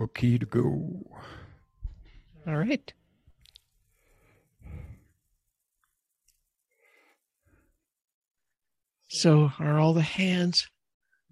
Okay 0.00 0.38
to 0.38 0.46
go. 0.46 1.06
All 2.46 2.56
right. 2.56 2.92
So, 9.08 9.50
are 9.58 9.78
all 9.78 9.92
the 9.92 10.02
hands 10.02 10.68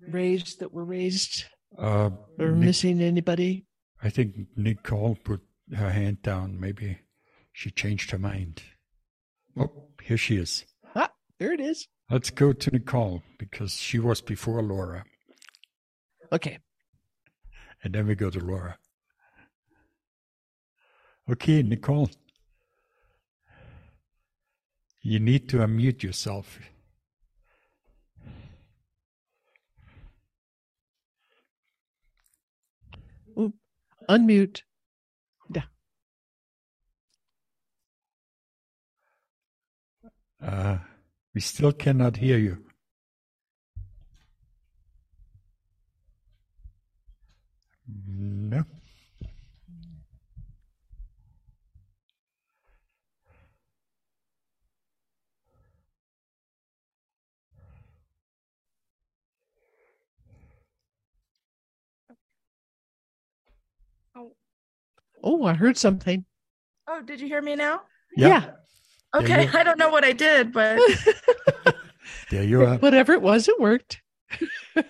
raised 0.09 0.61
that 0.61 0.73
were 0.73 0.85
raised? 0.85 1.45
Uh, 1.77 2.11
Or 2.39 2.49
Nic- 2.53 2.65
missing 2.67 3.01
anybody? 3.01 3.67
I 4.03 4.11
think 4.11 4.35
Nicole 4.57 5.17
put 5.23 5.41
her 5.75 5.91
hand 5.91 6.23
down. 6.23 6.59
Maybe 6.59 6.99
she 7.53 7.71
changed 7.71 8.11
her 8.11 8.19
mind. 8.19 8.63
Oh, 9.57 9.89
here 10.03 10.17
she 10.17 10.37
is. 10.37 10.65
Ah, 10.95 11.11
there 11.39 11.53
it 11.53 11.61
is. 11.61 11.87
Let's 12.11 12.31
go 12.31 12.53
to 12.53 12.71
Nicole 12.71 13.23
because 13.39 13.75
she 13.75 13.99
was 13.99 14.21
before 14.21 14.63
Laura. 14.63 15.05
Okay. 16.33 16.59
And 17.83 17.95
then 17.95 18.07
we 18.07 18.15
go 18.15 18.31
to 18.31 18.41
Laura. 18.41 18.79
Okay, 21.31 21.63
Nicole. 21.63 22.11
You 25.03 25.21
need 25.21 25.49
to 25.51 25.59
unmute 25.59 26.03
yourself. 26.03 26.59
Unmute. 34.09 34.63
Uh, 40.41 40.79
we 41.35 41.41
still 41.41 41.73
cannot 41.73 42.17
hear 42.17 42.39
you. 42.39 42.68
No. 47.89 48.65
Oh, 65.23 65.45
I 65.45 65.55
heard 65.55 65.77
something. 65.77 66.25
Oh, 66.87 67.03
did 67.03 67.21
you 67.21 67.27
hear 67.27 67.43
me 67.43 67.57
now? 67.57 67.83
Yeah. 68.17 68.51
Okay, 69.15 69.49
I 69.53 69.63
don't 69.65 69.79
know 69.79 69.91
what 69.91 70.05
I 70.05 70.13
did, 70.13 70.53
but 70.53 70.81
There 72.31 72.43
you 72.45 72.63
are. 72.65 72.77
Whatever 72.77 73.13
it 73.13 73.23
was, 73.23 73.49
it 73.49 73.59
worked. 73.59 74.03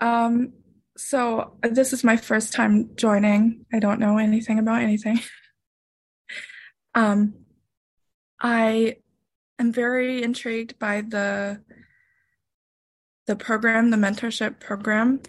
um 0.00 0.52
so 0.96 1.56
uh, 1.62 1.68
this 1.70 1.92
is 1.92 2.04
my 2.04 2.16
first 2.16 2.52
time 2.52 2.90
joining. 2.94 3.66
I 3.72 3.78
don't 3.80 4.00
know 4.00 4.18
anything 4.18 4.58
about 4.58 4.82
anything. 4.82 5.20
Um 6.96 7.34
I 8.40 8.98
am 9.58 9.72
very 9.72 10.22
intrigued 10.22 10.78
by 10.78 11.00
the 11.00 11.60
the 13.26 13.34
program, 13.34 13.90
the 13.90 13.96
mentorship 13.96 14.60
program. 14.60 15.20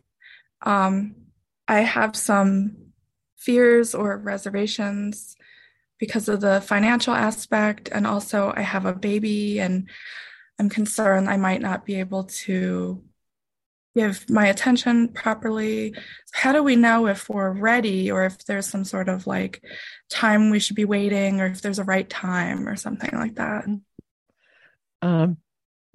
Um 0.61 1.16
I 1.67 1.80
have 1.80 2.16
some 2.16 2.91
fears 3.36 3.95
or 3.95 4.16
reservations 4.16 5.36
because 5.99 6.30
of 6.30 6.41
the 6.41 6.61
financial 6.61 7.16
aspect 7.16 7.89
and 7.91 8.05
also 8.05 8.53
I 8.55 8.61
have 8.61 8.86
a 8.86 8.93
baby 8.93 9.59
and 9.59 9.89
I'm 10.59 10.69
concerned 10.69 11.30
I 11.30 11.38
might 11.38 11.61
not 11.61 11.83
be 11.83 11.99
able 11.99 12.25
to 12.45 13.03
give 13.96 14.30
my 14.30 14.48
attention 14.48 15.08
properly. 15.10 15.96
How 16.34 16.52
do 16.52 16.62
we 16.62 16.76
know 16.76 17.08
if 17.08 17.30
we're 17.30 17.52
ready 17.52 18.12
or 18.12 18.26
if 18.26 18.46
there's 18.46 18.68
some 18.68 18.84
sort 18.84 19.10
of 19.10 19.26
like 19.26 19.64
time 20.10 20.50
we 20.50 20.60
should 20.60 20.76
be 20.76 20.86
waiting 20.86 21.39
or 21.39 21.45
if 21.48 21.61
there's 21.61 21.80
a 21.80 21.83
right 21.83 22.10
time 22.10 22.67
or 22.67 22.76
something 22.76 23.11
like 23.14 23.36
that? 23.36 23.66
Um, 25.02 25.38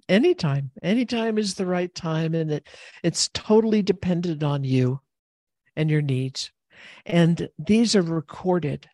anytime, 0.08 0.70
anytime 0.82 1.36
is 1.36 1.54
the 1.54 1.66
right 1.66 1.94
time, 1.94 2.34
and 2.34 2.50
it 2.50 2.66
it's 3.02 3.28
totally 3.28 3.82
dependent 3.82 4.42
on 4.42 4.64
you 4.64 5.00
and 5.76 5.90
your 5.90 6.02
needs. 6.02 6.50
And 7.04 7.48
these 7.58 7.94
are 7.94 8.02
recorded. 8.02 8.88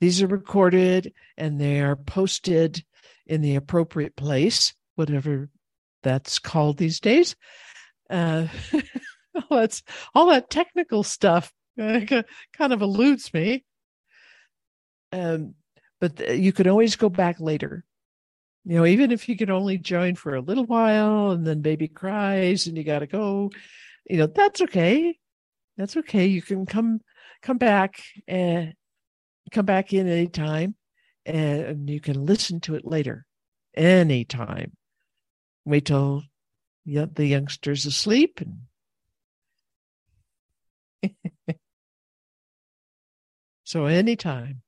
These 0.00 0.22
are 0.22 0.26
recorded 0.26 1.12
and 1.36 1.60
they 1.60 1.80
are 1.80 1.96
posted 1.96 2.84
in 3.26 3.40
the 3.40 3.56
appropriate 3.56 4.16
place, 4.16 4.74
whatever 4.96 5.48
that's 6.02 6.38
called 6.38 6.76
these 6.76 7.00
days. 7.00 7.34
Uh, 8.10 8.46
all 9.50 9.58
that's 9.58 9.82
all 10.14 10.26
that 10.28 10.50
technical 10.50 11.02
stuff 11.02 11.52
kind 11.78 12.24
of 12.58 12.82
eludes 12.82 13.32
me. 13.32 13.64
Um, 15.12 15.54
but 16.00 16.16
th- 16.16 16.40
you 16.40 16.52
can 16.52 16.68
always 16.68 16.96
go 16.96 17.08
back 17.08 17.40
later. 17.40 17.84
You 18.64 18.76
know 18.76 18.86
even 18.86 19.12
if 19.12 19.28
you 19.28 19.36
can 19.36 19.50
only 19.50 19.76
join 19.78 20.14
for 20.14 20.34
a 20.34 20.40
little 20.40 20.64
while 20.64 21.32
and 21.32 21.46
then 21.46 21.60
baby 21.60 21.88
cries 21.88 22.66
and 22.66 22.76
you 22.78 22.84
got 22.84 23.00
to 23.00 23.06
go 23.06 23.50
you 24.08 24.18
know 24.18 24.26
that's 24.26 24.60
okay. 24.62 25.18
That's 25.76 25.96
okay. 25.98 26.26
You 26.26 26.42
can 26.42 26.66
come 26.66 27.00
come 27.42 27.58
back 27.58 28.00
and 28.26 28.74
come 29.50 29.66
back 29.66 29.92
in 29.92 30.08
anytime 30.08 30.74
and 31.26 31.88
you 31.88 32.00
can 32.00 32.24
listen 32.24 32.60
to 32.60 32.74
it 32.74 32.84
later. 32.84 33.26
Anytime. 33.74 34.72
Wait 35.64 35.86
till 35.86 36.22
the 36.84 37.26
youngster's 37.26 37.86
asleep 37.86 38.40
and 38.40 38.58
so 43.64 43.86
anytime 43.86 44.62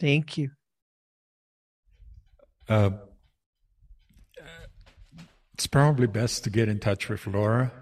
thank 0.00 0.36
you 0.38 0.50
Uh, 2.68 2.90
it's 5.54 5.66
probably 5.66 6.06
best 6.06 6.44
to 6.44 6.50
get 6.50 6.68
in 6.68 6.78
touch 6.78 7.08
with 7.08 7.26
Laura, 7.26 7.72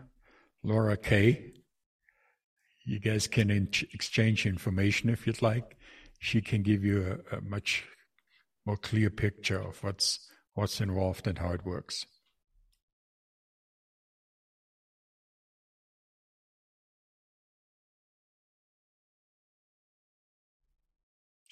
Laura 0.62 0.96
K. 0.96 1.52
You 2.84 3.00
guys 3.00 3.26
can 3.26 3.50
in- 3.50 3.68
exchange 3.92 4.46
information 4.46 5.10
if 5.10 5.26
you'd 5.26 5.42
like. 5.42 5.76
She 6.20 6.40
can 6.40 6.62
give 6.62 6.84
you 6.84 7.20
a, 7.32 7.36
a 7.36 7.40
much 7.40 7.84
more 8.64 8.76
clear 8.76 9.10
picture 9.10 9.60
of 9.60 9.82
what's 9.82 10.30
what's 10.56 10.80
involved 10.80 11.26
and 11.28 11.38
how 11.38 11.52
it 11.52 11.64
works. 11.64 12.06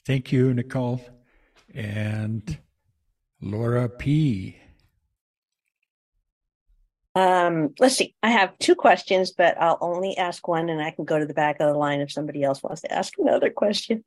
Thank 0.06 0.32
you, 0.32 0.52
Nicole. 0.52 1.00
And 1.74 2.58
Laura 3.40 3.88
P. 3.88 4.56
Um, 7.14 7.74
let's 7.78 7.96
see. 7.96 8.14
I 8.22 8.30
have 8.30 8.58
two 8.58 8.74
questions, 8.74 9.32
but 9.32 9.56
I'll 9.60 9.78
only 9.80 10.16
ask 10.16 10.46
one 10.48 10.68
and 10.68 10.82
I 10.82 10.90
can 10.90 11.04
go 11.04 11.18
to 11.18 11.26
the 11.26 11.34
back 11.34 11.60
of 11.60 11.68
the 11.72 11.78
line 11.78 12.00
if 12.00 12.10
somebody 12.10 12.42
else 12.42 12.62
wants 12.62 12.82
to 12.82 12.92
ask 12.92 13.14
another 13.18 13.50
question. 13.50 14.04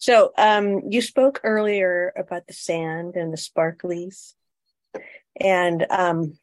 So, 0.00 0.32
um, 0.38 0.82
you 0.88 1.02
spoke 1.02 1.40
earlier 1.44 2.12
about 2.16 2.46
the 2.46 2.54
sand 2.54 3.16
and 3.16 3.32
the 3.32 3.36
sparklies. 3.36 4.32
And 5.38 5.86
um, 5.90 6.38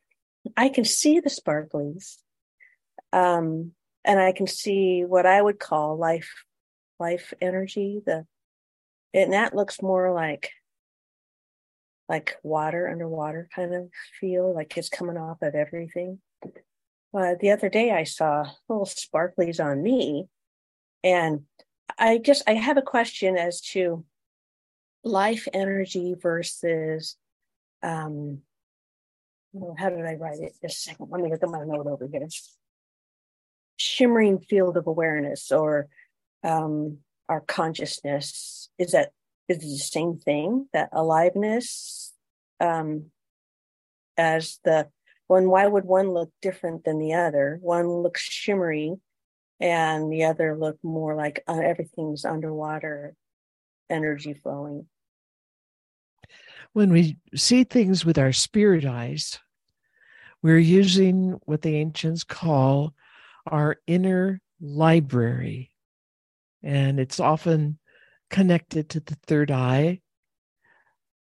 I 0.55 0.69
can 0.69 0.85
see 0.85 1.19
the 1.19 1.29
sparklies. 1.29 2.17
Um, 3.11 3.71
and 4.05 4.19
I 4.19 4.31
can 4.31 4.45
see 4.45 5.03
what 5.05 5.25
I 5.25 5.41
would 5.41 5.59
call 5.59 5.97
life 5.97 6.45
life 6.99 7.33
energy, 7.41 8.01
the 8.05 8.25
and 9.13 9.33
that 9.33 9.55
looks 9.55 9.81
more 9.81 10.13
like 10.13 10.51
like 12.07 12.37
water 12.43 12.87
underwater 12.87 13.49
kind 13.53 13.73
of 13.73 13.89
feel 14.19 14.53
like 14.53 14.77
it's 14.77 14.89
coming 14.89 15.17
off 15.17 15.41
of 15.41 15.55
everything 15.55 16.19
uh, 17.13 17.35
the 17.39 17.51
other 17.51 17.69
day 17.69 17.91
i 17.91 18.03
saw 18.03 18.45
little 18.69 18.85
sparklies 18.85 19.63
on 19.63 19.83
me 19.83 20.27
and 21.03 21.41
i 21.97 22.17
just 22.17 22.43
i 22.47 22.53
have 22.53 22.77
a 22.77 22.81
question 22.81 23.37
as 23.37 23.61
to 23.61 24.03
life 25.03 25.47
energy 25.53 26.15
versus 26.19 27.15
um 27.83 28.41
well, 29.53 29.75
how 29.77 29.89
did 29.89 30.05
i 30.05 30.13
write 30.15 30.39
it? 30.39 30.53
Just 30.61 30.77
a 30.77 30.89
second. 30.89 31.07
Let 31.09 31.21
me 31.21 31.31
look 31.31 31.41
at 31.41 31.49
my 31.49 31.63
note 31.63 31.87
over 31.87 32.07
here. 32.11 32.27
Shimmering 33.77 34.39
field 34.39 34.77
of 34.77 34.87
awareness 34.87 35.51
or 35.51 35.87
um 36.43 36.99
our 37.29 37.41
consciousness. 37.41 38.69
Is 38.77 38.91
that 38.91 39.11
is 39.47 39.59
the 39.59 39.77
same 39.77 40.17
thing 40.17 40.67
that 40.73 40.89
aliveness 40.91 42.13
um 42.59 43.05
as 44.17 44.59
the 44.63 44.89
one 45.27 45.49
why 45.49 45.67
would 45.67 45.85
one 45.85 46.11
look 46.11 46.31
different 46.41 46.83
than 46.85 46.99
the 46.99 47.13
other? 47.13 47.59
One 47.61 47.87
looks 47.87 48.21
shimmery 48.21 48.95
and 49.59 50.11
the 50.11 50.25
other 50.25 50.57
look 50.57 50.77
more 50.83 51.15
like 51.15 51.43
uh, 51.47 51.59
everything's 51.59 52.25
underwater 52.25 53.15
energy 53.89 54.33
flowing 54.33 54.85
when 56.73 56.91
we 56.91 57.17
see 57.35 57.63
things 57.63 58.05
with 58.05 58.17
our 58.17 58.31
spirit 58.31 58.85
eyes, 58.85 59.39
We're 60.43 60.59
using 60.59 61.39
what 61.45 61.63
the 61.63 61.75
ancients 61.75 62.23
call 62.23 62.93
our 63.47 63.77
inner 63.87 64.39
library. 64.61 65.71
And 66.61 66.99
it's 66.99 67.19
often 67.19 67.79
connected 68.29 68.89
to 68.89 68.99
the 68.99 69.17
third 69.25 69.49
eye, 69.49 70.01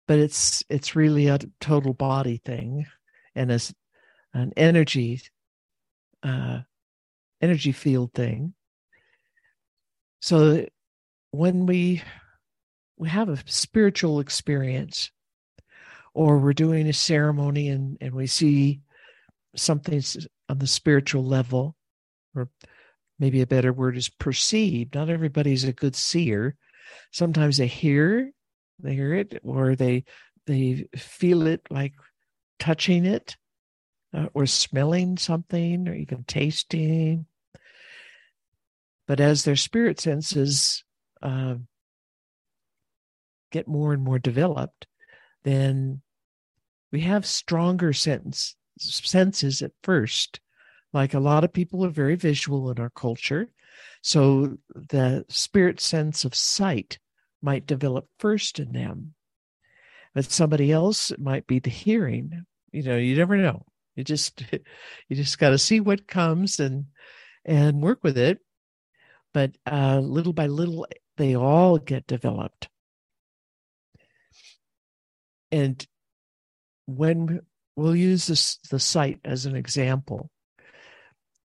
but 0.07 0.19
it's 0.19 0.61
it's 0.69 0.95
really 0.95 1.27
a 1.27 1.39
total 1.61 1.93
body 1.93 2.41
thing 2.43 2.85
and 3.33 3.49
as 3.49 3.73
an 4.33 4.51
energy 4.57 5.21
uh, 6.23 6.59
energy 7.41 7.71
field 7.71 8.13
thing. 8.13 8.53
So 10.21 10.65
when 11.31 11.65
we 11.65 12.01
we 12.97 13.09
have 13.09 13.29
a 13.29 13.37
spiritual 13.45 14.19
experience 14.19 15.11
or 16.13 16.37
we're 16.37 16.53
doing 16.53 16.87
a 16.87 16.93
ceremony 16.93 17.69
and, 17.69 17.97
and 18.01 18.13
we 18.13 18.27
see 18.27 18.81
something 19.55 20.03
on 20.49 20.59
the 20.59 20.67
spiritual 20.67 21.25
level 21.25 21.75
or 22.35 22.49
maybe 23.19 23.41
a 23.41 23.47
better 23.47 23.71
word 23.71 23.95
is 23.95 24.09
perceived. 24.09 24.95
Not 24.95 25.09
everybody's 25.09 25.63
a 25.63 25.71
good 25.71 25.95
seer. 25.95 26.57
Sometimes 27.11 27.57
they 27.57 27.67
hear 27.67 28.31
they 28.81 28.95
hear 28.95 29.13
it 29.13 29.39
or 29.43 29.75
they 29.75 30.05
they 30.45 30.87
feel 30.95 31.47
it 31.47 31.61
like 31.69 31.93
touching 32.59 33.05
it 33.05 33.37
uh, 34.13 34.27
or 34.33 34.45
smelling 34.45 35.17
something 35.17 35.87
or 35.87 35.93
even 35.93 36.23
tasting 36.25 37.25
but 39.09 39.19
as 39.19 39.43
their 39.43 39.57
spirit 39.57 39.99
senses 39.99 40.85
uh, 41.21 41.55
get 43.51 43.67
more 43.67 43.91
and 43.91 44.03
more 44.03 44.19
developed 44.19 44.87
then 45.43 46.01
we 46.91 47.01
have 47.01 47.25
stronger 47.25 47.93
sense, 47.93 48.55
senses 48.77 49.61
at 49.61 49.71
first 49.83 50.39
like 50.93 51.13
a 51.13 51.19
lot 51.19 51.43
of 51.43 51.53
people 51.53 51.85
are 51.85 51.89
very 51.89 52.15
visual 52.15 52.71
in 52.71 52.79
our 52.79 52.89
culture. 52.89 53.49
So 54.01 54.57
the 54.73 55.25
spirit 55.29 55.79
sense 55.79 56.25
of 56.25 56.33
sight 56.33 56.97
might 57.41 57.67
develop 57.67 58.07
first 58.17 58.59
in 58.59 58.71
them. 58.71 59.13
But 60.15 60.25
somebody 60.25 60.71
else 60.71 61.11
it 61.11 61.19
might 61.19 61.45
be 61.45 61.59
the 61.59 61.69
hearing. 61.69 62.45
You 62.71 62.83
know, 62.83 62.97
you 62.97 63.15
never 63.15 63.37
know. 63.37 63.65
You 63.95 64.03
just 64.03 64.43
you 65.09 65.15
just 65.15 65.37
got 65.37 65.51
to 65.51 65.57
see 65.57 65.79
what 65.79 66.07
comes 66.07 66.59
and 66.59 66.85
and 67.45 67.81
work 67.81 68.03
with 68.03 68.17
it. 68.17 68.39
But 69.33 69.51
uh, 69.69 69.99
little 69.99 70.33
by 70.33 70.47
little, 70.47 70.87
they 71.17 71.35
all 71.35 71.77
get 71.77 72.07
developed. 72.07 72.69
And 75.51 75.85
when 76.85 77.41
we'll 77.75 77.95
use 77.95 78.27
this 78.27 78.57
the 78.69 78.79
sight 78.79 79.19
as 79.23 79.45
an 79.45 79.55
example, 79.55 80.29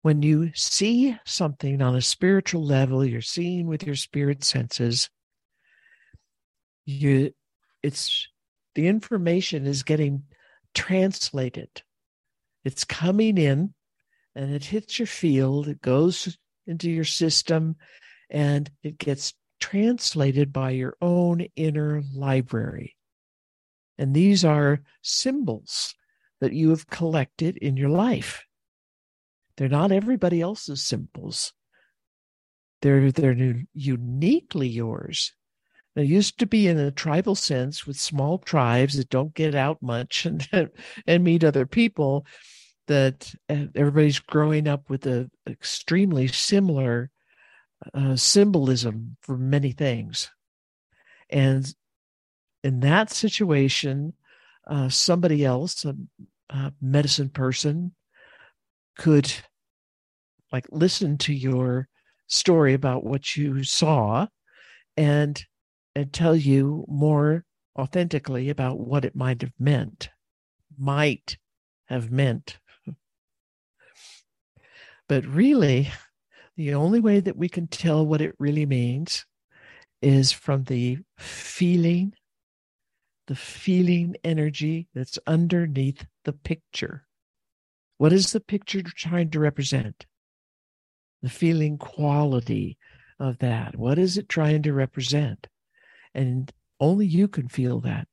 when 0.02 0.22
you 0.22 0.50
see 0.54 1.16
something 1.26 1.82
on 1.82 1.94
a 1.94 2.02
spiritual 2.02 2.64
level, 2.64 3.04
you're 3.04 3.20
seeing 3.20 3.66
with 3.66 3.84
your 3.84 3.94
spirit 3.94 4.42
senses, 4.44 5.10
you 6.86 7.32
it's 7.82 8.28
the 8.74 8.86
information 8.86 9.66
is 9.66 9.82
getting 9.82 10.24
translated. 10.74 11.82
It's 12.64 12.84
coming 12.84 13.38
in 13.38 13.74
and 14.34 14.54
it 14.54 14.64
hits 14.64 14.98
your 14.98 15.06
field, 15.06 15.68
it 15.68 15.80
goes 15.80 16.38
into 16.70 16.90
your 16.90 17.04
system, 17.04 17.76
and 18.30 18.70
it 18.82 18.96
gets 18.96 19.34
translated 19.60 20.52
by 20.52 20.70
your 20.70 20.96
own 21.02 21.46
inner 21.56 22.02
library. 22.14 22.96
And 23.98 24.14
these 24.14 24.44
are 24.44 24.80
symbols 25.02 25.94
that 26.40 26.54
you 26.54 26.70
have 26.70 26.88
collected 26.88 27.58
in 27.58 27.76
your 27.76 27.90
life. 27.90 28.44
They're 29.56 29.68
not 29.68 29.92
everybody 29.92 30.40
else's 30.40 30.82
symbols. 30.82 31.52
They're 32.80 33.12
they're 33.12 33.62
uniquely 33.74 34.68
yours. 34.68 35.34
They 35.94 36.04
used 36.04 36.38
to 36.38 36.46
be 36.46 36.66
in 36.66 36.78
a 36.78 36.90
tribal 36.90 37.34
sense 37.34 37.86
with 37.86 37.98
small 37.98 38.38
tribes 38.38 38.96
that 38.96 39.10
don't 39.10 39.34
get 39.34 39.54
out 39.54 39.82
much 39.82 40.24
and 40.52 40.70
and 41.06 41.24
meet 41.24 41.44
other 41.44 41.66
people. 41.66 42.24
That 42.86 43.32
uh, 43.48 43.66
everybody's 43.74 44.18
growing 44.18 44.66
up 44.66 44.90
with 44.90 45.06
a 45.06 45.30
extremely 45.48 46.26
similar 46.26 47.10
uh, 47.94 48.16
symbolism 48.16 49.16
for 49.20 49.36
many 49.36 49.72
things, 49.72 50.30
and 51.28 51.72
in 52.62 52.80
that 52.80 53.10
situation, 53.10 54.12
uh, 54.66 54.88
somebody 54.88 55.44
else, 55.44 55.84
a, 55.84 55.94
a 56.50 56.72
medicine 56.80 57.28
person, 57.28 57.94
could 58.98 59.32
like 60.52 60.66
listen 60.70 61.16
to 61.18 61.32
your 61.32 61.88
story 62.26 62.74
about 62.74 63.04
what 63.04 63.36
you 63.36 63.64
saw 63.64 64.26
and 64.96 65.44
and 65.94 66.12
tell 66.12 66.36
you 66.36 66.84
more 66.88 67.44
authentically 67.78 68.48
about 68.50 68.78
what 68.78 69.04
it 69.04 69.16
might 69.16 69.40
have 69.42 69.52
meant 69.58 70.10
might 70.78 71.36
have 71.86 72.10
meant 72.10 72.58
but 75.10 75.26
really 75.26 75.90
the 76.56 76.72
only 76.72 77.00
way 77.00 77.18
that 77.18 77.36
we 77.36 77.48
can 77.48 77.66
tell 77.66 78.06
what 78.06 78.20
it 78.20 78.34
really 78.38 78.64
means 78.64 79.26
is 80.00 80.30
from 80.30 80.64
the 80.64 80.98
feeling 81.18 82.14
the 83.26 83.34
feeling 83.34 84.16
energy 84.24 84.88
that's 84.94 85.18
underneath 85.26 86.06
the 86.24 86.32
picture 86.32 87.06
what 87.98 88.12
is 88.12 88.32
the 88.32 88.40
picture 88.40 88.82
trying 88.82 89.28
to 89.28 89.40
represent 89.40 90.06
the 91.22 91.28
feeling 91.28 91.76
quality 91.76 92.78
of 93.18 93.38
that. 93.38 93.76
What 93.76 93.98
is 93.98 94.16
it 94.16 94.28
trying 94.28 94.62
to 94.62 94.72
represent? 94.72 95.46
And 96.14 96.50
only 96.80 97.06
you 97.06 97.28
can 97.28 97.48
feel 97.48 97.80
that. 97.80 98.08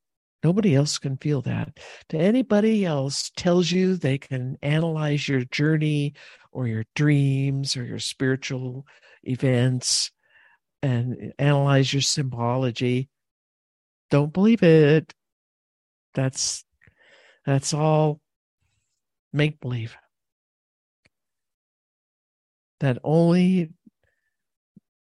Nobody 0.47 0.75
else 0.75 0.97
can 0.97 1.17
feel 1.17 1.41
that. 1.41 1.77
To 2.07 2.17
anybody 2.17 2.85
else 2.85 3.31
tells 3.35 3.69
you 3.69 3.97
they 3.97 4.17
can 4.17 4.57
analyze 4.61 5.27
your 5.27 5.44
journey 5.44 6.13
or 6.53 6.67
your 6.67 6.85
dreams 6.95 7.75
or 7.75 7.83
your 7.83 7.99
spiritual 7.99 8.88
events 9.23 10.09
and 10.81 11.33
analyze 11.38 11.91
your 11.91 12.01
symbology. 12.01 13.09
Don't 14.09 14.31
believe 14.31 14.63
it. 14.63 15.13
That's 16.13 16.63
that's 17.45 17.73
all 17.73 18.22
make 19.33 19.60
believe 19.60 19.98
that 22.79 23.00
only 23.03 23.74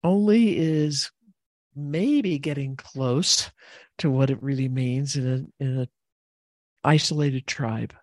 only 0.05 0.57
is 0.57 1.11
maybe 1.75 2.39
getting 2.39 2.77
close 2.77 3.51
to 3.99 4.09
what 4.09 4.29
it 4.29 4.41
really 4.41 4.69
means 4.69 5.15
in 5.15 5.27
a 5.59 5.63
in 5.63 5.79
a 5.81 5.87
isolated 6.83 7.47
tribe. 7.47 7.93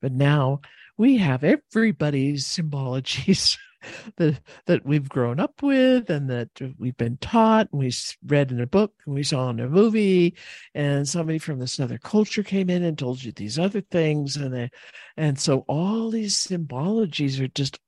But 0.00 0.12
now 0.12 0.60
we 0.96 1.18
have 1.18 1.44
everybody's 1.44 2.46
symbologies 2.46 3.56
that 4.16 4.40
that 4.66 4.84
we've 4.84 5.08
grown 5.08 5.40
up 5.40 5.62
with 5.62 6.10
and 6.10 6.28
that 6.30 6.48
we've 6.78 6.96
been 6.96 7.16
taught 7.18 7.68
and 7.72 7.80
we 7.80 7.92
read 8.26 8.52
in 8.52 8.60
a 8.60 8.66
book 8.66 8.92
and 9.06 9.14
we 9.14 9.22
saw 9.22 9.50
in 9.50 9.60
a 9.60 9.68
movie 9.68 10.36
and 10.74 11.08
somebody 11.08 11.38
from 11.38 11.58
this 11.58 11.80
other 11.80 11.98
culture 11.98 12.42
came 12.42 12.70
in 12.70 12.82
and 12.82 12.98
told 12.98 13.22
you 13.22 13.32
these 13.32 13.58
other 13.58 13.80
things 13.80 14.36
and 14.36 14.54
they, 14.54 14.70
and 15.16 15.38
so 15.38 15.64
all 15.68 16.10
these 16.10 16.36
symbologies 16.36 17.40
are 17.40 17.48
just 17.48 17.78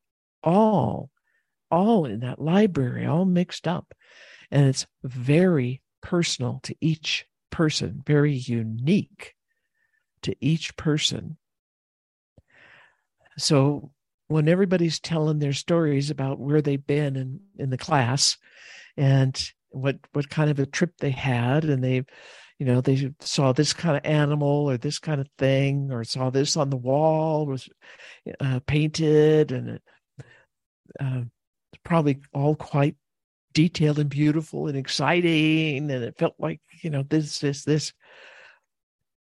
all 0.42 1.10
all 1.70 2.04
in 2.04 2.20
that 2.20 2.40
library 2.40 3.06
all 3.06 3.24
mixed 3.24 3.66
up 3.66 3.94
and 4.50 4.66
it's 4.66 4.86
very 5.02 5.82
personal 6.04 6.60
to 6.62 6.76
each 6.80 7.26
person 7.50 8.02
very 8.06 8.32
unique 8.32 9.34
to 10.22 10.36
each 10.40 10.76
person. 10.76 11.36
So 13.38 13.90
when 14.28 14.48
everybody's 14.48 15.00
telling 15.00 15.38
their 15.38 15.52
stories 15.52 16.10
about 16.10 16.38
where 16.38 16.62
they've 16.62 16.86
been 16.86 17.16
in, 17.16 17.40
in 17.58 17.70
the 17.70 17.78
class 17.78 18.36
and 18.96 19.50
what 19.70 19.96
what 20.12 20.30
kind 20.30 20.50
of 20.50 20.58
a 20.58 20.66
trip 20.66 20.92
they 20.98 21.10
had 21.10 21.64
and 21.64 21.82
they 21.82 22.04
you 22.58 22.66
know 22.66 22.80
they 22.80 23.12
saw 23.20 23.52
this 23.52 23.72
kind 23.72 23.96
of 23.96 24.04
animal 24.04 24.70
or 24.70 24.76
this 24.76 25.00
kind 25.00 25.20
of 25.20 25.28
thing 25.36 25.90
or 25.90 26.04
saw 26.04 26.30
this 26.30 26.56
on 26.56 26.70
the 26.70 26.76
wall 26.76 27.44
was 27.46 27.68
uh, 28.40 28.60
painted 28.66 29.50
and 29.50 29.80
uh, 31.00 31.22
probably 31.82 32.20
all 32.32 32.54
quite 32.54 32.94
detailed 33.54 33.98
and 33.98 34.10
beautiful 34.10 34.66
and 34.66 34.76
exciting 34.76 35.90
and 35.90 35.90
it 35.90 36.18
felt 36.18 36.34
like 36.38 36.60
you 36.82 36.90
know 36.90 37.02
this 37.02 37.38
this 37.38 37.64
this. 37.64 37.92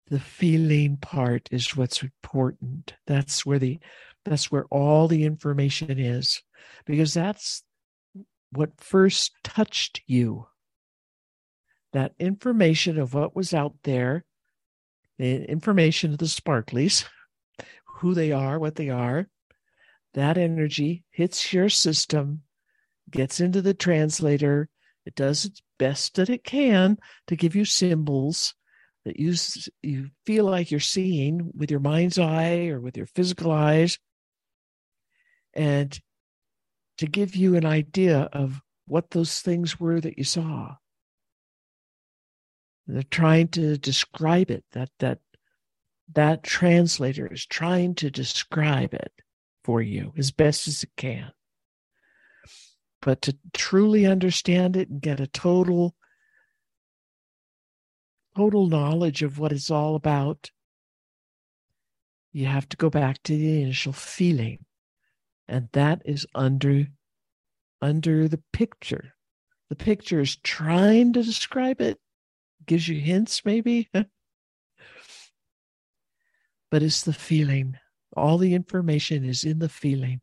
The 0.08 0.20
feeling 0.20 0.98
part 0.98 1.48
is 1.50 1.76
what's 1.76 2.02
important. 2.02 2.92
That's 3.06 3.46
where 3.46 3.58
the 3.58 3.78
that's 4.24 4.52
where 4.52 4.66
all 4.66 5.08
the 5.08 5.24
information 5.24 5.98
is 5.98 6.42
because 6.84 7.14
that's 7.14 7.62
what 8.52 8.78
first 8.78 9.32
touched 9.42 10.02
you. 10.06 10.46
That 11.94 12.12
information 12.18 12.98
of 12.98 13.14
what 13.14 13.34
was 13.34 13.54
out 13.54 13.74
there 13.84 14.24
the 15.18 15.44
information 15.48 16.12
of 16.12 16.18
the 16.18 16.26
sparklies 16.26 17.04
who 17.98 18.14
they 18.14 18.32
are, 18.32 18.58
what 18.58 18.76
they 18.76 18.90
are. 18.90 19.28
That 20.14 20.38
energy 20.38 21.04
hits 21.10 21.52
your 21.52 21.68
system, 21.68 22.42
gets 23.14 23.40
into 23.40 23.62
the 23.62 23.74
translator. 23.74 24.68
It 25.06 25.14
does 25.14 25.44
its 25.44 25.62
best 25.78 26.16
that 26.16 26.28
it 26.28 26.44
can 26.44 26.98
to 27.28 27.36
give 27.36 27.54
you 27.54 27.64
symbols 27.64 28.54
that 29.04 29.18
you, 29.20 29.34
you 29.82 30.08
feel 30.24 30.44
like 30.46 30.70
you're 30.70 30.80
seeing 30.80 31.50
with 31.54 31.70
your 31.70 31.80
mind's 31.80 32.18
eye 32.18 32.66
or 32.68 32.80
with 32.80 32.96
your 32.96 33.06
physical 33.06 33.52
eyes. 33.52 33.98
And 35.52 35.98
to 36.98 37.06
give 37.06 37.36
you 37.36 37.56
an 37.56 37.66
idea 37.66 38.28
of 38.32 38.60
what 38.86 39.10
those 39.10 39.40
things 39.40 39.78
were 39.78 40.00
that 40.00 40.18
you 40.18 40.24
saw. 40.24 40.76
They're 42.86 43.02
trying 43.02 43.48
to 43.48 43.78
describe 43.78 44.50
it. 44.50 44.64
That 44.72 44.90
that 44.98 45.20
that 46.12 46.42
translator 46.42 47.26
is 47.32 47.46
trying 47.46 47.94
to 47.96 48.10
describe 48.10 48.92
it 48.92 49.12
for 49.64 49.80
you 49.80 50.12
as 50.18 50.30
best 50.30 50.68
as 50.68 50.82
it 50.82 50.90
can. 50.96 51.32
But 53.04 53.20
to 53.22 53.36
truly 53.52 54.06
understand 54.06 54.76
it 54.78 54.88
and 54.88 54.98
get 55.00 55.20
a 55.20 55.26
total 55.26 55.94
total 58.34 58.66
knowledge 58.66 59.22
of 59.22 59.38
what 59.38 59.52
it's 59.52 59.70
all 59.70 59.94
about, 59.94 60.50
you 62.32 62.46
have 62.46 62.66
to 62.70 62.78
go 62.78 62.88
back 62.88 63.22
to 63.22 63.36
the 63.36 63.62
initial 63.62 63.92
feeling. 63.92 64.64
And 65.46 65.68
that 65.72 66.00
is 66.06 66.26
under 66.34 66.86
under 67.82 68.26
the 68.26 68.42
picture. 68.54 69.12
The 69.68 69.76
picture 69.76 70.20
is 70.20 70.36
trying 70.36 71.12
to 71.12 71.22
describe 71.22 71.82
it, 71.82 71.98
gives 72.64 72.88
you 72.88 72.98
hints 72.98 73.44
maybe. 73.44 73.90
but 73.92 74.08
it's 76.82 77.02
the 77.02 77.12
feeling. 77.12 77.76
All 78.16 78.38
the 78.38 78.54
information 78.54 79.24
is 79.24 79.44
in 79.44 79.58
the 79.58 79.68
feeling. 79.68 80.22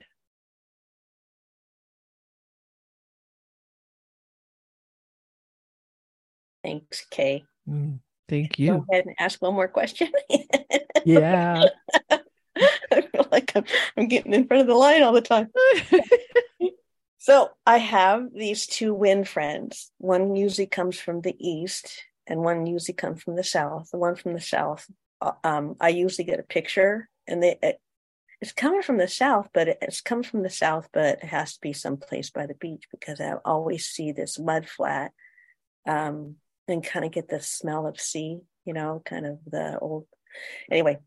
Thanks, 6.63 7.05
Kay. 7.09 7.43
Mm, 7.67 7.99
thank 8.27 8.59
you. 8.59 8.73
Go 8.73 8.85
ahead 8.91 9.05
and 9.05 9.15
ask 9.19 9.41
one 9.41 9.53
more 9.53 9.67
question. 9.67 10.11
yeah. 11.05 11.65
I 12.91 13.01
feel 13.01 13.27
like 13.31 13.51
I'm, 13.55 13.65
I'm 13.97 14.07
getting 14.07 14.33
in 14.33 14.47
front 14.47 14.61
of 14.61 14.67
the 14.67 14.75
line 14.75 15.03
all 15.03 15.13
the 15.13 15.21
time. 15.21 15.49
so 17.17 17.49
I 17.65 17.77
have 17.77 18.33
these 18.33 18.67
two 18.67 18.93
wind 18.93 19.27
friends. 19.27 19.91
One 19.97 20.35
usually 20.35 20.67
comes 20.67 20.99
from 20.99 21.21
the 21.21 21.35
east, 21.39 22.03
and 22.27 22.41
one 22.41 22.65
usually 22.65 22.95
comes 22.95 23.23
from 23.23 23.35
the 23.35 23.43
south. 23.43 23.89
The 23.91 23.97
one 23.97 24.15
from 24.15 24.33
the 24.33 24.41
south, 24.41 24.85
uh, 25.21 25.31
um, 25.43 25.75
I 25.79 25.89
usually 25.89 26.25
get 26.25 26.39
a 26.39 26.43
picture, 26.43 27.09
and 27.27 27.41
they 27.41 27.57
it, 27.61 27.79
it's 28.41 28.51
coming 28.51 28.81
from 28.81 28.97
the 28.97 29.07
south, 29.07 29.49
but 29.53 29.67
it, 29.67 29.77
it's 29.81 30.01
coming 30.01 30.23
from 30.23 30.43
the 30.43 30.49
south, 30.49 30.89
but 30.91 31.19
it 31.21 31.23
has 31.23 31.53
to 31.53 31.61
be 31.61 31.73
someplace 31.73 32.31
by 32.31 32.47
the 32.47 32.55
beach 32.55 32.85
because 32.91 33.21
I 33.21 33.33
always 33.45 33.87
see 33.87 34.11
this 34.11 34.39
mud 34.39 34.67
flat, 34.67 35.11
um, 35.87 36.35
and 36.71 36.83
kind 36.83 37.05
of 37.05 37.11
get 37.11 37.29
the 37.29 37.39
smell 37.39 37.85
of 37.85 37.99
sea. 37.99 38.39
You 38.65 38.73
know, 38.73 39.01
kind 39.05 39.25
of 39.25 39.39
the 39.45 39.77
old. 39.79 40.05
Anyway, 40.71 40.99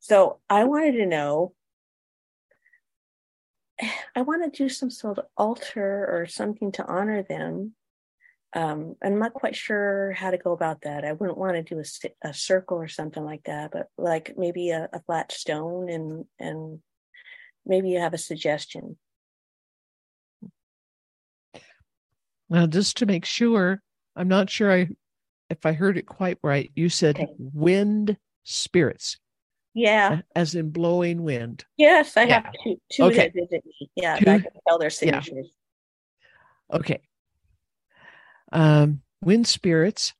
so 0.00 0.40
I 0.50 0.64
wanted 0.64 0.92
to 0.92 1.06
know 1.06 1.54
I 4.16 4.22
want 4.22 4.44
to 4.52 4.56
do 4.56 4.68
some 4.68 4.90
sort 4.90 5.18
of 5.18 5.26
altar 5.36 6.08
or 6.10 6.26
something 6.26 6.72
to 6.72 6.86
honor 6.86 7.22
them. 7.22 7.74
Um, 8.56 8.94
I'm 9.02 9.18
not 9.18 9.34
quite 9.34 9.56
sure 9.56 10.12
how 10.12 10.30
to 10.30 10.38
go 10.38 10.52
about 10.52 10.82
that. 10.82 11.04
I 11.04 11.12
wouldn't 11.12 11.38
want 11.38 11.56
to 11.56 11.62
do 11.62 11.80
a, 11.80 12.28
a 12.28 12.32
circle 12.32 12.76
or 12.76 12.86
something 12.86 13.24
like 13.24 13.42
that, 13.44 13.72
but 13.72 13.88
like 13.98 14.34
maybe 14.36 14.70
a, 14.70 14.88
a 14.92 15.00
flat 15.02 15.32
stone 15.32 15.90
and 15.90 16.24
and 16.38 16.78
maybe 17.66 17.90
you 17.90 17.98
have 17.98 18.14
a 18.14 18.18
suggestion. 18.18 18.96
Well, 22.48 22.68
just 22.68 22.98
to 22.98 23.06
make 23.06 23.24
sure, 23.24 23.82
I'm 24.14 24.28
not 24.28 24.50
sure 24.50 24.72
I 24.72 24.88
if 25.50 25.66
I 25.66 25.72
heard 25.72 25.98
it 25.98 26.06
quite 26.06 26.38
right. 26.42 26.70
You 26.74 26.88
said 26.88 27.16
okay. 27.16 27.32
wind 27.38 28.16
spirits. 28.44 29.18
Yeah. 29.74 30.20
As 30.36 30.54
in 30.54 30.70
blowing 30.70 31.22
wind. 31.22 31.64
Yes, 31.76 32.16
I 32.16 32.24
yeah. 32.24 32.34
have 32.34 32.52
two, 32.62 32.80
two 32.92 33.04
okay. 33.04 33.16
that 33.16 33.34
visit 33.34 33.64
me. 33.66 33.90
Yeah, 33.96 34.16
two, 34.16 34.30
I 34.30 34.38
can 34.38 34.50
tell 34.68 34.78
their 34.78 34.90
signatures. 34.90 35.50
Yeah. 36.70 36.76
Okay. 36.76 37.00
Um, 38.52 39.02
wind 39.20 39.46
spirits, 39.48 40.14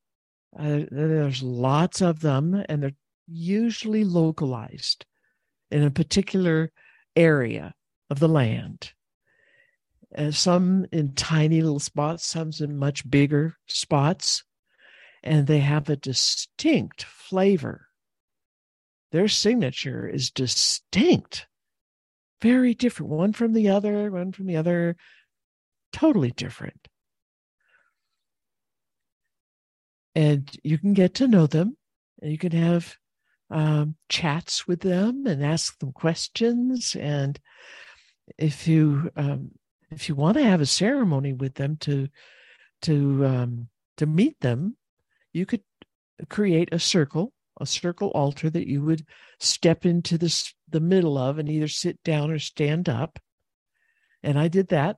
uh, 0.59 0.81
there's 0.91 1.43
lots 1.43 2.03
of 2.03 2.21
them, 2.21 2.65
and 2.69 2.83
they're 2.83 2.97
usually 3.29 4.05
localized 4.05 5.07
in 5.71 5.85
a 5.85 5.91
particular 5.91 6.73
area 7.15 7.75
of 8.11 8.19
the 8.19 8.29
land. 8.29 8.93
Uh, 10.17 10.31
some 10.31 10.87
in 10.93 11.13
tiny 11.15 11.63
little 11.63 11.81
spots, 11.81 12.27
some 12.27 12.51
in 12.61 12.77
much 12.77 13.09
bigger 13.09 13.57
spots, 13.67 14.45
and 15.25 15.49
they 15.49 15.59
have 15.59 15.89
a 15.89 15.97
distinct 15.97 17.03
flavor 17.03 17.89
their 19.15 19.29
signature 19.29 20.09
is 20.09 20.33
distinct, 20.33 21.47
very 22.43 22.75
different, 22.75 23.13
one 23.13 23.33
from 23.33 23.53
the 23.53 23.69
other, 23.69 24.11
one 24.11 24.33
from 24.33 24.47
the 24.47 24.57
other, 24.57 24.97
totally 25.93 26.33
different. 26.33 26.89
And 30.17 30.51
you 30.65 30.79
can 30.79 30.95
get 30.95 31.15
to 31.15 31.29
know 31.29 31.47
them, 31.47 31.77
and 32.21 32.33
you 32.33 32.39
can 32.39 32.51
have 32.51 32.97
um, 33.53 33.95
chats 34.09 34.67
with 34.67 34.81
them 34.81 35.29
and 35.29 35.45
ask 35.45 35.79
them 35.79 35.93
questions. 35.93 36.97
And 36.99 37.39
if 38.37 38.67
you 38.67 39.13
um, 39.15 39.53
if 39.93 40.09
you 40.09 40.17
want 40.17 40.39
to 40.39 40.45
have 40.45 40.61
a 40.61 40.67
ceremony 40.67 41.33
with 41.33 41.55
them 41.55 41.77
to 41.83 42.09
to 42.83 43.25
um, 43.25 43.69
to 43.99 44.07
meet 44.07 44.41
them, 44.41 44.77
you 45.35 45.45
could 45.45 45.63
create 46.31 46.71
a 46.73 46.79
circle 46.79 47.33
a 47.61 47.67
circle 47.67 48.09
altar 48.09 48.51
that 48.51 48.67
you 48.67 48.83
would 48.83 49.07
step 49.39 49.87
into 49.87 50.19
this 50.19 50.55
the 50.69 50.81
middle 50.81 51.17
of 51.17 51.39
and 51.39 51.49
either 51.49 51.69
sit 51.69 52.03
down 52.03 52.31
or 52.31 52.39
stand 52.39 52.89
up. 52.89 53.19
And 54.23 54.39
I 54.39 54.49
did 54.49 54.69
that 54.69 54.97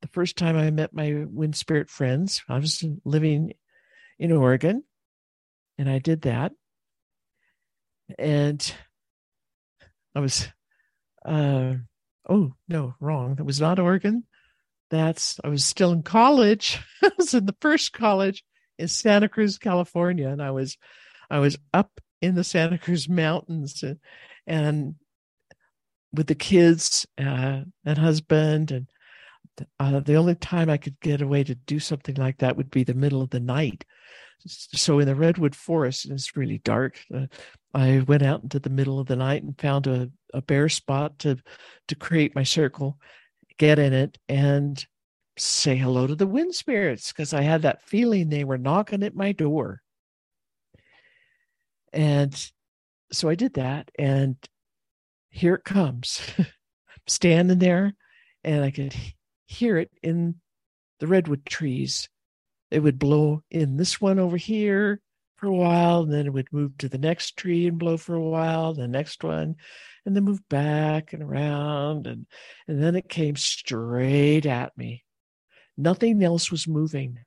the 0.00 0.08
first 0.08 0.36
time 0.36 0.56
I 0.56 0.70
met 0.70 0.92
my 0.92 1.24
wind 1.28 1.54
spirit 1.54 1.88
friends. 1.88 2.42
I 2.48 2.58
was 2.58 2.84
living 3.04 3.52
in 4.18 4.32
Oregon, 4.32 4.82
and 5.78 5.88
I 5.88 5.98
did 5.98 6.22
that. 6.22 6.52
And 8.18 8.74
I 10.14 10.20
was, 10.20 10.48
uh, 11.24 11.74
oh 12.28 12.54
no, 12.68 12.94
wrong. 13.00 13.36
That 13.36 13.44
was 13.44 13.60
not 13.60 13.78
Oregon. 13.78 14.24
That's 14.90 15.38
I 15.42 15.48
was 15.48 15.64
still 15.64 15.92
in 15.92 16.02
college. 16.02 16.80
I 17.02 17.10
was 17.16 17.32
in 17.32 17.46
the 17.46 17.56
first 17.60 17.92
college 17.92 18.42
in 18.78 18.88
Santa 18.88 19.28
Cruz, 19.28 19.58
California, 19.58 20.28
and 20.28 20.42
I 20.42 20.50
was 20.50 20.76
I 21.30 21.38
was 21.38 21.56
up 21.72 22.00
in 22.20 22.34
the 22.34 22.44
Santa 22.44 22.78
Cruz 22.78 23.08
Mountains 23.08 23.82
and, 23.82 23.98
and 24.46 24.94
with 26.12 26.26
the 26.26 26.34
kids 26.34 27.06
uh, 27.18 27.62
and 27.84 27.98
husband 27.98 28.70
and 28.70 28.86
uh, 29.78 30.00
the 30.00 30.14
only 30.14 30.34
time 30.34 30.70
I 30.70 30.76
could 30.76 30.98
get 31.00 31.20
away 31.20 31.44
to 31.44 31.54
do 31.54 31.78
something 31.78 32.14
like 32.14 32.38
that 32.38 32.56
would 32.56 32.70
be 32.70 32.84
the 32.84 32.94
middle 32.94 33.22
of 33.22 33.30
the 33.30 33.40
night. 33.40 33.84
So 34.46 34.98
in 34.98 35.06
the 35.06 35.14
redwood 35.14 35.54
forest, 35.54 36.10
it's 36.10 36.36
really 36.36 36.58
dark. 36.58 36.98
Uh, 37.14 37.26
I 37.74 38.00
went 38.00 38.22
out 38.22 38.42
into 38.42 38.58
the 38.58 38.70
middle 38.70 38.98
of 38.98 39.06
the 39.06 39.16
night 39.16 39.42
and 39.42 39.58
found 39.58 39.86
a, 39.86 40.10
a 40.34 40.42
bare 40.42 40.68
spot 40.68 41.18
to 41.20 41.38
to 41.88 41.94
create 41.94 42.34
my 42.34 42.42
circle, 42.42 42.98
get 43.58 43.78
in 43.78 43.92
it, 43.92 44.18
and 44.28 44.84
say 45.38 45.76
hello 45.76 46.06
to 46.06 46.14
the 46.14 46.26
wind 46.26 46.54
spirits 46.54 47.12
because 47.12 47.32
I 47.32 47.42
had 47.42 47.62
that 47.62 47.82
feeling 47.82 48.28
they 48.28 48.44
were 48.44 48.58
knocking 48.58 49.02
at 49.02 49.14
my 49.14 49.32
door. 49.32 49.80
And 51.92 52.34
so 53.12 53.28
I 53.28 53.34
did 53.34 53.54
that, 53.54 53.90
and 53.98 54.36
here 55.30 55.54
it 55.54 55.64
comes. 55.64 56.22
standing 57.06 57.58
there, 57.58 57.94
and 58.44 58.64
I 58.64 58.70
could 58.70 58.94
hear 59.46 59.78
it 59.78 59.90
in 60.02 60.36
the 61.00 61.06
redwood 61.06 61.44
trees. 61.46 62.08
It 62.70 62.80
would 62.80 62.98
blow 62.98 63.42
in 63.50 63.76
this 63.76 64.00
one 64.00 64.18
over 64.18 64.36
here 64.36 65.00
for 65.36 65.46
a 65.46 65.54
while, 65.54 66.02
and 66.02 66.12
then 66.12 66.26
it 66.26 66.32
would 66.32 66.52
move 66.52 66.76
to 66.78 66.88
the 66.88 66.98
next 66.98 67.36
tree 67.36 67.66
and 67.66 67.78
blow 67.78 67.96
for 67.96 68.14
a 68.14 68.22
while, 68.22 68.74
the 68.74 68.88
next 68.88 69.22
one, 69.24 69.56
and 70.06 70.16
then 70.16 70.24
move 70.24 70.46
back 70.48 71.12
and 71.12 71.22
around, 71.22 72.06
and 72.06 72.26
and 72.68 72.82
then 72.82 72.96
it 72.96 73.08
came 73.08 73.36
straight 73.36 74.46
at 74.46 74.76
me. 74.76 75.04
Nothing 75.76 76.22
else 76.22 76.50
was 76.50 76.68
moving, 76.68 77.18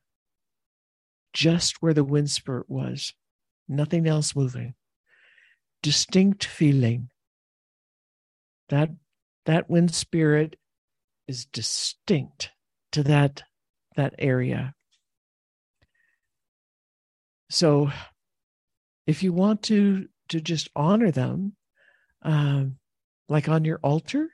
just 1.32 1.82
where 1.82 1.94
the 1.94 2.04
wind 2.04 2.30
spirit 2.30 2.66
was 2.68 3.12
nothing 3.68 4.06
else 4.06 4.34
moving. 4.36 4.74
Distinct 5.82 6.44
feeling. 6.44 7.10
That 8.68 8.90
that 9.44 9.70
wind 9.70 9.94
spirit 9.94 10.56
is 11.28 11.44
distinct 11.46 12.50
to 12.92 13.02
that 13.04 13.42
that 13.96 14.14
area. 14.18 14.74
So 17.48 17.90
if 19.06 19.22
you 19.22 19.32
want 19.32 19.62
to 19.64 20.08
to 20.30 20.40
just 20.40 20.68
honor 20.74 21.12
them, 21.12 21.54
um, 22.22 22.78
like 23.28 23.48
on 23.48 23.64
your 23.64 23.78
altar 23.82 24.28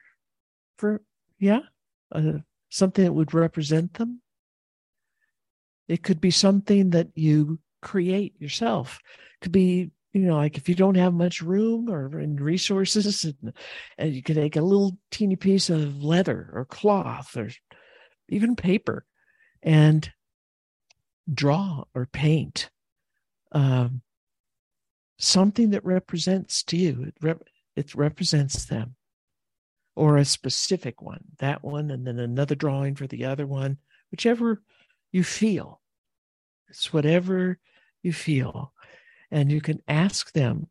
for, 0.78 1.02
yeah, 1.38 1.61
uh, 2.11 2.38
something 2.72 3.04
that 3.04 3.12
would 3.12 3.34
represent 3.34 3.94
them. 3.94 4.22
It 5.88 6.02
could 6.02 6.22
be 6.22 6.30
something 6.30 6.90
that 6.90 7.08
you 7.14 7.58
create 7.82 8.40
yourself. 8.40 8.98
It 9.04 9.44
could 9.44 9.52
be, 9.52 9.90
you 10.14 10.22
know, 10.22 10.36
like 10.36 10.56
if 10.56 10.70
you 10.70 10.74
don't 10.74 10.94
have 10.94 11.12
much 11.12 11.42
room 11.42 11.90
or 11.90 12.08
resources, 12.08 13.24
and, 13.42 13.52
and 13.98 14.14
you 14.14 14.22
can 14.22 14.36
take 14.36 14.56
a 14.56 14.62
little 14.62 14.96
teeny 15.10 15.36
piece 15.36 15.68
of 15.68 16.02
leather 16.02 16.50
or 16.54 16.64
cloth 16.64 17.36
or 17.36 17.50
even 18.30 18.56
paper 18.56 19.04
and 19.62 20.10
draw 21.32 21.84
or 21.94 22.06
paint 22.06 22.70
um, 23.52 24.00
something 25.18 25.70
that 25.70 25.84
represents 25.84 26.62
to 26.64 26.78
you. 26.78 27.04
It, 27.08 27.14
rep- 27.20 27.42
it 27.76 27.94
represents 27.94 28.64
them 28.64 28.96
or 29.94 30.16
a 30.16 30.25
specific 30.25 31.02
one, 31.02 31.22
that 31.38 31.62
one, 31.62 31.90
and 31.90 32.06
then 32.06 32.18
another 32.18 32.54
drawing 32.54 32.94
for 32.94 33.06
the 33.06 33.25
other 33.25 33.46
one, 33.46 33.76
whichever 34.11 34.62
you 35.11 35.22
feel. 35.22 35.80
It's 36.68 36.92
whatever 36.92 37.58
you 38.02 38.12
feel. 38.12 38.72
And 39.30 39.52
you 39.52 39.61
can 39.61 39.82
ask 39.88 40.32
them 40.32 40.68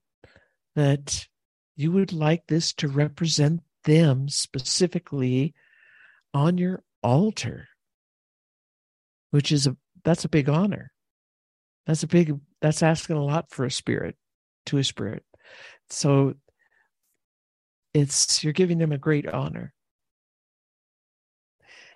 that 0.75 1.27
you 1.75 1.91
would 1.91 2.13
like 2.13 2.47
this 2.47 2.73
to 2.73 2.87
represent 2.87 3.61
them 3.83 4.29
specifically 4.29 5.53
on 6.33 6.57
your 6.57 6.83
altar, 7.03 7.67
which 9.31 9.51
is 9.51 9.67
a 9.67 9.75
that's 10.03 10.25
a 10.25 10.29
big 10.29 10.49
honor. 10.49 10.91
That's 11.85 12.03
a 12.03 12.07
big 12.07 12.39
that's 12.61 12.83
asking 12.83 13.17
a 13.17 13.23
lot 13.23 13.49
for 13.49 13.65
a 13.65 13.71
spirit 13.71 14.15
to 14.67 14.77
a 14.77 14.83
spirit. 14.83 15.23
So 15.89 16.35
it's 17.93 18.43
you're 18.43 18.53
giving 18.53 18.77
them 18.77 18.91
a 18.91 18.97
great 18.97 19.27
honor. 19.27 19.73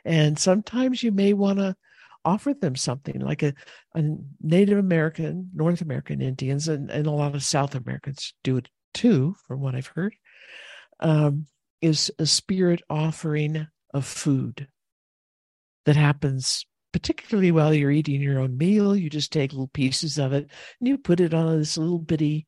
And 0.03 0.37
sometimes 0.37 1.01
you 1.01 1.11
may 1.11 1.33
want 1.33 1.59
to 1.59 1.75
offer 2.23 2.53
them 2.53 2.75
something 2.75 3.19
like 3.19 3.43
a, 3.43 3.53
a 3.93 4.03
Native 4.41 4.77
American, 4.77 5.49
North 5.53 5.81
American 5.81 6.21
Indians, 6.21 6.67
and, 6.67 6.89
and 6.89 7.07
a 7.07 7.11
lot 7.11 7.35
of 7.35 7.43
South 7.43 7.75
Americans 7.75 8.33
do 8.43 8.57
it 8.57 8.69
too, 8.93 9.35
from 9.47 9.61
what 9.61 9.75
I've 9.75 9.87
heard, 9.87 10.15
um, 10.99 11.45
is 11.81 12.11
a 12.19 12.25
spirit 12.25 12.81
offering 12.89 13.67
of 13.93 14.05
food 14.05 14.67
that 15.85 15.95
happens 15.95 16.65
particularly 16.91 17.51
while 17.51 17.73
you're 17.73 17.91
eating 17.91 18.21
your 18.21 18.39
own 18.39 18.57
meal. 18.57 18.95
You 18.95 19.09
just 19.09 19.33
take 19.33 19.51
little 19.51 19.67
pieces 19.67 20.17
of 20.17 20.33
it 20.33 20.49
and 20.79 20.87
you 20.87 20.97
put 20.97 21.19
it 21.19 21.33
on 21.33 21.59
this 21.59 21.77
little 21.77 21.99
bitty 21.99 22.47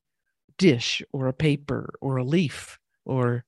dish 0.57 1.01
or 1.11 1.27
a 1.27 1.33
paper 1.33 1.93
or 2.01 2.17
a 2.17 2.23
leaf 2.23 2.79
or 3.07 3.43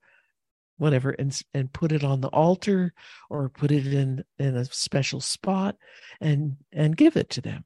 whatever 0.78 1.12
and 1.12 1.40
and 1.54 1.72
put 1.74 1.92
it 1.92 2.04
on 2.04 2.22
the 2.22 2.30
altar 2.30 2.94
or 3.30 3.50
put 3.50 3.72
it 3.72 3.86
in 3.86 4.24
in 4.40 4.56
a 4.56 4.66
special 4.66 5.20
spot 5.20 5.76
and 6.22 6.56
and 6.72 6.98
give 6.98 7.18
it 7.18 7.30
to 7.30 7.42
them. 7.42 7.66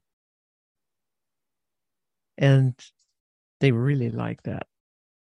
And 2.36 2.74
they 3.60 3.70
really 3.70 4.10
like 4.10 4.42
that. 4.42 4.66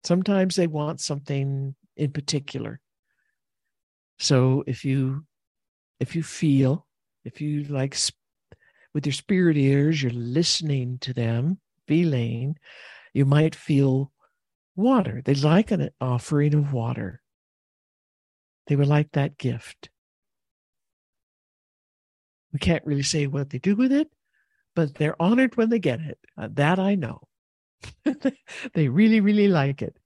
Sometimes 0.03 0.55
they 0.55 0.67
want 0.67 0.99
something 0.99 1.75
in 1.95 2.11
particular. 2.11 2.79
So 4.19 4.63
if 4.67 4.83
you 4.83 5.25
if 5.99 6.15
you 6.15 6.23
feel 6.23 6.85
if 7.23 7.41
you 7.41 7.63
like 7.63 7.95
with 8.93 9.05
your 9.05 9.13
spirit 9.13 9.57
ears 9.57 10.01
you're 10.01 10.11
listening 10.11 10.97
to 10.99 11.13
them 11.13 11.59
feeling 11.87 12.57
you 13.13 13.25
might 13.25 13.55
feel 13.55 14.11
water 14.79 15.21
they 15.25 15.35
like 15.35 15.71
an 15.71 15.89
offering 16.01 16.53
of 16.53 16.73
water 16.73 17.21
they 18.69 18.75
would 18.75 18.87
like 18.87 19.11
that 19.13 19.39
gift. 19.39 19.89
We 22.53 22.59
can't 22.59 22.85
really 22.85 23.03
say 23.03 23.25
what 23.25 23.49
they 23.49 23.57
do 23.57 23.75
with 23.75 23.91
it, 23.91 24.11
but 24.75 24.93
they're 24.93 25.19
honored 25.19 25.57
when 25.57 25.69
they 25.69 25.79
get 25.79 25.99
it. 25.99 26.19
Uh, 26.37 26.49
that 26.53 26.77
I 26.77 26.93
know. 26.93 27.27
they 28.75 28.87
really, 28.87 29.21
really 29.21 29.47
like 29.47 29.81
it. 29.81 29.97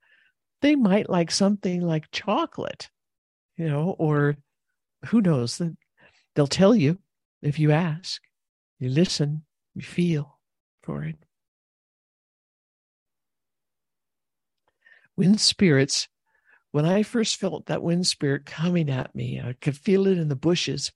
They 0.62 0.78
might 0.78 1.10
like 1.10 1.30
something 1.30 1.82
like 1.82 2.10
chocolate, 2.12 2.90
you 3.58 3.68
know, 3.68 3.98
or 4.00 4.38
who 5.08 5.22
knows? 5.22 5.62
They'll 6.34 6.48
tell 6.48 6.74
you 6.74 7.00
if 7.42 7.60
you 7.60 7.74
ask, 7.74 8.22
you 8.80 8.88
listen, 8.88 9.44
you 9.76 9.82
feel 9.82 10.40
for 10.84 11.04
it. 11.04 11.18
Wind 15.16 15.40
spirits 15.40 16.08
when 16.72 16.86
I 16.86 17.04
first 17.04 17.36
felt 17.36 17.68
that 17.68 17.84
wind 17.84 18.08
spirit 18.08 18.48
coming 18.48 18.90
at 18.90 19.14
me, 19.14 19.40
I 19.40 19.54
could 19.62 19.78
feel 19.78 20.08
it 20.08 20.18
in 20.18 20.28
the 20.28 20.36
bushes. 20.36 20.92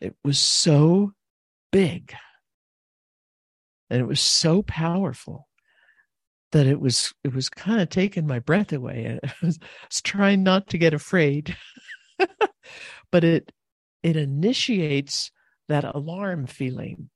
It 0.00 0.16
was 0.24 0.38
so 0.38 1.12
big 1.70 2.14
and 3.90 4.00
it 4.00 4.06
was 4.06 4.20
so 4.20 4.62
powerful 4.62 5.48
that 6.52 6.66
it 6.66 6.80
was 6.80 7.12
it 7.24 7.34
was 7.34 7.48
kind 7.48 7.80
of 7.80 7.90
taking 7.90 8.26
my 8.26 8.38
breath 8.38 8.72
away. 8.72 9.18
I 9.24 9.32
was, 9.42 9.58
I 9.62 9.86
was 9.88 10.00
trying 10.02 10.42
not 10.42 10.68
to 10.68 10.78
get 10.78 10.94
afraid, 10.94 11.56
but 13.12 13.24
it 13.24 13.52
it 14.02 14.16
initiates 14.16 15.30
that 15.68 15.84
alarm 15.84 16.46
feeling 16.46 17.10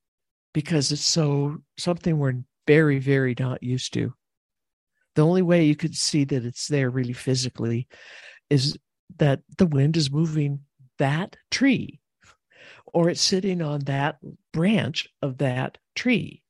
because 0.53 0.93
it's 0.93 1.05
so 1.05 1.59
something 1.79 2.19
we're 2.19 2.43
very 2.67 2.99
very 2.99 3.35
not 3.39 3.63
used 3.63 3.95
to 3.95 4.13
the 5.15 5.23
only 5.23 5.43
way 5.43 5.65
you 5.65 5.77
could 5.77 5.97
see 5.97 6.25
that 6.25 6.45
it's 6.45 6.69
there 6.69 6.91
really 6.91 7.13
physically 7.13 7.89
is 8.51 8.79
that 9.19 9.41
the 9.59 9.67
wind 9.67 9.97
is 9.97 10.11
moving 10.11 10.61
that 10.99 11.37
tree 11.51 12.01
or 12.87 13.09
it's 13.09 13.21
sitting 13.21 13.63
on 13.63 13.81
that 13.81 14.17
branch 14.53 15.09
of 15.21 15.39
that 15.39 15.79
tree 15.95 16.43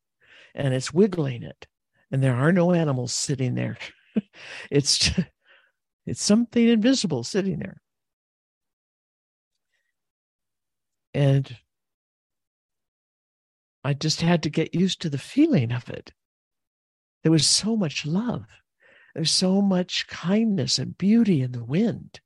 and 0.55 0.73
it's 0.73 0.93
wiggling 0.93 1.43
it 1.43 1.67
and 2.13 2.21
there 2.21 2.35
are 2.35 2.51
no 2.51 2.71
animals 2.73 3.13
sitting 3.13 3.55
there. 3.55 3.77
It's 4.69 4.99
just, 4.99 5.27
it's 6.05 6.21
something 6.21 6.67
invisible 6.67 7.23
sitting 7.23 7.57
there. 7.57 7.81
And 11.15 11.57
i 13.83 13.93
just 13.93 14.21
had 14.21 14.43
to 14.43 14.49
get 14.49 14.75
used 14.75 15.01
to 15.01 15.09
the 15.09 15.17
feeling 15.17 15.71
of 15.71 15.89
it 15.89 16.11
there 17.23 17.31
was 17.31 17.47
so 17.47 17.75
much 17.75 18.05
love. 18.05 18.45
There's 19.15 19.31
so 19.31 19.61
much 19.61 20.07
kindness 20.07 20.77
and 20.77 20.97
beauty 20.97 21.41
in 21.41 21.53
the 21.53 21.63
wind. 21.63 22.19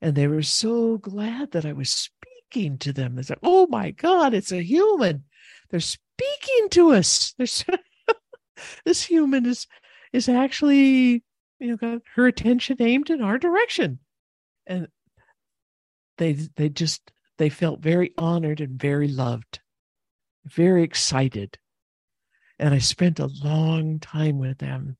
And 0.00 0.14
they 0.14 0.28
were 0.28 0.42
so 0.42 0.98
glad 0.98 1.50
that 1.50 1.66
I 1.66 1.72
was 1.72 1.90
speaking 1.90 2.78
to 2.78 2.92
them. 2.92 3.16
They 3.16 3.22
said, 3.22 3.38
Oh 3.42 3.66
my 3.66 3.90
God, 3.90 4.32
it's 4.32 4.52
a 4.52 4.62
human. 4.62 5.24
They're 5.70 5.80
speaking 5.80 6.68
to 6.70 6.92
us. 6.92 7.34
this 8.84 9.02
human 9.04 9.46
is 9.46 9.66
is 10.12 10.28
actually, 10.28 11.24
you 11.58 11.68
know, 11.68 11.76
got 11.76 12.02
her 12.14 12.26
attention 12.26 12.76
aimed 12.80 13.10
in 13.10 13.20
our 13.20 13.38
direction. 13.38 13.98
And 14.66 14.88
they 16.18 16.32
they 16.32 16.68
just 16.68 17.12
they 17.38 17.48
felt 17.48 17.80
very 17.80 18.12
honored 18.16 18.60
and 18.60 18.80
very 18.80 19.08
loved, 19.08 19.60
very 20.44 20.82
excited 20.82 21.58
and 22.60 22.74
I 22.74 22.78
spent 22.78 23.18
a 23.18 23.30
long 23.42 23.98
time 23.98 24.38
with 24.38 24.58
them. 24.58 24.98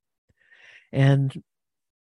And 0.92 1.42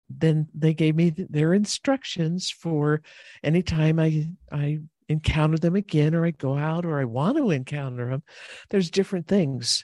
then 0.07 0.47
they 0.53 0.73
gave 0.73 0.95
me 0.95 1.09
their 1.09 1.53
instructions 1.53 2.49
for 2.49 3.01
anytime 3.43 3.99
I 3.99 4.29
I 4.51 4.79
encounter 5.09 5.57
them 5.57 5.75
again 5.75 6.13
or 6.13 6.25
I 6.25 6.31
go 6.31 6.57
out 6.57 6.85
or 6.85 6.99
I 6.99 7.05
want 7.05 7.37
to 7.37 7.49
encounter 7.49 8.09
them. 8.09 8.23
There's 8.69 8.91
different 8.91 9.27
things 9.27 9.83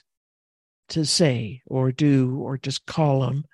to 0.90 1.04
say 1.04 1.62
or 1.66 1.92
do 1.92 2.38
or 2.38 2.56
just 2.56 2.86
call 2.86 3.20
them. 3.20 3.44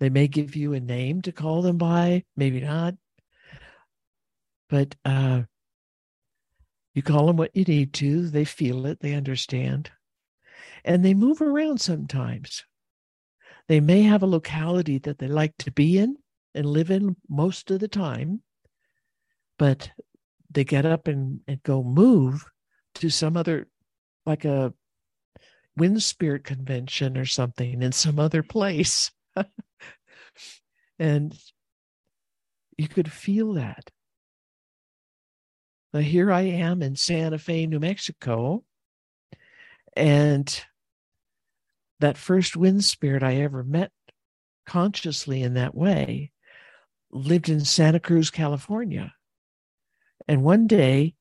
They 0.00 0.10
may 0.10 0.26
give 0.26 0.56
you 0.56 0.74
a 0.74 0.80
name 0.80 1.22
to 1.22 1.32
call 1.32 1.62
them 1.62 1.78
by, 1.78 2.24
maybe 2.36 2.60
not. 2.60 2.94
But 4.68 4.96
uh, 5.04 5.42
you 6.94 7.02
call 7.02 7.26
them 7.26 7.36
what 7.36 7.54
you 7.54 7.64
need 7.64 7.92
to. 7.94 8.28
They 8.28 8.44
feel 8.44 8.84
it, 8.86 9.00
they 9.00 9.14
understand 9.14 9.90
and 10.84 11.04
they 11.04 11.14
move 11.14 11.40
around 11.40 11.80
sometimes. 11.80 12.64
They 13.68 13.80
may 13.80 14.02
have 14.02 14.22
a 14.22 14.26
locality 14.26 14.98
that 14.98 15.18
they 15.18 15.28
like 15.28 15.56
to 15.58 15.70
be 15.70 15.98
in 15.98 16.16
and 16.54 16.66
live 16.66 16.90
in 16.90 17.16
most 17.28 17.70
of 17.70 17.80
the 17.80 17.88
time, 17.88 18.42
but 19.58 19.90
they 20.50 20.64
get 20.64 20.86
up 20.86 21.06
and, 21.06 21.40
and 21.46 21.62
go 21.62 21.82
move 21.82 22.46
to 22.96 23.10
some 23.10 23.36
other, 23.36 23.68
like 24.24 24.44
a 24.44 24.72
wind 25.76 26.02
spirit 26.02 26.44
convention 26.44 27.16
or 27.16 27.26
something 27.26 27.82
in 27.82 27.92
some 27.92 28.18
other 28.18 28.42
place. 28.42 29.10
and 30.98 31.36
you 32.76 32.88
could 32.88 33.12
feel 33.12 33.54
that. 33.54 33.90
Here 35.92 36.30
I 36.30 36.42
am 36.42 36.82
in 36.82 36.96
Santa 36.96 37.38
Fe, 37.38 37.66
New 37.66 37.80
Mexico, 37.80 38.64
and 39.98 40.64
that 42.00 42.16
first 42.16 42.56
wind 42.56 42.84
spirit 42.84 43.22
I 43.22 43.36
ever 43.36 43.64
met 43.64 43.90
consciously 44.64 45.42
in 45.42 45.54
that 45.54 45.74
way 45.74 46.30
lived 47.10 47.48
in 47.48 47.64
Santa 47.64 47.98
Cruz, 47.98 48.30
California. 48.30 49.12
And 50.28 50.42
one 50.42 50.66
day 50.66 51.14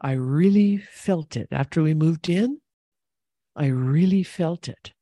I 0.00 0.12
really 0.12 0.78
felt 0.78 1.36
it. 1.36 1.48
After 1.52 1.82
we 1.82 1.94
moved 1.94 2.28
in, 2.28 2.60
I 3.54 3.66
really 3.66 4.22
felt 4.22 4.68
it. 4.68 4.92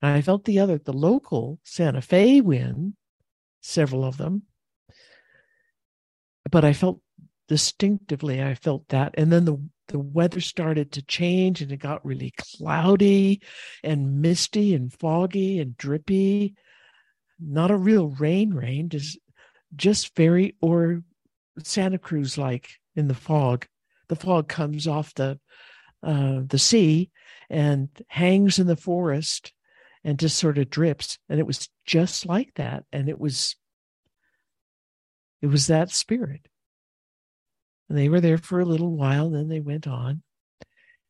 I 0.00 0.22
felt 0.22 0.44
the 0.44 0.58
other, 0.58 0.78
the 0.78 0.94
local 0.94 1.60
Santa 1.62 2.00
Fe 2.00 2.40
wind, 2.40 2.94
several 3.60 4.04
of 4.04 4.16
them. 4.16 4.42
But 6.50 6.64
I 6.64 6.72
felt 6.72 7.00
distinctively, 7.48 8.42
I 8.42 8.54
felt 8.54 8.88
that. 8.88 9.14
And 9.18 9.30
then 9.30 9.44
the, 9.44 9.58
the 9.90 9.98
weather 9.98 10.40
started 10.40 10.92
to 10.92 11.02
change 11.02 11.60
and 11.60 11.72
it 11.72 11.78
got 11.78 12.04
really 12.04 12.32
cloudy 12.38 13.42
and 13.82 14.22
misty 14.22 14.74
and 14.74 14.92
foggy 14.92 15.58
and 15.58 15.76
drippy. 15.76 16.54
Not 17.40 17.70
a 17.70 17.76
real 17.76 18.08
rain, 18.08 18.54
rain, 18.54 18.88
just, 18.88 19.18
just 19.74 20.14
very 20.14 20.56
or 20.60 21.02
Santa 21.58 21.98
Cruz 21.98 22.38
like 22.38 22.70
in 22.94 23.08
the 23.08 23.14
fog. 23.14 23.66
The 24.08 24.16
fog 24.16 24.48
comes 24.48 24.86
off 24.86 25.14
the 25.14 25.38
uh, 26.02 26.40
the 26.46 26.58
sea 26.58 27.10
and 27.50 27.88
hangs 28.08 28.58
in 28.58 28.66
the 28.66 28.76
forest 28.76 29.52
and 30.02 30.18
just 30.18 30.38
sort 30.38 30.56
of 30.56 30.70
drips. 30.70 31.18
And 31.28 31.38
it 31.38 31.46
was 31.46 31.68
just 31.84 32.26
like 32.26 32.54
that. 32.54 32.84
And 32.92 33.08
it 33.08 33.18
was 33.18 33.56
it 35.42 35.48
was 35.48 35.66
that 35.66 35.90
spirit. 35.90 36.46
And 37.90 37.98
they 37.98 38.08
were 38.08 38.20
there 38.20 38.38
for 38.38 38.60
a 38.60 38.64
little 38.64 38.96
while, 38.96 39.30
then 39.30 39.48
they 39.48 39.58
went 39.58 39.88
on. 39.88 40.22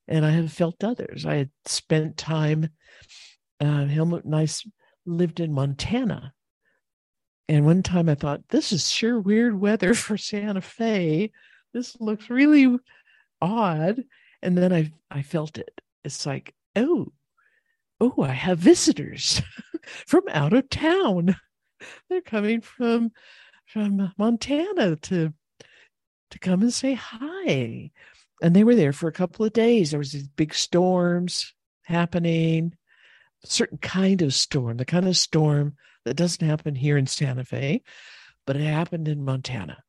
And 0.08 0.24
I 0.24 0.30
have 0.30 0.50
felt 0.50 0.82
others. 0.82 1.26
I 1.26 1.34
had 1.34 1.50
spent 1.66 2.16
time, 2.16 2.70
uh, 3.60 3.84
Helmut 3.84 4.24
and 4.24 4.34
I 4.34 4.48
lived 5.04 5.40
in 5.40 5.52
Montana. 5.52 6.32
And 7.48 7.66
one 7.66 7.82
time 7.82 8.08
I 8.08 8.14
thought, 8.14 8.48
this 8.48 8.72
is 8.72 8.90
sure 8.90 9.20
weird 9.20 9.60
weather 9.60 9.92
for 9.94 10.16
Santa 10.16 10.62
Fe. 10.62 11.30
This 11.74 12.00
looks 12.00 12.30
really 12.30 12.78
odd. 13.42 14.02
And 14.40 14.56
then 14.56 14.72
I, 14.72 14.90
I 15.10 15.20
felt 15.20 15.58
it. 15.58 15.82
It's 16.02 16.24
like, 16.24 16.54
oh, 16.76 17.12
oh, 18.00 18.22
I 18.22 18.32
have 18.32 18.56
visitors 18.56 19.42
from 20.06 20.22
out 20.30 20.54
of 20.54 20.70
town. 20.70 21.36
They're 22.08 22.22
coming 22.22 22.62
from 22.62 23.10
from 23.66 24.12
Montana 24.18 24.96
to 24.96 25.32
to 26.30 26.38
come 26.38 26.62
and 26.62 26.72
say 26.72 26.94
hi. 26.94 27.90
And 28.42 28.56
they 28.56 28.64
were 28.64 28.74
there 28.74 28.92
for 28.92 29.08
a 29.08 29.12
couple 29.12 29.44
of 29.44 29.52
days. 29.52 29.90
There 29.90 29.98
was 29.98 30.12
these 30.12 30.28
big 30.28 30.54
storms 30.54 31.54
happening, 31.84 32.74
a 33.44 33.46
certain 33.46 33.78
kind 33.78 34.22
of 34.22 34.32
storm, 34.34 34.76
the 34.76 34.84
kind 34.84 35.06
of 35.06 35.16
storm 35.16 35.76
that 36.04 36.14
doesn't 36.14 36.46
happen 36.46 36.74
here 36.74 36.96
in 36.96 37.06
Santa 37.06 37.44
Fe, 37.44 37.82
but 38.46 38.56
it 38.56 38.64
happened 38.64 39.08
in 39.08 39.24
Montana. 39.24 39.82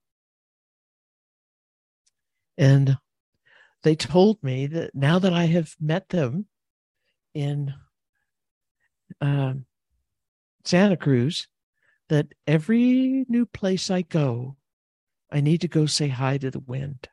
And 2.58 2.98
they 3.84 3.96
told 3.96 4.44
me 4.44 4.68
that 4.68 4.94
now 4.94 5.20
that 5.20 5.34
I 5.34 5.46
have 5.46 5.76
met 5.80 6.10
them 6.10 6.46
in 7.34 7.74
um, 9.20 9.66
Santa 10.66 10.98
Cruz, 10.98 11.48
that 12.10 12.28
every 12.46 13.26
new 13.30 13.46
place 13.46 13.90
I 13.90 14.02
go, 14.02 14.58
I 15.32 15.41
need 15.41 15.62
to 15.62 15.67
go 15.67 15.86
say 15.86 16.10
hi 16.10 16.38
to 16.38 16.52
the 16.52 16.60
wind. 16.60 17.08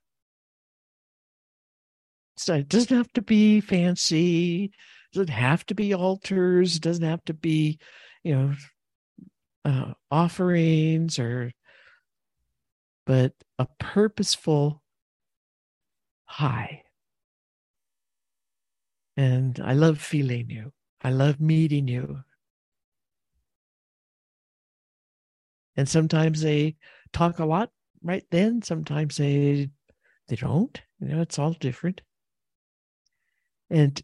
So 2.37 2.55
it 2.55 2.69
doesn't 2.69 2.97
have 2.97 3.13
to 3.15 3.23
be 3.23 3.61
fancy. 3.61 4.65
It 4.65 5.17
doesn't 5.17 5.33
have 5.33 5.65
to 5.67 5.75
be 5.75 5.95
altars. 5.95 6.77
It 6.77 6.83
doesn't 6.83 7.05
have 7.05 7.25
to 7.27 7.35
be, 7.35 7.79
you 8.23 8.35
know, 8.35 8.55
uh, 9.65 9.93
offerings 10.11 11.19
or, 11.19 11.53
but 13.07 13.33
a 13.59 13.67
purposeful 13.79 14.83
hi. 16.25 16.83
And 19.17 19.61
I 19.61 19.73
love 19.73 20.01
feeling 20.01 20.49
you. 20.49 20.73
I 21.03 21.11
love 21.11 21.41
meeting 21.41 21.89
you. 21.89 22.21
And 25.77 25.89
sometimes 25.89 26.43
they 26.43 26.77
talk 27.13 27.39
a 27.39 27.45
lot 27.45 27.71
right 28.03 28.25
then. 28.31 28.63
Sometimes 28.63 29.17
they 29.17 29.71
they 30.29 30.37
don't. 30.37 30.81
You 31.01 31.09
know, 31.09 31.21
it's 31.21 31.39
all 31.39 31.53
different. 31.53 32.01
And 33.71 34.01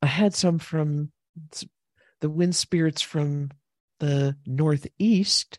I 0.00 0.06
had 0.06 0.34
some 0.34 0.58
from 0.58 1.12
the 2.20 2.30
wind 2.30 2.54
spirits 2.54 3.02
from 3.02 3.50
the 4.00 4.36
northeast 4.46 5.58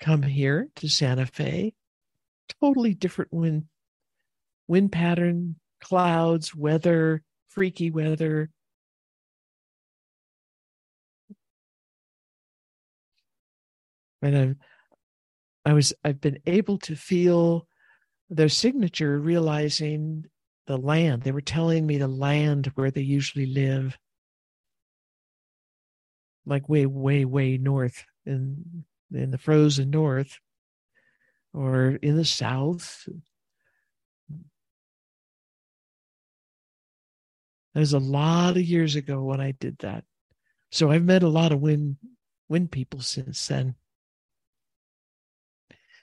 come 0.00 0.22
here 0.22 0.68
to 0.76 0.88
Santa 0.88 1.26
Fe. 1.26 1.74
Totally 2.60 2.94
different 2.94 3.32
wind 3.32 3.64
wind 4.66 4.92
pattern, 4.92 5.56
clouds, 5.80 6.54
weather, 6.54 7.22
freaky 7.48 7.90
weather, 7.90 8.50
and 14.22 14.36
I've, 14.36 14.56
I 15.64 15.72
was 15.72 15.92
I've 16.04 16.20
been 16.20 16.38
able 16.46 16.78
to 16.78 16.96
feel 16.96 17.66
their 18.28 18.48
signature, 18.48 19.18
realizing 19.18 20.26
the 20.66 20.76
land. 20.76 21.22
They 21.22 21.32
were 21.32 21.40
telling 21.40 21.86
me 21.86 21.98
the 21.98 22.08
land 22.08 22.70
where 22.74 22.90
they 22.90 23.02
usually 23.02 23.46
live, 23.46 23.98
like 26.46 26.68
way, 26.68 26.86
way, 26.86 27.24
way 27.24 27.58
north 27.58 28.04
in 28.24 28.84
in 29.12 29.30
the 29.32 29.38
frozen 29.38 29.90
north, 29.90 30.38
or 31.52 31.98
in 32.02 32.16
the 32.16 32.24
south. 32.24 33.08
That 37.74 37.80
was 37.80 37.92
a 37.92 37.98
lot 37.98 38.56
of 38.56 38.62
years 38.62 38.96
ago 38.96 39.22
when 39.22 39.40
I 39.40 39.52
did 39.52 39.78
that. 39.78 40.04
So 40.72 40.90
I've 40.90 41.04
met 41.04 41.22
a 41.22 41.28
lot 41.28 41.52
of 41.52 41.60
wind 41.60 41.96
wind 42.48 42.70
people 42.70 43.00
since 43.00 43.46
then. 43.46 43.74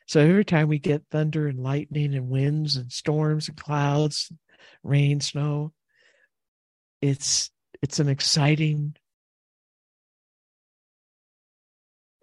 So 0.07 0.21
every 0.21 0.45
time 0.45 0.69
we 0.69 0.79
get 0.79 1.03
thunder 1.11 1.47
and 1.47 1.59
lightning 1.59 2.15
and 2.15 2.29
winds 2.29 2.77
and 2.77 2.91
storms 2.91 3.49
and 3.49 3.57
clouds, 3.57 4.31
rain, 4.83 5.19
snow, 5.19 5.73
it's 7.01 7.51
it's 7.81 7.99
an 7.99 8.09
exciting 8.09 8.95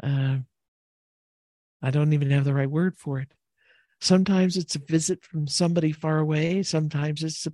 uh, 0.03 0.39
I 1.83 1.91
don't 1.91 2.13
even 2.15 2.31
have 2.31 2.45
the 2.45 2.55
right 2.55 2.71
word 2.71 2.97
for 2.97 3.21
it. 3.21 3.29
Sometimes 4.01 4.57
it's 4.57 4.75
a 4.75 4.81
visit 4.81 5.23
from 5.23 5.47
somebody 5.47 5.93
far 5.93 6.19
away. 6.19 6.63
Sometimes 6.63 7.23
it's 7.23 7.47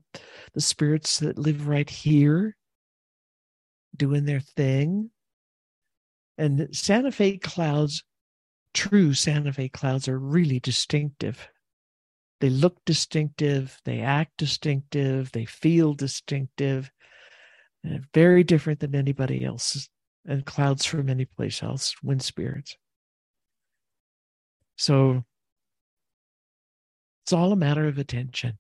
the 0.55 0.61
spirits 0.61 1.19
that 1.19 1.38
live 1.38 1.69
right 1.69 1.88
here 1.88 2.57
doing 3.97 4.25
their 4.25 4.40
thing. 4.40 5.11
And 6.38 6.69
Santa 6.75 7.12
Fe 7.12 7.38
clouds 7.38 8.03
true 8.75 9.15
Santa 9.15 9.53
Fe 9.53 9.69
clouds 9.69 10.09
are 10.09 10.19
really 10.19 10.61
distinctive. 10.61 11.49
They 12.41 12.51
look 12.51 12.79
distinctive, 12.87 13.79
they 13.85 14.01
act 14.01 14.39
distinctive, 14.39 15.31
they 15.33 15.45
feel 15.45 15.93
distinctive, 15.93 16.91
very 18.15 18.45
different 18.45 18.81
than 18.81 18.95
anybody 18.95 19.45
else, 19.45 19.89
and 20.27 20.45
clouds 20.45 20.87
from 20.87 21.11
any 21.11 21.27
place 21.27 21.63
else, 21.63 21.95
wind 22.03 22.23
spirits. 22.23 22.77
So 24.77 25.25
it's 27.25 27.33
all 27.33 27.53
a 27.53 27.57
matter 27.57 27.87
of 27.87 27.99
attention. 27.99 28.59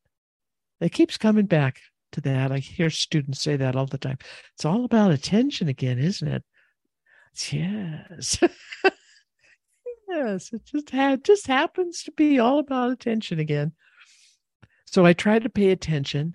It 0.80 0.92
keeps 0.92 1.16
coming 1.16 1.46
back 1.46 1.80
to 2.12 2.20
that. 2.22 2.52
I 2.52 2.58
hear 2.58 2.90
students 2.90 3.40
say 3.40 3.56
that 3.56 3.76
all 3.76 3.86
the 3.86 3.98
time. 3.98 4.18
It's 4.54 4.64
all 4.64 4.84
about 4.84 5.12
attention 5.12 5.68
again, 5.68 5.98
isn't 5.98 6.28
it? 6.28 6.44
Yes. 7.50 8.38
Yes, 10.10 10.52
it 10.52 10.64
just 10.64 10.90
had 10.90 11.24
just 11.24 11.46
happens 11.46 12.02
to 12.02 12.10
be 12.10 12.40
all 12.40 12.58
about 12.58 12.90
attention 12.90 13.38
again. 13.38 13.72
So 14.84 15.06
I 15.06 15.12
try 15.12 15.38
to 15.38 15.48
pay 15.48 15.70
attention 15.70 16.34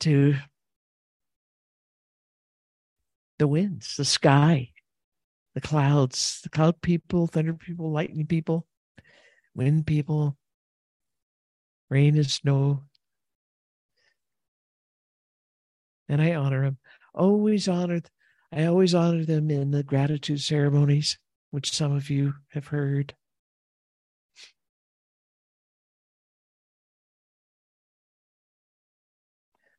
to 0.00 0.36
the 3.38 3.48
winds, 3.48 3.96
the 3.96 4.04
sky, 4.04 4.70
the 5.54 5.60
clouds, 5.60 6.40
the 6.44 6.50
cloud 6.50 6.80
people, 6.80 7.26
thunder 7.26 7.52
people, 7.54 7.90
lightning 7.90 8.26
people, 8.26 8.64
wind 9.56 9.84
people, 9.84 10.36
rain 11.90 12.14
and 12.14 12.30
snow. 12.30 12.84
And 16.08 16.22
I 16.22 16.36
honor 16.36 16.62
them. 16.62 16.78
Always 17.12 17.66
honored. 17.66 18.08
I 18.52 18.66
always 18.66 18.94
honor 18.94 19.24
them 19.24 19.50
in 19.50 19.72
the 19.72 19.82
gratitude 19.82 20.40
ceremonies 20.40 21.18
which 21.50 21.72
some 21.72 21.92
of 21.92 22.10
you 22.10 22.34
have 22.50 22.68
heard. 22.68 23.14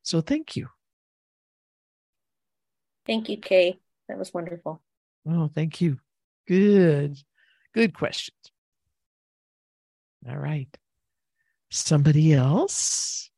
So 0.01 0.21
thank 0.21 0.55
you. 0.55 0.67
Thank 3.05 3.29
you, 3.29 3.37
Kay. 3.37 3.79
That 4.07 4.17
was 4.17 4.33
wonderful. 4.33 4.81
Oh, 5.27 5.49
thank 5.53 5.81
you. 5.81 5.99
Good. 6.47 7.17
Good 7.73 7.93
questions. 7.93 8.51
All 10.27 10.37
right. 10.37 10.67
Somebody 11.69 12.33
else? 12.33 13.29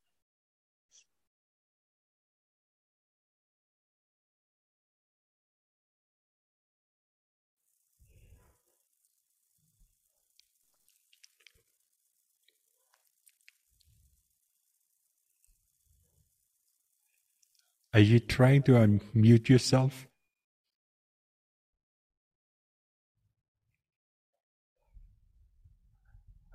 Are 17.94 18.00
you 18.00 18.20
trying 18.20 18.64
to 18.64 18.72
unmute 18.74 19.50
yourself? 19.50 20.08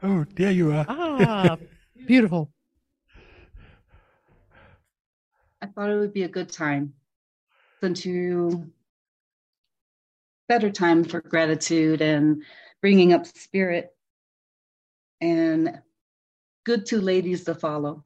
Oh, 0.03 0.25
there 0.35 0.53
you 0.53 0.72
are. 0.72 0.87
Ah, 0.88 1.59
beautiful. 2.07 2.51
I 5.61 5.66
thought 5.66 5.90
it 5.90 5.99
would 5.99 6.14
be 6.14 6.22
a 6.22 6.29
good 6.29 6.49
time 6.51 6.94
since 7.83 8.07
you 8.07 8.72
better 10.49 10.70
time 10.70 11.05
for 11.05 11.20
gratitude 11.20 12.01
and 12.01 12.42
bringing 12.81 13.12
up 13.12 13.27
spirit 13.27 13.94
and 15.20 15.81
good 16.64 16.87
two 16.87 17.01
ladies 17.03 17.44
to 17.44 17.55
follow. 17.55 18.06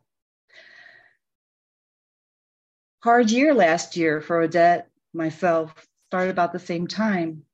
Hard 3.03 3.31
year 3.31 3.55
last 3.55 3.97
year 3.97 4.21
for 4.21 4.43
Odette, 4.43 4.91
myself, 5.15 5.75
started 6.09 6.31
about 6.31 6.53
the 6.53 6.59
same 6.59 6.87
time. 6.87 7.45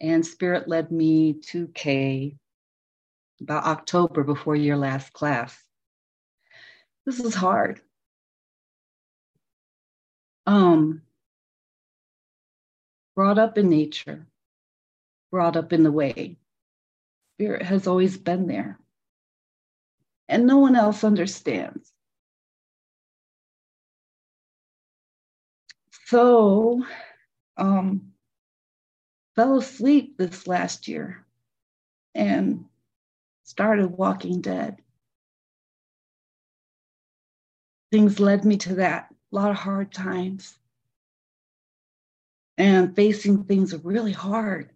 And 0.00 0.26
spirit 0.26 0.68
led 0.68 0.90
me 0.90 1.34
to 1.50 1.68
Kay 1.68 2.36
about 3.40 3.64
October 3.64 4.24
before 4.24 4.56
your 4.56 4.76
last 4.76 5.12
class. 5.12 5.56
This 7.06 7.18
is 7.18 7.34
hard. 7.34 7.80
Um, 10.46 11.02
brought 13.14 13.38
up 13.38 13.58
in 13.58 13.68
nature, 13.70 14.26
brought 15.30 15.56
up 15.56 15.72
in 15.72 15.82
the 15.82 15.92
way. 15.92 16.36
Spirit 17.36 17.62
has 17.62 17.86
always 17.86 18.18
been 18.18 18.46
there. 18.46 18.78
And 20.28 20.46
no 20.46 20.58
one 20.58 20.76
else 20.76 21.04
understands. 21.04 21.91
So, 26.12 26.84
um, 27.56 28.12
fell 29.34 29.56
asleep 29.56 30.18
this 30.18 30.46
last 30.46 30.86
year 30.86 31.24
and 32.14 32.66
started 33.44 33.86
Walking 33.86 34.42
Dead. 34.42 34.82
Things 37.90 38.20
led 38.20 38.44
me 38.44 38.58
to 38.58 38.74
that. 38.74 39.08
A 39.32 39.34
lot 39.34 39.52
of 39.52 39.56
hard 39.56 39.90
times. 39.90 40.58
And 42.58 42.94
facing 42.94 43.44
things 43.44 43.72
are 43.72 43.78
really 43.78 44.12
hard. 44.12 44.68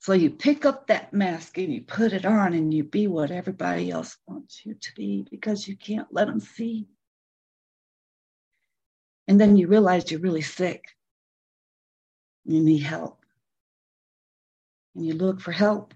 So 0.00 0.12
you 0.12 0.28
pick 0.28 0.66
up 0.66 0.88
that 0.88 1.14
mask 1.14 1.56
and 1.56 1.72
you 1.72 1.80
put 1.80 2.12
it 2.12 2.26
on 2.26 2.52
and 2.52 2.74
you 2.74 2.84
be 2.84 3.06
what 3.06 3.30
everybody 3.30 3.90
else 3.90 4.18
wants 4.26 4.66
you 4.66 4.74
to 4.74 4.94
be 4.94 5.26
because 5.30 5.66
you 5.66 5.78
can't 5.78 6.12
let 6.12 6.26
them 6.26 6.40
see. 6.40 6.88
And 9.28 9.40
then 9.40 9.56
you 9.56 9.68
realize 9.68 10.10
you're 10.10 10.20
really 10.20 10.42
sick. 10.42 10.82
You 12.44 12.60
need 12.60 12.82
help. 12.82 13.24
And 14.96 15.06
you 15.06 15.14
look 15.14 15.40
for 15.40 15.52
help 15.52 15.94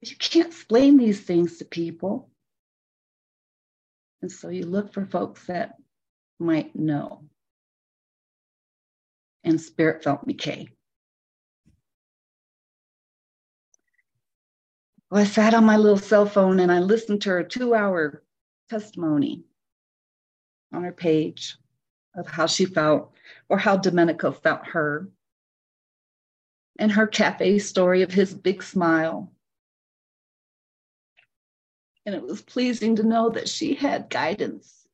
you 0.00 0.16
can't 0.16 0.46
explain 0.46 0.96
these 0.96 1.20
things 1.20 1.58
to 1.58 1.64
people. 1.64 2.30
And 4.22 4.30
so 4.30 4.48
you 4.48 4.66
look 4.66 4.92
for 4.92 5.04
folks 5.04 5.46
that 5.46 5.74
might 6.38 6.74
know. 6.76 7.24
And 9.44 9.60
Spirit 9.60 10.04
felt 10.04 10.26
me 10.26 10.34
Kay. 10.34 10.68
Well, 15.10 15.22
I 15.22 15.24
sat 15.24 15.54
on 15.54 15.64
my 15.64 15.76
little 15.76 15.96
cell 15.96 16.26
phone 16.26 16.60
and 16.60 16.70
I 16.70 16.80
listened 16.80 17.22
to 17.22 17.30
her 17.30 17.42
two 17.42 17.74
hour 17.74 18.22
testimony 18.68 19.44
on 20.72 20.84
her 20.84 20.92
page 20.92 21.56
of 22.14 22.26
how 22.26 22.46
she 22.46 22.64
felt 22.64 23.12
or 23.48 23.58
how 23.58 23.76
Domenico 23.76 24.32
felt 24.32 24.66
her 24.68 25.08
and 26.78 26.92
her 26.92 27.06
cafe 27.06 27.58
story 27.58 28.02
of 28.02 28.12
his 28.12 28.34
big 28.34 28.62
smile 28.62 29.32
and 32.08 32.14
it 32.14 32.22
was 32.22 32.40
pleasing 32.40 32.96
to 32.96 33.02
know 33.02 33.28
that 33.28 33.50
she 33.50 33.74
had 33.74 34.08
guidance 34.08 34.86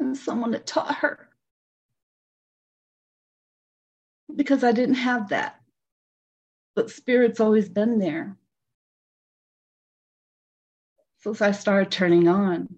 and 0.00 0.16
someone 0.16 0.50
that 0.50 0.66
taught 0.66 0.96
her. 0.96 1.28
Because 4.34 4.64
I 4.64 4.72
didn't 4.72 4.96
have 4.96 5.28
that. 5.28 5.60
But 6.74 6.90
Spirit's 6.90 7.38
always 7.38 7.68
been 7.68 8.00
there. 8.00 8.36
So 11.20 11.32
I 11.40 11.52
started 11.52 11.92
turning 11.92 12.26
on. 12.26 12.74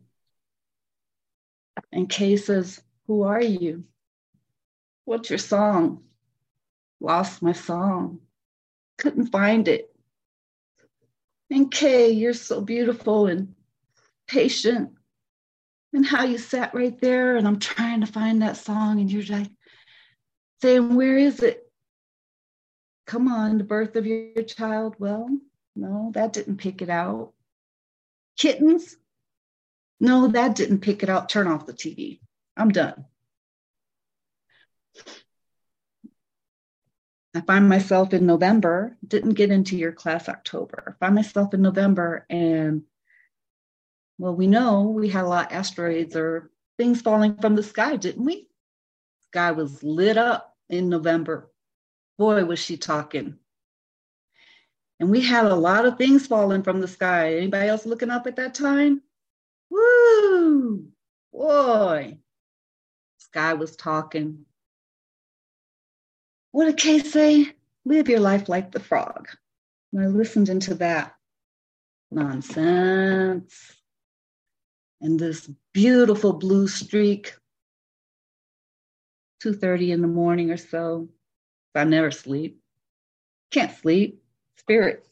And 1.92 2.08
Kay 2.08 2.36
says, 2.36 2.80
Who 3.06 3.22
are 3.22 3.42
you? 3.42 3.84
What's 5.04 5.30
your 5.30 5.38
song? 5.38 6.04
Lost 7.00 7.42
my 7.42 7.52
song. 7.52 8.20
Couldn't 8.98 9.26
find 9.26 9.68
it. 9.68 9.94
And 11.50 11.70
Kay, 11.70 12.10
you're 12.10 12.34
so 12.34 12.60
beautiful 12.60 13.26
and 13.26 13.54
patient. 14.26 14.90
And 15.94 16.04
how 16.04 16.24
you 16.24 16.36
sat 16.36 16.74
right 16.74 16.98
there, 17.00 17.36
and 17.36 17.48
I'm 17.48 17.58
trying 17.58 18.00
to 18.02 18.06
find 18.06 18.42
that 18.42 18.58
song, 18.58 19.00
and 19.00 19.10
you're 19.10 19.24
like 19.24 19.50
saying, 20.60 20.94
Where 20.94 21.16
is 21.16 21.42
it? 21.42 21.62
Come 23.06 23.28
on, 23.28 23.56
the 23.56 23.64
birth 23.64 23.96
of 23.96 24.04
your 24.04 24.42
child. 24.42 24.96
Well, 24.98 25.30
no, 25.74 26.10
that 26.14 26.34
didn't 26.34 26.58
pick 26.58 26.82
it 26.82 26.90
out. 26.90 27.32
Kittens? 28.36 28.96
No, 30.00 30.28
that 30.28 30.54
didn't 30.54 30.80
pick 30.80 31.02
it 31.02 31.08
out. 31.08 31.28
Turn 31.28 31.48
off 31.48 31.66
the 31.66 31.72
TV. 31.72 32.20
I'm 32.56 32.70
done. 32.70 33.04
I 37.34 37.40
find 37.42 37.68
myself 37.68 38.14
in 38.14 38.26
November, 38.26 38.96
didn't 39.06 39.34
get 39.34 39.50
into 39.50 39.76
your 39.76 39.92
class 39.92 40.28
October. 40.28 40.96
I 41.00 41.04
find 41.04 41.14
myself 41.14 41.54
in 41.54 41.62
November 41.62 42.26
and 42.30 42.82
well, 44.18 44.34
we 44.34 44.48
know 44.48 44.82
we 44.82 45.08
had 45.08 45.24
a 45.24 45.28
lot 45.28 45.52
of 45.52 45.56
asteroids 45.56 46.16
or 46.16 46.50
things 46.76 47.00
falling 47.00 47.37
from 47.37 47.54
the 47.54 47.62
sky, 47.62 47.96
didn't 47.96 48.24
we? 48.24 48.48
Sky 49.28 49.52
was 49.52 49.82
lit 49.84 50.16
up 50.16 50.56
in 50.68 50.88
November. 50.88 51.52
Boy, 52.18 52.44
was 52.44 52.58
she 52.58 52.76
talking. 52.76 53.38
And 54.98 55.11
we 55.11 55.20
had 55.20 55.44
a 55.44 55.54
lot 55.54 55.87
of 55.87 55.96
things 55.96 56.26
falling 56.26 56.64
from 56.64 56.80
the 56.80 56.88
sky. 56.88 57.37
Anybody 57.37 57.68
else 57.68 57.87
looking 57.87 58.11
up 58.11 58.26
at 58.26 58.37
that 58.37 58.54
time? 58.54 59.02
Woo! 59.70 60.87
Boy, 61.33 62.18
sky 63.18 63.54
was 63.54 63.76
talking. 63.76 64.44
What 66.52 66.66
did 66.66 66.76
Kay 66.76 67.00
say? 67.00 67.52
Live 67.85 68.09
your 68.09 68.20
life 68.20 68.48
like 68.48 68.72
the 68.72 68.81
frog. 68.81 69.28
I 69.98 70.07
listened 70.07 70.48
into 70.48 70.74
that 70.76 71.14
nonsense 72.11 73.76
and 75.00 75.18
this 75.18 75.48
beautiful 75.72 76.33
blue 76.33 76.66
streak 76.66 77.35
2.30 79.44 79.90
in 79.90 80.02
the 80.02 80.09
morning 80.09 80.50
or 80.50 80.57
so 80.57 81.09
i 81.74 81.85
never 81.85 82.11
sleep 82.11 82.61
can't 83.50 83.76
sleep 83.76 84.22
spirits 84.57 85.09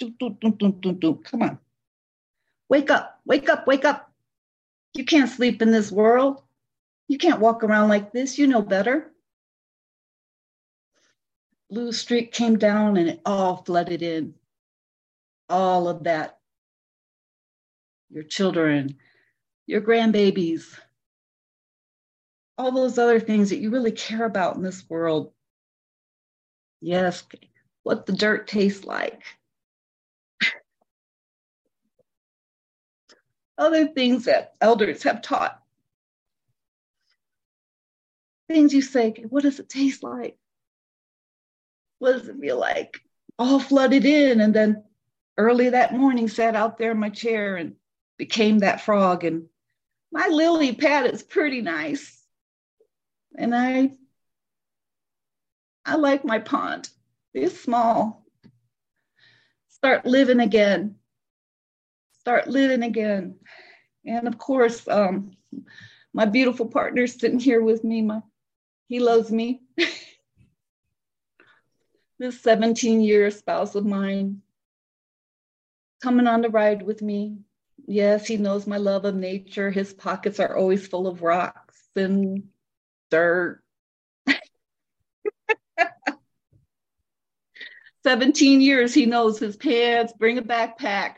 come 0.00 1.42
on 1.42 1.58
wake 2.68 2.90
up 2.90 3.20
wake 3.24 3.48
up 3.48 3.66
wake 3.66 3.84
up 3.84 4.12
you 4.94 5.04
can't 5.04 5.30
sleep 5.30 5.62
in 5.62 5.70
this 5.70 5.90
world 5.90 6.42
you 7.08 7.18
can't 7.18 7.40
walk 7.40 7.62
around 7.62 7.88
like 7.88 8.12
this 8.12 8.38
you 8.38 8.46
know 8.46 8.62
better 8.62 9.10
blue 11.74 11.92
streak 11.92 12.32
came 12.32 12.56
down 12.56 12.96
and 12.96 13.08
it 13.08 13.20
all 13.26 13.56
flooded 13.56 14.00
in. 14.00 14.34
All 15.48 15.88
of 15.88 16.04
that. 16.04 16.38
Your 18.10 18.22
children, 18.22 18.96
your 19.66 19.80
grandbabies, 19.80 20.78
all 22.56 22.70
those 22.70 22.96
other 22.96 23.18
things 23.18 23.50
that 23.50 23.58
you 23.58 23.70
really 23.70 23.90
care 23.90 24.24
about 24.24 24.54
in 24.54 24.62
this 24.62 24.88
world. 24.88 25.32
Yes, 26.80 27.24
what 27.82 28.06
the 28.06 28.12
dirt 28.12 28.46
tastes 28.46 28.84
like. 28.84 29.22
Other 33.58 33.86
things 33.86 34.24
that 34.24 34.54
elders 34.60 35.02
have 35.04 35.22
taught. 35.22 35.60
Things 38.48 38.74
you 38.74 38.82
say, 38.82 39.14
what 39.28 39.42
does 39.42 39.58
it 39.58 39.68
taste 39.68 40.02
like? 40.02 40.38
what 42.04 42.12
does 42.12 42.28
it 42.28 42.36
feel 42.38 42.58
like? 42.58 43.00
All 43.38 43.58
flooded 43.58 44.04
in. 44.04 44.40
And 44.40 44.54
then 44.54 44.84
early 45.38 45.70
that 45.70 45.94
morning, 45.94 46.28
sat 46.28 46.54
out 46.54 46.76
there 46.76 46.92
in 46.92 46.98
my 46.98 47.08
chair 47.08 47.56
and 47.56 47.74
became 48.18 48.58
that 48.58 48.82
frog. 48.82 49.24
And 49.24 49.46
my 50.12 50.28
lily 50.28 50.74
pad 50.74 51.06
is 51.06 51.22
pretty 51.22 51.62
nice. 51.62 52.22
And 53.36 53.54
I 53.54 53.92
I 55.86 55.96
like 55.96 56.24
my 56.24 56.38
pond. 56.38 56.88
It's 57.32 57.60
small. 57.60 58.24
Start 59.70 60.06
living 60.06 60.40
again. 60.40 60.96
Start 62.24 62.48
living 62.48 62.82
again. 62.82 63.36
And 64.06 64.26
of 64.26 64.38
course, 64.38 64.88
um, 64.88 65.32
my 66.14 66.24
beautiful 66.24 66.64
partner 66.64 67.06
sitting 67.06 67.38
here 67.38 67.60
with 67.60 67.84
me. 67.84 68.00
My 68.00 68.22
he 68.88 68.98
loves 68.98 69.30
me. 69.30 69.60
this 72.18 72.40
17 72.40 73.02
year 73.02 73.30
spouse 73.30 73.74
of 73.74 73.84
mine 73.84 74.40
coming 76.02 76.26
on 76.26 76.40
the 76.40 76.48
ride 76.48 76.80
with 76.80 77.02
me. 77.02 77.40
Yes, 77.86 78.26
he 78.26 78.38
knows 78.38 78.66
my 78.66 78.78
love 78.78 79.04
of 79.04 79.14
nature. 79.14 79.70
His 79.70 79.92
pockets 79.92 80.40
are 80.40 80.56
always 80.56 80.86
full 80.86 81.06
of 81.06 81.20
rocks 81.20 81.78
and 81.94 82.44
dirt. 83.10 83.62
17 88.02 88.62
years, 88.62 88.94
he 88.94 89.04
knows 89.04 89.38
his 89.38 89.58
pants, 89.58 90.14
bring 90.18 90.38
a 90.38 90.42
backpack. 90.42 91.16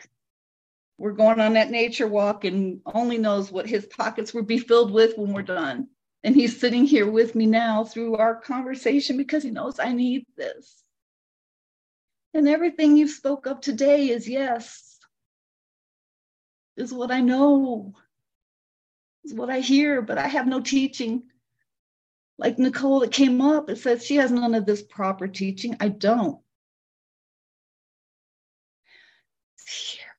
We're 0.98 1.12
going 1.12 1.40
on 1.40 1.54
that 1.54 1.70
nature 1.70 2.06
walk 2.06 2.44
and 2.44 2.80
only 2.86 3.18
knows 3.18 3.52
what 3.52 3.66
his 3.66 3.86
pockets 3.86 4.32
will 4.32 4.44
be 4.44 4.58
filled 4.58 4.92
with 4.92 5.18
when 5.18 5.32
we're 5.32 5.42
done. 5.42 5.88
And 6.24 6.34
he's 6.34 6.58
sitting 6.58 6.84
here 6.84 7.08
with 7.08 7.34
me 7.34 7.46
now 7.46 7.84
through 7.84 8.16
our 8.16 8.34
conversation 8.40 9.16
because 9.16 9.42
he 9.42 9.50
knows 9.50 9.78
I 9.78 9.92
need 9.92 10.24
this. 10.36 10.82
And 12.34 12.48
everything 12.48 12.96
you 12.96 13.08
spoke 13.08 13.46
of 13.46 13.60
today 13.60 14.08
is 14.08 14.28
yes, 14.28 14.98
is 16.76 16.92
what 16.92 17.10
I 17.10 17.20
know, 17.20 17.94
is 19.24 19.34
what 19.34 19.50
I 19.50 19.60
hear, 19.60 20.02
but 20.02 20.18
I 20.18 20.26
have 20.28 20.46
no 20.46 20.60
teaching. 20.60 21.22
Like 22.38 22.58
Nicole 22.58 23.00
that 23.00 23.12
came 23.12 23.40
up, 23.40 23.70
it 23.70 23.78
says 23.78 24.04
she 24.04 24.16
has 24.16 24.30
none 24.30 24.54
of 24.54 24.66
this 24.66 24.82
proper 24.82 25.28
teaching. 25.28 25.76
I 25.80 25.88
don't. 25.88 26.38
It's 29.58 29.94
here. 29.94 30.16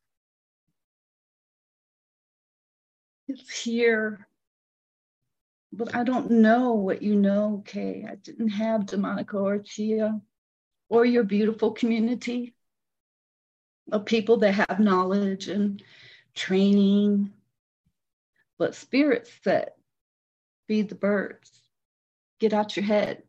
It's 3.28 3.62
here. 3.62 4.28
But 5.74 5.94
I 5.94 6.04
don't 6.04 6.32
know 6.32 6.74
what 6.74 7.02
you 7.02 7.16
know, 7.16 7.64
Kay. 7.66 8.06
I 8.10 8.16
didn't 8.16 8.50
have 8.50 8.82
Demonica 8.82 9.36
or 9.36 9.60
Chia 9.60 10.22
or 10.90 11.06
your 11.06 11.24
beautiful 11.24 11.72
community 11.72 12.54
of 13.92 14.06
people 14.06 14.38
that 14.38 14.54
have 14.54 14.80
knowledge 14.80 15.50
and 15.50 15.84
training. 16.36 17.34
But 18.58 18.76
spirit 18.76 19.30
said, 19.44 19.72
feed 20.68 20.90
the 20.90 20.96
birds, 20.96 21.52
get 22.40 22.54
out 22.54 22.76
your 22.76 22.86
head. 22.86 23.24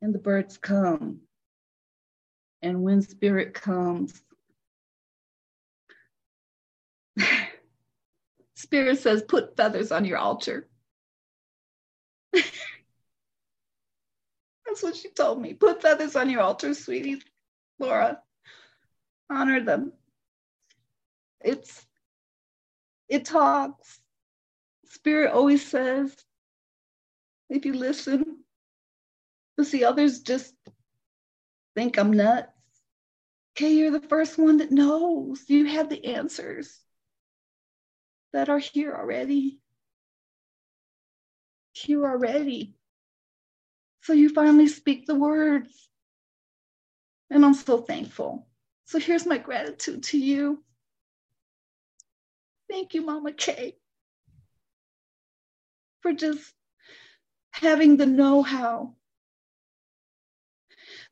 And 0.00 0.14
the 0.14 0.18
birds 0.18 0.56
come. 0.56 1.20
And 2.60 2.82
when 2.82 3.02
spirit 3.02 3.54
comes, 3.54 4.20
spirit 8.62 8.98
says, 8.98 9.22
put 9.22 9.56
feathers 9.56 9.90
on 9.92 10.04
your 10.04 10.18
altar. 10.18 10.68
That's 12.32 12.52
what 14.82 14.96
she 14.96 15.10
told 15.10 15.40
me. 15.42 15.52
Put 15.54 15.82
feathers 15.82 16.16
on 16.16 16.30
your 16.30 16.40
altar, 16.40 16.72
sweetie, 16.72 17.20
Laura. 17.78 18.22
Honor 19.28 19.60
them. 19.60 19.92
It's 21.44 21.84
it 23.08 23.24
talks. 23.24 24.00
Spirit 24.86 25.32
always 25.32 25.66
says, 25.66 26.14
if 27.50 27.66
you 27.66 27.72
listen, 27.72 28.38
you 29.58 29.64
see 29.64 29.84
others 29.84 30.20
just 30.20 30.54
think 31.74 31.98
I'm 31.98 32.12
nuts. 32.12 32.48
Okay, 33.54 33.74
you're 33.74 33.90
the 33.90 34.00
first 34.00 34.38
one 34.38 34.58
that 34.58 34.70
knows. 34.70 35.44
You 35.48 35.66
have 35.66 35.90
the 35.90 36.14
answers 36.14 36.78
that 38.32 38.48
are 38.48 38.58
here 38.58 38.94
already. 38.94 39.60
Here 41.72 42.04
already. 42.06 42.74
So 44.02 44.12
you 44.12 44.30
finally 44.30 44.68
speak 44.68 45.06
the 45.06 45.14
words. 45.14 45.88
And 47.30 47.44
I'm 47.44 47.54
so 47.54 47.80
thankful. 47.80 48.46
So 48.84 48.98
here's 48.98 49.26
my 49.26 49.38
gratitude 49.38 50.02
to 50.04 50.18
you. 50.18 50.62
Thank 52.68 52.94
you, 52.94 53.02
Mama 53.02 53.32
Kay, 53.32 53.76
for 56.00 56.12
just 56.12 56.52
having 57.50 57.96
the 57.96 58.06
know 58.06 58.42
how 58.42 58.94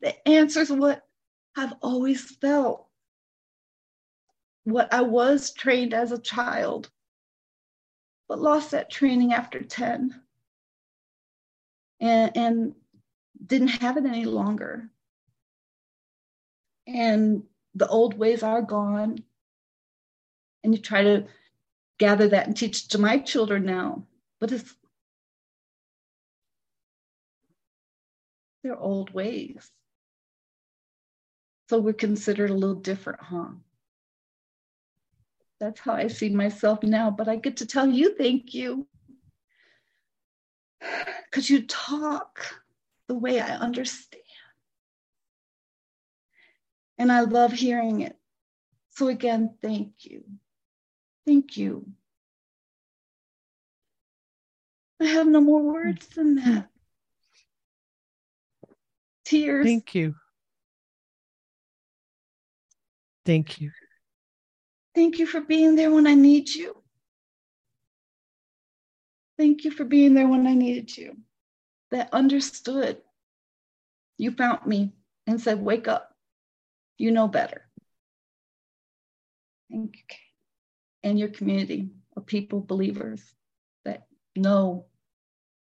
that 0.01 0.27
answers 0.27 0.71
what 0.71 1.03
I've 1.57 1.75
always 1.83 2.23
felt, 2.37 2.87
what 4.65 4.93
I 4.93 5.03
was 5.03 5.53
trained 5.53 5.95
as 5.95 6.13
a 6.13 6.19
child, 6.19 6.91
but 8.31 8.41
lost 8.41 8.71
that 8.71 8.89
training 8.89 9.33
after 9.33 9.61
10 9.61 10.15
and, 11.99 12.37
and 12.37 12.75
didn't 13.45 13.83
have 13.83 13.97
it 13.97 14.07
any 14.07 14.25
longer. 14.25 14.89
And 16.87 17.43
the 17.75 17.89
old 17.89 18.17
ways 18.17 18.45
are 18.45 18.63
gone. 18.63 19.19
And 20.63 20.73
you 20.73 20.81
try 20.81 21.03
to 21.03 21.27
gather 21.99 22.29
that 22.29 22.47
and 22.47 22.57
teach 22.57 22.87
to 22.89 22.99
my 22.99 23.19
children 23.19 23.65
now, 23.65 24.07
but 24.39 24.53
it's 24.53 24.77
they're 28.63 28.79
old 28.79 29.13
ways. 29.13 29.73
So 31.69 31.81
we're 31.81 31.95
considered 31.95 32.51
a 32.51 32.55
little 32.55 32.77
different, 32.77 33.21
huh? 33.21 33.49
That's 35.61 35.79
how 35.79 35.93
I 35.93 36.09
see 36.09 36.31
myself 36.31 36.83
now, 36.83 37.11
but 37.11 37.29
I 37.29 37.37
get 37.37 37.59
to 37.59 37.67
tell 37.67 37.87
you 37.87 38.17
thank 38.17 38.55
you 38.55 38.87
because 41.31 41.51
you 41.51 41.67
talk 41.67 42.41
the 43.07 43.15
way 43.15 43.41
I 43.41 43.57
understand. 43.57 44.23
And 46.97 47.13
I 47.13 47.21
love 47.21 47.53
hearing 47.53 48.01
it. 48.01 48.17
So, 48.91 49.09
again, 49.09 49.55
thank 49.63 49.93
you. 50.05 50.25
Thank 51.27 51.57
you. 51.57 51.87
I 55.01 55.07
have 55.07 55.27
no 55.27 55.41
more 55.41 55.63
words 55.63 56.07
than 56.09 56.39
mm-hmm. 56.39 56.55
that. 56.55 56.69
Tears. 59.25 59.65
Thank 59.65 59.95
you. 59.95 60.15
Thank 63.25 63.61
you. 63.61 63.71
Thank 64.95 65.19
you 65.19 65.27
for 65.27 65.41
being 65.41 65.77
there 65.77 65.91
when 65.91 66.07
I 66.07 66.15
need 66.15 66.49
you. 66.49 66.77
Thank 69.39 69.65
you 69.65 69.71
for 69.71 69.85
being 69.85 70.15
there 70.15 70.29
when 70.29 70.47
I 70.47 70.55
needed 70.55 70.97
you. 70.97 71.17
That 71.91 72.13
understood. 72.13 72.99
You 74.19 74.33
found 74.33 74.67
me 74.67 74.93
and 75.27 75.41
said, 75.41 75.61
Wake 75.61 75.89
up. 75.89 76.15
You 76.99 77.11
know 77.11 77.29
better. 77.29 77.63
Thank 79.71 79.95
you. 79.97 80.17
And 81.03 81.19
your 81.19 81.29
community 81.29 81.89
of 82.17 82.27
people, 82.27 82.61
believers 82.61 83.23
that 83.85 84.07
know, 84.37 84.87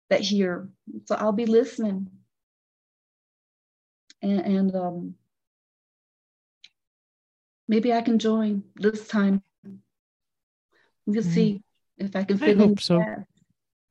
that 0.09 0.21
hear. 0.21 0.69
So 1.05 1.15
I'll 1.15 1.31
be 1.31 1.45
listening. 1.45 2.09
And, 4.21 4.41
and 4.41 4.75
um, 4.75 5.15
maybe 7.69 7.93
I 7.93 8.01
can 8.01 8.19
join 8.19 8.63
this 8.75 9.07
time. 9.07 9.41
We'll 11.05 11.21
mm-hmm. 11.21 11.31
see 11.31 11.63
if 11.97 12.13
I 12.15 12.25
can 12.25 12.37
fit 12.37 12.57
I 12.57 12.61
hope 12.61 12.81
so. 12.81 13.01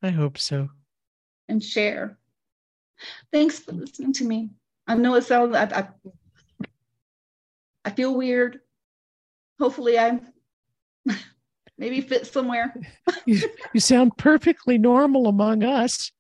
I 0.03 0.11
hope 0.11 0.37
so. 0.37 0.69
And 1.49 1.65
share. 1.65 2.19
Thanks 3.33 3.61
for 3.61 3.73
listening 3.73 4.13
to 4.15 4.25
me. 4.25 4.51
I 4.87 4.97
know 4.97 5.15
it 5.15 5.25
sounds 5.25 5.55
I, 5.55 5.65
I, 5.65 5.89
I 7.85 7.91
feel 7.91 8.15
weird. 8.15 8.61
Hopefully 9.59 9.99
I 9.99 10.21
maybe 11.79 12.01
fit 12.01 12.27
somewhere. 12.27 12.75
you, 13.27 13.41
you 13.73 13.81
sound 13.81 14.17
perfectly 14.19 14.77
normal 14.79 15.29
among 15.29 15.63
us. 15.63 16.11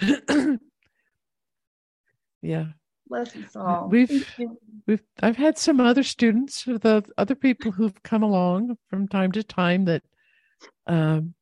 yeah. 2.42 2.66
Bless 3.10 3.34
us 3.34 3.56
all. 3.56 3.88
We've 3.88 4.24
we've 4.86 5.02
I've 5.20 5.36
had 5.36 5.58
some 5.58 5.80
other 5.80 6.04
students, 6.04 6.62
the 6.64 7.04
other 7.18 7.34
people 7.34 7.72
who've 7.72 8.02
come 8.04 8.22
along 8.22 8.78
from 8.88 9.08
time 9.08 9.32
to 9.32 9.42
time 9.42 9.86
that 9.86 10.04
um, 10.86 11.34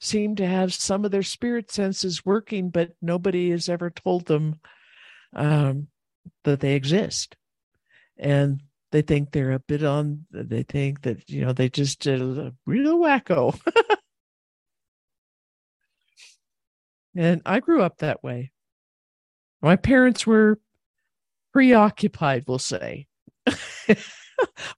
seem 0.00 0.34
to 0.34 0.46
have 0.46 0.74
some 0.74 1.04
of 1.04 1.12
their 1.12 1.22
spirit 1.22 1.70
senses 1.70 2.26
working, 2.26 2.70
but 2.70 2.90
nobody 3.00 3.50
has 3.50 3.68
ever 3.68 3.88
told 3.88 4.26
them 4.26 4.58
um, 5.32 5.86
that 6.42 6.58
they 6.58 6.74
exist. 6.74 7.36
And 8.18 8.60
they 8.90 9.02
think 9.02 9.30
they're 9.30 9.52
a 9.52 9.60
bit 9.60 9.84
on, 9.84 10.26
they 10.32 10.64
think 10.64 11.02
that, 11.02 11.30
you 11.30 11.44
know, 11.44 11.52
they 11.52 11.68
just 11.68 12.00
did 12.00 12.20
a 12.20 12.52
real 12.66 12.98
wacko. 12.98 13.56
and 17.16 17.42
I 17.46 17.60
grew 17.60 17.80
up 17.80 17.98
that 17.98 18.24
way. 18.24 18.50
My 19.62 19.76
parents 19.76 20.26
were 20.26 20.58
preoccupied, 21.52 22.44
we'll 22.46 22.58
say. 22.58 23.06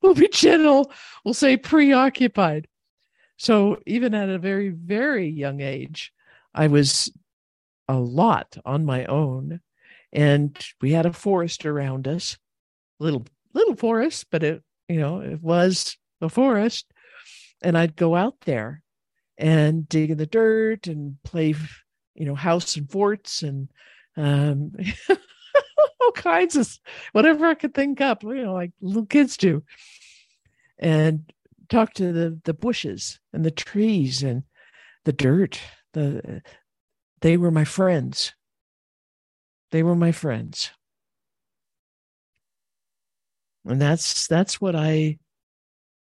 we'll 0.02 0.14
be 0.14 0.28
gentle, 0.28 0.92
we'll 1.24 1.34
say 1.34 1.56
preoccupied. 1.56 2.68
So 3.36 3.78
even 3.86 4.14
at 4.14 4.28
a 4.28 4.38
very, 4.38 4.68
very 4.70 5.28
young 5.28 5.60
age, 5.60 6.12
I 6.54 6.68
was 6.68 7.12
a 7.88 7.98
lot 7.98 8.56
on 8.64 8.84
my 8.84 9.04
own. 9.06 9.60
And 10.12 10.56
we 10.80 10.92
had 10.92 11.06
a 11.06 11.12
forest 11.12 11.66
around 11.66 12.06
us, 12.06 12.38
little 13.00 13.26
little 13.52 13.74
forest, 13.74 14.26
but 14.30 14.44
it, 14.44 14.62
you 14.88 15.00
know, 15.00 15.20
it 15.20 15.42
was 15.42 15.96
a 16.20 16.28
forest. 16.28 16.86
And 17.62 17.76
I'd 17.76 17.96
go 17.96 18.14
out 18.14 18.36
there 18.42 18.82
and 19.36 19.88
dig 19.88 20.10
in 20.10 20.18
the 20.18 20.26
dirt 20.26 20.86
and 20.86 21.16
play, 21.24 21.54
you 22.14 22.26
know, 22.26 22.36
house 22.36 22.76
and 22.76 22.88
forts 22.90 23.42
and 23.42 23.68
um 24.16 24.72
all 26.00 26.12
kinds 26.12 26.56
of 26.56 26.78
whatever 27.12 27.46
I 27.46 27.54
could 27.54 27.74
think 27.74 28.00
up, 28.00 28.22
you 28.22 28.42
know, 28.42 28.54
like 28.54 28.72
little 28.80 29.06
kids 29.06 29.36
do. 29.36 29.62
And 30.78 31.32
talk 31.68 31.94
to 31.94 32.12
the 32.12 32.40
the 32.44 32.54
bushes 32.54 33.20
and 33.32 33.44
the 33.44 33.50
trees 33.50 34.22
and 34.22 34.42
the 35.04 35.12
dirt. 35.12 35.60
The 35.92 36.42
they 37.20 37.36
were 37.36 37.50
my 37.50 37.64
friends. 37.64 38.34
They 39.70 39.82
were 39.82 39.96
my 39.96 40.12
friends. 40.12 40.70
And 43.64 43.80
that's 43.80 44.26
that's 44.26 44.60
what 44.60 44.76
I 44.76 45.18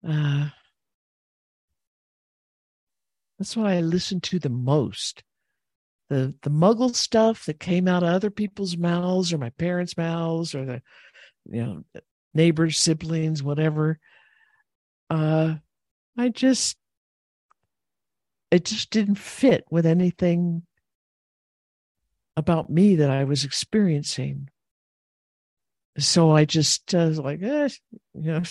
uh 0.08 0.50
that's 3.38 3.58
what 3.58 3.68
I 3.68 3.82
listen 3.82 4.22
to 4.22 4.40
the 4.40 4.50
most 4.50 5.24
the 6.12 6.36
the 6.42 6.50
muggle 6.50 6.94
stuff 6.94 7.46
that 7.46 7.58
came 7.58 7.88
out 7.88 8.04
of 8.04 8.10
other 8.10 8.30
people's 8.30 8.76
mouths 8.76 9.32
or 9.32 9.38
my 9.38 9.50
parents' 9.52 9.96
mouths 9.96 10.54
or 10.54 10.66
the 10.66 10.82
you 11.50 11.64
know 11.64 11.84
neighbors, 12.34 12.78
siblings, 12.78 13.42
whatever. 13.42 13.98
Uh, 15.10 15.56
I 16.18 16.28
just 16.28 16.76
it 18.52 18.66
just 18.66 18.90
didn't 18.90 19.16
fit 19.20 19.64
with 19.72 19.86
anything 19.86 20.64
about 22.36 22.70
me 22.70 22.98
that 22.98 23.10
I 23.10 23.24
was 23.24 23.46
experiencing. 23.46 24.50
So 25.98 26.32
I 26.32 26.44
just 26.44 26.94
uh, 26.94 27.06
was 27.08 27.20
like, 27.20 27.42
eh, 27.42 27.70
you 28.16 28.32
know, 28.34 28.44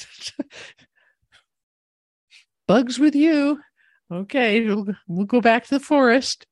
bugs 2.67 2.99
with 2.99 3.15
you. 3.15 3.61
Okay, 4.11 4.65
we'll, 4.65 4.87
we'll 5.07 5.27
go 5.27 5.43
back 5.43 5.65
to 5.65 5.79
the 5.79 5.85
forest 5.85 6.47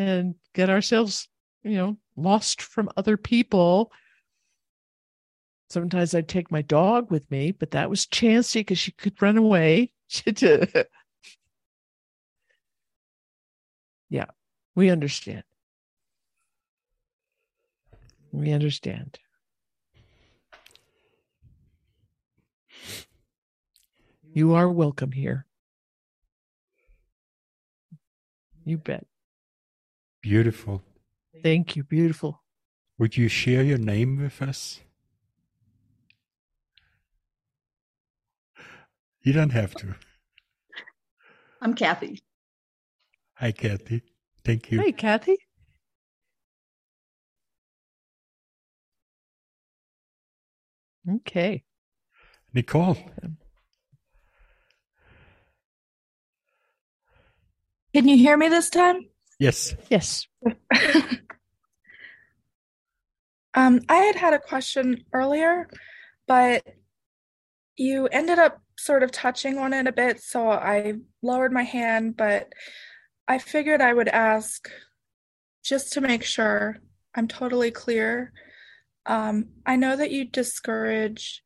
and 0.00 0.34
get 0.54 0.70
ourselves, 0.70 1.28
you 1.62 1.74
know, 1.74 1.96
lost 2.16 2.62
from 2.62 2.88
other 2.96 3.16
people. 3.16 3.92
Sometimes 5.68 6.14
I'd 6.14 6.28
take 6.28 6.50
my 6.50 6.62
dog 6.62 7.10
with 7.10 7.30
me, 7.30 7.52
but 7.52 7.70
that 7.72 7.90
was 7.90 8.06
chancy 8.06 8.60
because 8.60 8.78
she 8.78 8.92
could 8.92 9.20
run 9.22 9.36
away. 9.36 9.92
yeah, 14.08 14.26
we 14.74 14.90
understand. 14.90 15.44
We 18.32 18.52
understand. 18.52 19.18
You 24.32 24.54
are 24.54 24.68
welcome 24.68 25.12
here. 25.12 25.46
You 28.64 28.78
bet. 28.78 29.06
Beautiful. 30.22 30.82
Thank 31.42 31.76
you. 31.76 31.84
Beautiful. 31.84 32.42
Would 32.98 33.16
you 33.16 33.28
share 33.28 33.62
your 33.62 33.78
name 33.78 34.20
with 34.20 34.42
us? 34.42 34.80
You 39.22 39.32
don't 39.32 39.50
have 39.50 39.74
to. 39.76 39.94
I'm 41.62 41.74
Kathy. 41.74 42.20
Hi, 43.34 43.52
Kathy. 43.52 44.02
Thank 44.44 44.70
you. 44.70 44.80
Hi, 44.80 44.92
Kathy. 44.92 45.36
Okay. 51.08 51.64
Nicole. 52.52 52.98
Can 57.94 58.08
you 58.08 58.16
hear 58.16 58.36
me 58.36 58.48
this 58.48 58.70
time? 58.70 59.08
Yes. 59.40 59.74
Yes. 59.88 60.28
um, 63.54 63.80
I 63.88 63.96
had 63.96 64.16
had 64.16 64.34
a 64.34 64.38
question 64.38 65.04
earlier, 65.14 65.66
but 66.28 66.62
you 67.76 68.06
ended 68.08 68.38
up 68.38 68.60
sort 68.78 69.02
of 69.02 69.10
touching 69.10 69.56
on 69.56 69.72
it 69.72 69.86
a 69.86 69.92
bit, 69.92 70.20
so 70.20 70.50
I 70.50 70.96
lowered 71.22 71.52
my 71.52 71.62
hand, 71.62 72.18
but 72.18 72.52
I 73.26 73.38
figured 73.38 73.80
I 73.80 73.94
would 73.94 74.08
ask 74.08 74.68
just 75.64 75.94
to 75.94 76.02
make 76.02 76.22
sure 76.22 76.76
I'm 77.14 77.26
totally 77.26 77.70
clear. 77.70 78.34
Um, 79.06 79.46
I 79.64 79.76
know 79.76 79.96
that 79.96 80.10
you 80.10 80.26
discourage 80.26 81.42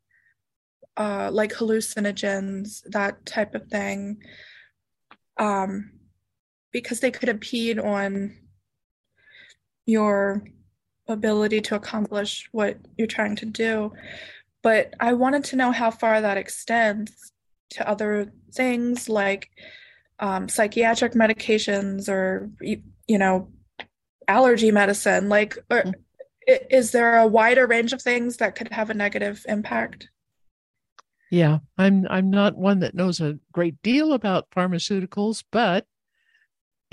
uh, 0.97 1.30
like 1.32 1.53
hallucinogens, 1.53 2.82
that 2.90 3.24
type 3.24 3.55
of 3.55 3.68
thing. 3.68 4.18
Um, 5.38 5.93
because 6.74 6.98
they 6.98 7.12
could 7.12 7.28
impede 7.28 7.78
on 7.78 8.36
your 9.86 10.42
ability 11.06 11.60
to 11.60 11.76
accomplish 11.76 12.48
what 12.50 12.78
you're 12.98 13.06
trying 13.06 13.36
to 13.36 13.46
do. 13.46 13.92
But 14.62 14.92
I 14.98 15.12
wanted 15.12 15.44
to 15.44 15.56
know 15.56 15.70
how 15.70 15.92
far 15.92 16.20
that 16.20 16.36
extends 16.36 17.32
to 17.70 17.88
other 17.88 18.32
things 18.52 19.08
like 19.08 19.50
um, 20.18 20.48
psychiatric 20.48 21.12
medications 21.12 22.08
or, 22.08 22.50
you 22.60 23.18
know, 23.18 23.50
allergy 24.26 24.72
medicine. 24.72 25.28
Like, 25.28 25.56
or, 25.70 25.82
mm-hmm. 25.84 26.54
is 26.70 26.90
there 26.90 27.18
a 27.18 27.26
wider 27.26 27.68
range 27.68 27.92
of 27.92 28.02
things 28.02 28.38
that 28.38 28.56
could 28.56 28.72
have 28.72 28.90
a 28.90 28.94
negative 28.94 29.46
impact? 29.48 30.08
Yeah, 31.30 31.58
I'm 31.78 32.06
I'm 32.10 32.30
not 32.30 32.56
one 32.56 32.80
that 32.80 32.94
knows 32.94 33.20
a 33.20 33.38
great 33.52 33.80
deal 33.82 34.12
about 34.12 34.50
pharmaceuticals, 34.50 35.42
but 35.50 35.86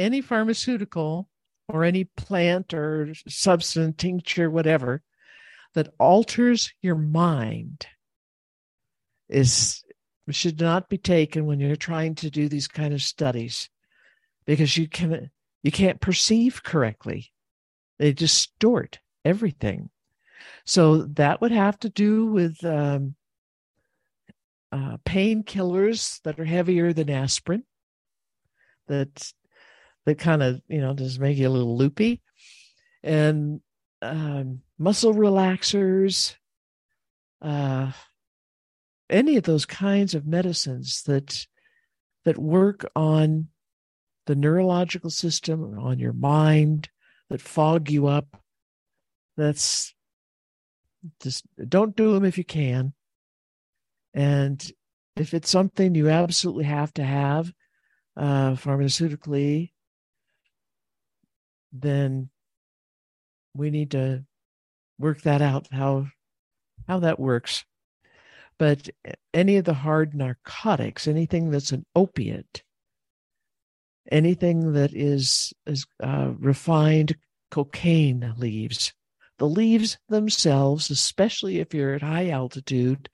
any 0.01 0.21
pharmaceutical 0.21 1.29
or 1.67 1.83
any 1.83 2.03
plant 2.03 2.73
or 2.73 3.13
substance, 3.27 3.95
tincture, 3.97 4.49
whatever, 4.49 5.01
that 5.73 5.93
alters 5.99 6.73
your 6.81 6.95
mind 6.95 7.87
is 9.29 9.83
should 10.29 10.59
not 10.61 10.87
be 10.87 10.97
taken 10.97 11.45
when 11.45 11.59
you're 11.59 11.75
trying 11.75 12.15
to 12.15 12.29
do 12.29 12.47
these 12.47 12.67
kind 12.67 12.93
of 12.93 13.01
studies 13.01 13.69
because 14.45 14.77
you 14.77 14.87
can 14.87 15.29
you 15.63 15.71
can't 15.71 16.01
perceive 16.01 16.63
correctly. 16.63 17.31
They 17.99 18.13
distort 18.13 18.99
everything. 19.23 19.89
So 20.65 21.03
that 21.03 21.41
would 21.41 21.51
have 21.51 21.77
to 21.79 21.89
do 21.89 22.25
with 22.27 22.63
um, 22.65 23.15
uh, 24.71 24.97
painkillers 25.05 26.21
that 26.23 26.39
are 26.39 26.45
heavier 26.45 26.93
than 26.93 27.09
aspirin 27.09 27.63
that 28.87 29.31
that 30.05 30.17
kind 30.17 30.41
of 30.43 30.61
you 30.67 30.81
know 30.81 30.93
just 30.93 31.19
make 31.19 31.37
you 31.37 31.47
a 31.47 31.49
little 31.49 31.77
loopy. 31.77 32.21
And 33.03 33.61
um, 34.01 34.61
muscle 34.77 35.13
relaxers 35.13 36.35
uh, 37.41 37.91
any 39.09 39.35
of 39.37 39.43
those 39.43 39.65
kinds 39.65 40.15
of 40.15 40.25
medicines 40.25 41.03
that 41.03 41.45
that 42.23 42.37
work 42.37 42.89
on 42.95 43.47
the 44.27 44.35
neurological 44.35 45.09
system 45.09 45.77
on 45.79 45.99
your 45.99 46.13
mind 46.13 46.89
that 47.29 47.41
fog 47.41 47.89
you 47.89 48.07
up 48.07 48.41
that's 49.35 49.93
just 51.21 51.45
don't 51.67 51.95
do 51.95 52.13
them 52.13 52.25
if 52.25 52.37
you 52.37 52.43
can. 52.43 52.93
And 54.13 54.63
if 55.15 55.33
it's 55.33 55.49
something 55.49 55.95
you 55.95 56.09
absolutely 56.09 56.65
have 56.65 56.93
to 56.95 57.03
have 57.03 57.51
uh, 58.15 58.51
pharmaceutically 58.51 59.71
then 61.71 62.29
we 63.55 63.69
need 63.69 63.91
to 63.91 64.23
work 64.99 65.21
that 65.21 65.41
out 65.41 65.67
how 65.71 66.07
how 66.87 66.99
that 66.99 67.19
works 67.19 67.65
but 68.57 68.89
any 69.33 69.57
of 69.57 69.65
the 69.65 69.73
hard 69.73 70.13
narcotics 70.13 71.07
anything 71.07 71.49
that's 71.51 71.71
an 71.71 71.85
opiate 71.95 72.63
anything 74.11 74.73
that 74.73 74.93
is, 74.93 75.53
is 75.65 75.85
uh, 76.01 76.31
refined 76.39 77.15
cocaine 77.49 78.33
leaves. 78.37 78.93
The 79.37 79.47
leaves 79.47 79.97
themselves, 80.09 80.89
especially 80.89 81.59
if 81.59 81.73
you're 81.73 81.95
at 81.95 82.01
high 82.01 82.29
altitude, 82.29 83.09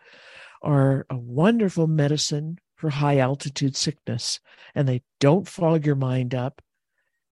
are 0.61 1.05
a 1.09 1.17
wonderful 1.17 1.87
medicine 1.87 2.59
for 2.75 2.89
high 2.89 3.17
altitude 3.17 3.75
sickness 3.75 4.39
and 4.75 4.87
they 4.87 5.01
don't 5.19 5.47
fog 5.47 5.85
your 5.85 5.95
mind 5.95 6.35
up. 6.35 6.61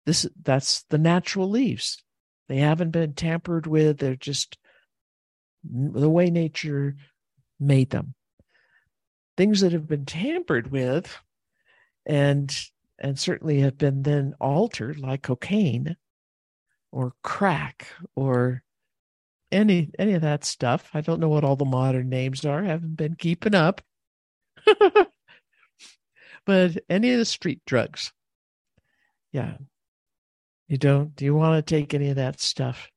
This 0.06 0.28
that's 0.42 0.84
the 0.84 0.98
natural 0.98 1.50
leaves. 1.50 2.04
They 2.48 2.58
haven't 2.58 2.92
been 2.92 3.14
tampered 3.14 3.66
with. 3.68 3.98
They're 4.00 4.16
just 4.16 4.58
the 5.64 6.10
way 6.10 6.30
nature 6.30 6.96
made 7.60 7.90
them. 7.90 8.14
Things 9.36 9.62
that 9.62 9.72
have 9.72 9.88
been 9.88 10.06
tampered 10.06 10.72
with 10.72 11.18
and 12.06 12.56
and 13.00 13.20
certainly 13.20 13.62
have 13.62 13.78
been 13.78 14.04
then 14.04 14.36
altered 14.40 15.00
like 15.00 15.24
cocaine 15.24 15.98
or 16.92 17.14
crack 17.24 17.88
or 18.16 18.64
any 19.52 19.92
any 19.98 20.14
of 20.14 20.22
that 20.22 20.46
stuff. 20.46 20.90
I 20.94 21.02
don't 21.02 21.20
know 21.20 21.30
what 21.30 21.44
all 21.44 21.56
the 21.56 21.66
modern 21.66 22.10
names 22.10 22.46
are. 22.46 22.64
I 22.64 22.68
haven't 22.68 22.96
been 22.96 23.16
keeping 23.16 23.56
up. 23.56 23.82
but 26.46 26.78
any 26.90 27.12
of 27.12 27.20
the 27.20 27.26
street 27.26 27.62
drugs. 27.66 28.14
Yeah. 29.32 29.58
You 30.68 30.78
don't 30.78 31.16
do 31.16 31.26
you 31.26 31.36
want 31.36 31.66
to 31.66 31.76
take 31.76 31.94
any 31.94 32.10
of 32.10 32.16
that 32.16 32.40
stuff 32.40 32.90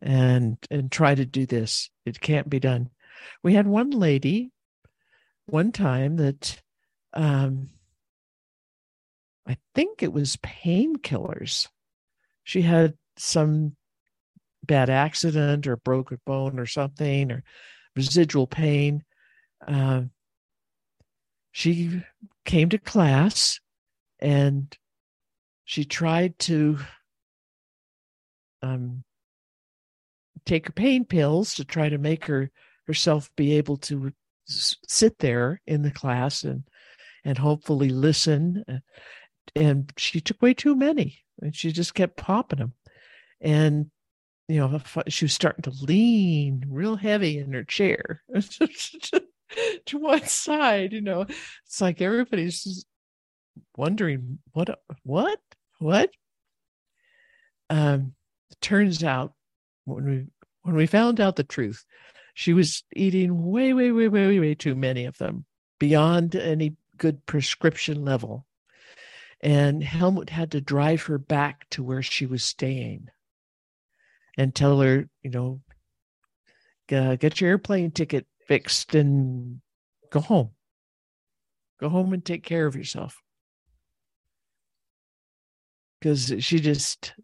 and 0.00 0.58
and 0.70 0.90
try 0.90 1.14
to 1.14 1.24
do 1.24 1.46
this. 1.46 1.90
It 2.04 2.20
can't 2.20 2.48
be 2.50 2.60
done. 2.60 2.90
We 3.42 3.54
had 3.54 3.66
one 3.66 3.90
lady 3.90 4.50
one 5.46 5.72
time 5.72 6.16
that 6.16 6.60
um 7.14 7.68
I 9.46 9.56
think 9.74 10.02
it 10.02 10.12
was 10.12 10.36
painkillers. 10.36 11.68
She 12.44 12.62
had 12.62 12.94
some 13.16 13.76
bad 14.64 14.90
accident 14.90 15.66
or 15.66 15.76
broken 15.76 16.20
bone 16.26 16.58
or 16.58 16.66
something 16.66 17.32
or 17.32 17.42
residual 17.96 18.46
pain. 18.46 19.04
Uh, 19.66 20.02
she 21.50 22.02
came 22.44 22.68
to 22.68 22.78
class 22.78 23.58
and 24.20 24.76
she 25.68 25.84
tried 25.84 26.38
to 26.38 26.78
um, 28.62 29.04
take 30.46 30.64
her 30.64 30.72
pain 30.72 31.04
pills 31.04 31.56
to 31.56 31.64
try 31.64 31.90
to 31.90 31.98
make 31.98 32.24
her 32.24 32.50
herself 32.86 33.30
be 33.36 33.58
able 33.58 33.76
to 33.76 34.10
sit 34.46 35.18
there 35.18 35.60
in 35.66 35.82
the 35.82 35.90
class 35.90 36.42
and 36.42 36.64
and 37.22 37.36
hopefully 37.36 37.90
listen 37.90 38.64
and 39.54 39.92
she 39.98 40.22
took 40.22 40.40
way 40.40 40.54
too 40.54 40.74
many 40.74 41.18
and 41.42 41.54
she 41.54 41.70
just 41.70 41.94
kept 41.94 42.16
popping 42.16 42.60
them 42.60 42.72
and 43.42 43.90
you 44.48 44.56
know 44.56 44.80
she 45.08 45.26
was 45.26 45.34
starting 45.34 45.62
to 45.62 45.84
lean 45.84 46.64
real 46.70 46.96
heavy 46.96 47.36
in 47.36 47.52
her 47.52 47.64
chair 47.64 48.22
to 49.84 49.98
one 49.98 50.24
side 50.24 50.94
you 50.94 51.02
know. 51.02 51.26
It's 51.66 51.82
like 51.82 52.00
everybody's 52.00 52.64
just 52.64 52.86
wondering 53.76 54.38
what 54.52 54.78
what 55.02 55.40
what 55.78 56.10
um 57.70 58.14
turns 58.60 59.04
out 59.04 59.34
when 59.84 60.04
we 60.04 60.26
when 60.62 60.74
we 60.74 60.86
found 60.86 61.20
out 61.20 61.36
the 61.36 61.44
truth 61.44 61.84
she 62.34 62.52
was 62.52 62.82
eating 62.94 63.50
way 63.50 63.72
way 63.72 63.90
way 63.90 64.08
way 64.08 64.38
way 64.38 64.54
too 64.54 64.74
many 64.74 65.04
of 65.04 65.18
them 65.18 65.44
beyond 65.78 66.34
any 66.34 66.76
good 66.96 67.24
prescription 67.26 68.04
level 68.04 68.46
and 69.40 69.82
Helmut 69.82 70.30
had 70.30 70.50
to 70.52 70.60
drive 70.60 71.02
her 71.02 71.18
back 71.18 71.68
to 71.70 71.82
where 71.82 72.02
she 72.02 72.26
was 72.26 72.42
staying 72.42 73.08
and 74.36 74.54
tell 74.54 74.80
her, 74.80 75.08
you 75.22 75.30
know, 75.30 75.60
get 76.88 77.40
your 77.40 77.50
airplane 77.50 77.90
ticket 77.90 78.26
fixed 78.46 78.94
and 78.94 79.60
go 80.10 80.20
home. 80.20 80.50
Go 81.80 81.88
home 81.88 82.12
and 82.12 82.24
take 82.24 82.42
care 82.42 82.66
of 82.66 82.74
yourself. 82.74 83.22
Because 86.00 86.32
she 86.38 86.60
just, 86.60 87.14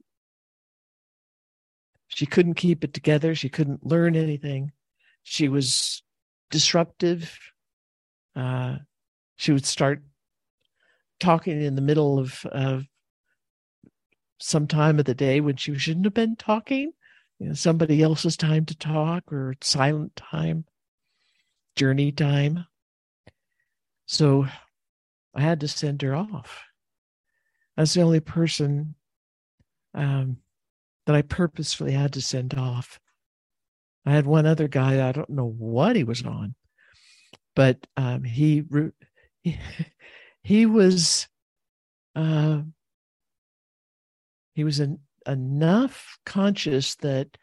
she 2.08 2.26
couldn't 2.26 2.54
keep 2.54 2.82
it 2.82 2.92
together. 2.92 3.34
She 3.34 3.48
couldn't 3.48 3.86
learn 3.86 4.16
anything. 4.16 4.72
She 5.22 5.48
was 5.48 6.02
disruptive. 6.50 7.38
Uh, 8.34 8.78
she 9.36 9.52
would 9.52 9.66
start 9.66 10.02
talking 11.20 11.60
in 11.60 11.74
the 11.74 11.80
middle 11.80 12.18
of 12.18 12.44
of 12.46 12.84
some 14.38 14.66
time 14.66 14.98
of 14.98 15.04
the 15.04 15.14
day 15.14 15.40
when 15.40 15.56
she 15.56 15.76
shouldn't 15.78 16.04
have 16.04 16.14
been 16.14 16.36
talking. 16.36 16.92
You 17.38 17.48
know, 17.48 17.54
somebody 17.54 18.02
else's 18.02 18.36
time 18.36 18.64
to 18.66 18.76
talk 18.76 19.32
or 19.32 19.54
silent 19.60 20.14
time, 20.16 20.64
journey 21.76 22.12
time. 22.12 22.66
So 24.06 24.46
I 25.34 25.40
had 25.40 25.60
to 25.60 25.68
send 25.68 26.02
her 26.02 26.14
off. 26.14 26.62
That's 27.76 27.94
the 27.94 28.02
only 28.02 28.20
person 28.20 28.94
um, 29.94 30.38
that 31.06 31.16
I 31.16 31.22
purposefully 31.22 31.92
had 31.92 32.12
to 32.14 32.22
send 32.22 32.54
off. 32.54 33.00
I 34.06 34.12
had 34.12 34.26
one 34.26 34.46
other 34.46 34.68
guy, 34.68 35.06
I 35.06 35.12
don't 35.12 35.30
know 35.30 35.46
what 35.46 35.96
he 35.96 36.04
was 36.04 36.24
on, 36.24 36.54
but 37.56 37.86
um, 37.96 38.22
he, 38.22 38.62
he 40.42 40.66
was 40.66 41.28
uh, 42.14 42.60
he 44.54 44.64
was 44.64 44.80
an, 44.80 45.00
enough 45.26 46.18
conscious 46.24 46.94
that 46.96 47.36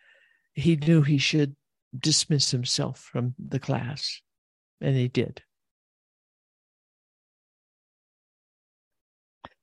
he 0.54 0.76
knew 0.76 1.02
he 1.02 1.18
should 1.18 1.56
dismiss 1.98 2.52
himself 2.52 3.00
from 3.00 3.36
the 3.38 3.60
class, 3.60 4.22
and 4.80 4.96
he 4.96 5.08
did. 5.08 5.44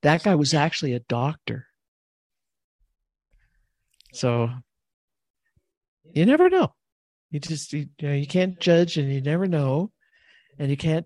That 0.01 0.23
guy 0.23 0.35
was 0.35 0.53
actually 0.53 0.93
a 0.93 0.99
doctor. 1.01 1.67
So 4.13 4.49
you 6.13 6.25
never 6.25 6.49
know. 6.49 6.73
You 7.31 7.39
just 7.39 7.73
you, 7.73 7.87
you 7.99 8.07
know 8.07 8.13
you 8.13 8.27
can't 8.27 8.59
judge 8.59 8.97
and 8.97 9.11
you 9.11 9.21
never 9.21 9.47
know, 9.47 9.91
and 10.57 10.69
you 10.69 10.77
can't 10.77 11.05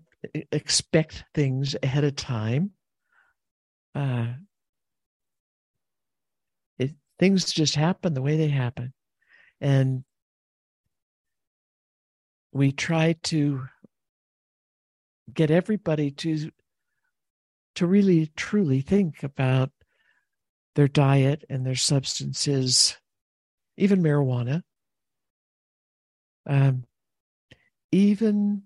expect 0.52 1.24
things 1.34 1.76
ahead 1.82 2.04
of 2.04 2.16
time. 2.16 2.70
Uh, 3.94 4.34
it, 6.78 6.92
things 7.18 7.52
just 7.52 7.74
happen 7.74 8.14
the 8.14 8.22
way 8.22 8.36
they 8.36 8.48
happen. 8.48 8.92
And 9.60 10.04
we 12.52 12.72
try 12.72 13.16
to 13.24 13.66
get 15.32 15.50
everybody 15.50 16.10
to 16.10 16.50
to 17.76 17.86
really 17.86 18.30
truly 18.36 18.80
think 18.80 19.22
about 19.22 19.70
their 20.74 20.88
diet 20.88 21.44
and 21.48 21.64
their 21.64 21.74
substances, 21.74 22.96
even 23.76 24.02
marijuana, 24.02 24.62
um, 26.46 26.84
even 27.92 28.62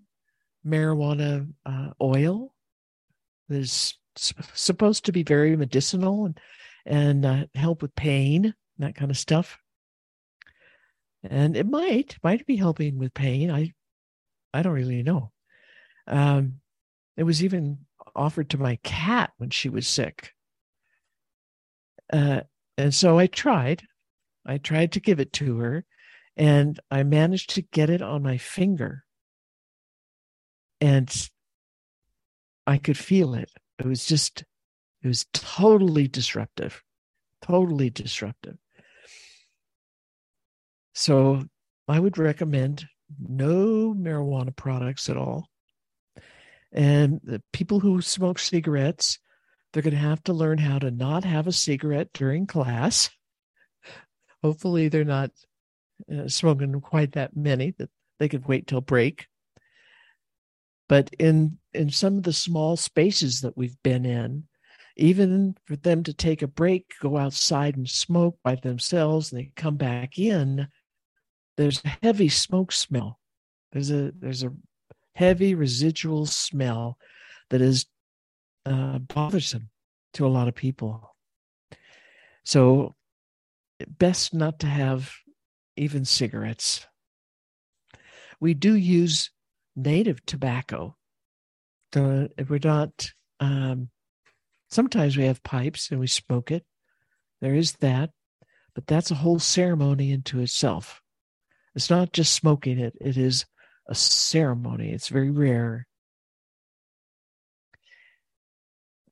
marijuana 0.66 1.48
uh, 1.66 1.90
oil 2.00 2.54
that 3.48 3.58
is 3.58 3.94
supposed 4.16 5.04
to 5.04 5.12
be 5.12 5.22
very 5.22 5.56
medicinal 5.56 6.26
and 6.26 6.40
and 6.84 7.26
uh, 7.26 7.44
help 7.54 7.82
with 7.82 7.94
pain 7.94 8.54
that 8.78 8.94
kind 8.94 9.10
of 9.10 9.18
stuff. 9.18 9.58
And 11.22 11.56
it 11.56 11.66
might 11.66 12.16
might 12.22 12.46
be 12.46 12.56
helping 12.56 12.98
with 12.98 13.14
pain. 13.14 13.50
I 13.50 13.72
i 14.54 14.62
don't 14.62 14.72
really 14.72 15.02
know. 15.02 15.32
Um 16.06 16.60
it 17.16 17.24
was 17.24 17.42
even 17.44 17.78
offered 18.18 18.50
to 18.50 18.58
my 18.58 18.76
cat 18.82 19.30
when 19.38 19.50
she 19.50 19.68
was 19.68 19.86
sick 19.86 20.32
uh 22.12 22.40
and 22.76 22.94
so 22.94 23.18
i 23.18 23.26
tried 23.26 23.82
i 24.46 24.58
tried 24.58 24.92
to 24.92 25.00
give 25.00 25.20
it 25.20 25.32
to 25.32 25.58
her 25.58 25.84
and 26.36 26.80
i 26.90 27.02
managed 27.02 27.50
to 27.50 27.62
get 27.62 27.90
it 27.90 28.02
on 28.02 28.22
my 28.22 28.36
finger 28.36 29.04
and 30.80 31.28
I 32.68 32.76
could 32.76 32.98
feel 32.98 33.34
it. 33.34 33.50
It 33.78 33.86
was 33.86 34.04
just, 34.04 34.44
it 35.02 35.08
was 35.08 35.24
totally 35.32 36.06
disruptive, 36.06 36.82
totally 37.40 37.88
disruptive. 37.88 38.58
So 40.94 41.44
I 41.88 41.98
would 41.98 42.18
recommend 42.18 42.86
no 43.18 43.94
marijuana 43.94 44.54
products 44.54 45.08
at 45.08 45.16
all. 45.16 45.48
And 46.72 47.20
the 47.22 47.42
people 47.52 47.80
who 47.80 48.02
smoke 48.02 48.38
cigarettes, 48.38 49.18
they're 49.72 49.82
going 49.82 49.94
to 49.94 50.00
have 50.00 50.22
to 50.24 50.32
learn 50.32 50.58
how 50.58 50.78
to 50.78 50.90
not 50.90 51.24
have 51.24 51.46
a 51.46 51.52
cigarette 51.52 52.12
during 52.12 52.46
class. 52.46 53.10
Hopefully, 54.42 54.88
they're 54.88 55.04
not 55.04 55.30
uh, 56.12 56.28
smoking 56.28 56.80
quite 56.80 57.12
that 57.12 57.36
many 57.36 57.74
that 57.78 57.90
they 58.18 58.28
could 58.28 58.46
wait 58.46 58.66
till 58.66 58.80
break 58.80 59.26
but 60.88 61.10
in 61.18 61.58
in 61.74 61.90
some 61.90 62.16
of 62.16 62.22
the 62.22 62.32
small 62.32 62.76
spaces 62.76 63.40
that 63.40 63.56
we've 63.56 63.76
been 63.82 64.06
in 64.06 64.44
even 64.98 65.54
for 65.64 65.76
them 65.76 66.02
to 66.02 66.12
take 66.12 66.42
a 66.42 66.48
break, 66.48 66.92
go 67.00 67.16
outside 67.16 67.76
and 67.76 67.88
smoke 67.88 68.36
by 68.42 68.56
themselves, 68.56 69.30
and 69.30 69.40
they 69.40 69.52
come 69.54 69.76
back 69.76 70.18
in, 70.18 70.66
there's 71.56 71.80
a 71.84 71.98
heavy 72.02 72.28
smoke 72.28 72.72
smell. 72.72 73.20
There's 73.72 73.92
a 73.92 74.12
there's 74.18 74.42
a 74.42 74.52
heavy 75.18 75.54
residual 75.54 76.26
smell 76.26 76.98
that 77.50 77.60
is 77.60 77.86
uh, 78.66 78.98
bothersome 78.98 79.68
to 80.14 80.26
a 80.26 80.28
lot 80.28 80.48
of 80.48 80.54
people. 80.54 81.16
So, 82.44 82.94
best 83.86 84.32
not 84.32 84.60
to 84.60 84.66
have 84.66 85.12
even 85.76 86.04
cigarettes. 86.04 86.86
We 88.40 88.54
do 88.54 88.74
use 88.74 89.30
native 89.76 90.24
tobacco. 90.24 90.96
We're 91.94 92.60
not 92.62 93.10
um, 93.40 93.90
Sometimes 94.70 95.16
we 95.16 95.24
have 95.24 95.42
pipes 95.42 95.90
and 95.90 95.98
we 95.98 96.06
smoke 96.06 96.50
it. 96.50 96.64
There 97.40 97.54
is 97.54 97.72
that, 97.74 98.10
but 98.74 98.86
that's 98.86 99.10
a 99.10 99.16
whole 99.16 99.38
ceremony 99.38 100.12
into 100.12 100.40
itself. 100.40 101.00
It's 101.74 101.88
not 101.88 102.12
just 102.12 102.34
smoking 102.34 102.78
it, 102.78 102.94
it 103.00 103.16
is 103.16 103.46
a 103.88 103.94
ceremony. 103.94 104.92
It's 104.92 105.08
very 105.08 105.30
rare. 105.30 105.86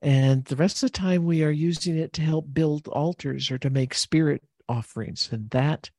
And 0.03 0.45
the 0.45 0.57
rest 0.57 0.83
of 0.83 0.93
the 0.93 0.99
time, 0.99 1.24
we 1.24 1.43
are 1.43 1.51
using 1.51 1.97
it 1.97 2.12
to 2.14 2.22
help 2.22 2.47
build 2.53 2.87
altars 2.89 3.51
or 3.51 3.59
to 3.59 3.70
make 3.70 3.95
spirit 3.95 4.43
offerings. 4.68 5.29
And 5.33 5.51
that 5.51 5.91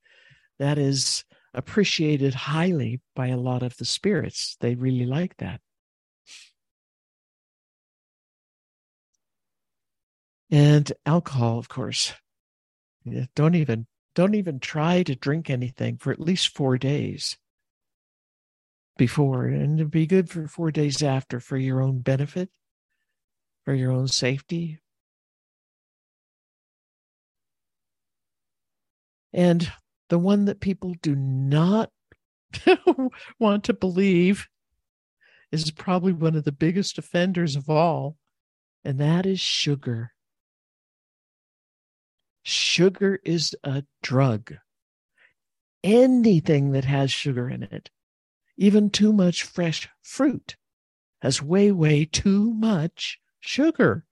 that 0.59 0.78
is 0.78 1.25
appreciated 1.53 2.34
highly 2.34 3.01
by 3.15 3.28
a 3.28 3.38
lot 3.38 3.63
of 3.63 3.75
the 3.78 3.86
spirits. 3.86 4.55
They 4.59 4.75
really 4.75 5.05
like 5.05 5.38
that. 5.38 5.61
and 10.49 10.91
alcohol 11.05 11.59
of 11.59 11.69
course 11.69 12.13
don't 13.36 13.55
even 13.55 13.86
don't 14.15 14.36
even 14.36 14.59
try 14.59 15.03
to 15.03 15.15
drink 15.15 15.49
anything 15.49 15.97
for 15.97 16.11
at 16.11 16.19
least 16.19 16.55
four 16.55 16.78
days 16.78 17.38
before 18.97 19.45
and 19.45 19.79
it'd 19.79 19.91
be 19.91 20.07
good 20.07 20.29
for 20.29 20.47
four 20.47 20.71
days 20.71 21.01
after 21.03 21.39
for 21.39 21.57
your 21.57 21.81
own 21.81 21.99
benefit 21.99 22.49
for 23.65 23.73
your 23.73 23.91
own 23.91 24.07
safety 24.07 24.79
and 29.33 29.71
the 30.09 30.19
one 30.19 30.45
that 30.45 30.59
people 30.59 30.95
do 31.01 31.15
not 31.15 31.91
want 33.39 33.63
to 33.63 33.73
believe 33.73 34.47
is 35.51 35.71
probably 35.71 36.13
one 36.13 36.35
of 36.35 36.43
the 36.43 36.51
biggest 36.51 36.97
offenders 36.97 37.55
of 37.55 37.69
all 37.69 38.17
and 38.83 38.99
that 38.99 39.25
is 39.25 39.39
sugar 39.39 40.11
Sugar 42.49 43.19
is 43.25 43.53
a 43.65 43.83
drug. 44.01 44.55
Anything 45.83 46.71
that 46.71 46.85
has 46.85 47.11
sugar 47.11 47.49
in 47.49 47.63
it, 47.63 47.89
even 48.57 48.89
too 48.89 49.13
much 49.13 49.43
fresh 49.43 49.87
fruit, 50.01 50.57
has 51.21 51.41
way, 51.41 51.71
way 51.71 52.05
too 52.05 52.53
much 52.53 53.19
sugar. 53.39 54.05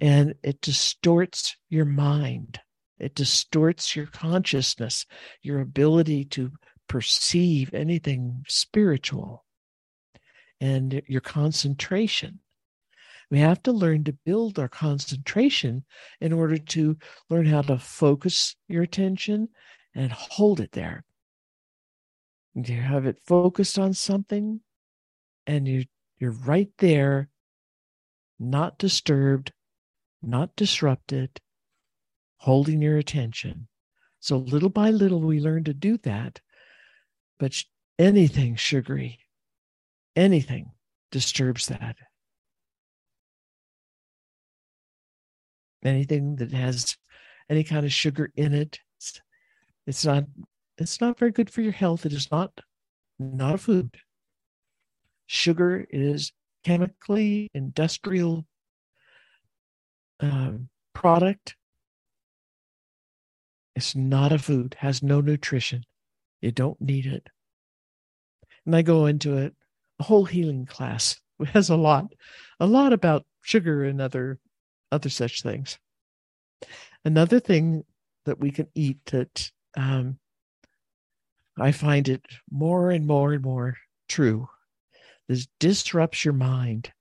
And 0.00 0.34
it 0.42 0.60
distorts 0.60 1.56
your 1.68 1.84
mind. 1.84 2.60
It 2.98 3.14
distorts 3.14 3.94
your 3.94 4.06
consciousness, 4.06 5.06
your 5.42 5.60
ability 5.60 6.24
to 6.26 6.52
perceive 6.88 7.72
anything 7.74 8.44
spiritual, 8.48 9.44
and 10.60 11.02
your 11.06 11.20
concentration. 11.20 12.40
We 13.30 13.40
have 13.40 13.62
to 13.64 13.72
learn 13.72 14.04
to 14.04 14.12
build 14.24 14.58
our 14.58 14.68
concentration 14.68 15.84
in 16.20 16.32
order 16.32 16.58
to 16.58 16.96
learn 17.28 17.46
how 17.46 17.62
to 17.62 17.78
focus 17.78 18.56
your 18.68 18.82
attention 18.82 19.48
and 19.94 20.10
hold 20.10 20.60
it 20.60 20.72
there. 20.72 21.04
You 22.54 22.80
have 22.80 23.06
it 23.06 23.18
focused 23.26 23.78
on 23.78 23.94
something 23.94 24.60
and 25.46 25.68
you 25.68 25.84
you're 26.18 26.32
right 26.32 26.70
there, 26.78 27.28
not 28.40 28.76
disturbed, 28.78 29.52
not 30.20 30.56
disrupted, 30.56 31.40
holding 32.38 32.82
your 32.82 32.98
attention. 32.98 33.68
So 34.18 34.38
little 34.38 34.68
by 34.68 34.90
little 34.90 35.20
we 35.20 35.38
learn 35.40 35.62
to 35.64 35.74
do 35.74 35.96
that. 35.98 36.40
But 37.38 37.62
anything 38.00 38.56
sugary, 38.56 39.20
anything 40.16 40.72
disturbs 41.12 41.66
that. 41.66 41.96
anything 45.82 46.36
that 46.36 46.52
has 46.52 46.96
any 47.48 47.64
kind 47.64 47.84
of 47.84 47.92
sugar 47.92 48.30
in 48.36 48.54
it. 48.54 48.78
It's, 48.96 49.20
it's 49.86 50.04
not 50.04 50.24
it's 50.78 51.00
not 51.00 51.18
very 51.18 51.32
good 51.32 51.50
for 51.50 51.60
your 51.60 51.72
health. 51.72 52.06
It 52.06 52.12
is 52.12 52.30
not 52.30 52.52
not 53.18 53.56
a 53.56 53.58
food. 53.58 53.96
Sugar 55.26 55.84
is 55.90 56.32
chemically 56.64 57.50
industrial 57.52 58.46
uh, 60.20 60.52
product. 60.94 61.56
It's 63.74 63.94
not 63.94 64.32
a 64.32 64.38
food. 64.38 64.76
Has 64.78 65.02
no 65.02 65.20
nutrition. 65.20 65.84
You 66.40 66.52
don't 66.52 66.80
need 66.80 67.06
it. 67.06 67.28
And 68.64 68.74
I 68.74 68.82
go 68.82 69.06
into 69.06 69.36
it 69.36 69.54
a 69.98 70.04
whole 70.04 70.24
healing 70.24 70.66
class. 70.66 71.20
It 71.40 71.48
has 71.54 71.70
a 71.70 71.76
lot, 71.76 72.12
a 72.60 72.66
lot 72.66 72.92
about 72.92 73.26
sugar 73.42 73.84
and 73.84 74.00
other 74.00 74.38
other 74.90 75.08
such 75.10 75.42
things. 75.42 75.78
Another 77.04 77.40
thing 77.40 77.84
that 78.24 78.38
we 78.38 78.50
can 78.50 78.68
eat 78.74 79.04
that 79.06 79.50
um, 79.76 80.18
I 81.60 81.72
find 81.72 82.08
it 82.08 82.24
more 82.50 82.90
and 82.90 83.06
more 83.06 83.32
and 83.32 83.42
more 83.42 83.76
true 84.08 84.48
This 85.28 85.46
disrupts 85.58 86.24
your 86.24 86.34
mind, 86.34 86.92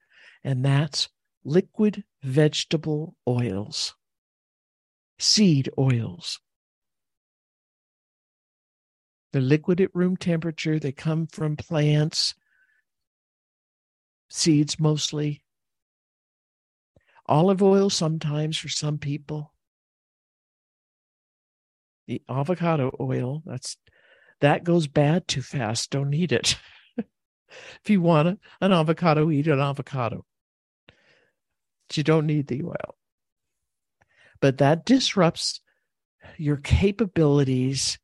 and 0.44 0.64
that's 0.66 1.10
liquid 1.46 2.04
vegetable 2.24 3.16
oils, 3.28 3.96
seed 5.18 5.70
oils. 5.78 6.40
They're 9.32 9.42
liquid 9.42 9.80
at 9.82 9.96
room 9.96 10.18
temperature. 10.18 10.80
They 10.80 10.92
come 10.92 11.28
from 11.28 11.56
plants, 11.56 12.34
seeds 14.30 14.80
mostly 14.80 15.42
olive 17.28 17.62
oil 17.62 17.90
sometimes 17.90 18.58
for 18.58 18.70
some 18.70 18.98
people 18.98 19.54
the 22.08 22.22
avocado 22.30 22.96
oil 23.02 23.44
that's 23.46 23.78
that 24.42 24.64
goes 24.64 24.88
bad 24.88 25.28
too 25.28 25.42
fast. 25.42 25.92
Don't 25.92 26.14
eat 26.14 26.32
it. 26.32 26.58
If 27.82 27.90
you 27.90 28.02
want 28.02 28.40
an 28.60 28.74
avocado 28.74 29.32
eat 29.32 29.48
an 29.48 29.62
avocado. 29.62 30.26
But 31.88 31.98
you 31.98 32.04
don't 32.04 32.26
need 32.26 32.48
the 32.48 32.62
oil. 32.64 32.98
But 34.42 34.58
that 34.58 34.86
disrupts 34.86 35.62
your 36.38 36.58
capabilities 36.58 37.98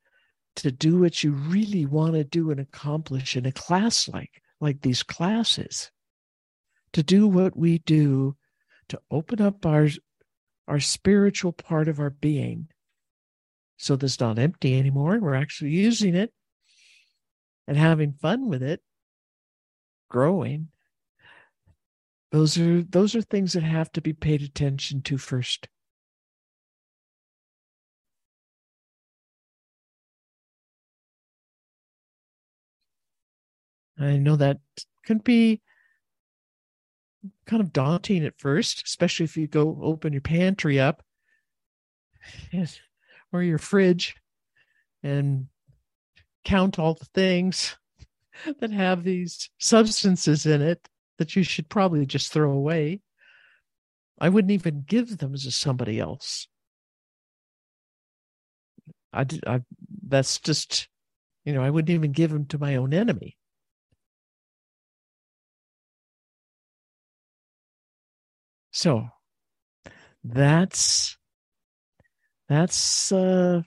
to 0.55 0.71
do 0.71 0.99
what 0.99 1.23
you 1.23 1.34
really 1.34 1.86
want 1.86 2.13
to 2.13 2.23
do 2.23 2.51
and 2.51 2.59
accomplish 2.59 3.36
in 3.36 3.45
a 3.45 3.51
class 3.51 4.07
like 4.07 4.41
like 4.59 4.81
these 4.81 5.03
classes. 5.03 5.91
To 6.93 7.03
do 7.03 7.27
what 7.27 7.57
we 7.57 7.79
do 7.79 8.38
to 8.89 9.01
open 9.11 9.41
up 9.41 9.65
our 9.65 9.89
our 10.67 10.79
spiritual 10.79 11.51
part 11.51 11.88
of 11.88 11.99
our 11.99 12.11
being 12.11 12.69
so 13.84 13.95
that's 13.97 14.19
not 14.19 14.39
empty 14.39 14.79
anymore 14.79 15.13
and 15.13 15.21
we're 15.21 15.36
actually 15.36 15.71
using 15.71 16.15
it 16.15 16.31
and 17.67 17.77
having 17.77 18.13
fun 18.13 18.47
with 18.47 18.63
it 18.63 18.81
growing. 20.09 20.69
Those 22.31 22.57
are 22.57 22.81
those 22.84 23.15
are 23.15 23.21
things 23.21 23.53
that 23.53 23.63
have 23.63 23.91
to 23.93 24.01
be 24.01 24.13
paid 24.13 24.41
attention 24.41 25.01
to 25.03 25.17
first. 25.17 25.67
I 33.99 34.17
know 34.17 34.36
that 34.36 34.59
can 35.05 35.19
be 35.19 35.61
kind 37.45 37.61
of 37.61 37.73
daunting 37.73 38.25
at 38.25 38.39
first, 38.39 38.84
especially 38.86 39.25
if 39.25 39.38
you 39.38 39.47
go 39.47 39.77
open 39.81 40.13
your 40.13 40.21
pantry 40.21 40.79
up 40.79 41.03
or 43.34 43.43
your 43.43 43.57
fridge 43.57 44.15
and 45.01 45.47
count 46.45 46.79
all 46.79 46.93
the 46.93 47.05
things 47.13 47.75
that 48.59 48.71
have 48.71 49.03
these 49.03 49.49
substances 49.59 50.45
in 50.45 50.61
it 50.61 50.88
that 51.17 51.36
you 51.36 51.43
should 51.43 51.67
probably 51.69 52.05
just 52.05 52.31
throw 52.31 52.51
away. 52.51 53.01
I 54.19 54.29
wouldn't 54.29 54.51
even 54.51 54.86
give 54.88 55.17
them 55.17 55.34
to 55.34 55.51
somebody 55.51 55.99
else. 55.99 56.47
I, 59.11 59.25
I 59.45 59.61
that's 60.07 60.39
just, 60.39 60.88
you 61.45 61.53
know, 61.53 61.61
I 61.61 61.69
wouldn't 61.69 61.89
even 61.89 62.11
give 62.11 62.31
them 62.31 62.45
to 62.47 62.57
my 62.57 62.75
own 62.75 62.93
enemy. 62.93 63.38
So 68.71 69.07
that's 70.23 71.17
that's 72.54 73.12
uh, 73.12 73.62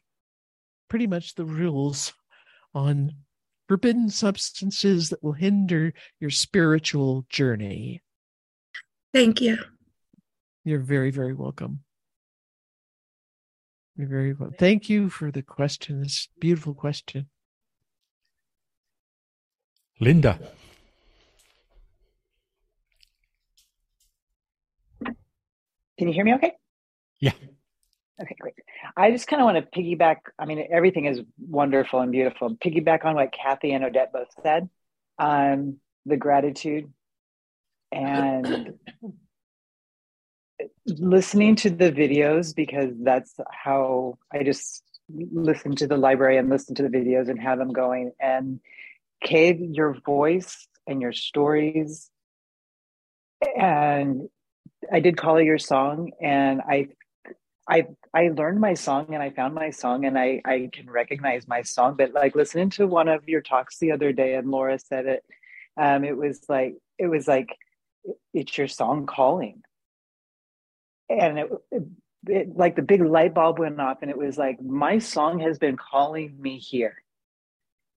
pretty 0.88 1.06
much 1.06 1.34
the 1.34 1.44
rules 1.44 2.12
on 2.74 3.12
forbidden 3.68 4.08
substances 4.08 5.10
that 5.10 5.22
will 5.22 5.32
hinder 5.32 5.92
your 6.20 6.30
spiritual 6.30 7.26
journey. 7.28 8.02
Thank 9.12 9.40
you. 9.40 9.58
You're 10.64 10.80
very, 10.80 11.10
very 11.10 11.32
welcome. 11.32 11.80
You're 13.96 14.08
very 14.08 14.34
well. 14.34 14.50
Thank 14.58 14.88
you 14.90 15.08
for 15.08 15.30
the 15.30 15.42
question. 15.42 16.02
This 16.02 16.28
beautiful 16.38 16.74
question. 16.74 17.28
Linda. 20.00 20.38
Can 25.98 26.08
you 26.08 26.12
hear 26.12 26.24
me 26.24 26.34
okay? 26.34 26.52
Yeah. 27.20 27.32
Okay, 28.20 28.36
great. 28.40 28.54
I 28.96 29.10
just 29.10 29.26
kind 29.26 29.42
of 29.42 29.46
want 29.46 29.58
to 29.58 29.78
piggyback. 29.78 30.16
I 30.38 30.46
mean, 30.46 30.66
everything 30.72 31.06
is 31.06 31.20
wonderful 31.38 32.00
and 32.00 32.10
beautiful. 32.10 32.56
Piggyback 32.56 33.04
on 33.04 33.14
what 33.14 33.32
Kathy 33.32 33.72
and 33.72 33.84
Odette 33.84 34.12
both 34.12 34.28
said, 34.42 34.68
um, 35.18 35.76
the 36.06 36.16
gratitude 36.16 36.92
and 37.92 38.74
listening 40.86 41.56
to 41.56 41.70
the 41.70 41.92
videos 41.92 42.54
because 42.54 42.90
that's 43.02 43.34
how 43.50 44.18
I 44.32 44.42
just 44.42 44.82
listen 45.08 45.76
to 45.76 45.86
the 45.86 45.96
library 45.96 46.38
and 46.38 46.48
listen 46.48 46.74
to 46.76 46.82
the 46.82 46.88
videos 46.88 47.28
and 47.28 47.40
have 47.40 47.58
them 47.58 47.72
going. 47.72 48.12
And 48.18 48.60
Kay, 49.22 49.54
your 49.54 49.94
voice 50.04 50.66
and 50.86 51.02
your 51.02 51.12
stories 51.12 52.10
and 53.56 54.28
I 54.92 55.00
did 55.00 55.16
call 55.16 55.40
your 55.40 55.58
song, 55.58 56.12
and 56.20 56.60
I, 56.60 56.88
I, 57.68 57.86
I 58.14 58.28
learned 58.28 58.60
my 58.60 58.74
song, 58.74 59.12
and 59.12 59.22
I 59.22 59.30
found 59.30 59.54
my 59.54 59.70
song, 59.70 60.04
and 60.04 60.18
I, 60.18 60.40
I 60.44 60.70
can 60.72 60.88
recognize 60.88 61.48
my 61.48 61.62
song. 61.62 61.96
But 61.96 62.12
like 62.12 62.34
listening 62.34 62.70
to 62.70 62.86
one 62.86 63.08
of 63.08 63.28
your 63.28 63.40
talks 63.42 63.78
the 63.78 63.92
other 63.92 64.12
day, 64.12 64.34
and 64.34 64.50
Laura 64.50 64.78
said 64.78 65.06
it, 65.06 65.24
um, 65.76 66.04
it 66.04 66.16
was 66.16 66.48
like 66.48 66.76
it 66.98 67.06
was 67.06 67.26
like 67.26 67.48
it's 68.32 68.56
your 68.56 68.68
song 68.68 69.06
calling, 69.06 69.62
and 71.08 71.38
it, 71.38 71.50
it, 71.72 71.82
it 72.28 72.56
like 72.56 72.76
the 72.76 72.82
big 72.82 73.02
light 73.02 73.34
bulb 73.34 73.58
went 73.58 73.80
off, 73.80 73.98
and 74.02 74.10
it 74.10 74.18
was 74.18 74.38
like 74.38 74.60
my 74.62 74.98
song 74.98 75.40
has 75.40 75.58
been 75.58 75.76
calling 75.76 76.40
me 76.40 76.58
here 76.58 77.02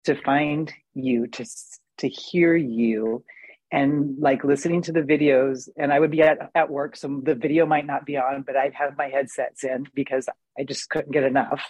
to 0.06 0.16
find 0.16 0.74
you 0.96 1.28
to 1.28 1.46
to 2.00 2.08
hear 2.08 2.56
you 2.56 3.24
and 3.72 4.18
like 4.20 4.44
listening 4.44 4.82
to 4.82 4.92
the 4.92 5.02
videos 5.02 5.70
and 5.78 5.94
i 5.94 6.00
would 6.00 6.12
be 6.12 6.22
at, 6.22 6.50
at 6.56 6.70
work 6.70 6.96
so 6.96 7.22
the 7.24 7.36
video 7.36 7.66
might 7.66 7.86
not 7.86 8.06
be 8.06 8.18
on 8.18 8.42
but 8.42 8.56
i'd 8.56 8.74
have 8.74 8.98
my 8.98 9.08
headsets 9.08 9.64
in 9.64 9.86
because 9.94 10.28
i 10.58 10.64
just 10.64 10.90
couldn't 10.90 11.12
get 11.12 11.24
enough. 11.24 11.64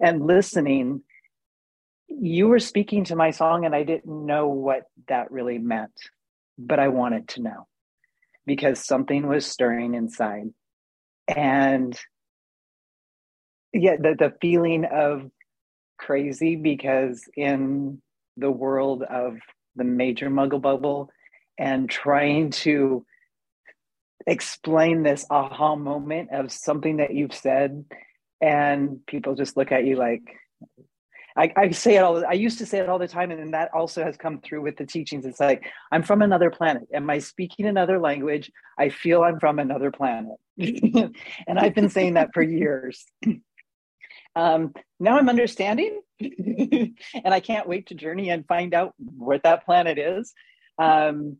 And 0.00 0.26
listening 0.26 1.02
you 2.08 2.48
were 2.48 2.58
speaking 2.58 3.04
to 3.04 3.16
my 3.16 3.30
song 3.30 3.64
and 3.64 3.74
i 3.74 3.82
didn't 3.82 4.26
know 4.26 4.48
what 4.48 4.84
that 5.08 5.30
really 5.30 5.58
meant 5.58 5.92
but 6.58 6.78
i 6.78 6.88
wanted 6.88 7.28
to 7.28 7.42
know 7.42 7.66
because 8.48 8.84
something 8.84 9.26
was 9.28 9.44
stirring 9.44 9.94
inside. 9.94 10.48
And 11.28 11.96
yeah 13.72 13.96
the, 13.96 14.16
the 14.18 14.32
feeling 14.40 14.86
of 14.86 15.30
crazy 15.98 16.56
because 16.56 17.22
in 17.36 18.00
the 18.38 18.50
world 18.50 19.02
of 19.02 19.36
the 19.76 19.84
major 19.84 20.30
muggle 20.30 20.62
bubble 20.62 21.10
and 21.58 21.90
trying 21.90 22.50
to 22.50 23.04
explain 24.26 25.02
this 25.02 25.26
aha 25.30 25.74
moment 25.74 26.30
of 26.32 26.52
something 26.52 26.98
that 26.98 27.14
you've 27.14 27.34
said 27.34 27.84
and 28.40 29.04
people 29.06 29.34
just 29.34 29.56
look 29.56 29.72
at 29.72 29.84
you 29.84 29.96
like 29.96 30.22
I, 31.36 31.52
I, 31.56 31.70
say 31.70 31.96
it 31.96 32.00
all 32.00 32.24
i 32.26 32.32
used 32.32 32.58
to 32.58 32.66
say 32.66 32.78
it 32.78 32.88
all 32.88 32.98
the 32.98 33.08
time 33.08 33.30
and 33.30 33.40
then 33.40 33.52
that 33.52 33.70
also 33.72 34.04
has 34.04 34.16
come 34.16 34.40
through 34.40 34.62
with 34.62 34.76
the 34.76 34.84
teachings. 34.84 35.24
It's 35.24 35.40
like 35.40 35.64
i'm 35.90 36.02
from 36.02 36.20
another 36.20 36.50
planet. 36.50 36.88
Am 36.92 37.08
i 37.08 37.18
speaking 37.20 37.66
another 37.66 37.98
language? 37.98 38.50
I 38.78 38.90
feel 38.90 39.22
i'm 39.22 39.40
from 39.40 39.58
another 39.58 39.90
planet. 39.90 40.36
And 40.58 41.58
i've 41.58 41.74
been 41.74 41.90
saying 41.90 42.14
that 42.14 42.30
for 42.34 42.42
years. 42.42 43.04
Um, 44.36 44.72
now 45.00 45.18
i'm 45.18 45.28
understanding 45.28 46.00
and 46.20 46.94
i 47.24 47.40
can't 47.40 47.66
wait 47.66 47.88
to 47.88 47.96
journey 47.96 48.30
and 48.30 48.46
find 48.46 48.72
out 48.72 48.94
what 48.98 49.42
that 49.42 49.64
planet 49.64 49.98
is. 49.98 50.32
Um, 50.78 51.38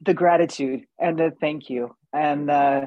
the 0.00 0.14
gratitude 0.14 0.84
and 0.98 1.18
the 1.18 1.32
thank 1.40 1.70
you. 1.70 1.94
And 2.12 2.50
uh, 2.50 2.86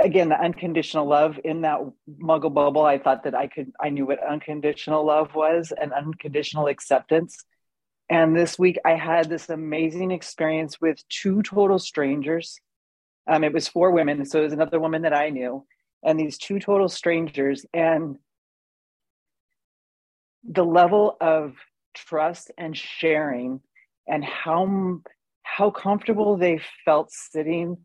again 0.00 0.28
the 0.28 0.40
unconditional 0.40 1.06
love 1.06 1.38
in 1.44 1.62
that 1.62 1.80
muggle 2.20 2.52
bubble 2.52 2.84
i 2.84 2.98
thought 2.98 3.24
that 3.24 3.34
i 3.34 3.46
could 3.46 3.72
i 3.80 3.88
knew 3.88 4.06
what 4.06 4.22
unconditional 4.24 5.04
love 5.04 5.34
was 5.34 5.72
and 5.80 5.92
unconditional 5.92 6.66
acceptance. 6.68 7.44
And 8.08 8.36
this 8.36 8.58
week 8.58 8.78
i 8.84 8.94
had 8.94 9.28
this 9.28 9.48
amazing 9.48 10.10
experience 10.10 10.80
with 10.80 11.06
two 11.08 11.42
total 11.42 11.78
strangers. 11.78 12.60
Um, 13.26 13.44
it 13.44 13.52
was 13.52 13.68
four 13.68 13.90
women 13.90 14.24
so 14.24 14.40
it 14.40 14.44
was 14.44 14.52
another 14.52 14.80
woman 14.80 15.02
that 15.02 15.14
i 15.14 15.30
knew. 15.30 15.64
And 16.04 16.18
these 16.18 16.38
two 16.38 16.58
total 16.58 16.88
strangers 16.88 17.64
and 17.72 18.16
the 20.44 20.64
level 20.64 21.16
of 21.20 21.54
trust 21.94 22.50
and 22.58 22.76
sharing 22.76 23.60
and 24.08 24.24
how 24.24 25.00
how 25.56 25.70
comfortable 25.70 26.36
they 26.36 26.60
felt 26.84 27.10
sitting 27.10 27.76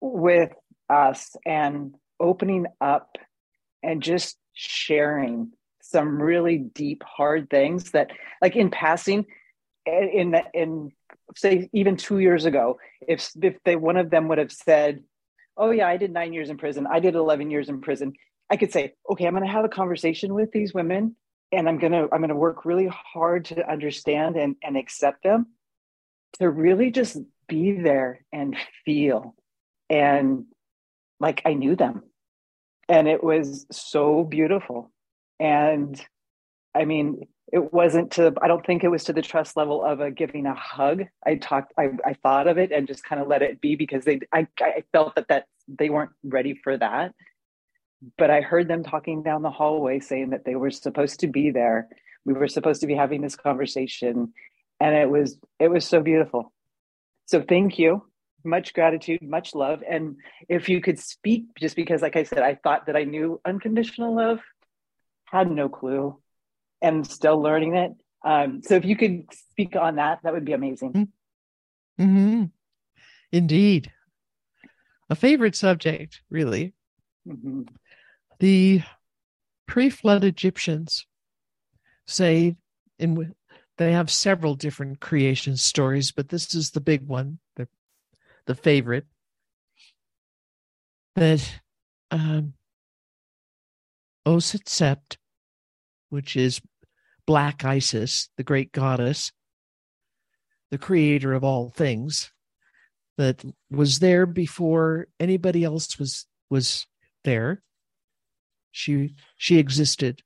with 0.00 0.50
us 0.88 1.34
and 1.44 1.94
opening 2.20 2.66
up 2.80 3.16
and 3.82 4.02
just 4.02 4.36
sharing 4.52 5.50
some 5.82 6.22
really 6.22 6.58
deep 6.58 7.02
hard 7.04 7.50
things 7.50 7.90
that 7.90 8.10
like 8.40 8.54
in 8.54 8.70
passing 8.70 9.26
in 9.86 10.36
in 10.54 10.92
say 11.34 11.68
even 11.72 11.96
2 11.96 12.20
years 12.20 12.44
ago 12.44 12.78
if 13.08 13.30
if 13.42 13.56
they 13.64 13.74
one 13.74 13.96
of 13.96 14.10
them 14.10 14.28
would 14.28 14.38
have 14.38 14.52
said 14.52 15.02
oh 15.56 15.70
yeah 15.70 15.88
i 15.88 15.96
did 15.96 16.12
9 16.12 16.32
years 16.32 16.50
in 16.50 16.58
prison. 16.58 16.86
I 16.86 17.00
did 17.00 17.16
11 17.16 17.50
years 17.50 17.68
in 17.68 17.80
prison 17.80 18.12
i 18.50 18.56
could 18.56 18.72
say 18.72 18.92
okay 19.10 19.26
i'm 19.26 19.34
going 19.34 19.44
to 19.44 19.50
have 19.50 19.64
a 19.64 19.68
conversation 19.68 20.32
with 20.34 20.52
these 20.52 20.72
women 20.72 21.16
and 21.50 21.68
i'm 21.68 21.78
going 21.78 21.92
to 21.92 22.08
i'm 22.12 22.20
going 22.20 22.28
to 22.28 22.36
work 22.36 22.64
really 22.64 22.88
hard 22.88 23.46
to 23.46 23.68
understand 23.68 24.36
and 24.36 24.54
and 24.62 24.76
accept 24.76 25.24
them 25.24 25.46
to 26.34 26.48
really 26.48 26.90
just 26.90 27.16
be 27.48 27.72
there 27.72 28.24
and 28.32 28.56
feel 28.84 29.34
and 29.90 30.46
like 31.20 31.42
I 31.44 31.54
knew 31.54 31.76
them. 31.76 32.02
And 32.88 33.06
it 33.08 33.22
was 33.22 33.66
so 33.70 34.24
beautiful. 34.24 34.90
And 35.38 36.00
I 36.74 36.84
mean, 36.84 37.26
it 37.52 37.72
wasn't 37.72 38.12
to, 38.12 38.32
I 38.40 38.48
don't 38.48 38.64
think 38.64 38.82
it 38.82 38.88
was 38.88 39.04
to 39.04 39.12
the 39.12 39.22
trust 39.22 39.56
level 39.56 39.84
of 39.84 40.00
a 40.00 40.10
giving 40.10 40.46
a 40.46 40.54
hug. 40.54 41.04
I 41.24 41.34
talked, 41.36 41.74
I, 41.78 41.90
I 42.04 42.14
thought 42.14 42.48
of 42.48 42.56
it 42.58 42.72
and 42.72 42.86
just 42.86 43.04
kind 43.04 43.20
of 43.20 43.28
let 43.28 43.42
it 43.42 43.60
be 43.60 43.76
because 43.76 44.04
they, 44.04 44.20
I, 44.32 44.46
I 44.60 44.84
felt 44.92 45.14
that 45.16 45.28
that 45.28 45.44
they 45.68 45.90
weren't 45.90 46.12
ready 46.24 46.54
for 46.54 46.76
that. 46.76 47.14
But 48.18 48.30
I 48.30 48.40
heard 48.40 48.66
them 48.66 48.82
talking 48.82 49.22
down 49.22 49.42
the 49.42 49.50
hallway 49.50 50.00
saying 50.00 50.30
that 50.30 50.44
they 50.44 50.56
were 50.56 50.70
supposed 50.70 51.20
to 51.20 51.28
be 51.28 51.50
there. 51.50 51.88
We 52.24 52.32
were 52.32 52.48
supposed 52.48 52.80
to 52.80 52.86
be 52.86 52.94
having 52.94 53.20
this 53.20 53.36
conversation 53.36 54.32
and 54.82 54.96
it 54.96 55.08
was 55.08 55.38
it 55.60 55.68
was 55.68 55.86
so 55.86 56.00
beautiful. 56.00 56.52
So 57.26 57.40
thank 57.40 57.78
you. 57.78 58.04
Much 58.44 58.74
gratitude 58.74 59.22
much 59.22 59.54
love. 59.54 59.82
And 59.88 60.16
if 60.48 60.68
you 60.68 60.80
could 60.80 60.98
speak 60.98 61.44
just 61.60 61.76
because 61.76 62.02
like 62.02 62.16
i 62.16 62.24
said 62.24 62.40
i 62.40 62.56
thought 62.56 62.86
that 62.86 62.96
i 62.96 63.04
knew 63.04 63.40
unconditional 63.44 64.16
love 64.16 64.40
had 65.26 65.48
no 65.48 65.68
clue 65.68 66.18
and 66.82 67.06
still 67.06 67.40
learning 67.40 67.76
it. 67.76 67.92
Um, 68.24 68.60
so 68.62 68.74
if 68.74 68.84
you 68.84 68.96
could 68.96 69.24
speak 69.50 69.76
on 69.76 69.96
that 69.96 70.18
that 70.24 70.32
would 70.32 70.44
be 70.44 70.52
amazing. 70.52 70.92
Mm-hmm. 70.92 72.04
mm-hmm. 72.04 72.44
indeed. 73.30 73.92
A 75.08 75.14
favorite 75.14 75.54
subject 75.54 76.22
really. 76.28 76.74
Mm-hmm. 77.28 77.62
the 78.40 78.82
pre-flood 79.68 80.24
egyptians 80.24 81.06
say 82.04 82.56
in 82.98 83.32
they 83.82 83.92
have 83.92 84.10
several 84.10 84.54
different 84.54 85.00
creation 85.00 85.56
stories, 85.56 86.12
but 86.12 86.28
this 86.28 86.54
is 86.54 86.70
the 86.70 86.80
big 86.80 87.06
one, 87.06 87.38
the, 87.56 87.68
the 88.46 88.54
favorite. 88.54 89.06
That 91.16 91.60
um, 92.10 92.54
Oset 94.26 94.64
Sept, 94.64 95.16
which 96.10 96.36
is 96.36 96.60
Black 97.26 97.64
Isis, 97.64 98.30
the 98.36 98.42
great 98.42 98.72
goddess, 98.72 99.32
the 100.70 100.78
creator 100.78 101.32
of 101.32 101.44
all 101.44 101.68
things, 101.70 102.32
that 103.18 103.44
was 103.70 103.98
there 103.98 104.26
before 104.26 105.06
anybody 105.20 105.64
else 105.64 105.98
was 105.98 106.26
was 106.50 106.86
there. 107.24 107.62
She 108.70 109.14
she 109.36 109.58
existed. 109.58 110.22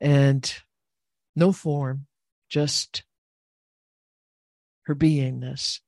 And 0.00 0.62
no 1.38 1.52
form, 1.52 2.06
just 2.50 3.04
her 4.82 4.94
beingness. 4.94 5.80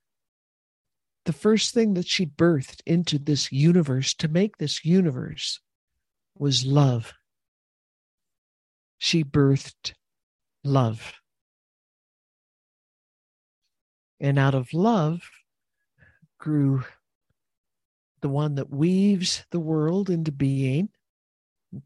the 1.26 1.32
first 1.32 1.74
thing 1.74 1.94
that 1.94 2.09
she 2.09 2.24
birthed 2.26 2.80
into 2.86 3.18
this 3.18 3.53
universe 3.53 4.14
to 4.14 4.26
make 4.28 4.57
this 4.57 4.84
universe 4.84 5.61
was 6.36 6.64
love. 6.64 7.12
She 8.98 9.22
birthed 9.22 9.92
love. 10.64 11.14
And 14.18 14.38
out 14.38 14.55
of 14.55 14.72
love 14.74 15.30
grew 16.38 16.84
the 18.22 18.28
one 18.28 18.57
that 18.57 18.70
weaves 18.70 19.44
the 19.51 19.61
world 19.61 20.11
into 20.11 20.32
being, 20.32 20.88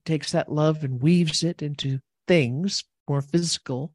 takes 0.04 0.32
that 0.32 0.50
love 0.50 0.82
and 0.82 1.02
weaves 1.02 1.44
it 1.44 1.62
into 1.62 2.00
things 2.26 2.84
more 3.08 3.22
physical. 3.22 3.94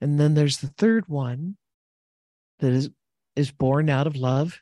And 0.00 0.18
then 0.18 0.34
there's 0.34 0.58
the 0.58 0.68
third 0.68 1.08
one 1.08 1.56
that 2.60 2.72
is, 2.72 2.90
is 3.36 3.50
born 3.50 3.88
out 3.90 4.06
of 4.06 4.16
love, 4.16 4.60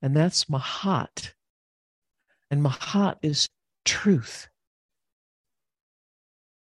and 0.00 0.16
that's 0.16 0.44
Mahat. 0.46 1.32
And 2.50 2.62
Mahat 2.62 3.16
is 3.22 3.48
truth. 3.84 4.48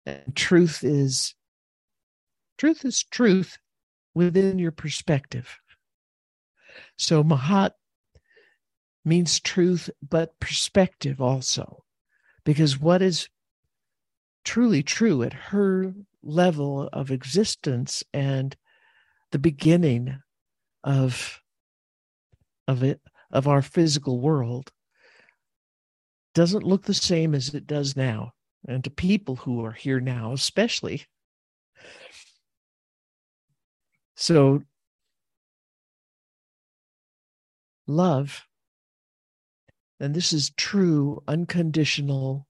And 0.05 0.35
truth 0.35 0.83
is 0.83 1.35
truth 2.57 2.85
is 2.85 3.03
truth 3.03 3.57
within 4.13 4.59
your 4.59 4.71
perspective. 4.71 5.59
So 6.97 7.23
Mahat 7.23 7.71
means 9.03 9.39
truth, 9.39 9.89
but 10.07 10.39
perspective 10.39 11.21
also, 11.21 11.83
because 12.43 12.79
what 12.79 13.01
is 13.01 13.29
truly 14.43 14.83
true 14.83 15.23
at 15.23 15.33
her 15.33 15.93
level 16.23 16.89
of 16.93 17.11
existence 17.11 18.03
and 18.13 18.55
the 19.31 19.39
beginning 19.39 20.19
of 20.83 21.41
of 22.67 22.83
it 22.83 23.01
of 23.31 23.47
our 23.47 23.61
physical 23.61 24.19
world 24.19 24.71
doesn't 26.33 26.63
look 26.63 26.83
the 26.83 26.93
same 26.93 27.35
as 27.35 27.53
it 27.53 27.67
does 27.67 27.95
now. 27.95 28.31
And 28.67 28.83
to 28.83 28.89
people 28.89 29.35
who 29.35 29.65
are 29.65 29.71
here 29.71 29.99
now 29.99 30.33
especially. 30.33 31.05
So 34.15 34.61
love 37.87 38.45
and 39.99 40.13
this 40.15 40.33
is 40.33 40.51
true 40.57 41.21
unconditional 41.27 42.47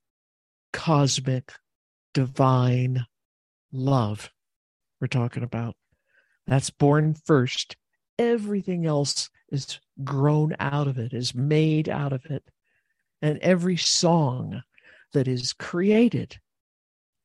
cosmic 0.72 1.52
divine 2.14 3.06
love 3.72 4.30
we're 5.00 5.08
talking 5.08 5.44
about. 5.44 5.76
That's 6.48 6.70
born 6.70 7.14
first. 7.14 7.76
Everything 8.20 8.86
else 8.86 9.30
is 9.52 9.80
grown 10.04 10.56
out 10.60 10.88
of 10.88 10.98
it 10.98 11.14
is 11.14 11.36
made 11.36 11.90
out 11.90 12.14
of 12.14 12.26
it. 12.26 12.44
And 13.22 13.38
every 13.40 13.78
song 13.78 14.62
that 15.14 15.28
is 15.28 15.54
created, 15.54 16.40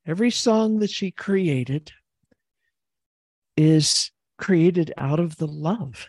every 0.07 0.30
song 0.30 0.80
that 0.80 0.91
she 0.91 1.11
created 1.11 1.93
is 3.57 4.11
created 4.39 4.93
out 4.99 5.20
of 5.20 5.37
the 5.37 5.47
love. 5.47 6.07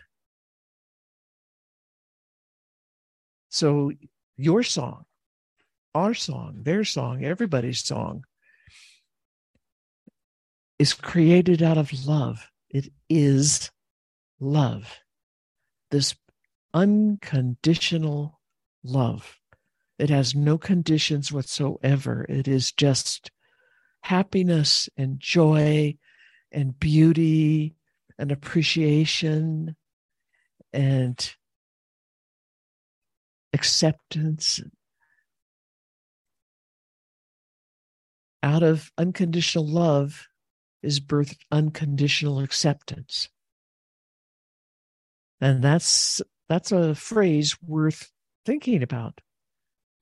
So 3.48 3.92
your 4.36 4.62
song, 4.62 5.04
our 5.94 6.14
song, 6.14 6.60
their 6.62 6.84
song, 6.84 7.24
everybody's 7.24 7.84
song 7.84 8.24
is 10.78 10.94
created 10.94 11.62
out 11.62 11.78
of 11.78 12.06
love. 12.06 12.50
It 12.70 12.92
is 13.08 13.70
love. 14.40 14.98
This 15.90 16.14
unconditional 16.72 18.40
love. 18.84 19.36
It 19.98 20.10
has 20.10 20.34
no 20.34 20.58
conditions 20.58 21.32
whatsoever. 21.32 22.24
It 22.28 22.46
is 22.46 22.72
just 22.72 23.30
happiness 24.02 24.88
and 24.96 25.18
joy 25.18 25.96
and 26.52 26.78
beauty 26.78 27.74
and 28.18 28.30
appreciation 28.30 29.74
and 30.72 31.34
acceptance. 33.52 34.60
Out 38.42 38.62
of 38.62 38.92
unconditional 38.96 39.66
love 39.66 40.28
is 40.82 41.00
birthed 41.00 41.38
unconditional 41.50 42.40
acceptance. 42.40 43.28
And 45.40 45.62
that's 45.62 46.20
that's 46.48 46.72
a 46.72 46.94
phrase 46.94 47.56
worth 47.62 48.10
thinking 48.44 48.82
about 48.82 49.20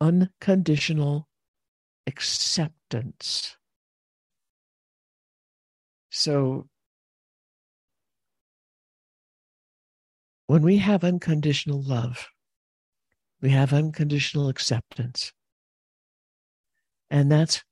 unconditional 0.00 1.28
acceptance. 2.06 3.56
So, 6.10 6.68
when 10.46 10.62
we 10.62 10.78
have 10.78 11.04
unconditional 11.04 11.82
love, 11.82 12.28
we 13.42 13.50
have 13.50 13.72
unconditional 13.72 14.48
acceptance. 14.48 15.32
And 17.10 17.30
that's 17.30 17.62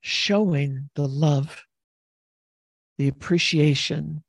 showing 0.00 0.90
the 0.94 1.06
love, 1.06 1.64
the 2.98 3.08
appreciation, 3.08 4.22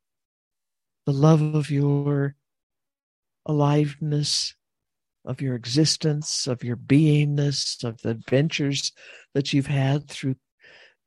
the 1.06 1.14
love 1.14 1.42
of 1.42 1.70
your 1.70 2.36
aliveness, 3.46 4.56
of 5.26 5.42
your 5.42 5.56
existence, 5.56 6.48
of 6.48 6.64
your 6.64 6.78
beingness, 6.78 7.84
of 7.84 8.02
the 8.02 8.10
adventures 8.10 8.92
that 9.34 9.54
you've 9.54 9.68
had 9.68 10.10
through 10.10 10.36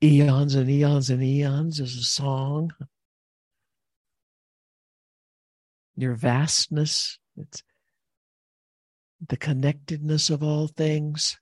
eons 0.03 0.55
and 0.55 0.71
eons 0.71 1.11
and 1.11 1.23
eons 1.23 1.81
as 1.81 1.95
a 1.95 2.03
song. 2.03 2.71
Your 5.97 6.15
vastness, 6.15 7.19
it's 7.37 7.63
the 9.27 9.37
connectedness 9.37 10.31
of 10.31 10.43
all 10.43 10.67
things. 10.69 11.39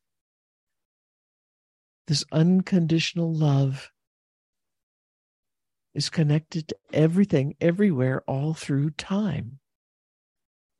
This 2.06 2.24
unconditional 2.32 3.32
love 3.32 3.90
is 5.94 6.10
connected 6.10 6.68
to 6.68 6.76
everything, 6.92 7.54
everywhere, 7.60 8.22
all 8.26 8.54
through 8.54 8.90
time. 8.90 9.58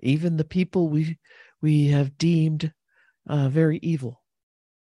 Even 0.01 0.37
the 0.37 0.45
people 0.45 0.89
we 0.89 1.19
we 1.61 1.89
have 1.89 2.19
deemed 2.19 2.73
uh, 3.29 3.49
very 3.49 3.79
evil. 3.83 4.23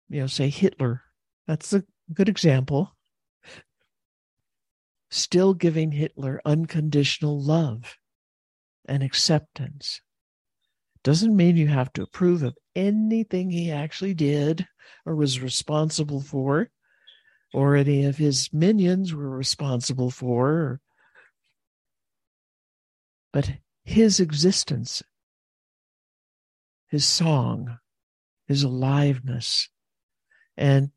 You 0.09 0.23
know, 0.23 0.27
say 0.27 0.49
Hitler. 0.49 1.03
That's 1.47 1.73
a 1.73 1.85
good 2.13 2.29
example. 2.29 2.97
Still 5.11 5.55
giving 5.55 5.93
Hitler 5.93 6.41
unconditional 6.45 7.41
love 7.41 7.97
and 8.87 9.03
acceptance. 9.03 10.01
Doesn't 11.05 11.37
mean 11.37 11.57
you 11.57 11.69
have 11.69 11.93
to 11.93 12.03
approve 12.03 12.43
of 12.43 12.57
anything 12.75 13.51
he 13.51 13.71
actually 13.71 14.15
did 14.15 14.67
or 15.07 15.15
was 15.15 15.41
responsible 15.41 16.21
for, 16.21 16.71
or 17.53 17.77
any 17.77 18.05
of 18.05 18.17
his 18.17 18.51
minions 18.53 19.15
were 19.15 19.31
responsible 19.31 20.11
for. 20.11 20.81
But 23.33 23.51
his 23.85 24.21
existence 24.21 25.03
his 26.93 27.07
song, 27.07 27.79
his 28.47 28.63
aliveness. 28.63 29.71
And 30.59 30.91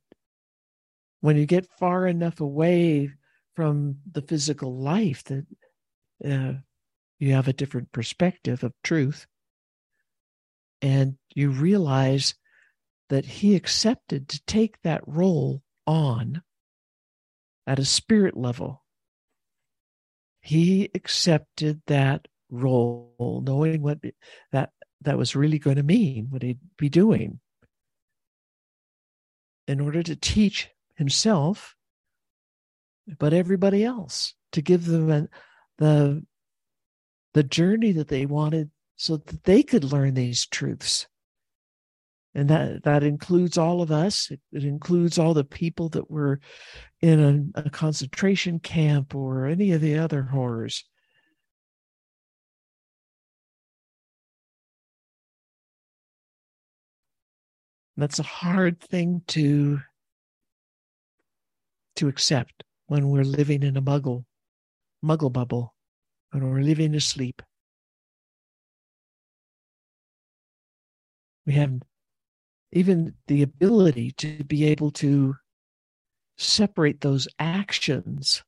when 1.22 1.38
you 1.38 1.46
get 1.46 1.70
far 1.80 2.06
enough 2.06 2.42
away 2.42 3.14
from 3.56 4.00
the 4.12 4.22
physical 4.22 4.78
life 4.78 5.24
that 5.24 5.46
uh, 6.30 6.60
you 7.18 7.32
have 7.32 7.48
a 7.48 7.54
different 7.54 7.94
perspective 7.94 8.62
of 8.62 8.74
truth, 8.84 9.26
and 10.86 11.18
you 11.34 11.50
realize 11.50 12.36
that 13.10 13.26
he 13.26 13.56
accepted 13.56 14.30
to 14.30 14.40
take 14.46 14.80
that 14.84 15.02
role 15.08 15.64
on 15.88 16.44
at 17.66 17.80
a 17.80 17.86
spirit 17.86 18.38
level. 18.38 18.84
He 20.42 20.92
accepted 20.94 21.82
that 21.88 22.28
role, 22.52 23.42
knowing 23.44 23.82
what 23.82 23.98
that 24.52 24.70
that 25.02 25.18
was 25.18 25.36
really 25.36 25.58
going 25.58 25.78
to 25.78 25.84
mean, 25.84 26.28
what 26.30 26.44
he'd 26.44 26.60
be 26.78 26.90
doing, 26.90 27.40
in 29.68 29.82
order 29.82 30.04
to 30.04 30.16
teach 30.16 30.70
himself, 30.98 31.76
but 33.18 33.34
everybody 33.34 33.84
else, 33.84 34.36
to 34.52 34.62
give 34.62 34.86
them 34.86 35.30
the, 35.80 36.24
the 37.34 37.44
journey 37.44 37.92
that 37.94 38.08
they 38.08 38.28
wanted 38.28 38.70
so 38.96 39.18
that 39.18 39.44
they 39.44 39.64
could 39.64 39.84
learn 39.84 40.14
these 40.14 40.46
truths. 40.46 41.08
And 42.34 42.50
that, 42.50 42.84
that 42.84 43.04
includes 43.04 43.58
all 43.58 43.82
of 43.82 43.92
us. 43.92 44.30
It, 44.30 44.42
it 44.52 44.66
includes 44.66 45.18
all 45.18 45.34
the 45.34 45.46
people 45.46 45.90
that 45.90 46.12
were 46.12 46.40
in 47.02 47.52
a, 47.56 47.62
a 47.62 47.70
concentration 47.70 48.60
camp 48.60 49.16
or 49.16 49.46
any 49.46 49.72
of 49.72 49.82
the 49.82 49.98
other 49.98 50.24
horrors. 50.24 50.84
that's 57.98 58.20
a 58.20 58.24
hard 58.24 58.80
thing 58.82 59.22
to 59.28 59.80
to 61.96 62.08
accept 62.08 62.64
when 62.88 63.10
we're 63.10 63.24
living 63.24 63.64
in 63.64 63.78
a 63.78 63.82
muggle 63.82 64.26
muggle 65.04 65.32
bubble 65.32 65.74
when 66.32 66.50
we're 66.50 66.62
living 66.62 66.94
asleep 66.96 67.42
we 71.46 71.54
have 71.54 71.82
even 72.72 73.14
the 73.28 73.42
ability 73.42 74.12
to 74.12 74.44
be 74.44 74.66
able 74.66 74.92
to 74.92 75.36
separate 76.38 77.02
those 77.02 77.28
actions 77.40 78.44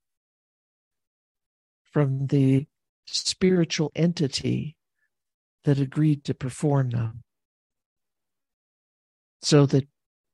from 1.91 2.27
the 2.27 2.67
spiritual 3.05 3.91
entity 3.95 4.75
that 5.63 5.79
agreed 5.79 6.23
to 6.25 6.33
perform 6.33 6.89
them 6.89 7.23
so 9.41 9.65
that 9.65 9.87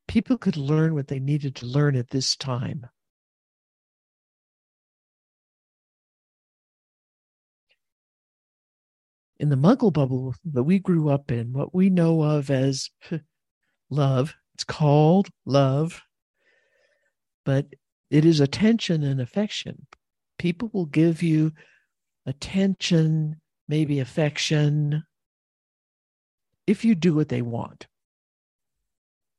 people 0.07 0.37
could 0.37 0.57
learn 0.57 0.93
what 0.93 1.07
they 1.07 1.19
needed 1.19 1.55
to 1.55 1.65
learn 1.65 1.95
at 1.95 2.09
this 2.09 2.35
time. 2.35 2.87
In 9.39 9.49
the 9.49 9.55
muggle 9.55 9.91
bubble 9.91 10.35
that 10.45 10.63
we 10.63 10.79
grew 10.79 11.09
up 11.09 11.31
in, 11.31 11.53
what 11.53 11.73
we 11.73 11.89
know 11.89 12.21
of 12.21 12.49
as 12.49 12.89
love, 13.89 14.35
it's 14.53 14.63
called 14.63 15.29
love, 15.45 16.01
but 17.43 17.67
it 18.09 18.25
is 18.25 18.39
attention 18.39 19.03
and 19.03 19.19
affection. 19.19 19.87
People 20.37 20.69
will 20.71 20.85
give 20.85 21.23
you 21.23 21.51
attention, 22.25 23.41
maybe 23.67 23.99
affection, 23.99 25.03
if 26.65 26.85
you 26.85 26.95
do 26.95 27.13
what 27.13 27.29
they 27.29 27.41
want 27.41 27.87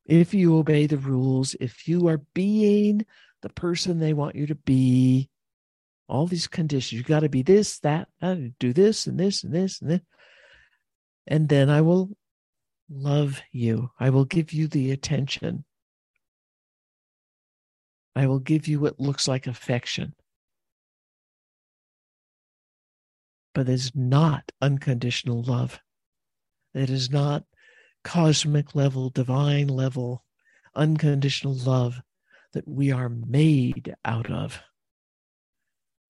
if 0.05 0.35
you 0.35 0.57
obey 0.57 0.87
the 0.87 0.99
rules, 0.99 1.55
if 1.61 1.89
you 1.89 2.09
are 2.09 2.19
being 2.35 3.05
the 3.43 3.49
person 3.49 3.99
they 3.99 4.13
want 4.13 4.37
you 4.37 4.47
to 4.47 4.55
be, 4.55 5.31
all 6.09 6.27
these 6.27 6.47
conditions, 6.47 6.93
you 6.93 7.03
got 7.03 7.21
to 7.21 7.29
be 7.29 7.43
this, 7.43 7.79
that, 7.81 8.09
uh, 8.21 8.37
do 8.59 8.73
this 8.73 9.07
and 9.07 9.19
this 9.19 9.43
and 9.43 9.53
this 9.53 9.81
and 9.81 9.91
this. 9.91 10.01
And 11.27 11.49
then 11.49 11.71
I 11.71 11.81
will 11.81 12.11
love 12.91 13.41
you. 13.51 13.91
I 13.99 14.11
will 14.11 14.25
give 14.25 14.53
you 14.53 14.69
the 14.69 14.91
attention. 14.91 15.65
I 18.15 18.27
will 18.27 18.39
give 18.39 18.69
you 18.69 18.81
what 18.81 19.01
looks 19.01 19.27
like 19.27 19.47
affection. 19.47 20.15
But 23.55 23.69
it's 23.69 23.93
not 23.95 24.53
unconditional 24.61 25.43
love. 25.43 25.81
It 26.75 26.91
is 26.91 27.11
not 27.11 27.45
cosmic 28.03 28.75
level, 28.75 29.11
divine 29.11 29.69
level, 29.69 30.25
unconditional 30.75 31.55
love 31.55 32.03
that 32.53 32.69
we 32.69 32.93
are 32.93 33.09
made 33.09 33.95
out 34.05 34.31
of. 34.31 34.61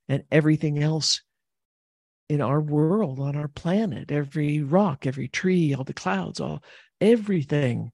And 0.09 0.25
everything 0.31 0.79
else 0.83 1.23
in 2.29 2.41
our 2.41 2.61
world, 2.61 3.21
on 3.21 3.37
our 3.37 3.49
planet, 3.49 4.11
every 4.11 4.63
rock, 4.63 5.07
every 5.07 5.29
tree, 5.29 5.75
all 5.75 5.85
the 5.85 5.93
clouds, 5.93 6.41
all 6.41 6.63
everything 7.01 7.91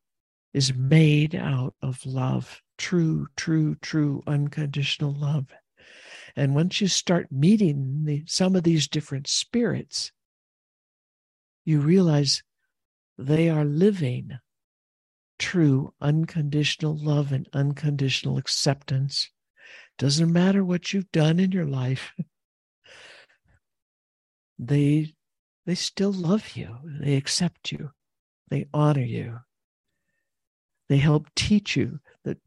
is 0.53 0.75
made 0.75 1.35
out 1.35 1.75
of 1.83 2.05
love, 2.05 2.61
true, 2.79 3.27
true, 3.37 3.77
true, 3.77 4.23
unconditional 4.27 5.13
love. 5.13 5.47
And 6.37 6.55
once 6.55 6.81
you 6.81 6.89
start 6.89 7.31
meeting 7.31 8.05
the, 8.05 8.25
some 8.27 8.57
of 8.57 8.63
these 8.63 8.89
different 8.89 9.29
spirits, 9.29 10.13
you 11.65 11.81
realize 11.81 12.43
they 13.19 13.49
are 13.49 13.65
living 13.65 14.39
true 15.39 15.93
unconditional 16.01 16.97
love 16.97 17.33
and 17.33 17.49
unconditional 17.53 18.39
acceptance. 18.39 19.31
Doesn't 20.01 20.32
matter 20.32 20.64
what 20.64 20.94
you've 20.94 21.12
done 21.12 21.38
in 21.38 21.53
your 21.53 21.66
life. 21.66 22.14
They 24.59 25.12
they 25.66 25.74
still 25.74 26.11
love 26.11 26.57
you. 26.57 26.78
They 27.03 27.16
accept 27.16 27.70
you. 27.70 27.90
They 28.48 28.66
honor 28.72 29.05
you. 29.05 29.40
They 30.88 30.96
help 30.96 31.28
teach 31.36 31.76
you 31.76 32.01
that 32.24 32.38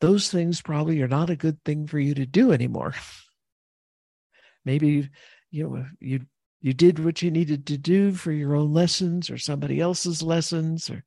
those 0.00 0.28
things 0.28 0.60
probably 0.60 1.00
are 1.00 1.06
not 1.06 1.30
a 1.30 1.36
good 1.36 1.62
thing 1.64 1.86
for 1.86 2.00
you 2.00 2.14
to 2.14 2.26
do 2.26 2.50
anymore. 2.50 2.94
Maybe 4.64 5.08
you 5.52 5.70
know 5.70 5.86
you 6.00 6.26
you 6.60 6.72
did 6.72 6.98
what 7.04 7.22
you 7.22 7.30
needed 7.30 7.64
to 7.68 7.78
do 7.78 8.10
for 8.10 8.32
your 8.32 8.56
own 8.56 8.74
lessons 8.74 9.30
or 9.30 9.38
somebody 9.38 9.78
else's 9.78 10.20
lessons 10.20 10.90
or 10.90 11.04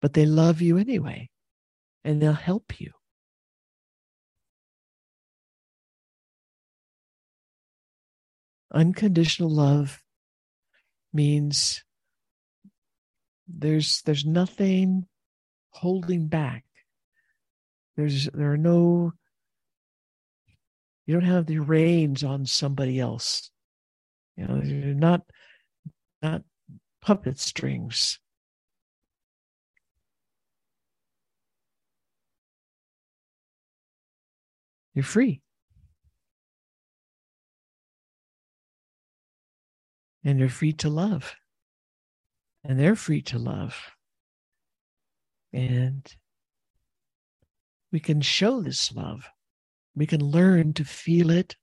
but 0.00 0.14
they 0.14 0.24
love 0.24 0.62
you 0.62 0.78
anyway 0.78 1.28
and 2.04 2.20
they'll 2.20 2.32
help 2.32 2.80
you 2.80 2.92
unconditional 8.72 9.50
love 9.50 10.02
means 11.12 11.84
there's 13.46 14.00
there's 14.02 14.24
nothing 14.24 15.06
holding 15.70 16.26
back 16.26 16.64
there's 17.96 18.28
there 18.32 18.52
are 18.52 18.56
no 18.56 19.12
you 21.06 21.14
don't 21.14 21.28
have 21.28 21.46
the 21.46 21.58
reins 21.58 22.22
on 22.22 22.46
somebody 22.46 23.00
else. 23.00 23.50
You 24.36 24.46
know, 24.46 24.62
you're 24.62 24.94
not 24.94 25.22
not 26.22 26.42
puppet 27.00 27.38
strings. 27.38 28.18
You're 34.94 35.04
free. 35.04 35.40
And 40.24 40.38
you're 40.38 40.48
free 40.48 40.72
to 40.74 40.88
love. 40.88 41.34
And 42.64 42.78
they're 42.78 42.94
free 42.94 43.22
to 43.22 43.38
love. 43.38 43.76
And 45.52 46.06
we 47.90 48.00
can 48.00 48.20
show 48.20 48.62
this 48.62 48.92
love. 48.92 49.28
We 49.94 50.06
can 50.06 50.24
learn 50.24 50.72
to 50.74 50.84
feel 50.84 51.30
it 51.30 51.56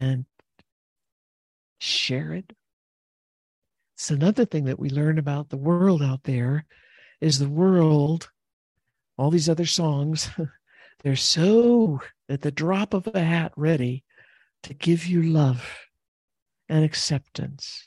and 0.00 0.26
share 1.78 2.34
it. 2.34 2.52
It's 3.94 4.10
another 4.10 4.44
thing 4.44 4.64
that 4.64 4.78
we 4.78 4.90
learn 4.90 5.18
about 5.18 5.48
the 5.48 5.56
world 5.56 6.02
out 6.02 6.24
there 6.24 6.66
is 7.20 7.38
the 7.38 7.48
world, 7.48 8.30
all 9.16 9.30
these 9.30 9.48
other 9.48 9.64
songs, 9.64 10.28
they're 11.06 11.14
so 11.14 12.00
at 12.28 12.42
the 12.42 12.50
drop 12.50 12.92
of 12.92 13.06
a 13.14 13.22
hat 13.22 13.52
ready 13.56 14.02
to 14.64 14.74
give 14.74 15.06
you 15.06 15.22
love 15.22 15.78
and 16.68 16.84
acceptance 16.84 17.84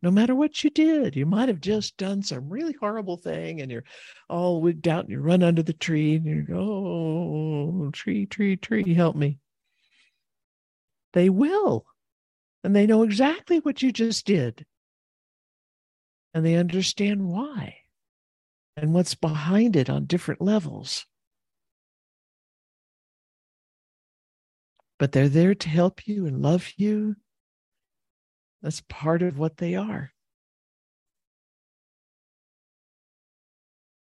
no 0.00 0.12
matter 0.12 0.32
what 0.32 0.62
you 0.62 0.70
did. 0.70 1.16
You 1.16 1.26
might 1.26 1.48
have 1.48 1.60
just 1.60 1.96
done 1.96 2.22
some 2.22 2.48
really 2.48 2.74
horrible 2.78 3.16
thing 3.16 3.60
and 3.60 3.68
you're 3.68 3.82
all 4.30 4.60
wigged 4.60 4.86
out 4.86 5.00
and 5.00 5.10
you 5.10 5.18
run 5.18 5.42
under 5.42 5.64
the 5.64 5.72
tree 5.72 6.14
and 6.14 6.24
you 6.24 6.42
go, 6.42 6.54
oh, 6.56 7.90
tree, 7.92 8.26
tree, 8.26 8.56
tree, 8.56 8.94
help 8.94 9.16
me. 9.16 9.40
They 11.14 11.30
will. 11.30 11.84
And 12.62 12.76
they 12.76 12.86
know 12.86 13.02
exactly 13.02 13.58
what 13.58 13.82
you 13.82 13.90
just 13.90 14.24
did. 14.24 14.64
And 16.32 16.46
they 16.46 16.54
understand 16.54 17.26
why 17.26 17.78
and 18.76 18.94
what's 18.94 19.16
behind 19.16 19.74
it 19.74 19.90
on 19.90 20.04
different 20.04 20.40
levels. 20.40 21.06
But 25.02 25.10
they're 25.10 25.28
there 25.28 25.56
to 25.56 25.68
help 25.68 26.06
you 26.06 26.26
and 26.26 26.40
love 26.40 26.70
you 26.76 27.16
that's 28.62 28.82
part 28.82 29.20
of 29.22 29.36
what 29.36 29.56
they 29.56 29.74
are. 29.74 30.12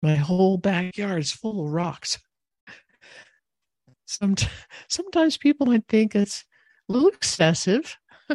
My 0.02 0.16
whole 0.16 0.58
backyard 0.58 1.20
is 1.20 1.34
full 1.34 1.66
of 1.66 1.74
rocks. 1.74 2.20
Sometimes, 4.06 5.36
people 5.36 5.68
might 5.68 5.90
think 5.90 6.16
it's 6.16 6.46
a 6.88 6.94
little 6.94 7.10
excessive, 7.10 7.98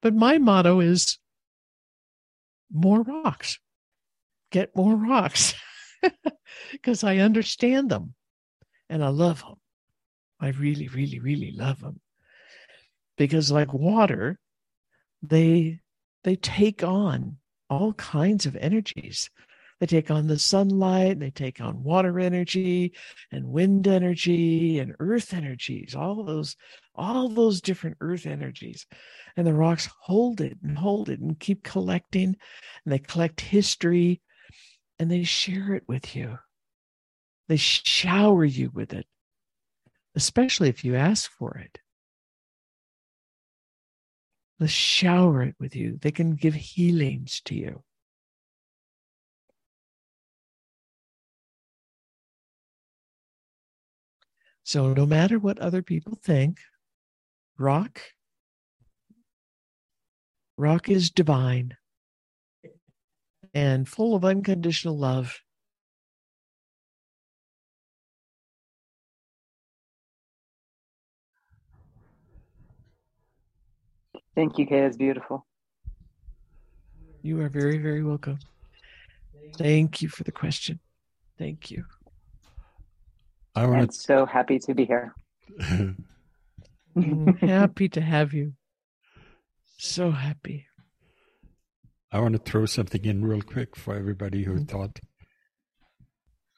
but 0.00 0.14
my 0.14 0.38
motto 0.38 0.78
is 0.78 1.18
more 2.72 3.02
rocks. 3.02 3.58
Get 4.52 4.76
more 4.76 4.94
rocks 4.94 5.52
because 6.70 7.02
I 7.02 7.16
understand 7.16 7.90
them 7.90 8.14
and 8.88 9.02
I 9.02 9.08
love 9.08 9.40
them. 9.40 9.56
I 10.40 10.48
really, 10.48 10.88
really, 10.88 11.18
really 11.20 11.52
love 11.52 11.80
them. 11.80 12.00
Because, 13.16 13.50
like 13.50 13.72
water, 13.72 14.38
they 15.22 15.80
they 16.24 16.36
take 16.36 16.82
on 16.82 17.38
all 17.70 17.92
kinds 17.94 18.46
of 18.46 18.56
energies 18.56 19.30
They 19.78 19.86
take 19.86 20.10
on 20.10 20.26
the 20.26 20.38
sunlight, 20.38 21.20
they 21.20 21.30
take 21.30 21.60
on 21.60 21.82
water 21.82 22.18
energy 22.18 22.94
and 23.30 23.48
wind 23.48 23.86
energy 23.86 24.78
and 24.78 24.94
earth 25.00 25.34
energies, 25.34 25.94
all 25.94 26.24
those, 26.24 26.56
all 26.94 27.28
those 27.28 27.60
different 27.60 27.98
earth 28.00 28.24
energies. 28.26 28.86
And 29.36 29.46
the 29.46 29.52
rocks 29.52 29.88
hold 30.04 30.40
it 30.40 30.56
and 30.62 30.78
hold 30.78 31.10
it 31.10 31.20
and 31.20 31.38
keep 31.38 31.62
collecting. 31.62 32.36
And 32.84 32.92
they 32.92 32.98
collect 32.98 33.40
history 33.42 34.22
and 34.98 35.10
they 35.10 35.24
share 35.24 35.74
it 35.74 35.84
with 35.86 36.16
you. 36.16 36.38
They 37.48 37.58
shower 37.58 38.44
you 38.44 38.70
with 38.72 38.94
it, 38.94 39.06
especially 40.16 40.68
if 40.70 40.84
you 40.84 40.96
ask 40.96 41.30
for 41.30 41.58
it. 41.58 41.78
They 44.58 44.66
shower 44.66 45.42
it 45.42 45.54
with 45.60 45.76
you. 45.76 45.98
They 46.00 46.10
can 46.10 46.34
give 46.34 46.54
healings 46.54 47.42
to 47.44 47.54
you. 47.54 47.82
So, 54.64 54.94
no 54.94 55.06
matter 55.06 55.38
what 55.38 55.58
other 55.58 55.82
people 55.82 56.18
think, 56.20 56.58
rock, 57.58 58.00
rock 60.56 60.88
is 60.88 61.10
divine 61.10 61.76
and 63.54 63.88
full 63.88 64.16
of 64.16 64.24
unconditional 64.24 64.98
love. 64.98 65.40
Thank 74.36 74.58
you, 74.58 74.66
Kay. 74.66 74.80
It's 74.80 74.98
beautiful. 74.98 75.46
You 77.22 77.40
are 77.40 77.48
very, 77.48 77.78
very 77.78 78.04
welcome. 78.04 78.38
Thank 79.56 80.02
you 80.02 80.10
for 80.10 80.24
the 80.24 80.32
question. 80.32 80.78
Thank 81.38 81.70
you. 81.70 81.86
I 83.54 83.64
want 83.64 83.80
I'm 83.80 83.90
so 83.90 84.26
happy 84.26 84.58
to 84.58 84.74
be 84.74 84.84
here. 84.84 85.14
happy 87.40 87.88
to 87.88 88.00
have 88.02 88.34
you. 88.34 88.52
So 89.78 90.10
happy. 90.10 90.66
I 92.12 92.20
want 92.20 92.34
to 92.34 92.38
throw 92.38 92.66
something 92.66 93.04
in 93.06 93.24
real 93.24 93.42
quick 93.42 93.74
for 93.74 93.96
everybody 93.96 94.44
who 94.44 94.56
mm-hmm. 94.56 94.64
thought 94.64 95.00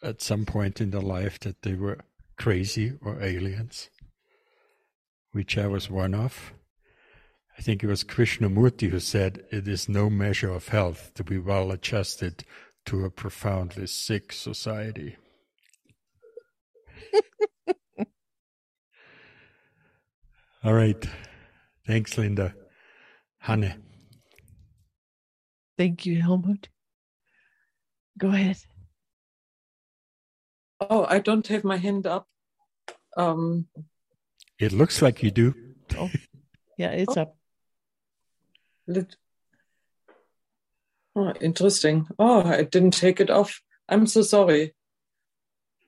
at 0.03 0.21
some 0.21 0.45
point 0.45 0.81
in 0.81 0.91
their 0.91 1.01
life 1.01 1.39
that 1.41 1.63
they 1.63 1.75
were 1.75 1.99
crazy 2.37 2.95
or 3.01 3.23
aliens, 3.23 3.91
which 5.31 5.57
I 5.57 5.69
was 5.69 5.89
one 5.89 6.15
of. 6.15 6.53
I 7.59 7.61
think 7.61 7.83
it 7.83 7.89
was 7.89 8.05
Krishnamurti 8.05 8.89
who 8.89 9.01
said, 9.01 9.45
It 9.51 9.67
is 9.67 9.89
no 9.89 10.09
measure 10.09 10.53
of 10.53 10.69
health 10.69 11.11
to 11.15 11.25
be 11.25 11.39
well 11.39 11.73
adjusted 11.73 12.45
to 12.87 13.05
a 13.05 13.11
profoundly 13.11 13.89
sick 13.89 14.33
society. 14.33 15.17
All 20.65 20.73
right. 20.73 21.05
Thanks, 21.85 22.17
Linda. 22.17 22.55
Hanne. 23.39 23.83
Thank 25.77 26.07
you, 26.07 26.23
Helmut. 26.23 26.69
Go 28.19 28.29
ahead. 28.29 28.59
Oh, 30.81 31.05
I 31.09 31.19
don't 31.19 31.47
have 31.49 31.65
my 31.65 31.77
hand 31.77 32.07
up. 32.07 32.29
Um, 33.17 33.67
it 34.61 34.73
looks 34.73 35.03
like 35.03 35.25
you 35.25 35.33
do. 35.33 35.55
Oh, 35.97 36.11
yeah, 36.77 36.91
it's 36.91 37.17
oh. 37.17 37.23
up. 37.23 37.38
Lit- 38.89 39.17
oh, 41.15 41.33
interesting. 41.43 42.09
Oh, 42.19 42.43
I 42.43 42.63
didn't 42.63 42.93
take 42.93 43.21
it 43.21 43.29
off. 43.29 43.61
I'm 43.87 44.07
so 44.07 44.23
sorry. 44.23 44.75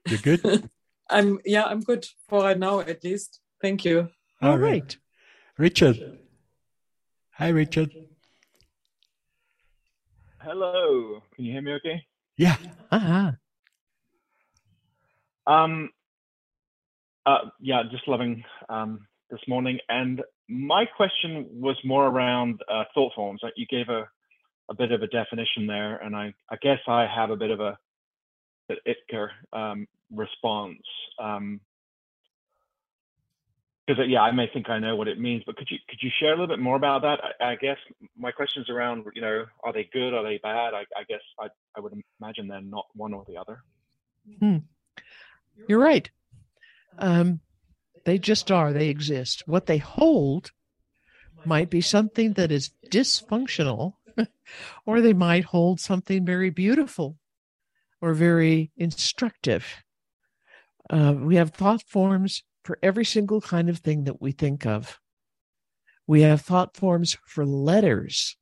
You're 0.06 0.18
good? 0.18 0.68
I'm 1.10 1.40
yeah, 1.46 1.64
I'm 1.64 1.80
good 1.80 2.06
for 2.28 2.42
right 2.42 2.58
now 2.58 2.80
at 2.80 3.02
least. 3.02 3.40
Thank 3.62 3.86
you. 3.86 4.10
All 4.42 4.58
right. 4.58 4.82
right. 4.82 4.96
Richard. 5.56 6.18
Hi 7.32 7.48
Richard. 7.48 7.90
Hello. 10.42 11.22
Can 11.34 11.44
you 11.46 11.52
hear 11.52 11.62
me 11.62 11.72
okay? 11.72 12.02
Yeah. 12.36 12.56
Uh-huh. 12.90 13.32
Um 15.46 15.88
uh 17.24 17.48
yeah, 17.60 17.82
just 17.90 18.06
loving 18.06 18.44
um 18.68 19.06
this 19.30 19.40
morning 19.48 19.78
and 19.88 20.22
my 20.50 20.84
question 20.84 21.46
was 21.52 21.76
more 21.84 22.06
around 22.06 22.60
uh, 22.68 22.84
thought 22.92 23.12
forms. 23.14 23.40
Like 23.42 23.54
You 23.56 23.66
gave 23.66 23.88
a 23.88 24.08
a 24.68 24.74
bit 24.74 24.92
of 24.92 25.02
a 25.02 25.06
definition 25.08 25.66
there, 25.66 25.96
and 25.96 26.14
I, 26.14 26.32
I 26.48 26.56
guess 26.62 26.78
I 26.86 27.06
have 27.12 27.30
a 27.30 27.36
bit 27.36 27.50
of 27.50 27.60
a 27.60 27.76
Itker 28.86 29.28
um, 29.52 29.88
response. 30.14 30.78
Um, 31.18 31.60
because 33.86 34.04
yeah, 34.08 34.20
I 34.20 34.30
may 34.30 34.48
think 34.52 34.70
I 34.70 34.78
know 34.78 34.94
what 34.94 35.08
it 35.08 35.18
means, 35.18 35.42
but 35.44 35.56
could 35.56 35.66
you 35.68 35.78
could 35.88 35.98
you 36.00 36.10
share 36.20 36.28
a 36.28 36.32
little 36.32 36.46
bit 36.46 36.60
more 36.60 36.76
about 36.76 37.02
that? 37.02 37.18
I, 37.40 37.52
I 37.52 37.56
guess 37.56 37.78
my 38.16 38.30
question 38.30 38.62
is 38.62 38.68
around, 38.68 39.04
you 39.14 39.20
know, 39.20 39.46
are 39.64 39.72
they 39.72 39.88
good? 39.92 40.14
Are 40.14 40.22
they 40.22 40.38
bad? 40.38 40.74
I, 40.74 40.84
I 40.96 41.02
guess 41.08 41.20
I 41.40 41.48
I 41.76 41.80
would 41.80 42.00
imagine 42.20 42.46
they're 42.46 42.60
not 42.60 42.86
one 42.94 43.12
or 43.12 43.24
the 43.26 43.36
other. 43.36 43.64
Hmm. 44.38 44.58
You're 45.66 45.80
right. 45.80 46.08
Um, 46.98 47.40
they 48.04 48.18
just 48.18 48.50
are. 48.50 48.72
They 48.72 48.88
exist. 48.88 49.42
What 49.46 49.66
they 49.66 49.78
hold 49.78 50.50
might 51.44 51.70
be 51.70 51.80
something 51.80 52.34
that 52.34 52.52
is 52.52 52.70
dysfunctional, 52.90 53.94
or 54.86 55.00
they 55.00 55.12
might 55.12 55.44
hold 55.44 55.80
something 55.80 56.24
very 56.24 56.50
beautiful 56.50 57.16
or 58.00 58.14
very 58.14 58.70
instructive. 58.76 59.66
Uh, 60.88 61.14
we 61.16 61.36
have 61.36 61.50
thought 61.50 61.82
forms 61.82 62.42
for 62.64 62.78
every 62.82 63.04
single 63.04 63.40
kind 63.40 63.68
of 63.68 63.78
thing 63.78 64.04
that 64.04 64.20
we 64.20 64.32
think 64.32 64.66
of. 64.66 64.98
We 66.06 66.22
have 66.22 66.40
thought 66.40 66.76
forms 66.76 67.16
for 67.26 67.46
letters, 67.46 68.36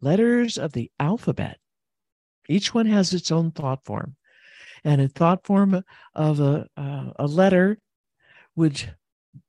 letters 0.00 0.58
of 0.58 0.72
the 0.72 0.90
alphabet. 0.98 1.58
Each 2.48 2.74
one 2.74 2.86
has 2.86 3.14
its 3.14 3.30
own 3.30 3.52
thought 3.52 3.84
form. 3.84 4.16
And 4.82 5.00
a 5.00 5.08
thought 5.08 5.46
form 5.46 5.82
of 6.14 6.40
a, 6.40 6.66
uh, 6.76 7.10
a 7.16 7.26
letter 7.26 7.78
would 8.56 8.94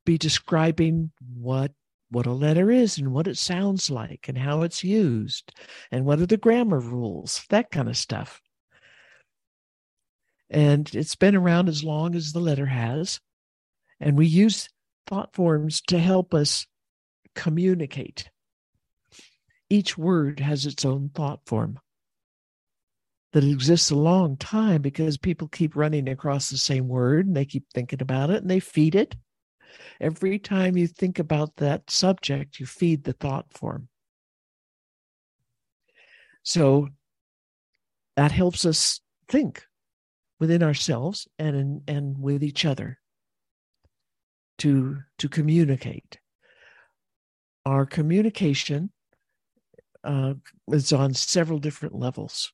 be 0.06 0.18
describing 0.18 1.12
what 1.36 1.72
what 2.12 2.28
a 2.28 2.32
letter 2.32 2.72
is 2.72 2.98
and 2.98 3.12
what 3.12 3.28
it 3.28 3.38
sounds 3.38 3.90
like 3.90 4.28
and 4.30 4.38
how 4.38 4.62
it's 4.62 4.84
used 4.84 5.52
and 5.92 6.06
what 6.06 6.20
are 6.20 6.26
the 6.26 6.38
grammar 6.38 6.80
rules 6.80 7.44
that 7.50 7.72
kind 7.72 7.90
of 7.90 7.98
stuff. 7.98 8.42
And 10.50 10.94
it's 10.94 11.16
been 11.16 11.36
around 11.36 11.68
as 11.68 11.84
long 11.84 12.16
as 12.16 12.32
the 12.32 12.40
letter 12.40 12.68
has. 12.68 13.20
And 14.00 14.18
we 14.18 14.28
use 14.28 14.70
thought 15.08 15.34
forms 15.34 15.82
to 15.88 15.98
help 15.98 16.34
us 16.34 16.68
communicate. 17.34 18.30
Each 19.70 19.98
word 19.98 20.40
has 20.40 20.66
its 20.66 20.86
own 20.86 21.10
thought 21.14 21.42
form 21.48 21.80
that 23.36 23.44
exists 23.44 23.92
a 23.92 23.96
long 23.96 24.38
time 24.38 24.82
because 24.82 25.18
people 25.18 25.50
keep 25.50 25.76
running 25.76 26.08
across 26.08 26.50
the 26.50 26.58
same 26.58 26.88
word 26.88 27.28
and 27.28 27.36
they 27.36 27.44
keep 27.44 27.66
thinking 27.74 28.02
about 28.02 28.30
it 28.30 28.42
and 28.42 28.50
they 28.50 28.62
feed 28.62 28.96
it. 28.96 29.14
Every 30.00 30.40
time 30.40 30.78
you 30.78 30.88
think 30.88 31.20
about 31.20 31.58
that 31.58 31.92
subject, 31.92 32.62
you 32.62 32.66
feed 32.66 33.04
the 33.04 33.12
thought 33.12 33.52
form. 33.52 33.90
So 36.44 36.88
that 38.16 38.32
helps 38.32 38.64
us 38.64 39.02
think 39.28 39.66
within 40.40 40.64
ourselves 40.64 41.28
and 41.38 41.58
in, 41.58 41.82
and 41.90 42.18
with 42.18 42.42
each 42.42 42.64
other 42.64 43.00
to 44.60 45.00
to 45.18 45.28
communicate. 45.28 46.20
Our 47.66 47.86
communication 47.86 48.92
uh, 50.06 50.36
is 50.70 50.94
on 50.94 51.14
several 51.14 51.60
different 51.60 51.96
levels 51.96 52.54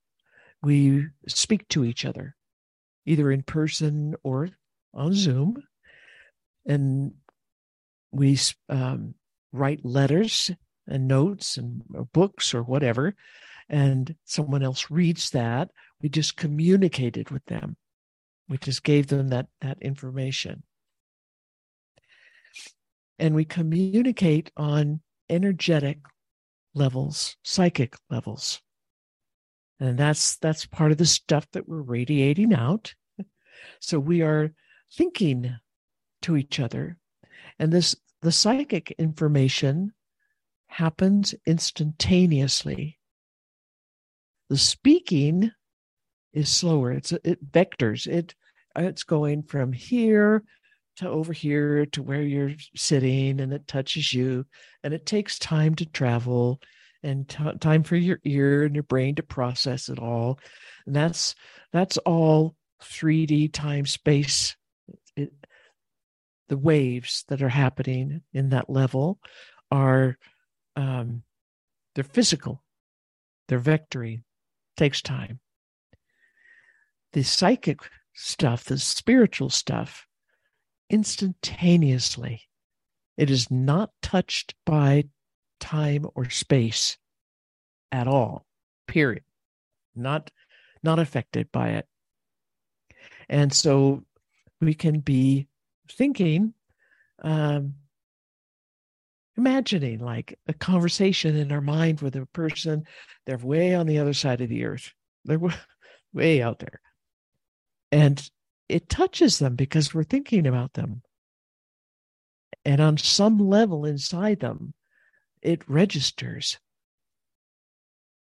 we 0.61 1.07
speak 1.27 1.67
to 1.69 1.83
each 1.83 2.05
other, 2.05 2.35
either 3.05 3.31
in 3.31 3.43
person 3.43 4.15
or 4.23 4.49
on 4.93 5.13
Zoom. 5.13 5.63
And 6.65 7.13
we 8.11 8.37
um, 8.69 9.15
write 9.51 9.83
letters 9.83 10.51
and 10.87 11.07
notes 11.07 11.57
and 11.57 11.83
books 12.13 12.53
or 12.53 12.63
whatever. 12.63 13.15
And 13.69 14.15
someone 14.25 14.63
else 14.63 14.91
reads 14.91 15.31
that. 15.31 15.71
We 16.01 16.09
just 16.09 16.35
communicated 16.35 17.29
with 17.29 17.45
them. 17.45 17.77
We 18.49 18.57
just 18.57 18.83
gave 18.83 19.07
them 19.07 19.29
that, 19.29 19.47
that 19.61 19.81
information. 19.81 20.63
And 23.17 23.33
we 23.33 23.45
communicate 23.45 24.51
on 24.57 25.01
energetic 25.29 25.99
levels, 26.73 27.37
psychic 27.43 27.95
levels 28.09 28.61
and 29.81 29.97
that's 29.97 30.37
that's 30.37 30.65
part 30.65 30.93
of 30.93 30.97
the 30.97 31.05
stuff 31.05 31.45
that 31.51 31.67
we're 31.67 31.81
radiating 31.81 32.53
out 32.53 32.93
so 33.81 33.99
we 33.99 34.21
are 34.21 34.53
thinking 34.93 35.53
to 36.21 36.37
each 36.37 36.59
other 36.59 36.97
and 37.59 37.73
this 37.73 37.95
the 38.21 38.31
psychic 38.31 38.91
information 38.91 39.91
happens 40.67 41.35
instantaneously 41.45 42.97
the 44.51 44.57
speaking 44.57 45.51
is 46.33 46.49
slower. 46.49 46.91
It's 46.91 47.11
it 47.11 47.51
vectors. 47.51 48.05
It 48.05 48.35
it's 48.75 49.03
going 49.03 49.43
from 49.43 49.71
here 49.73 50.43
to 50.97 51.07
over 51.07 51.33
here 51.33 51.85
to 51.87 52.03
where 52.03 52.21
you're 52.21 52.51
sitting 52.75 53.39
and 53.39 53.53
it 53.53 53.67
touches 53.67 54.13
you 54.13 54.45
and 54.83 54.93
it 54.93 55.05
takes 55.05 55.39
time 55.39 55.75
to 55.75 55.85
travel 55.85 56.59
and 57.03 57.27
t- 57.27 57.57
time 57.59 57.83
for 57.83 57.95
your 57.95 58.19
ear 58.23 58.63
and 58.63 58.75
your 58.75 58.83
brain 58.83 59.15
to 59.15 59.23
process 59.23 59.89
it 59.89 59.99
all 59.99 60.39
and 60.85 60.95
that's 60.95 61.35
that's 61.71 61.97
all 61.99 62.55
3d 62.83 63.51
time 63.51 63.85
space 63.85 64.55
it, 65.15 65.33
the 66.49 66.57
waves 66.57 67.23
that 67.27 67.41
are 67.41 67.49
happening 67.49 68.21
in 68.33 68.49
that 68.49 68.69
level 68.69 69.19
are 69.71 70.17
um, 70.75 71.23
they're 71.95 72.03
physical 72.03 72.63
they're 73.47 73.59
vectoring 73.59 74.23
takes 74.77 75.01
time 75.01 75.39
the 77.13 77.23
psychic 77.23 77.79
stuff 78.13 78.63
the 78.65 78.77
spiritual 78.77 79.49
stuff 79.49 80.07
instantaneously. 80.91 82.41
It 83.17 83.31
is 83.31 83.49
not 83.49 83.91
touched 84.01 84.53
by 84.65 85.05
time 85.61 86.05
or 86.15 86.29
space 86.29 86.97
at 87.91 88.07
all, 88.07 88.45
period. 88.87 89.23
Not, 89.95 90.29
not 90.83 90.99
affected 90.99 91.51
by 91.51 91.69
it. 91.69 91.87
And 93.29 93.53
so 93.53 94.03
we 94.59 94.73
can 94.73 94.99
be 94.99 95.47
thinking, 95.89 96.53
um, 97.21 97.75
imagining 99.37 99.99
like 99.99 100.37
a 100.47 100.53
conversation 100.53 101.35
in 101.35 101.51
our 101.51 101.61
mind 101.61 102.01
with 102.01 102.15
a 102.15 102.25
person, 102.27 102.83
they're 103.25 103.37
way 103.37 103.73
on 103.73 103.87
the 103.87 103.99
other 103.99 104.13
side 104.13 104.41
of 104.41 104.49
the 104.49 104.65
earth. 104.65 104.91
They're 105.25 105.39
way 106.13 106.41
out 106.41 106.59
there. 106.59 106.81
And 107.91 108.21
it 108.69 108.89
touches 108.89 109.39
them 109.39 109.55
because 109.55 109.93
we're 109.93 110.03
thinking 110.03 110.47
about 110.47 110.73
them. 110.73 111.01
And 112.63 112.79
on 112.79 112.97
some 112.97 113.37
level 113.39 113.85
inside 113.85 114.39
them, 114.39 114.73
it 115.41 115.67
registers. 115.67 116.59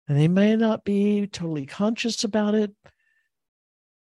And 0.09 0.18
they 0.18 0.28
may 0.28 0.56
not 0.56 0.84
be 0.84 1.26
totally 1.26 1.66
conscious 1.66 2.24
about 2.24 2.55
it, 2.55 2.72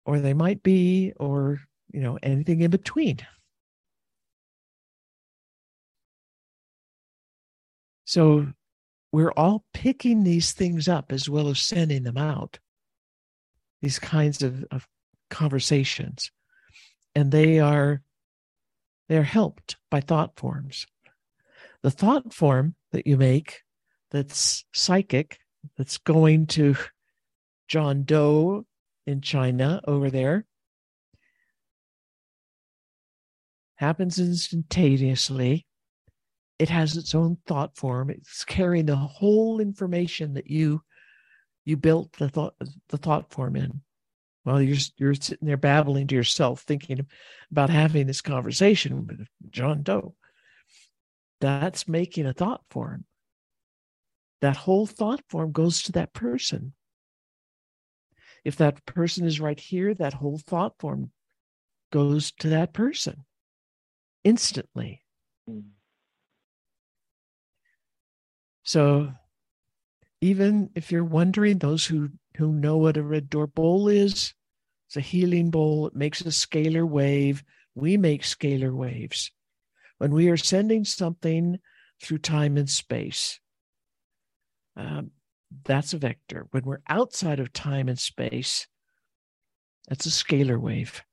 or 0.05 0.19
they 0.19 0.33
might 0.33 0.63
be, 0.63 1.13
or, 1.17 1.59
you 1.91 1.99
know, 1.99 2.17
anything 2.23 2.61
in 2.61 2.71
between. 2.71 3.17
So 8.05 8.47
we're 9.11 9.33
all 9.35 9.65
picking 9.73 10.23
these 10.23 10.53
things 10.53 10.87
up 10.87 11.11
as 11.11 11.27
well 11.27 11.49
as 11.49 11.59
sending 11.59 12.03
them 12.03 12.17
out, 12.17 12.59
these 13.81 13.99
kinds 13.99 14.41
of, 14.41 14.63
of 14.71 14.87
conversations 15.29 16.31
and 17.17 17.31
they 17.31 17.59
are 17.59 18.03
they're 19.09 19.23
helped 19.23 19.77
by 19.89 20.01
thought 20.01 20.37
forms. 20.37 20.85
The 21.83 21.91
thought 21.91 22.33
form 22.33 22.75
that 22.91 23.07
you 23.07 23.17
make 23.17 23.61
that's 24.11 24.65
psychic, 24.73 25.37
that's 25.77 25.97
going 25.97 26.47
to 26.47 26.75
John 27.67 28.03
Doe 28.03 28.65
in 29.05 29.21
China 29.21 29.81
over 29.87 30.09
there, 30.09 30.45
happens 33.75 34.19
instantaneously. 34.19 35.65
It 36.59 36.69
has 36.69 36.97
its 36.97 37.13
own 37.13 37.37
thought 37.45 37.77
form. 37.77 38.09
It's 38.09 38.43
carrying 38.43 38.87
the 38.87 38.95
whole 38.95 39.59
information 39.59 40.33
that 40.33 40.47
you 40.47 40.81
you 41.65 41.77
built 41.77 42.13
the 42.13 42.29
thought 42.29 42.55
the 42.89 42.97
thought 42.97 43.31
form 43.31 43.55
in. 43.55 43.81
Well, 44.45 44.61
you're 44.61 44.77
you're 44.97 45.13
sitting 45.13 45.45
there 45.45 45.57
babbling 45.57 46.07
to 46.07 46.15
yourself, 46.15 46.61
thinking 46.61 47.05
about 47.51 47.69
having 47.69 48.07
this 48.07 48.21
conversation 48.21 49.05
with 49.05 49.27
John 49.51 49.83
Doe. 49.83 50.15
That's 51.39 51.87
making 51.87 52.25
a 52.25 52.33
thought 52.33 52.61
form. 52.69 53.05
That 54.41 54.57
whole 54.57 54.85
thought 54.85 55.21
form 55.29 55.51
goes 55.51 55.83
to 55.83 55.91
that 55.93 56.13
person. 56.13 56.73
If 58.43 58.55
that 58.57 58.85
person 58.85 59.25
is 59.25 59.39
right 59.39 59.59
here, 59.59 59.93
that 59.93 60.13
whole 60.13 60.37
thought 60.37 60.75
form 60.79 61.11
goes 61.91 62.31
to 62.39 62.49
that 62.49 62.73
person 62.73 63.25
instantly. 64.23 65.03
So 68.63 69.11
even 70.21 70.69
if 70.75 70.91
you're 70.91 71.03
wondering, 71.03 71.57
those 71.57 71.85
who, 71.85 72.09
who 72.37 72.51
know 72.51 72.77
what 72.77 72.97
a 72.97 73.03
red 73.03 73.29
door 73.29 73.47
bowl 73.47 73.87
is, 73.87 74.33
it's 74.87 74.97
a 74.97 75.01
healing 75.01 75.51
bowl. 75.51 75.87
It 75.87 75.95
makes 75.95 76.21
a 76.21 76.25
scalar 76.25 76.87
wave. 76.87 77.43
We 77.75 77.97
make 77.97 78.23
scalar 78.23 78.73
waves. 78.73 79.31
When 79.97 80.11
we 80.11 80.29
are 80.29 80.37
sending 80.37 80.85
something 80.85 81.59
through 82.01 82.19
time 82.19 82.57
and 82.57 82.69
space, 82.69 83.39
um, 84.75 85.11
that's 85.63 85.93
a 85.93 85.97
vector. 85.97 86.47
When 86.51 86.63
we're 86.63 86.81
outside 86.87 87.39
of 87.39 87.53
time 87.53 87.89
and 87.89 87.97
space, 87.97 88.67
that's 89.87 90.05
a 90.05 90.09
scalar 90.09 90.59
wave. 90.59 91.03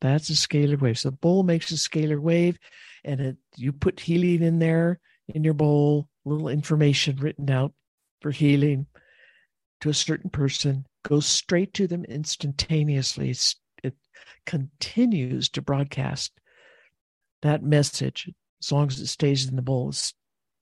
That's 0.00 0.30
a 0.30 0.34
scalar 0.34 0.80
wave. 0.80 0.98
So 0.98 1.10
the 1.10 1.16
bowl 1.16 1.42
makes 1.42 1.70
a 1.72 1.74
scalar 1.74 2.18
wave, 2.18 2.58
and 3.04 3.20
it, 3.20 3.36
you 3.56 3.72
put 3.72 4.00
healing 4.00 4.42
in 4.42 4.58
there 4.58 5.00
in 5.28 5.44
your 5.44 5.54
bowl, 5.54 6.08
little 6.24 6.48
information 6.48 7.16
written 7.16 7.50
out 7.50 7.72
for 8.20 8.30
healing 8.30 8.86
to 9.80 9.90
a 9.90 9.94
certain 9.94 10.30
person 10.30 10.86
goes 11.02 11.26
straight 11.26 11.74
to 11.74 11.86
them 11.86 12.04
instantaneously. 12.04 13.30
It's, 13.30 13.56
it 13.82 13.94
continues 14.46 15.48
to 15.50 15.62
broadcast 15.62 16.32
that 17.44 17.62
message 17.62 18.28
as 18.60 18.72
long 18.72 18.88
as 18.88 18.98
it 18.98 19.06
stays 19.06 19.46
in 19.48 19.54
the 19.54 19.62
bowl. 19.62 19.90
It's 19.90 20.14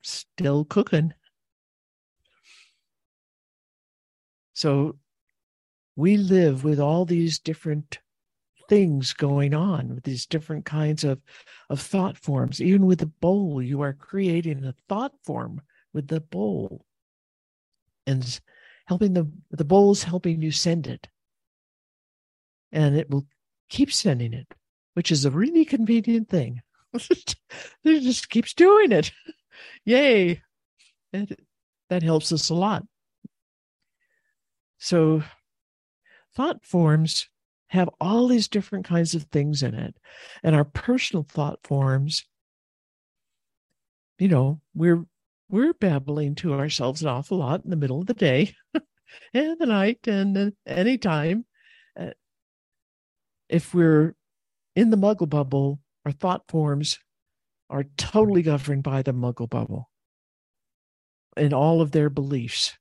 still 0.02 0.64
cooking. 0.64 1.14
So 4.52 4.96
we 5.96 6.16
live 6.16 6.64
with 6.64 6.80
all 6.80 7.04
these 7.04 7.38
different 7.38 8.00
things 8.68 9.12
going 9.12 9.54
on 9.54 9.94
with 9.94 10.04
these 10.04 10.26
different 10.26 10.64
kinds 10.64 11.04
of 11.04 11.20
of 11.68 11.80
thought 11.80 12.16
forms 12.16 12.60
even 12.60 12.86
with 12.86 13.00
the 13.00 13.06
bowl 13.06 13.60
you 13.60 13.82
are 13.82 13.92
creating 13.92 14.64
a 14.64 14.74
thought 14.88 15.12
form 15.24 15.60
with 15.92 16.06
the 16.06 16.20
bowl 16.20 16.86
and 18.06 18.40
helping 18.86 19.12
the 19.12 19.30
the 19.50 19.64
bowl's 19.64 20.04
helping 20.04 20.40
you 20.40 20.50
send 20.50 20.86
it 20.86 21.08
and 22.70 22.96
it 22.96 23.10
will 23.10 23.26
keep 23.68 23.92
sending 23.92 24.32
it 24.32 24.46
which 24.94 25.10
is 25.10 25.24
a 25.24 25.30
really 25.30 25.64
convenient 25.64 26.28
thing 26.28 26.62
it 27.84 28.00
just 28.00 28.28
keeps 28.28 28.54
doing 28.54 28.92
it. 28.92 29.12
Yay. 29.84 30.42
That 31.12 32.02
helps 32.02 32.32
us 32.32 32.48
a 32.48 32.54
lot. 32.54 32.84
So 34.78 35.22
thought 36.34 36.64
forms 36.64 37.28
have 37.68 37.90
all 38.00 38.28
these 38.28 38.48
different 38.48 38.86
kinds 38.86 39.14
of 39.14 39.24
things 39.24 39.62
in 39.62 39.74
it. 39.74 39.94
And 40.42 40.56
our 40.56 40.64
personal 40.64 41.22
thought 41.22 41.58
forms 41.64 42.24
you 44.22 44.28
know 44.28 44.60
we're 44.72 45.04
we're 45.50 45.72
babbling 45.74 46.36
to 46.36 46.54
ourselves 46.54 47.02
an 47.02 47.08
awful 47.08 47.38
lot 47.38 47.64
in 47.64 47.70
the 47.70 47.76
middle 47.76 48.00
of 48.00 48.06
the 48.06 48.14
day 48.14 48.54
and 49.34 49.58
the 49.58 49.66
night 49.66 49.98
and 50.06 50.52
any 50.64 50.96
time. 50.96 51.44
Uh, 51.98 52.10
if 53.48 53.74
we're 53.74 54.14
in 54.76 54.90
the 54.90 54.96
muggle 54.96 55.28
bubble, 55.28 55.78
our 56.04 56.12
thought 56.12 56.42
forms 56.48 56.98
are 57.70 57.84
totally 57.96 58.42
governed 58.42 58.82
by 58.82 59.02
the 59.02 59.12
muggle 59.12 59.48
bubble 59.48 59.90
and 61.36 61.52
all 61.52 61.80
of 61.80 61.92
their 61.92 62.10
beliefs 62.10 62.76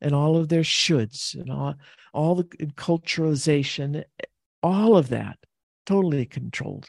and 0.00 0.14
all 0.14 0.36
of 0.36 0.48
their 0.48 0.62
shoulds 0.62 1.34
and 1.34 1.50
all, 1.50 1.74
all 2.12 2.34
the 2.34 2.44
culturalization, 2.44 4.04
all 4.62 4.96
of 4.96 5.08
that 5.08 5.38
totally 5.86 6.26
controlled. 6.26 6.86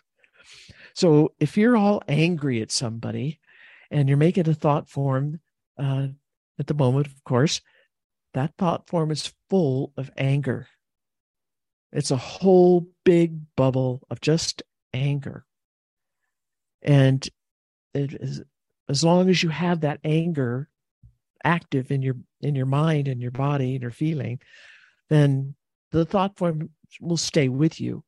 So 0.94 1.34
if 1.40 1.58
you're 1.58 1.76
all 1.76 2.02
angry 2.08 2.62
at 2.62 2.72
somebody 2.72 3.40
and 3.92 4.08
you're 4.08 4.18
making 4.18 4.48
a 4.48 4.54
thought 4.54 4.90
form 4.90 5.40
uh, 5.78 6.08
at 6.58 6.68
the 6.68 6.74
moment, 6.74 7.08
of 7.08 7.24
course, 7.26 7.62
that 8.34 8.54
thought 8.58 8.88
form 8.88 9.12
is 9.12 9.34
full 9.50 9.94
of 9.98 10.12
anger. 10.18 10.68
It's 11.92 12.12
a 12.12 12.18
whole 12.18 12.88
big 13.04 13.56
bubble 13.56 14.06
of 14.10 14.22
just 14.22 14.64
anger. 14.94 15.46
And 16.82 17.28
it 17.94 18.14
is, 18.14 18.42
as 18.90 19.04
long 19.04 19.30
as 19.30 19.42
you 19.42 19.50
have 19.50 19.82
that 19.82 20.00
anger 20.04 20.70
active 21.44 21.92
in 21.92 22.02
your 22.02 22.16
in 22.42 22.56
your 22.56 22.66
mind 22.66 23.08
and 23.08 23.22
your 23.22 23.32
body 23.32 23.74
and 23.74 23.82
your 23.82 23.92
feeling, 23.92 24.40
then 25.10 25.56
the 25.92 26.06
thought 26.06 26.38
form 26.38 26.70
will 27.02 27.18
stay 27.18 27.50
with 27.50 27.80
you. 27.80 28.04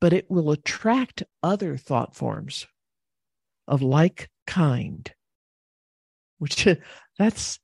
But 0.00 0.12
it 0.12 0.30
will 0.30 0.50
attract 0.50 1.22
other 1.42 1.76
thought 1.76 2.14
forms 2.14 2.66
of 3.66 3.82
like 3.82 4.30
kind, 4.46 5.10
which 6.38 6.68
that's, 7.18 7.58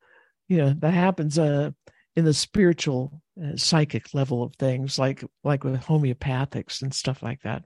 you 0.48 0.56
know, 0.58 0.74
that 0.78 0.94
happens 0.94 1.38
uh, 1.38 1.70
in 2.16 2.24
the 2.24 2.34
spiritual 2.34 3.22
uh, 3.42 3.56
psychic 3.56 4.14
level 4.14 4.42
of 4.42 4.54
things 4.56 4.98
like 4.98 5.24
like 5.44 5.64
with 5.64 5.80
homeopathics 5.80 6.82
and 6.82 6.92
stuff 6.94 7.22
like 7.22 7.40
that 7.42 7.64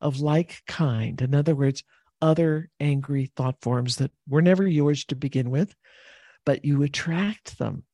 of 0.00 0.20
like 0.20 0.62
kind. 0.66 1.20
In 1.20 1.34
other 1.34 1.54
words 1.54 1.82
other 2.22 2.68
angry 2.78 3.32
thought 3.34 3.56
forms 3.62 3.96
that 3.96 4.10
were 4.28 4.42
never 4.42 4.66
yours 4.66 5.06
to 5.06 5.16
begin 5.16 5.48
with 5.48 5.74
but 6.44 6.64
you 6.64 6.82
attract 6.82 7.58
them. 7.58 7.84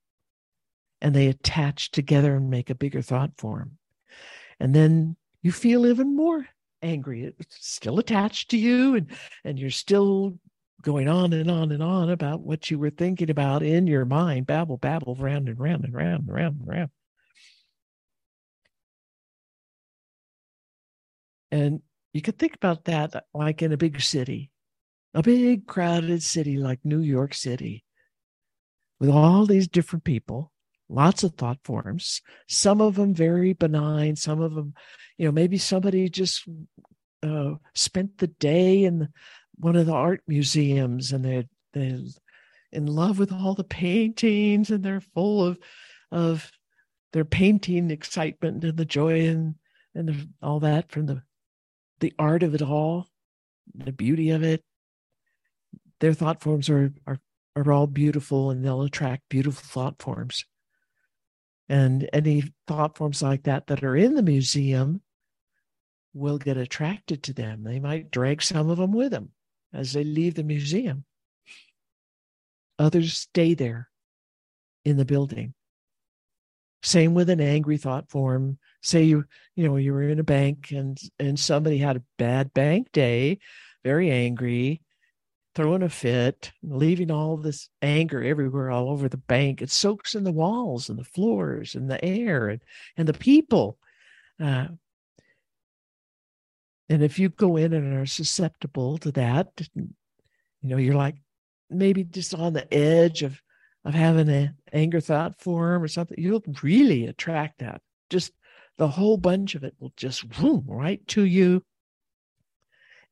And 1.00 1.14
they 1.14 1.26
attach 1.26 1.90
together 1.90 2.34
and 2.36 2.48
make 2.48 2.70
a 2.70 2.74
bigger 2.74 3.02
thought 3.02 3.32
form. 3.36 3.72
And 4.58 4.74
then 4.74 5.16
you 5.42 5.52
feel 5.52 5.86
even 5.86 6.16
more 6.16 6.46
angry. 6.82 7.34
It's 7.38 7.56
still 7.60 7.98
attached 7.98 8.50
to 8.50 8.58
you 8.58 8.94
and 8.94 9.10
and 9.44 9.58
you're 9.58 9.70
still 9.70 10.38
going 10.82 11.08
on 11.08 11.32
and 11.32 11.50
on 11.50 11.72
and 11.72 11.82
on 11.82 12.10
about 12.10 12.40
what 12.40 12.70
you 12.70 12.78
were 12.78 12.90
thinking 12.90 13.28
about 13.28 13.62
in 13.62 13.86
your 13.86 14.04
mind, 14.04 14.46
babble, 14.46 14.78
babble, 14.78 15.16
round 15.16 15.48
and 15.48 15.58
round 15.58 15.84
and 15.84 15.92
round 15.94 16.28
and 16.28 16.34
round 16.34 16.60
and 16.60 16.68
round. 16.68 16.90
And 21.50 21.82
you 22.16 22.22
could 22.22 22.38
think 22.38 22.54
about 22.54 22.84
that 22.84 23.24
like 23.34 23.60
in 23.60 23.72
a 23.72 23.76
big 23.76 24.00
city, 24.00 24.50
a 25.12 25.22
big 25.22 25.66
crowded 25.66 26.22
city 26.22 26.56
like 26.56 26.80
New 26.82 27.00
York 27.00 27.34
City, 27.34 27.84
with 28.98 29.10
all 29.10 29.44
these 29.44 29.68
different 29.68 30.04
people, 30.04 30.50
lots 30.88 31.22
of 31.22 31.34
thought 31.34 31.58
forms, 31.62 32.22
some 32.48 32.80
of 32.80 32.94
them 32.94 33.14
very 33.14 33.52
benign, 33.52 34.16
some 34.16 34.40
of 34.40 34.54
them, 34.54 34.72
you 35.18 35.26
know, 35.26 35.32
maybe 35.32 35.58
somebody 35.58 36.08
just 36.08 36.48
uh, 37.22 37.52
spent 37.74 38.16
the 38.16 38.28
day 38.28 38.84
in 38.84 39.08
one 39.56 39.76
of 39.76 39.84
the 39.84 39.92
art 39.92 40.22
museums 40.26 41.12
and 41.12 41.22
they're 41.22 41.44
they're 41.74 41.98
in 42.72 42.86
love 42.86 43.18
with 43.18 43.30
all 43.30 43.54
the 43.54 43.64
paintings 43.64 44.70
and 44.70 44.82
they're 44.82 45.00
full 45.00 45.44
of 45.44 45.58
of 46.10 46.50
their 47.12 47.26
painting 47.26 47.90
excitement 47.90 48.64
and 48.64 48.78
the 48.78 48.84
joy 48.86 49.26
and 49.28 49.56
and 49.94 50.08
the, 50.08 50.28
all 50.42 50.60
that 50.60 50.90
from 50.90 51.06
the 51.06 51.22
the 52.00 52.12
art 52.18 52.42
of 52.42 52.54
it 52.54 52.62
all 52.62 53.08
the 53.74 53.92
beauty 53.92 54.30
of 54.30 54.42
it 54.42 54.62
their 56.00 56.14
thought 56.14 56.42
forms 56.42 56.68
are 56.68 56.92
are 57.06 57.18
are 57.54 57.72
all 57.72 57.86
beautiful 57.86 58.50
and 58.50 58.64
they'll 58.64 58.82
attract 58.82 59.28
beautiful 59.28 59.62
thought 59.64 60.00
forms 60.00 60.44
and 61.68 62.08
any 62.12 62.44
thought 62.66 62.96
forms 62.96 63.22
like 63.22 63.44
that 63.44 63.66
that 63.66 63.82
are 63.82 63.96
in 63.96 64.14
the 64.14 64.22
museum 64.22 65.00
will 66.14 66.38
get 66.38 66.56
attracted 66.56 67.22
to 67.22 67.32
them 67.32 67.64
they 67.64 67.80
might 67.80 68.10
drag 68.10 68.42
some 68.42 68.70
of 68.70 68.78
them 68.78 68.92
with 68.92 69.10
them 69.10 69.30
as 69.76 69.92
they 69.92 70.04
leave 70.04 70.34
the 70.34 70.42
museum. 70.42 71.04
Others 72.78 73.14
stay 73.14 73.54
there 73.54 73.88
in 74.84 74.96
the 74.96 75.04
building. 75.04 75.54
Same 76.82 77.14
with 77.14 77.30
an 77.30 77.40
angry 77.40 77.76
thought 77.76 78.10
form. 78.10 78.58
Say 78.86 79.02
you, 79.02 79.24
you 79.56 79.66
know, 79.66 79.78
you 79.78 79.92
were 79.92 80.04
in 80.04 80.20
a 80.20 80.22
bank 80.22 80.70
and 80.70 80.96
and 81.18 81.36
somebody 81.40 81.78
had 81.78 81.96
a 81.96 82.04
bad 82.18 82.54
bank 82.54 82.92
day, 82.92 83.40
very 83.82 84.12
angry, 84.12 84.80
throwing 85.56 85.82
a 85.82 85.88
fit, 85.88 86.52
leaving 86.62 87.10
all 87.10 87.36
this 87.36 87.68
anger 87.82 88.22
everywhere 88.22 88.70
all 88.70 88.88
over 88.88 89.08
the 89.08 89.16
bank. 89.16 89.60
It 89.60 89.72
soaks 89.72 90.14
in 90.14 90.22
the 90.22 90.30
walls 90.30 90.88
and 90.88 90.96
the 91.00 91.04
floors 91.04 91.74
and 91.74 91.90
the 91.90 92.02
air 92.04 92.48
and, 92.48 92.62
and 92.96 93.08
the 93.08 93.12
people. 93.12 93.76
Uh, 94.40 94.68
and 96.88 97.02
if 97.02 97.18
you 97.18 97.28
go 97.28 97.56
in 97.56 97.72
and 97.72 97.92
are 97.92 98.06
susceptible 98.06 98.98
to 98.98 99.10
that, 99.10 99.48
you 99.74 99.88
know, 100.62 100.76
you're 100.76 100.94
like 100.94 101.16
maybe 101.68 102.04
just 102.04 102.34
on 102.34 102.52
the 102.52 102.72
edge 102.72 103.24
of 103.24 103.42
of 103.84 103.94
having 103.94 104.28
an 104.28 104.54
anger 104.72 105.00
thought 105.00 105.40
form 105.40 105.82
or 105.82 105.88
something, 105.88 106.16
you'll 106.20 106.44
really 106.62 107.06
attract 107.06 107.58
that. 107.58 107.80
Just 108.10 108.30
the 108.78 108.88
whole 108.88 109.16
bunch 109.16 109.54
of 109.54 109.64
it 109.64 109.74
will 109.78 109.92
just 109.96 110.28
boom 110.28 110.64
right 110.66 111.06
to 111.08 111.24
you 111.24 111.62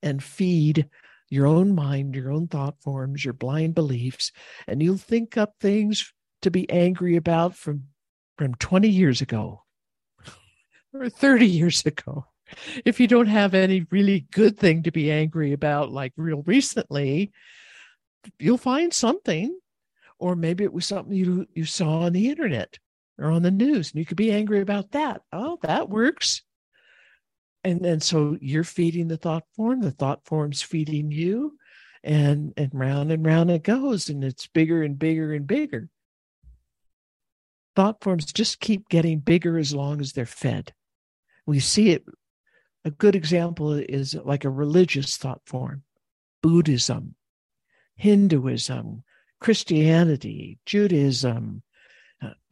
and 0.03 0.23
feed 0.23 0.89
your 1.31 1.47
own 1.47 1.75
mind, 1.75 2.15
your 2.15 2.31
own 2.31 2.47
thought 2.47 2.81
forms, 2.81 3.25
your 3.25 3.35
blind 3.35 3.75
beliefs, 3.75 4.31
and 4.67 4.83
you'll 4.83 4.99
think 4.99 5.37
up 5.37 5.55
things 5.59 6.13
to 6.43 6.51
be 6.51 6.69
angry 6.71 7.17
about 7.17 7.57
from 7.57 7.85
from 8.37 8.55
20 8.57 8.89
years 8.89 9.21
ago 9.21 9.63
or 10.93 11.09
30 11.09 11.47
years 11.47 11.87
ago. 11.87 12.27
If 12.85 13.01
you 13.01 13.07
don't 13.07 13.29
have 13.29 13.55
any 13.55 13.87
really 13.91 14.27
good 14.33 14.59
thing 14.59 14.83
to 14.83 14.91
be 14.91 15.11
angry 15.11 15.53
about, 15.53 15.91
like 15.91 16.13
real 16.17 16.43
recently, 16.43 17.33
you'll 18.39 18.59
find 18.59 18.93
something. 18.93 19.59
Or 20.19 20.37
maybe 20.37 20.65
it 20.65 20.73
was 20.73 20.87
something 20.87 21.15
you 21.15 21.47
you 21.55 21.65
saw 21.65 22.01
on 22.01 22.13
the 22.13 22.29
internet 22.29 22.79
or 23.19 23.31
on 23.31 23.43
the 23.43 23.51
news, 23.51 23.93
and 23.93 23.99
you 23.99 24.07
could 24.07 24.17
be 24.17 24.33
angry 24.33 24.61
about 24.61 24.93
that. 24.93 25.23
Oh, 25.33 25.59
that 25.63 25.89
works. 25.89 26.43
And 27.63 27.85
and 27.87 28.03
so 28.03 28.37
you're 28.41 28.65
feeding 28.65 29.09
the 29.09 29.17
thought 29.17 29.45
form, 29.57 29.81
the 29.81 29.91
thought 29.91 30.25
form's 30.25 30.63
feeding 30.63 31.11
you, 31.11 31.57
and 32.03 32.53
and 32.57 32.71
round 32.75 33.11
and 33.13 33.25
round 33.25 33.51
it 33.51 33.63
goes, 33.63 34.09
and 34.09 34.23
it's 34.23 34.47
bigger 34.47 34.83
and 34.83 34.99
bigger 34.99 35.33
and 35.33 35.47
bigger. 35.47 35.89
Thought 37.75 38.03
forms 38.03 38.33
just 38.33 38.61
keep 38.61 38.89
getting 38.89 39.19
bigger 39.19 39.59
as 39.59 39.75
long 39.75 40.01
as 40.01 40.13
they're 40.13 40.27
fed. 40.27 40.73
We 41.47 41.61
see 41.61 41.91
it 41.91 42.05
a 42.85 42.91
good 42.91 43.17
example 43.17 43.73
is 43.73 44.15
like 44.15 44.45
a 44.45 44.51
religious 44.51 45.17
thought 45.17 45.41
form 45.47 45.83
Buddhism, 46.43 47.15
Hinduism, 47.97 49.03
Christianity, 49.41 50.59
Judaism, 50.67 51.63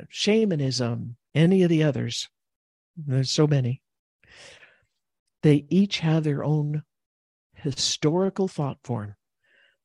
shamanism, 0.09 1.17
any 1.35 1.63
of 1.63 1.69
the 1.69 1.83
others. 1.83 2.29
There's 2.97 3.31
so 3.31 3.47
many. 3.47 3.83
They 5.43 5.67
each 5.69 6.01
have 6.01 6.25
their 6.25 6.45
own 6.45 6.83
historical 7.55 8.49
thought 8.49 8.79
form 8.85 9.17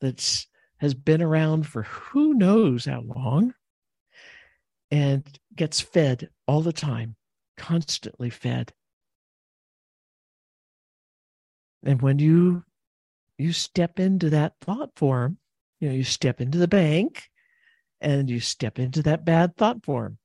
that's 0.01 0.47
has 0.77 0.93
been 0.93 1.21
around 1.21 1.65
for 1.65 1.83
who 1.83 2.33
knows 2.35 2.85
how 2.85 3.01
long 3.01 3.53
and 4.91 5.39
gets 5.55 5.81
fed 5.81 6.29
all 6.47 6.61
the 6.61 6.73
time, 6.73 7.15
constantly 7.57 8.29
fed. 8.29 8.73
And 11.83 12.01
when 12.01 12.19
you 12.19 12.63
you 13.37 13.53
step 13.53 13.99
into 13.99 14.29
that 14.31 14.55
thought 14.61 14.91
form, 14.95 15.37
you 15.79 15.89
know, 15.89 15.95
you 15.95 16.03
step 16.03 16.41
into 16.41 16.57
the 16.57 16.67
bank 16.67 17.29
and 17.99 18.29
you 18.29 18.39
step 18.39 18.79
into 18.79 19.03
that 19.03 19.25
bad 19.25 19.55
thought 19.55 19.83
form. 19.83 20.17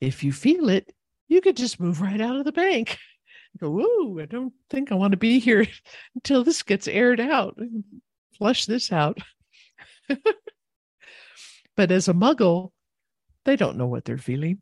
If 0.00 0.24
you 0.24 0.32
feel 0.32 0.68
it, 0.68 0.92
you 1.28 1.40
could 1.40 1.56
just 1.56 1.80
move 1.80 2.00
right 2.00 2.20
out 2.20 2.36
of 2.36 2.44
the 2.44 2.52
bank. 2.52 2.98
Go, 3.60 3.70
woo, 3.70 4.20
I 4.20 4.26
don't 4.26 4.52
think 4.70 4.92
I 4.92 4.94
want 4.94 5.10
to 5.12 5.16
be 5.16 5.40
here 5.40 5.66
until 6.14 6.44
this 6.44 6.62
gets 6.62 6.88
aired 6.88 7.20
out. 7.20 7.58
Flush 8.38 8.66
this 8.66 8.92
out. 8.92 9.18
but 11.76 11.90
as 11.90 12.08
a 12.08 12.14
muggle, 12.14 12.70
they 13.44 13.56
don't 13.56 13.76
know 13.76 13.86
what 13.86 14.04
they're 14.04 14.18
feeling. 14.18 14.60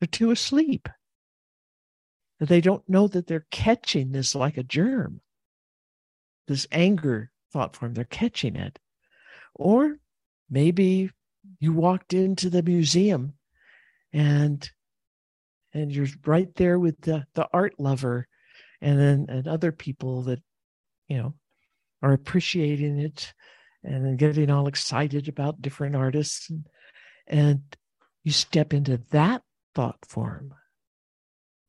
They're 0.00 0.06
too 0.08 0.30
asleep 0.30 0.88
they 2.48 2.60
don't 2.60 2.88
know 2.88 3.06
that 3.08 3.26
they're 3.26 3.46
catching 3.50 4.10
this 4.10 4.34
like 4.34 4.56
a 4.56 4.62
germ, 4.62 5.20
this 6.48 6.66
anger 6.72 7.30
thought 7.52 7.76
form, 7.76 7.94
they're 7.94 8.04
catching 8.04 8.56
it. 8.56 8.78
Or 9.54 9.98
maybe 10.52 11.10
you 11.58 11.72
walked 11.72 12.12
into 12.12 12.48
the 12.48 12.62
museum 12.62 13.34
and 14.12 14.70
and 15.74 15.90
you're 15.90 16.06
right 16.26 16.54
there 16.56 16.78
with 16.78 17.00
the, 17.00 17.24
the 17.34 17.48
art 17.52 17.74
lover 17.78 18.28
and 18.80 19.00
then 19.00 19.26
and 19.28 19.48
other 19.48 19.72
people 19.72 20.22
that 20.22 20.40
you 21.08 21.16
know 21.16 21.34
are 22.02 22.12
appreciating 22.12 22.98
it 22.98 23.32
and 23.84 24.04
then 24.04 24.16
getting 24.16 24.50
all 24.50 24.66
excited 24.66 25.28
about 25.28 25.62
different 25.62 25.96
artists. 25.96 26.50
And, 26.50 26.66
and 27.26 27.60
you 28.22 28.32
step 28.32 28.72
into 28.72 29.00
that 29.10 29.42
thought 29.74 29.98
form. 30.06 30.54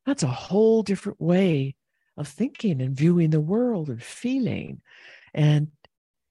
That's 0.06 0.24
a 0.24 0.28
whole 0.28 0.84
different 0.84 1.22
way 1.22 1.76
of 2.18 2.28
thinking 2.28 2.82
and 2.82 2.96
viewing 2.96 3.32
the 3.32 3.42
world 3.42 3.90
and 3.90 4.04
feeling. 4.04 4.82
And 5.34 5.70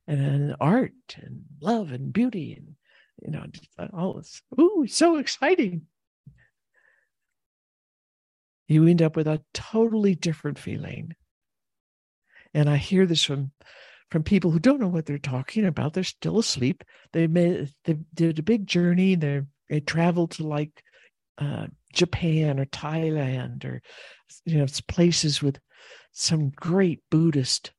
and 0.07 0.57
art 0.61 0.93
and 1.17 1.43
love 1.61 1.93
and 1.93 2.13
beauty 2.13 2.55
and 2.55 2.75
you 3.23 3.31
know 3.31 3.45
all 3.93 4.15
this. 4.15 4.43
Ooh 4.61 4.87
so 4.89 5.17
exciting. 5.17 5.83
You 8.69 8.87
end 8.87 9.03
up 9.03 9.17
with 9.17 9.27
a 9.27 9.43
totally 9.53 10.15
different 10.15 10.59
feeling. 10.59 11.15
And 12.55 12.69
i 12.69 12.77
hear 12.77 13.07
this 13.07 13.25
from 13.25 13.53
from 14.11 14.23
people 14.23 14.51
who 14.51 14.59
don't 14.59 14.81
know 14.81 14.89
what 14.89 15.07
they're 15.07 15.19
talking 15.19 15.65
about. 15.65 15.95
They're 15.95 16.05
still 16.05 16.39
asleep. 16.39 16.85
They 17.13 17.27
made 17.27 17.71
they 17.85 17.99
did 18.15 18.39
a 18.39 18.43
big 18.43 18.67
journey. 18.67 19.15
They 19.15 19.43
they 19.69 19.81
traveled 19.81 20.33
to 20.33 20.47
like 20.47 20.83
uh, 21.39 21.69
Japan 21.93 22.61
or 22.61 22.67
Thailand 22.67 23.65
or 23.65 23.81
you 24.45 24.59
know 24.59 24.65
it's 24.65 24.81
places 24.81 25.43
with 25.43 25.59
some 26.13 26.51
great 26.51 27.01
Buddhist 27.11 27.73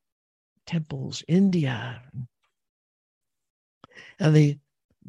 temples, 0.66 1.24
India, 1.28 2.02
and 4.20 4.36
they 4.36 4.60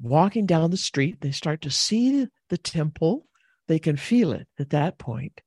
walking 0.00 0.46
down 0.46 0.70
the 0.70 0.76
street, 0.76 1.20
they 1.20 1.30
start 1.30 1.62
to 1.62 1.70
see 1.70 2.26
the 2.48 2.58
temple. 2.58 3.26
They 3.68 3.78
can 3.78 3.96
feel 3.96 4.32
it 4.32 4.48
at 4.58 4.70
that 4.70 4.98
point. 4.98 5.40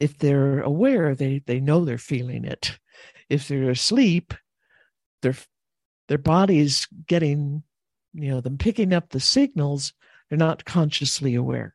If 0.00 0.18
they're 0.18 0.60
aware, 0.60 1.14
they, 1.14 1.42
they 1.46 1.60
know 1.60 1.84
they're 1.84 1.98
feeling 1.98 2.44
it. 2.44 2.78
If 3.28 3.48
they're 3.48 3.70
asleep, 3.70 4.34
their 5.22 5.34
their 6.08 6.18
body's 6.18 6.86
getting, 7.06 7.62
you 8.12 8.30
know, 8.30 8.40
them 8.40 8.58
picking 8.58 8.92
up 8.92 9.10
the 9.10 9.20
signals, 9.20 9.94
they're 10.28 10.36
not 10.36 10.64
consciously 10.64 11.34
aware. 11.34 11.74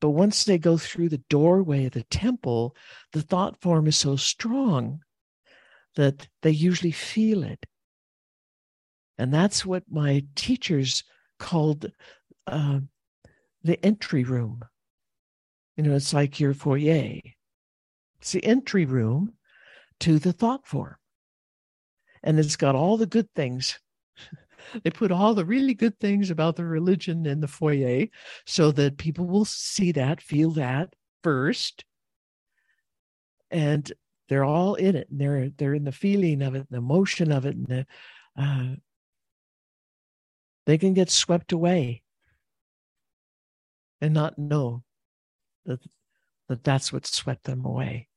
But 0.00 0.10
once 0.10 0.44
they 0.44 0.58
go 0.58 0.76
through 0.76 1.08
the 1.08 1.22
doorway 1.30 1.86
of 1.86 1.92
the 1.92 2.02
temple, 2.04 2.76
the 3.12 3.22
thought 3.22 3.60
form 3.60 3.86
is 3.86 3.96
so 3.96 4.16
strong 4.16 5.00
that 5.98 6.28
they 6.42 6.52
usually 6.52 6.92
feel 6.92 7.42
it. 7.42 7.66
And 9.18 9.34
that's 9.34 9.66
what 9.66 9.82
my 9.90 10.24
teachers 10.36 11.02
called 11.40 11.90
uh, 12.46 12.78
the 13.64 13.84
entry 13.84 14.22
room. 14.22 14.62
You 15.76 15.82
know, 15.82 15.96
it's 15.96 16.14
like 16.14 16.38
your 16.38 16.54
foyer. 16.54 17.18
It's 18.20 18.30
the 18.30 18.44
entry 18.44 18.84
room 18.84 19.32
to 19.98 20.20
the 20.20 20.32
thought 20.32 20.64
form. 20.68 20.94
And 22.22 22.38
it's 22.38 22.54
got 22.54 22.76
all 22.76 22.96
the 22.96 23.06
good 23.06 23.28
things. 23.34 23.80
they 24.84 24.90
put 24.90 25.10
all 25.10 25.34
the 25.34 25.44
really 25.44 25.74
good 25.74 25.98
things 25.98 26.30
about 26.30 26.54
the 26.54 26.64
religion 26.64 27.26
in 27.26 27.40
the 27.40 27.48
foyer 27.48 28.06
so 28.46 28.70
that 28.70 28.98
people 28.98 29.26
will 29.26 29.44
see 29.44 29.90
that, 29.90 30.20
feel 30.20 30.52
that 30.52 30.94
first. 31.24 31.84
And 33.50 33.92
they're 34.28 34.44
all 34.44 34.74
in 34.74 34.96
it. 34.96 35.08
And 35.10 35.20
they're 35.20 35.50
they're 35.56 35.74
in 35.74 35.84
the 35.84 35.92
feeling 35.92 36.42
of 36.42 36.54
it, 36.54 36.66
the 36.70 36.78
emotion 36.78 37.32
of 37.32 37.46
it, 37.46 37.56
and 37.56 37.66
the, 37.66 37.86
uh, 38.36 38.74
they 40.66 40.78
can 40.78 40.94
get 40.94 41.10
swept 41.10 41.52
away 41.52 42.02
and 44.00 44.14
not 44.14 44.38
know 44.38 44.84
that, 45.66 45.80
that 46.48 46.62
that's 46.62 46.92
what 46.92 47.06
swept 47.06 47.44
them 47.44 47.64
away. 47.64 48.08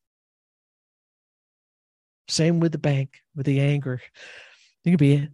Same 2.28 2.60
with 2.60 2.72
the 2.72 2.78
bank, 2.78 3.20
with 3.36 3.46
the 3.46 3.60
anger. 3.60 4.02
You 4.84 4.94
could 4.94 5.00
be 5.00 5.30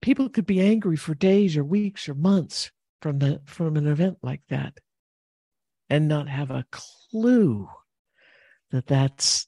people 0.00 0.28
could 0.28 0.46
be 0.46 0.60
angry 0.60 0.96
for 0.96 1.14
days 1.14 1.56
or 1.56 1.64
weeks 1.64 2.08
or 2.08 2.14
months 2.14 2.70
from 3.02 3.18
the 3.18 3.40
from 3.46 3.76
an 3.76 3.86
event 3.86 4.18
like 4.22 4.42
that 4.48 4.78
and 5.90 6.08
not 6.08 6.28
have 6.28 6.50
a 6.50 6.66
clue 6.70 7.68
that 8.76 8.86
that's 8.86 9.46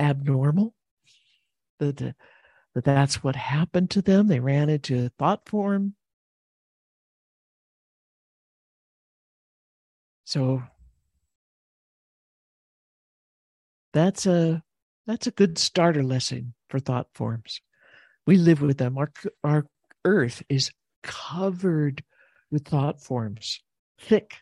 abnormal 0.00 0.74
that 1.78 2.02
uh, 2.02 2.12
that 2.74 2.84
that's 2.84 3.22
what 3.22 3.36
happened 3.36 3.90
to 3.90 4.02
them. 4.02 4.28
They 4.28 4.40
ran 4.40 4.68
into 4.68 5.06
a 5.06 5.08
thought 5.18 5.48
form. 5.48 5.94
So 10.24 10.62
that's 13.92 14.26
a 14.26 14.62
that's 15.06 15.26
a 15.26 15.32
good 15.32 15.58
starter 15.58 16.04
lesson 16.04 16.54
for 16.68 16.78
thought 16.78 17.08
forms. 17.14 17.60
We 18.26 18.36
live 18.36 18.60
with 18.60 18.78
them. 18.78 18.98
Our 18.98 19.10
our 19.42 19.66
earth 20.04 20.42
is 20.48 20.70
covered 21.02 22.04
with 22.50 22.66
thought 22.66 23.00
forms, 23.02 23.60
thick, 23.98 24.36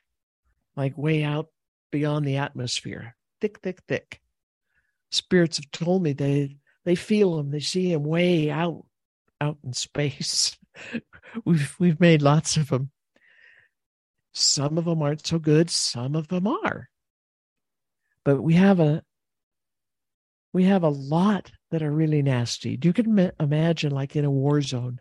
like 0.77 0.99
way 0.99 1.23
out 1.25 1.49
beyond 1.91 2.27
the 2.27 2.37
atmosphere. 2.37 3.17
Thick, 3.41 3.61
thick, 3.61 3.81
thick. 3.89 4.21
Spirits 5.11 5.57
have 5.57 5.71
told 5.71 6.03
me 6.03 6.13
they 6.13 6.57
they 6.85 6.95
feel 6.95 7.37
them, 7.37 7.51
they 7.51 7.61
see 7.61 7.93
them 7.93 8.05
way 8.05 8.51
out 8.51 8.85
out 9.41 9.59
in 9.65 9.73
space. 9.73 10.57
we've 11.45 11.75
we've 11.79 12.01
made 12.01 12.23
lots 12.23 12.57
of 12.57 12.69
them. 12.69 12.91
Some 14.33 14.79
of 14.79 14.85
them 14.85 15.03
aren't 15.03 15.27
so 15.27 15.39
good, 15.39 15.71
some 15.71 16.15
of 16.15 16.29
them 16.29 16.47
are. 16.47 16.89
But 18.25 18.43
we 18.43 18.55
have 18.55 18.81
a 18.81 19.03
we 20.53 20.65
have 20.65 20.83
a 20.83 20.89
lot 20.89 21.51
that 21.71 21.83
are 21.83 21.91
really 21.91 22.23
nasty. 22.23 22.79
You 22.83 22.93
can 22.93 23.15
ma- 23.15 23.31
imagine 23.39 23.93
like 23.93 24.17
in 24.17 24.25
a 24.25 24.31
war 24.31 24.61
zone 24.63 25.01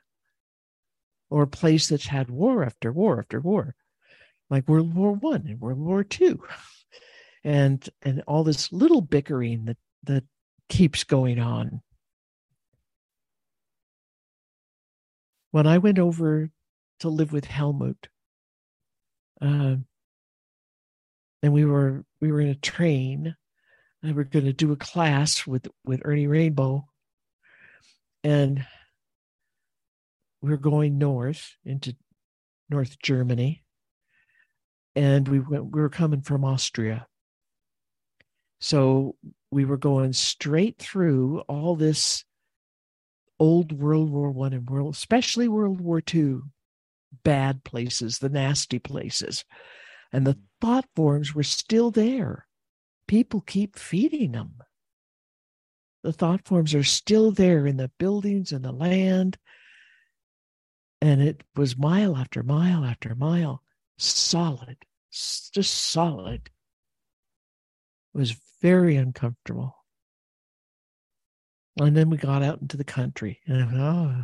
or 1.30 1.44
a 1.44 1.48
place 1.48 1.90
that's 1.90 2.08
had 2.08 2.30
war 2.30 2.64
after 2.64 2.92
war 2.92 3.20
after 3.20 3.40
war, 3.40 3.76
like 4.50 4.68
World 4.68 4.94
War 4.94 5.14
One 5.14 5.46
and 5.48 5.60
World 5.60 5.80
War 5.80 6.04
Two, 6.04 6.44
and 7.44 7.88
and 8.02 8.24
all 8.28 8.44
this 8.44 8.72
little 8.72 9.02
bickering 9.02 9.66
that 9.66 9.78
that 10.04 10.24
keeps 10.70 11.04
going 11.04 11.40
on. 11.40 11.82
When 15.52 15.68
I 15.68 15.78
went 15.78 16.00
over 16.00 16.50
to 17.00 17.10
live 17.10 17.32
with 17.32 17.46
Helmut, 17.46 18.08
uh, 19.42 19.78
and 21.44 21.54
we 21.54 21.66
were 21.66 22.04
we 22.22 22.32
were 22.32 22.42
in 22.42 22.50
a 22.50 22.56
train, 22.56 23.36
and 24.04 24.16
we 24.16 24.22
are 24.22 24.26
going 24.26 24.46
to 24.46 24.54
do 24.54 24.72
a 24.72 24.78
class 24.78 25.46
with 25.46 25.68
with 25.86 26.02
Ernie 26.06 26.28
Rainbow, 26.28 26.88
and 28.24 28.66
we're 30.42 30.58
going 30.58 30.98
north 30.98 31.56
into 31.66 31.96
North 32.70 33.00
Germany, 33.02 33.64
and 34.98 35.28
we 35.28 35.40
went 35.40 35.66
we 35.72 35.80
were 35.80 35.90
coming 35.90 36.22
from 36.22 36.44
Austria, 36.44 37.06
so 38.60 39.16
we 39.52 39.64
were 39.64 39.78
going 39.78 40.12
straight 40.12 40.80
through 40.80 41.42
all 41.42 41.76
this 41.76 42.26
old 43.40 43.72
World 43.72 44.10
War 44.10 44.32
One 44.32 44.54
and 44.54 44.68
world, 44.68 44.96
especially 44.96 45.48
World 45.48 45.80
War 45.80 46.02
Two, 46.02 46.46
bad 47.24 47.64
places, 47.64 48.18
the 48.18 48.30
nasty 48.30 48.80
places, 48.80 49.46
and 50.12 50.26
the 50.26 50.40
thought 50.60 50.86
forms 50.96 51.36
were 51.36 51.44
still 51.44 51.92
there. 51.92 52.48
People 53.08 53.42
keep 53.42 53.78
feeding 53.78 54.32
them. 54.32 54.56
The 56.02 56.12
thought 56.12 56.44
forms 56.44 56.74
are 56.74 56.84
still 56.84 57.32
there 57.32 57.68
in 57.68 57.78
the 57.78 57.92
buildings 58.00 58.52
and 58.52 58.66
the 58.66 58.72
land. 58.72 59.38
And 61.02 61.22
it 61.22 61.44
was 61.56 61.78
mile 61.78 62.18
after 62.18 62.42
mile 62.42 62.84
after 62.84 63.14
mile, 63.14 63.62
solid, 64.00 64.78
just 65.12 65.74
solid. 65.74 66.50
It 68.14 68.18
was 68.18 68.36
very 68.62 68.96
uncomfortable. 68.96 69.76
And 71.80 71.96
then 71.96 72.10
we 72.10 72.18
got 72.18 72.42
out 72.42 72.62
into 72.62 72.76
the 72.76 72.84
country, 72.84 73.40
and 73.46 73.80
oh, 73.80 74.24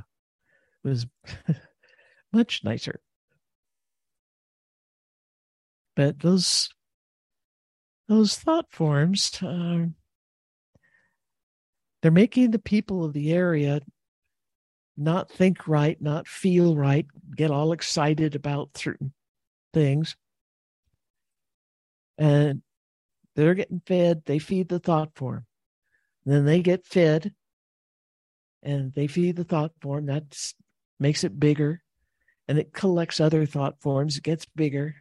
it 0.83 0.87
was 0.87 1.05
much 2.33 2.63
nicer. 2.63 2.99
But 5.95 6.19
those 6.19 6.69
those 8.07 8.35
thought 8.35 8.71
forms, 8.71 9.41
uh, 9.41 9.85
they're 12.01 12.11
making 12.11 12.51
the 12.51 12.59
people 12.59 13.05
of 13.05 13.13
the 13.13 13.31
area 13.31 13.81
not 14.97 15.29
think 15.29 15.67
right, 15.67 15.99
not 16.01 16.27
feel 16.27 16.75
right, 16.75 17.05
get 17.35 17.51
all 17.51 17.71
excited 17.71 18.35
about 18.35 18.77
certain 18.77 19.13
things. 19.73 20.15
And 22.17 22.61
they're 23.35 23.55
getting 23.55 23.81
fed, 23.85 24.23
they 24.25 24.39
feed 24.39 24.69
the 24.69 24.79
thought 24.79 25.11
form. 25.15 25.45
then 26.25 26.45
they 26.45 26.61
get 26.61 26.85
fed 26.85 27.33
and 28.61 28.93
they 28.93 29.07
feed 29.07 29.35
the 29.35 29.43
thought 29.43 29.71
form. 29.81 30.05
That 30.05 30.23
makes 30.99 31.23
it 31.23 31.39
bigger 31.39 31.81
and 32.47 32.57
it 32.57 32.73
collects 32.73 33.19
other 33.19 33.45
thought 33.45 33.81
forms. 33.81 34.17
It 34.17 34.23
gets 34.23 34.45
bigger. 34.45 34.95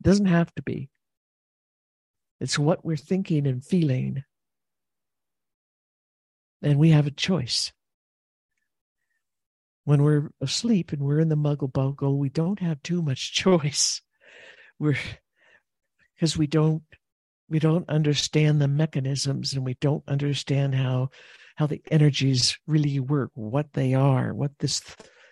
It 0.00 0.02
doesn't 0.02 0.26
have 0.26 0.52
to 0.54 0.62
be. 0.62 0.90
It's 2.40 2.58
what 2.58 2.84
we're 2.84 2.96
thinking 2.96 3.46
and 3.46 3.64
feeling. 3.64 4.24
And 6.60 6.78
we 6.78 6.90
have 6.90 7.06
a 7.06 7.12
choice. 7.12 7.72
When 9.84 10.02
we're 10.02 10.30
asleep 10.40 10.92
and 10.92 11.02
we're 11.02 11.20
in 11.20 11.28
the 11.28 11.36
muggle 11.36 11.72
buggle, 11.72 12.18
we 12.18 12.28
don't 12.28 12.60
have 12.60 12.82
too 12.82 13.02
much 13.02 13.32
choice. 13.34 14.02
We're 14.82 14.98
because 16.16 16.36
we 16.36 16.48
don't 16.48 16.82
we 17.48 17.60
don't 17.60 17.88
understand 17.88 18.60
the 18.60 18.66
mechanisms 18.66 19.52
and 19.52 19.64
we 19.64 19.74
don't 19.74 20.02
understand 20.08 20.74
how 20.74 21.10
how 21.54 21.68
the 21.68 21.80
energies 21.92 22.58
really 22.66 22.98
work 22.98 23.30
what 23.34 23.72
they 23.74 23.94
are 23.94 24.34
what 24.34 24.58
this 24.58 24.82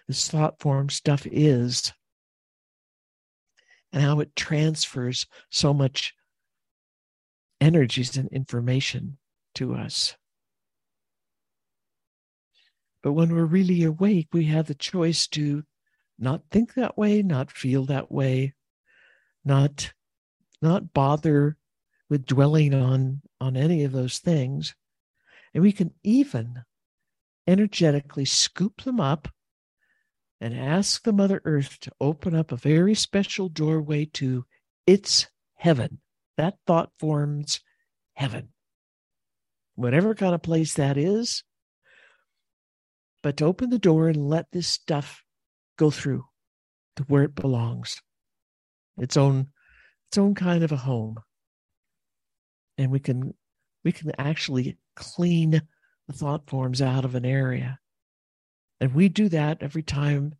this 0.06 0.28
thought 0.28 0.60
form 0.60 0.88
stuff 0.88 1.26
is. 1.26 1.92
And 3.92 4.04
how 4.04 4.20
it 4.20 4.36
transfers 4.36 5.26
so 5.50 5.74
much 5.74 6.14
energies 7.60 8.16
and 8.16 8.28
information 8.28 9.18
to 9.56 9.74
us. 9.74 10.14
But 13.02 13.14
when 13.14 13.34
we're 13.34 13.46
really 13.46 13.82
awake 13.82 14.28
we 14.32 14.44
have 14.44 14.68
the 14.68 14.76
choice 14.76 15.26
to 15.28 15.64
not 16.20 16.42
think 16.52 16.74
that 16.74 16.96
way 16.96 17.22
not 17.22 17.50
feel 17.50 17.84
that 17.86 18.12
way 18.12 18.54
not 19.44 19.92
not 20.62 20.92
bother 20.92 21.56
with 22.08 22.26
dwelling 22.26 22.74
on 22.74 23.22
on 23.40 23.56
any 23.56 23.84
of 23.84 23.92
those 23.92 24.18
things 24.18 24.74
and 25.54 25.62
we 25.62 25.72
can 25.72 25.92
even 26.02 26.62
energetically 27.46 28.24
scoop 28.24 28.82
them 28.82 29.00
up 29.00 29.28
and 30.40 30.54
ask 30.54 31.02
the 31.02 31.12
Mother 31.12 31.42
Earth 31.44 31.78
to 31.80 31.92
open 32.00 32.34
up 32.34 32.52
a 32.52 32.56
very 32.56 32.94
special 32.94 33.48
doorway 33.48 34.06
to 34.06 34.46
its 34.86 35.26
heaven. 35.54 36.00
That 36.36 36.56
thought 36.66 36.92
forms 36.98 37.60
heaven. 38.14 38.50
Whatever 39.74 40.14
kind 40.14 40.34
of 40.34 40.42
place 40.42 40.74
that 40.74 40.96
is, 40.96 41.42
but 43.22 43.36
to 43.38 43.44
open 43.44 43.70
the 43.70 43.78
door 43.78 44.08
and 44.08 44.28
let 44.28 44.50
this 44.52 44.68
stuff 44.68 45.22
go 45.76 45.90
through 45.90 46.24
to 46.96 47.02
where 47.04 47.24
it 47.24 47.34
belongs. 47.34 48.00
Its 48.98 49.16
own 49.16 49.48
its 50.08 50.18
own 50.18 50.34
kind 50.34 50.64
of 50.64 50.72
a 50.72 50.76
home. 50.76 51.18
And 52.78 52.90
we 52.90 53.00
can 53.00 53.34
we 53.84 53.92
can 53.92 54.12
actually 54.18 54.78
clean 54.96 55.62
the 56.06 56.12
thought 56.12 56.48
forms 56.48 56.82
out 56.82 57.04
of 57.04 57.14
an 57.14 57.24
area. 57.24 57.78
And 58.80 58.94
we 58.94 59.08
do 59.08 59.28
that 59.28 59.58
every 59.60 59.82
time 59.82 60.34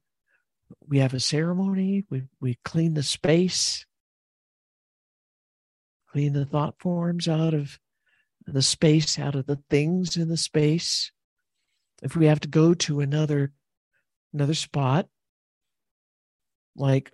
we 0.87 0.99
have 0.99 1.15
a 1.15 1.21
ceremony, 1.21 2.05
we, 2.11 2.25
we 2.41 2.59
clean 2.65 2.95
the 2.95 3.03
space, 3.03 3.85
clean 6.11 6.33
the 6.33 6.45
thought 6.45 6.75
forms 6.81 7.29
out 7.29 7.55
of 7.55 7.79
the 8.47 8.63
space, 8.63 9.19
out 9.19 9.35
of 9.35 9.47
the 9.47 9.61
things 9.69 10.17
in 10.17 10.29
the 10.29 10.37
space. 10.37 11.13
If 12.03 12.17
we 12.17 12.27
have 12.27 12.41
to 12.41 12.49
go 12.49 12.75
to 12.75 13.01
another 13.01 13.53
another 14.33 14.55
spot, 14.55 15.09
like 16.77 17.13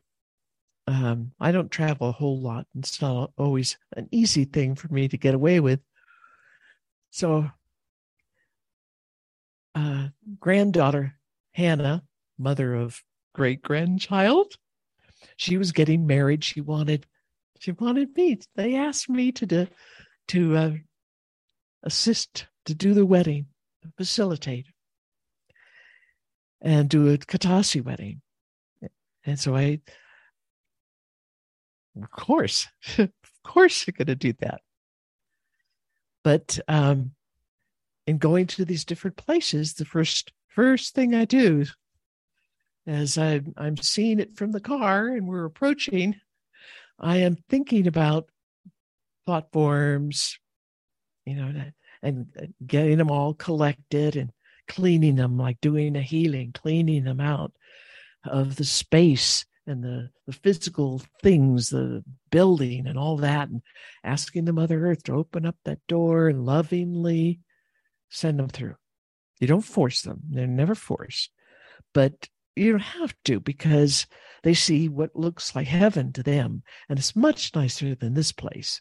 um, 0.87 1.33
I 1.41 1.53
don't 1.53 1.71
travel 1.71 2.09
a 2.09 2.13
whole 2.13 2.41
lot. 2.41 2.67
It's 2.79 3.01
not 3.01 3.33
always 3.37 3.77
an 3.97 4.09
easy 4.11 4.45
thing 4.45 4.75
for 4.75 4.93
me 4.93 5.09
to 5.09 5.17
get 5.17 5.35
away 5.35 5.61
with. 5.61 5.81
So, 7.11 7.51
uh, 9.75 10.09
granddaughter 10.39 11.15
Hannah, 11.53 12.05
mother 12.39 12.75
of 12.75 13.03
great 13.35 13.63
grandchild, 13.63 14.55
she 15.37 15.57
was 15.59 15.73
getting 15.73 16.07
married. 16.07 16.45
She 16.45 16.61
wanted, 16.61 17.07
she 17.59 17.73
wanted 17.73 18.17
me. 18.17 18.39
They 18.55 18.77
asked 18.77 19.09
me 19.09 19.33
to 19.33 19.47
do, 19.47 19.67
to 20.29 20.57
uh, 20.57 20.73
assist 21.83 22.47
to 22.67 22.75
do 22.75 22.95
the 22.95 23.07
wedding, 23.07 23.47
facilitate, 23.97 24.67
and 26.61 26.89
do 26.89 27.13
a 27.13 27.19
Katasi 27.19 27.83
wedding. 27.83 28.21
And 29.25 29.39
so 29.39 29.57
I, 29.57 29.81
of 31.97 32.10
course, 32.10 32.68
of 32.98 33.10
course, 33.43 33.86
you're 33.86 33.94
going 33.97 34.06
to 34.06 34.14
do 34.14 34.32
that. 34.40 34.60
But 36.23 36.59
um, 36.68 37.12
in 38.06 38.18
going 38.18 38.47
to 38.48 38.64
these 38.64 38.85
different 38.85 39.16
places, 39.16 39.74
the 39.74 39.85
first 39.85 40.32
first 40.48 40.94
thing 40.94 41.14
I 41.14 41.24
do, 41.24 41.66
as 42.86 43.18
I, 43.18 43.43
I'm 43.56 43.77
seeing 43.77 44.20
it 44.20 44.36
from 44.36 44.52
the 44.52 44.60
car 44.60 45.09
and 45.09 45.28
we're 45.28 45.44
approaching, 45.44 46.16
I 46.98 47.18
am 47.18 47.36
thinking 47.48 47.86
about 47.86 48.28
thought 49.27 49.52
forms, 49.52 50.39
you 51.24 51.35
know, 51.35 51.52
and 52.02 52.27
getting 52.64 52.98
them 52.98 53.10
all 53.10 53.35
collected 53.35 54.16
and 54.16 54.31
cleaning 54.68 55.16
them, 55.16 55.36
like 55.36 55.60
doing 55.60 55.97
a 55.97 56.02
healing, 56.02 56.52
cleaning 56.52 57.05
them 57.05 57.20
out 57.20 57.52
of 58.24 58.56
the 58.56 58.64
space 58.64 59.44
and 59.66 59.82
the, 59.82 60.10
the 60.26 60.32
physical 60.32 61.02
things, 61.22 61.70
the 61.70 62.05
building 62.30 62.86
and 62.86 62.98
all 62.98 63.16
that, 63.18 63.48
and 63.48 63.62
asking 64.05 64.44
the 64.44 64.52
Mother 64.52 64.86
Earth 64.86 65.02
to 65.05 65.14
open 65.14 65.44
up 65.44 65.56
that 65.64 65.86
door 65.88 66.28
and 66.28 66.47
lovingly 66.47 67.40
send 68.09 68.38
them 68.38 68.48
through. 68.48 68.76
You 69.40 69.47
don't 69.47 69.62
force 69.62 70.02
them, 70.02 70.20
they're 70.30 70.47
never 70.47 70.74
forced, 70.74 71.30
but 71.93 72.28
you 72.55 72.72
don't 72.72 72.80
have 72.80 73.14
to 73.24 73.40
because 73.40 74.06
they 74.43 74.55
see 74.55 74.88
what 74.88 75.14
looks 75.14 75.55
like 75.55 75.66
heaven 75.66 76.12
to 76.14 76.22
them. 76.22 76.62
And 76.88 76.98
it's 76.98 77.16
much 77.16 77.55
nicer 77.55 77.94
than 77.94 78.14
this 78.14 78.32
place, 78.32 78.80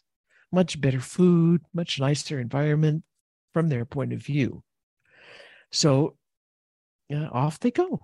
much 0.50 0.80
better 0.80 1.00
food, 1.00 1.60
much 1.74 2.00
nicer 2.00 2.40
environment 2.40 3.04
from 3.52 3.68
their 3.68 3.84
point 3.84 4.12
of 4.12 4.20
view. 4.20 4.62
So 5.70 6.16
uh, 7.12 7.28
off 7.32 7.60
they 7.60 7.70
go 7.70 8.00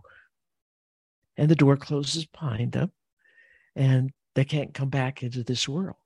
and 1.37 1.49
the 1.49 1.57
door 1.57 1.77
closes 1.77 2.27
behind 2.27 2.73
them 2.73 2.93
and 3.75 4.13
they 4.35 4.45
can't 4.45 4.75
come 4.75 4.89
back 4.89 5.23
into 5.23 5.43
this 5.43 5.69
world. 5.69 5.97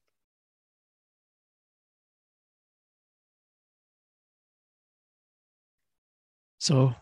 So 6.59 6.95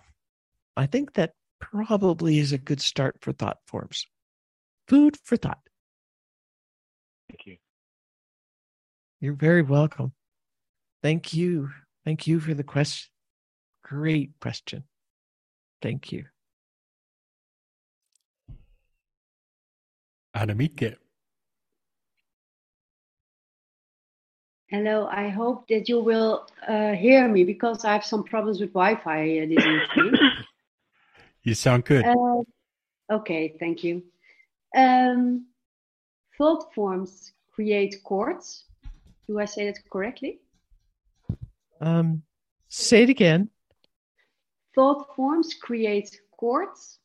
I 0.77 0.87
think 0.87 1.15
that 1.15 1.35
probably 1.61 2.39
is 2.39 2.53
a 2.53 2.59
good 2.59 2.81
start 2.81 3.17
for 3.21 3.33
thought 3.33 3.59
forms. 3.67 4.07
Food 4.89 5.17
for 5.23 5.37
thought. 5.37 5.61
Thank 7.31 7.47
you. 7.47 7.57
You're 9.21 9.35
very 9.35 9.63
welcome. 9.63 10.13
Thank 11.03 11.33
you. 11.33 11.71
Thank 12.05 12.27
you 12.27 12.41
for 12.41 12.53
the 12.53 12.65
question. 12.65 13.11
Great 13.83 14.33
question. 14.41 14.85
Thank 15.81 16.13
you. 16.13 16.25
Annemieke. 20.35 20.97
Hello, 24.69 25.07
I 25.07 25.29
hope 25.29 25.69
that 25.69 25.89
you 25.89 26.01
will 26.01 26.49
uh, 26.67 26.93
hear 26.93 27.29
me 27.29 27.45
because 27.45 27.85
I 27.85 27.93
have 27.93 28.05
some 28.05 28.25
problems 28.25 28.61
with 28.61 28.73
Wi-Fi 28.73 29.39
uh, 29.39 29.47
this 29.47 29.65
evening. 29.65 30.21
you 31.45 31.55
sound 31.55 31.85
good. 31.85 32.05
Uh, 32.05 32.43
okay, 33.13 33.55
thank 33.61 33.85
you. 33.85 34.03
Um, 34.77 35.47
thought 36.37 36.75
forms 36.75 37.33
create 37.55 38.03
cords. 38.03 38.65
Do 39.29 39.39
I 39.39 39.45
say 39.45 39.67
that 39.67 39.79
correctly? 39.91 40.41
Um, 41.81 42.23
say 42.69 43.05
it 43.05 43.11
again. 43.11 43.51
Thought 44.75 45.15
forms 45.15 45.55
create 45.55 46.21
cords. 46.37 46.99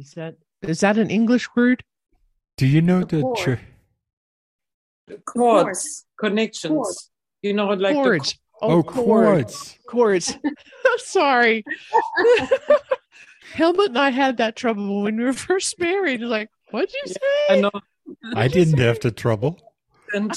Is 0.00 0.12
that 0.12 0.34
is 0.62 0.80
that 0.80 0.96
an 0.96 1.10
English 1.10 1.46
word? 1.54 1.84
Do 2.56 2.66
you 2.66 2.80
know 2.80 3.04
the 3.04 3.20
chord. 3.20 3.60
chords, 5.26 6.06
connections? 6.18 6.72
Chords. 6.72 7.10
You 7.42 7.52
know, 7.52 7.66
like 7.68 7.94
the 7.94 8.02
Chords. 8.02 8.38
Oh, 8.62 8.82
chord. 8.82 9.04
chords. 9.04 9.78
Chords. 9.86 10.38
Sorry. 10.96 11.64
Helmut 13.52 13.88
and 13.88 13.98
I 13.98 14.08
had 14.08 14.38
that 14.38 14.56
trouble 14.56 15.02
when 15.02 15.18
we 15.18 15.24
were 15.24 15.34
first 15.34 15.78
married. 15.78 16.22
Like, 16.22 16.48
what'd 16.70 16.94
you 16.94 17.12
say? 17.12 17.18
I 17.50 17.60
know. 17.60 17.70
I 18.34 18.48
didn't 18.48 18.78
have 18.78 19.00
the 19.00 19.10
trouble. 19.10 19.60
I 20.14 20.30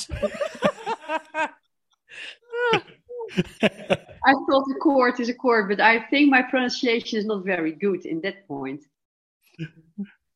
thought 4.26 4.65
a 4.72 4.80
chord 4.81 5.19
is 5.22 5.30
a 5.30 5.34
chord, 5.34 5.69
but 5.69 5.80
I 5.80 6.02
think 6.10 6.30
my 6.30 6.41
pronunciation 6.41 7.18
is 7.18 7.26
not 7.26 7.45
very 7.45 7.72
good 7.72 8.06
in 8.06 8.19
that 8.22 8.45
point. 8.45 8.84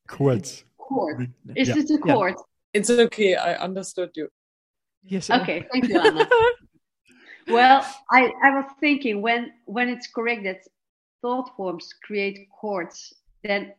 Chords. 0.08 0.64
Chord. 0.78 1.32
Is 1.54 1.68
Yeah. 1.68 1.76
it 1.76 1.90
a 1.90 2.06
Yeah. 2.06 2.34
it's 2.72 2.90
okay. 2.90 3.34
I 3.34 3.54
understood 3.54 4.10
you. 4.14 4.28
yes. 5.02 5.30
Okay, 5.30 5.66
thank 5.70 5.88
you, 5.88 6.00
Anna. 6.00 6.28
well, 7.48 7.84
I, 8.10 8.32
I 8.42 8.50
was 8.50 8.66
thinking 8.80 9.22
when 9.22 9.52
when 9.66 9.88
it's 9.88 10.08
correct 10.08 10.44
that 10.44 10.60
thought 11.22 11.54
forms 11.56 11.92
create 12.02 12.48
cords, 12.50 13.14
then 13.42 13.74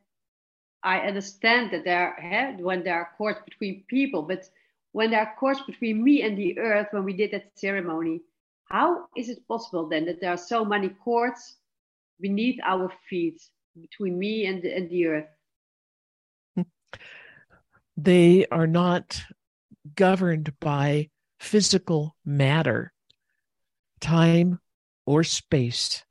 I 0.84 1.00
understand 1.00 1.72
that 1.72 1.84
there 1.84 2.00
are 2.00 2.20
eh, 2.20 2.56
when 2.60 2.84
there 2.84 2.96
are 2.96 3.10
cords 3.18 3.40
between 3.46 3.84
people, 3.88 4.22
but 4.22 4.50
when 4.92 5.12
there 5.12 5.22
are 5.22 5.36
cords 5.40 5.62
between 5.62 6.04
me 6.04 6.24
and 6.24 6.38
the 6.38 6.58
earth 6.60 6.88
when 6.92 7.04
we 7.04 7.14
did 7.14 7.32
that 7.32 7.52
ceremony, 7.56 8.22
how 8.66 9.06
is 9.16 9.30
it 9.30 9.48
possible 9.48 9.88
then 9.88 10.06
that 10.06 10.20
there 10.22 10.32
are 10.32 10.38
so 10.38 10.64
many 10.66 10.90
cords 10.90 11.58
beneath 12.20 12.60
our 12.64 12.92
feet 13.10 13.42
between 13.80 14.18
me 14.18 14.46
and 14.46 14.62
the, 14.62 14.76
and 14.76 14.90
the 14.90 15.08
earth? 15.08 16.66
they 17.98 18.46
are 18.48 18.68
not 18.68 19.22
governed 19.96 20.54
by 20.60 21.10
physical 21.40 22.16
matter, 22.26 22.94
time, 24.00 24.60
or 25.06 25.24
space. 25.24 26.04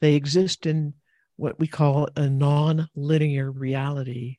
They 0.00 0.14
exist 0.14 0.66
in 0.66 0.94
what 1.36 1.58
we 1.58 1.66
call 1.66 2.08
a 2.16 2.28
non 2.28 2.88
linear 2.94 3.50
reality. 3.50 4.38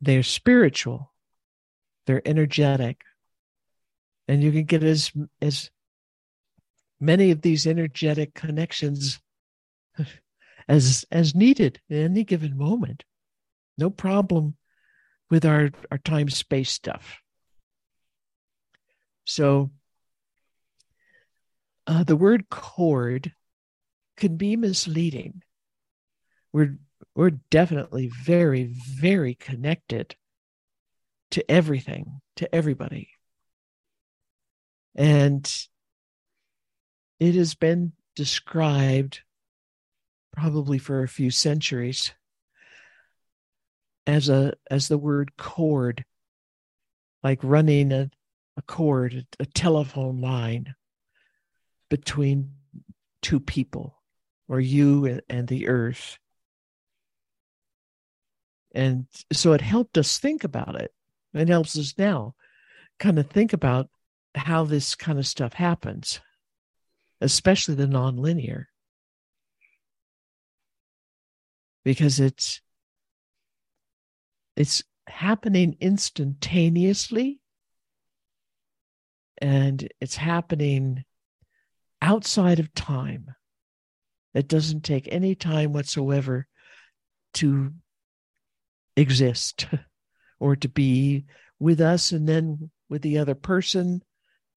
They're 0.00 0.22
spiritual, 0.22 1.12
they're 2.06 2.26
energetic, 2.26 3.02
and 4.28 4.42
you 4.42 4.52
can 4.52 4.64
get 4.64 4.82
as, 4.82 5.12
as 5.40 5.70
many 7.00 7.30
of 7.30 7.42
these 7.42 7.66
energetic 7.66 8.34
connections 8.34 9.20
as, 10.68 11.04
as 11.10 11.34
needed 11.34 11.80
at 11.90 11.96
any 11.96 12.24
given 12.24 12.56
moment. 12.56 13.04
No 13.76 13.90
problem 13.90 14.56
with 15.30 15.44
our, 15.44 15.70
our 15.90 15.98
time 15.98 16.28
space 16.28 16.70
stuff. 16.70 17.18
So 19.24 19.70
uh, 21.86 22.04
the 22.04 22.16
word 22.16 22.48
cord 22.50 23.32
can 24.16 24.36
be 24.36 24.56
misleading. 24.56 25.42
We're 26.52 26.78
we're 27.14 27.30
definitely 27.30 28.10
very 28.24 28.74
very 28.98 29.34
connected 29.34 30.16
to 31.32 31.48
everything, 31.50 32.20
to 32.36 32.52
everybody. 32.54 33.10
And 34.94 35.50
it 37.18 37.34
has 37.34 37.54
been 37.54 37.92
described 38.14 39.20
probably 40.36 40.78
for 40.78 41.02
a 41.02 41.08
few 41.08 41.30
centuries 41.30 42.12
as 44.06 44.28
a 44.28 44.52
as 44.70 44.88
the 44.88 44.98
word 44.98 45.36
cord 45.36 46.04
like 47.22 47.38
running 47.42 47.92
a, 47.92 48.10
a 48.56 48.62
cord 48.62 49.26
a 49.40 49.46
telephone 49.46 50.20
line 50.20 50.74
between 51.88 52.52
two 53.22 53.40
people 53.40 54.02
or 54.48 54.60
you 54.60 55.06
and, 55.06 55.22
and 55.28 55.48
the 55.48 55.68
earth. 55.68 56.18
And 58.74 59.06
so 59.32 59.52
it 59.52 59.60
helped 59.60 59.96
us 59.96 60.18
think 60.18 60.44
about 60.44 60.74
it. 60.80 60.92
It 61.32 61.48
helps 61.48 61.78
us 61.78 61.94
now 61.96 62.34
kind 62.98 63.18
of 63.18 63.30
think 63.30 63.52
about 63.52 63.88
how 64.34 64.64
this 64.64 64.94
kind 64.94 65.18
of 65.18 65.26
stuff 65.26 65.52
happens 65.54 66.20
especially 67.20 67.74
the 67.74 67.86
nonlinear 67.86 68.66
because 71.84 72.20
it's 72.20 72.60
it's 74.56 74.82
happening 75.06 75.76
instantaneously 75.80 77.40
and 79.38 79.88
it's 80.00 80.16
happening 80.16 81.04
outside 82.00 82.58
of 82.58 82.72
time 82.74 83.34
it 84.32 84.48
doesn't 84.48 84.82
take 84.82 85.08
any 85.10 85.34
time 85.34 85.72
whatsoever 85.72 86.46
to 87.34 87.72
exist 88.96 89.66
or 90.40 90.56
to 90.56 90.68
be 90.68 91.24
with 91.58 91.80
us 91.80 92.12
and 92.12 92.28
then 92.28 92.70
with 92.88 93.02
the 93.02 93.18
other 93.18 93.34
person 93.34 94.02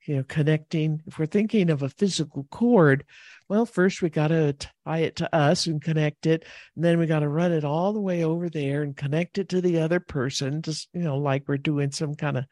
you 0.07 0.15
know 0.15 0.23
connecting 0.23 1.01
if 1.05 1.19
we're 1.19 1.25
thinking 1.25 1.69
of 1.69 1.84
a 1.84 1.89
physical 1.89 2.47
cord 2.49 3.05
well 3.49 3.65
first 3.65 4.01
we 4.01 4.09
got 4.09 4.29
to 4.29 4.53
tie 4.85 4.99
it 4.99 5.17
to 5.17 5.35
us 5.35 5.67
and 5.67 5.81
connect 5.81 6.25
it 6.25 6.45
and 6.75 6.84
then 6.85 6.97
we 6.97 7.05
got 7.05 7.19
to 7.19 7.29
run 7.29 7.51
it 7.51 7.63
all 7.63 7.93
the 7.93 8.01
way 8.01 8.23
over 8.23 8.49
there 8.49 8.84
and 8.84 8.95
connect 8.95 9.38
it 9.38 9.49
to 9.49 9.61
the 9.61 9.79
other 9.79 9.99
person 9.99 10.61
just 10.61 10.88
you 10.93 11.01
know 11.01 11.17
like 11.17 11.43
we're 11.47 11.57
doing 11.57 11.91
some 11.91 12.15
kind 12.15 12.38
of 12.38 12.45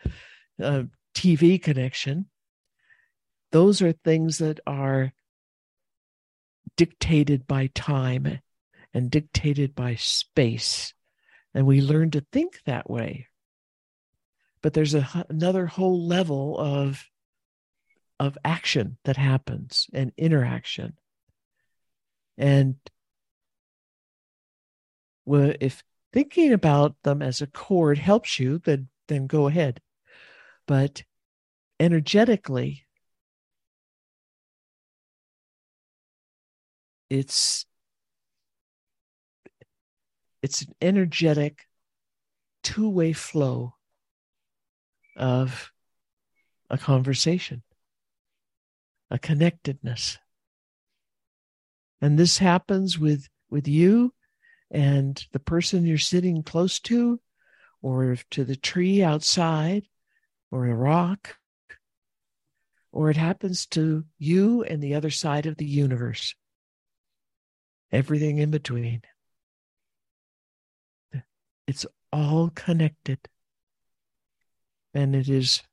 uh, 0.61 0.83
tv 1.15 1.61
connection. 1.61 2.27
Those 3.51 3.81
are 3.81 3.93
things 3.93 4.39
that 4.39 4.59
are 4.67 5.13
dictated 6.75 7.47
by 7.47 7.69
time 7.73 8.41
and 8.93 9.09
dictated 9.09 9.73
by 9.73 9.95
space 9.95 10.93
and 11.53 11.65
we 11.65 11.81
learn 11.81 12.11
to 12.11 12.25
think 12.33 12.59
that 12.65 12.89
way. 12.89 13.27
But 14.61 14.73
there's 14.73 14.93
a, 14.93 15.25
another 15.29 15.67
whole 15.67 16.05
level 16.05 16.57
of 16.59 17.05
of 18.19 18.37
action 18.43 18.97
that 19.03 19.17
happens 19.17 19.87
and 19.93 20.11
interaction. 20.17 20.93
And 22.37 22.75
if 25.27 25.83
thinking 26.13 26.53
about 26.53 26.95
them 27.03 27.21
as 27.21 27.41
a 27.41 27.47
cord 27.47 27.97
helps 27.97 28.39
you, 28.39 28.59
then 28.59 28.89
then 29.07 29.27
go 29.27 29.47
ahead. 29.47 29.81
But 30.67 31.03
energetically, 31.79 32.85
it's 37.09 37.65
it's 40.41 40.61
an 40.61 40.73
energetic 40.81 41.67
two-way 42.63 43.13
flow 43.13 43.75
of 45.15 45.71
a 46.69 46.77
conversation 46.77 47.63
a 49.15 49.19
connectedness. 49.19 50.17
And 52.01 52.19
this 52.19 52.37
happens 52.37 52.99
with, 52.99 53.29
with 53.49 53.65
you 53.65 54.13
and 54.69 55.25
the 55.31 55.39
person 55.39 55.85
you're 55.85 55.97
sitting 55.97 56.43
close 56.43 56.81
to, 56.81 57.21
or 57.81 58.17
to 58.31 58.43
the 58.43 58.57
tree 58.57 59.01
outside, 59.01 59.83
or 60.51 60.67
a 60.67 60.75
rock, 60.75 61.37
or 62.91 63.09
it 63.09 63.15
happens 63.15 63.65
to 63.67 64.03
you 64.17 64.63
and 64.63 64.83
the 64.83 64.95
other 64.95 65.09
side 65.09 65.45
of 65.45 65.55
the 65.55 65.65
universe. 65.65 66.35
Everything 67.93 68.39
in 68.39 68.51
between. 68.51 69.01
It's 71.67 71.85
all 72.11 72.49
connected. 72.53 73.19
And 74.93 75.15
it 75.15 75.29
is 75.29 75.63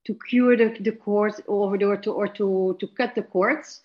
to 0.06 0.16
cure 0.30 0.56
the, 0.58 0.76
the 0.80 0.92
cords 0.92 1.42
or, 1.48 1.76
or 1.84 1.98
to 1.98 2.12
or 2.12 2.28
to 2.28 2.76
to 2.80 2.88
cut 2.98 3.16
the 3.16 3.24
cords, 3.24 3.82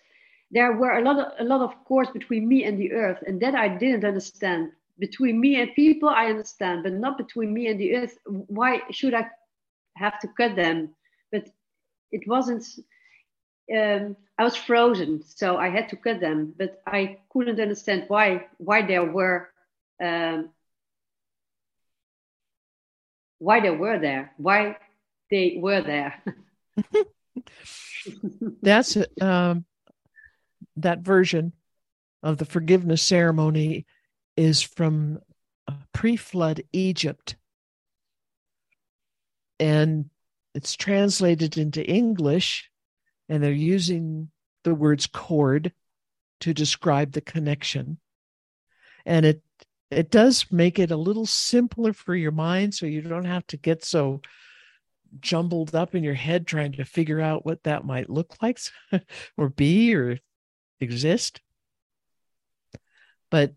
there 0.51 0.73
were 0.73 0.93
a 0.99 1.03
lot 1.03 1.19
of 1.19 1.33
a 1.41 1.45
lot 1.45 1.61
of 1.63 1.73
cords 1.85 2.11
between 2.11 2.49
me 2.49 2.65
and 2.65 2.79
the 2.79 2.93
earth, 2.93 3.23
and 3.27 3.41
that 3.41 3.55
I 3.55 3.69
didn't 3.69 4.05
understand 4.05 4.73
between 4.99 5.41
me 5.41 5.61
and 5.61 5.75
people 5.75 6.09
i 6.09 6.27
understand 6.27 6.83
but 6.83 6.93
not 6.93 7.19
between 7.19 7.53
me 7.53 7.69
and 7.69 7.79
the 7.81 7.95
earth. 7.97 8.19
Why 8.27 8.81
should 8.91 9.15
i 9.15 9.29
have 9.97 10.19
to 10.21 10.29
cut 10.29 10.57
them? 10.57 10.95
But 11.33 11.49
it 12.13 12.27
wasn't 12.27 12.65
um, 13.75 14.17
i 14.39 14.45
was 14.45 14.57
frozen 14.57 15.23
so 15.23 15.57
i 15.57 15.69
had 15.69 15.89
to 15.89 15.97
cut 15.97 16.21
them 16.21 16.55
but 16.57 16.81
i 16.87 17.19
couldn't 17.31 17.61
understand 17.61 18.05
why 18.09 18.47
why 18.59 18.83
there 18.83 19.05
were 19.05 19.51
um, 20.03 20.51
why 23.39 23.61
they 23.61 23.71
were 23.71 23.99
there 23.99 24.33
why 24.37 24.77
they 25.31 25.59
were 25.61 25.81
there. 25.81 26.23
That's 28.63 28.97
um, 29.21 29.65
that 30.77 31.01
version 31.01 31.53
of 32.23 32.39
the 32.39 32.45
forgiveness 32.45 33.03
ceremony 33.03 33.87
is 34.37 34.63
from 34.63 35.21
uh, 35.67 35.75
pre 35.93 36.17
flood 36.17 36.63
Egypt. 36.73 37.37
And 39.59 40.11
it's 40.55 40.77
translated 40.77 41.57
into 41.57 41.85
English, 41.85 42.71
and 43.29 43.43
they're 43.43 43.53
using 43.53 44.31
the 44.65 44.75
words 44.75 45.07
cord 45.07 45.73
to 46.41 46.53
describe 46.53 47.13
the 47.13 47.21
connection. 47.21 47.99
And 49.05 49.25
it 49.25 49.43
it 49.91 50.11
does 50.11 50.47
make 50.51 50.79
it 50.79 50.91
a 50.91 50.97
little 50.97 51.27
simpler 51.27 51.93
for 51.93 52.15
your 52.15 52.33
mind 52.33 52.75
so 52.75 52.87
you 52.87 53.03
don't 53.03 53.25
have 53.25 53.47
to 53.49 53.57
get 53.57 53.85
so 53.85 54.21
jumbled 55.21 55.75
up 55.75 55.95
in 55.95 56.03
your 56.03 56.15
head 56.15 56.47
trying 56.47 56.73
to 56.73 56.85
figure 56.85 57.21
out 57.21 57.47
what 57.47 57.63
that 57.63 57.85
might 57.85 58.11
look 58.11 58.37
like 58.43 58.59
or 59.37 59.49
be 59.49 59.95
or 59.95 60.19
exist. 60.81 61.41
But 63.31 63.55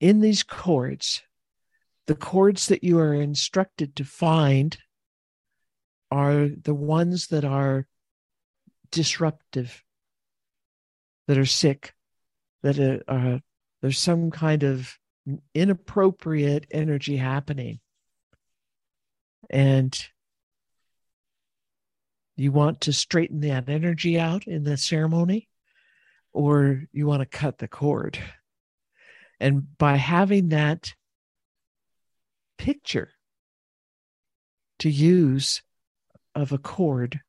in 0.00 0.20
these 0.20 0.42
cords, 0.42 1.22
the 2.06 2.14
cords 2.14 2.68
that 2.68 2.84
you 2.84 2.98
are 2.98 3.14
instructed 3.14 3.96
to 3.96 4.04
find 4.04 4.78
are 6.10 6.48
the 6.48 6.74
ones 6.74 7.28
that 7.28 7.44
are 7.44 7.86
disruptive, 8.90 9.82
that 11.26 11.38
are 11.38 11.46
sick, 11.46 11.94
that 12.62 13.02
are, 13.08 13.40
there's 13.82 13.98
some 13.98 14.30
kind 14.30 14.62
of 14.62 14.98
inappropriate 15.54 16.66
energy 16.70 17.16
happening. 17.16 17.80
And 19.50 19.98
you 22.36 22.52
want 22.52 22.82
to 22.82 22.92
straighten 22.92 23.40
that 23.40 23.68
energy 23.68 24.18
out 24.18 24.46
in 24.46 24.62
the 24.62 24.76
ceremony, 24.76 25.48
or 26.32 26.82
you 26.92 27.06
want 27.06 27.20
to 27.20 27.26
cut 27.26 27.58
the 27.58 27.68
cord. 27.68 28.18
And 29.38 29.76
by 29.78 29.96
having 29.96 30.48
that 30.48 30.94
picture 32.58 33.10
to 34.78 34.90
use 34.90 35.62
of 36.34 36.52
a 36.52 36.58
cord, 36.58 37.20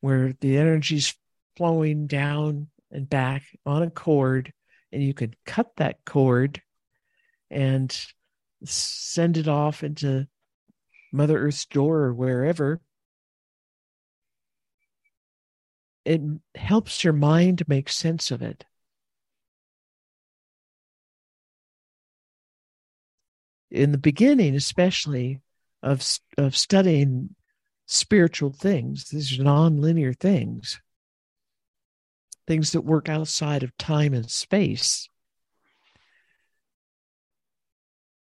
where 0.00 0.34
the 0.40 0.58
energy's 0.58 1.14
flowing 1.56 2.06
down 2.06 2.68
and 2.90 3.08
back 3.08 3.42
on 3.64 3.82
a 3.82 3.90
cord, 3.90 4.52
and 4.92 5.02
you 5.02 5.14
could 5.14 5.36
cut 5.46 5.74
that 5.76 6.04
cord 6.04 6.60
and 7.50 7.96
send 8.64 9.36
it 9.36 9.48
off 9.48 9.82
into 9.82 10.26
Mother 11.12 11.38
Earth's 11.38 11.66
door 11.66 12.00
or 12.00 12.14
wherever. 12.14 12.80
It 16.04 16.20
helps 16.54 17.02
your 17.02 17.12
mind 17.12 17.62
make 17.66 17.88
sense 17.88 18.30
of 18.30 18.42
it. 18.42 18.64
In 23.74 23.90
the 23.90 23.98
beginning, 23.98 24.54
especially 24.54 25.40
of, 25.82 26.06
of 26.38 26.56
studying 26.56 27.34
spiritual 27.86 28.52
things, 28.52 29.06
these 29.08 29.38
non-linear 29.38 30.12
things 30.12 30.80
things 32.46 32.72
that 32.72 32.82
work 32.82 33.08
outside 33.08 33.62
of 33.62 33.76
time 33.78 34.12
and 34.12 34.30
space. 34.30 35.08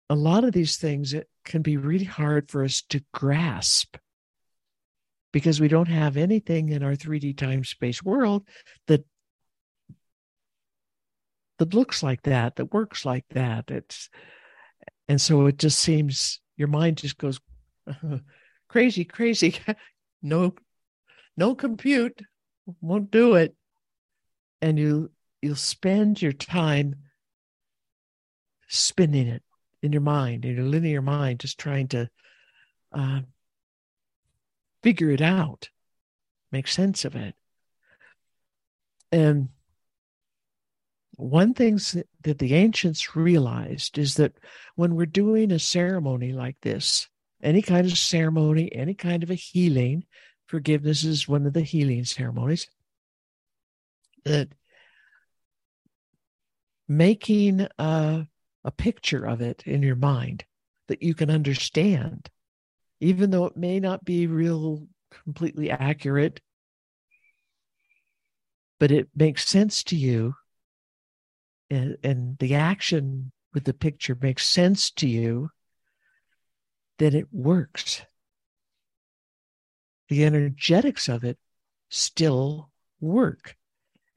A 0.10 0.16
lot 0.16 0.44
of 0.44 0.54
these 0.54 0.78
things 0.78 1.14
it 1.14 1.28
can 1.44 1.64
be 1.64 1.76
really 1.76 2.06
hard 2.06 2.50
for 2.50 2.64
us 2.64 2.84
to 2.90 3.04
grasp 3.14 3.98
because 5.34 5.60
we 5.60 5.68
don't 5.68 5.88
have 5.88 6.18
anything 6.18 6.70
in 6.70 6.84
our 6.84 6.94
3D 6.94 7.36
time 7.36 7.64
space 7.64 8.04
world 8.04 8.48
that 8.88 9.04
that 11.58 11.74
looks 11.74 12.04
like 12.04 12.22
that, 12.24 12.56
that 12.56 12.74
works 12.74 13.06
like 13.06 13.26
that. 13.32 13.70
It's 13.70 14.10
and 15.08 15.20
so 15.20 15.48
it 15.48 15.58
just 15.58 15.80
seems 15.80 16.40
your 16.58 16.68
mind 16.68 16.98
just 16.98 17.18
goes 17.18 17.40
crazy, 18.68 19.04
crazy. 19.04 19.58
no, 20.22 20.54
no 21.38 21.56
compute 21.56 22.22
won't 22.82 23.12
do 23.12 23.36
it 23.36 23.56
and 24.62 24.78
you 24.78 25.12
you'll 25.42 25.56
spend 25.56 26.22
your 26.22 26.32
time 26.32 26.96
spinning 28.68 29.28
it 29.28 29.44
in 29.82 29.92
your 29.92 30.02
mind 30.02 30.46
in 30.46 30.56
your 30.56 30.66
linear 30.66 31.02
mind 31.02 31.40
just 31.40 31.58
trying 31.58 31.88
to 31.88 32.08
uh, 32.94 33.22
figure 34.84 35.10
it 35.10 35.22
out 35.22 35.70
make 36.52 36.68
sense 36.68 37.04
of 37.04 37.16
it 37.16 37.36
and 39.12 39.50
one 41.22 41.54
thing 41.54 41.80
that 42.22 42.40
the 42.40 42.54
ancients 42.54 43.16
realized 43.16 43.98
is 43.98 44.16
that 44.16 44.34
when 44.76 44.96
we're 44.96 45.06
doing 45.06 45.52
a 45.52 45.60
ceremony 45.60 46.34
like 46.34 46.58
this 46.62 47.08
any 47.44 47.62
kind 47.62 47.86
of 47.86 47.98
ceremony 47.98 48.74
any 48.76 48.94
kind 48.94 49.24
of 49.24 49.30
a 49.30 49.36
healing 49.36 50.04
forgiveness 50.48 51.04
is 51.04 51.28
one 51.28 51.46
of 51.46 51.54
the 51.54 51.62
healing 51.62 52.04
ceremonies 52.04 52.68
that 54.26 54.50
making 56.88 57.66
a, 57.80 58.28
a 58.64 58.72
picture 58.72 59.26
of 59.26 59.42
it 59.42 59.64
in 59.66 59.82
your 59.82 59.96
mind 59.96 60.44
that 60.88 61.02
you 61.02 61.16
can 61.16 61.32
understand, 61.32 62.30
even 63.00 63.32
though 63.32 63.46
it 63.46 63.56
may 63.56 63.80
not 63.80 64.04
be 64.04 64.28
real 64.28 64.86
completely 65.24 65.72
accurate, 65.72 66.42
but 68.78 68.92
it 68.92 69.08
makes 69.16 69.48
sense 69.48 69.84
to 69.84 69.96
you. 69.96 70.36
And, 71.72 71.98
and 72.04 72.38
the 72.38 72.54
action 72.54 73.32
with 73.54 73.64
the 73.64 73.74
picture 73.74 74.16
makes 74.22 74.48
sense 74.48 74.92
to 74.92 75.08
you, 75.08 75.50
then 77.00 77.16
it 77.16 77.34
works. 77.34 78.04
The 80.10 80.24
energetics 80.26 81.10
of 81.10 81.24
it 81.24 81.40
still 81.90 82.70
work 83.00 83.56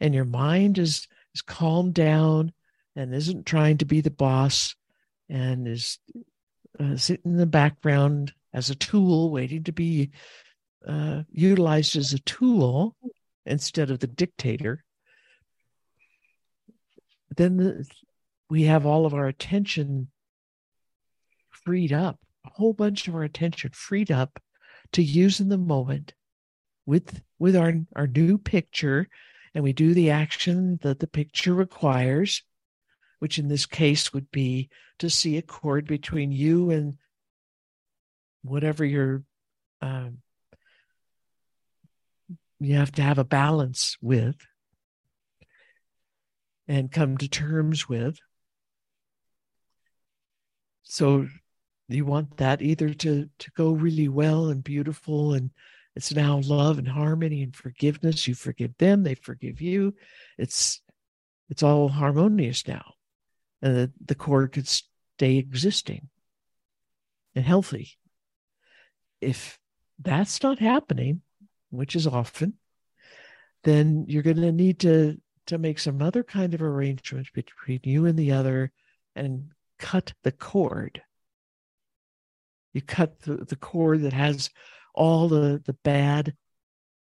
and 0.01 0.15
your 0.15 0.25
mind 0.25 0.79
is 0.79 1.09
is 1.35 1.43
calmed 1.43 1.95
down 1.95 2.53
and 2.95 3.15
isn't 3.15 3.47
trying 3.47 3.79
to 3.79 3.85
be 3.85 4.01
the 4.01 4.11
boss 4.11 4.77
and 5.29 5.67
is 5.67 5.99
uh, 6.79 6.97
sitting 6.97 7.33
in 7.33 7.37
the 7.39 7.47
background 7.47 8.33
as 8.53 8.71
a 8.71 8.75
tool 8.75 9.31
waiting 9.31 9.65
to 9.65 9.73
be 9.73 10.11
uh, 10.87 11.23
utilized 11.33 11.97
as 11.97 12.13
a 12.13 12.21
tool 12.21 12.95
instead 13.47 13.91
of 13.91 13.99
the 13.99 14.07
dictator 14.07 14.85
then 17.37 17.57
the, 17.57 17.89
we 18.51 18.65
have 18.65 18.87
all 18.87 19.07
of 19.07 19.15
our 19.15 19.27
attention 19.27 20.09
freed 21.51 21.93
up 21.93 22.19
a 22.45 22.51
whole 22.51 22.73
bunch 22.73 23.09
of 23.09 23.15
our 23.15 23.23
attention 23.23 23.71
freed 23.73 24.11
up 24.11 24.41
to 24.93 25.03
use 25.03 25.41
in 25.41 25.49
the 25.49 25.59
moment 25.59 26.15
with 26.87 27.23
with 27.39 27.57
our 27.57 27.75
our 27.97 28.07
new 28.07 28.39
picture. 28.39 29.09
And 29.55 29.63
we 29.63 29.73
do 29.73 29.95
the 29.95 30.11
action 30.11 30.79
that 30.83 30.99
the 30.99 31.07
picture 31.07 31.55
requires, 31.55 32.43
which 33.21 33.39
in 33.39 33.49
this 33.49 33.67
case 33.67 34.13
would 34.13 34.31
be 34.33 34.69
to 34.99 35.09
see 35.09 35.37
a 35.37 35.43
cord 35.43 35.87
between 35.87 36.33
you 36.33 36.71
and 36.71 36.97
whatever 38.43 38.85
you're, 38.85 39.23
um, 39.81 40.19
you 42.59 42.75
have 42.75 42.91
to 42.93 43.03
have 43.03 43.19
a 43.19 43.25
balance 43.25 43.97
with 44.03 44.37
and 46.69 46.91
come 46.91 47.17
to 47.19 47.29
terms 47.29 47.89
with. 47.89 48.19
So 50.83 51.27
you 51.89 52.05
want 52.05 52.37
that 52.39 52.63
either 52.63 52.95
to 52.95 53.29
to 53.39 53.51
go 53.53 53.73
really 53.73 54.09
well 54.09 54.49
and 54.49 54.65
beautiful 54.65 55.35
and 55.35 55.51
it's 55.97 56.13
now 56.13 56.41
love 56.45 56.79
and 56.79 56.89
harmony 56.89 57.43
and 57.43 57.55
forgiveness. 57.55 58.27
You 58.27 58.35
forgive 58.35 58.77
them, 58.79 59.03
they 59.03 59.15
forgive 59.15 59.61
you. 59.61 59.95
It's 60.39 60.81
it's 61.51 61.63
all 61.63 61.89
harmonious 61.89 62.67
now. 62.67 62.95
And 63.63 63.77
the, 63.77 63.93
the 64.05 64.15
cord 64.15 64.53
could 64.53 64.67
stay 64.69 65.37
existing 65.37 66.09
and 67.35 67.45
healthy. 67.45 67.93
If 69.21 69.59
that's 70.01 70.43
not 70.43 70.59
happening, 70.59 71.23
which 71.71 71.97
is 71.97 72.07
often, 72.07 72.55
then 73.63 74.07
you're 74.09 74.23
going 74.23 74.37
to 74.39 74.53
need 74.53 74.81
to 74.81 75.21
to 75.47 75.59
make 75.59 75.79
some 75.79 76.01
other 76.01 76.23
kind 76.23 76.55
of 76.55 76.63
arrangement 76.63 77.29
between 77.33 77.81
you 77.83 78.07
and 78.07 78.19
the 78.19 78.33
other 78.33 78.73
and 79.15 79.51
cut 79.79 80.13
the 80.23 80.33
cord. 80.33 81.03
You 82.73 82.83
cut 82.83 83.21
the, 83.21 83.37
the 83.37 83.57
cord 83.57 84.03
that 84.03 84.13
has 84.13 84.51
all 84.95 85.29
the, 85.29 85.63
the 85.65 85.75
bad 85.85 86.35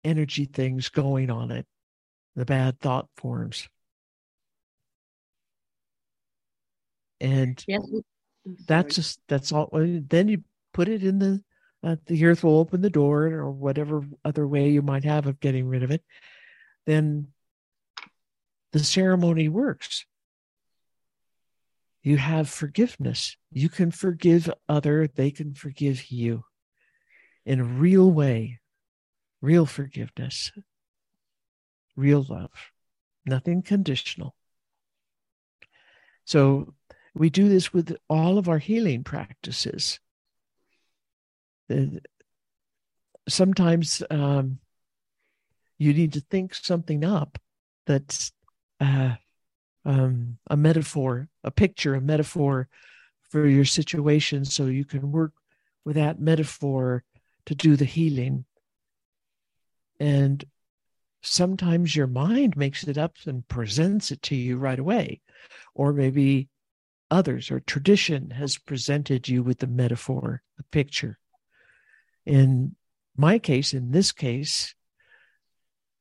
energy 0.04 0.46
things 0.46 0.90
going 0.90 1.30
on 1.30 1.52
it, 1.52 1.66
the 2.36 2.46
bad 2.46 2.80
thought 2.80 3.08
forms. 3.16 3.68
And 7.20 7.64
yes. 7.68 7.82
that's 8.68 8.96
just, 8.96 9.22
that's 9.28 9.52
all. 9.52 9.70
Then 9.72 10.28
you 10.28 10.44
put 10.74 10.90
it 10.90 11.04
in 11.04 11.20
the, 11.20 11.44
uh, 11.84 11.96
the 12.08 12.26
earth 12.26 12.44
will 12.44 12.58
open 12.58 12.82
the 12.82 12.90
door 12.90 13.26
or 13.26 13.52
whatever 13.52 14.04
other 14.26 14.48
way 14.48 14.70
you 14.70 14.82
might 14.82 15.04
have 15.04 15.28
of 15.28 15.40
getting 15.40 15.68
rid 15.68 15.84
of 15.84 15.92
it. 15.92 16.04
Then 16.86 17.28
the 18.72 18.84
ceremony 18.84 19.50
works. 19.50 20.06
You 22.04 22.18
have 22.18 22.50
forgiveness. 22.50 23.38
You 23.52 23.70
can 23.70 23.92
forgive 23.92 24.52
other, 24.68 25.08
they 25.08 25.32
can 25.32 25.54
forgive 25.54 26.12
you 26.12 26.44
in 27.46 27.60
a 27.60 27.64
real 27.64 28.12
way, 28.12 28.60
real 29.42 29.66
forgiveness, 29.66 30.52
real 31.96 32.26
love, 32.28 32.52
nothing 33.26 33.62
conditional. 33.62 34.36
So 36.26 36.74
we 37.14 37.30
do 37.30 37.50
this 37.50 37.74
with 37.74 37.96
all 38.10 38.38
of 38.38 38.48
our 38.48 38.60
healing 38.60 39.04
practices. 39.04 40.00
Sometimes 43.28 44.02
um, 44.10 44.60
you 45.78 45.94
need 45.94 46.14
to 46.14 46.22
think 46.22 46.54
something 46.56 47.04
up 47.04 47.38
that's 47.86 48.32
uh, 48.82 49.16
um, 49.86 50.38
a 50.48 50.58
metaphor, 50.58 51.30
a 51.44 51.52
picture, 51.52 51.96
a 51.96 52.02
metaphor 52.02 52.68
for 53.30 53.48
your 53.48 53.66
situation, 53.66 54.44
so 54.44 54.66
you 54.66 54.84
can 54.84 55.12
work 55.12 55.32
with 55.86 55.96
that 55.96 56.20
metaphor 56.20 57.04
to 57.46 57.56
do 57.56 57.76
the 57.76 57.86
healing. 57.86 58.46
And 60.00 60.44
sometimes 61.22 61.96
your 61.96 62.08
mind 62.08 62.58
makes 62.58 62.84
it 62.88 62.98
up 62.98 63.16
and 63.26 63.48
presents 63.48 64.12
it 64.12 64.22
to 64.24 64.36
you 64.36 64.58
right 64.58 64.80
away. 64.80 65.22
Or 65.74 65.94
maybe 65.94 66.50
others 67.10 67.52
or 67.52 67.60
tradition 67.60 68.32
has 68.32 68.58
presented 68.58 69.28
you 69.28 69.44
with 69.44 69.60
the 69.60 69.68
metaphor, 69.68 70.42
the 70.58 70.64
picture. 70.72 71.20
In 72.26 72.76
my 73.16 73.40
case, 73.40 73.74
in 73.74 73.92
this 73.92 74.12
case, 74.12 74.74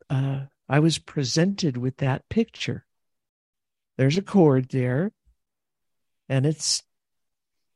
uh, 0.08 0.40
I 0.70 0.78
was 0.78 0.98
presented 0.98 1.76
with 1.76 1.96
that 1.96 2.28
picture. 2.28 2.86
There's 3.98 4.16
a 4.16 4.22
cord 4.22 4.68
there, 4.70 5.10
and 6.28 6.46
it's 6.46 6.84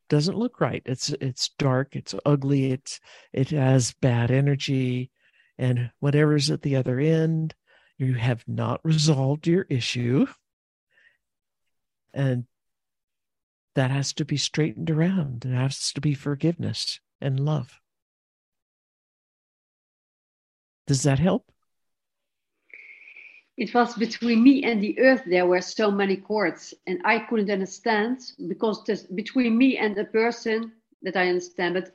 doesn't 0.08 0.38
look 0.38 0.60
right. 0.60 0.82
It's 0.86 1.08
it's 1.20 1.48
dark, 1.58 1.96
it's 1.96 2.14
ugly, 2.24 2.70
it's 2.70 3.00
it 3.32 3.50
has 3.50 3.94
bad 4.00 4.30
energy, 4.30 5.10
And 5.58 5.90
whatever's 5.98 6.50
at 6.50 6.62
the 6.62 6.76
other 6.76 7.00
end, 7.00 7.54
you 7.98 8.14
have 8.14 8.44
not 8.46 8.80
resolved 8.84 9.46
your 9.46 9.66
issue. 9.68 10.26
And 12.12 12.46
that 13.74 13.90
has 13.90 14.12
to 14.14 14.24
be 14.24 14.36
straightened 14.36 14.90
around. 14.90 15.44
It 15.44 15.54
has 15.54 15.92
to 15.92 16.00
be 16.00 16.14
forgiveness 16.14 17.00
and 17.20 17.40
love. 17.40 17.80
Does 20.86 21.02
that 21.02 21.18
help? 21.18 21.50
It 23.56 23.72
was 23.72 23.94
between 23.94 24.42
me 24.42 24.64
and 24.64 24.82
the 24.82 24.98
earth, 24.98 25.22
there 25.26 25.46
were 25.46 25.60
so 25.60 25.90
many 25.90 26.16
cords, 26.16 26.74
and 26.86 27.00
I 27.04 27.20
couldn't 27.20 27.50
understand 27.50 28.32
because 28.48 28.82
between 29.14 29.56
me 29.56 29.78
and 29.78 29.94
the 29.94 30.04
person 30.06 30.72
that 31.02 31.16
I 31.16 31.28
understand, 31.28 31.74
but 31.74 31.94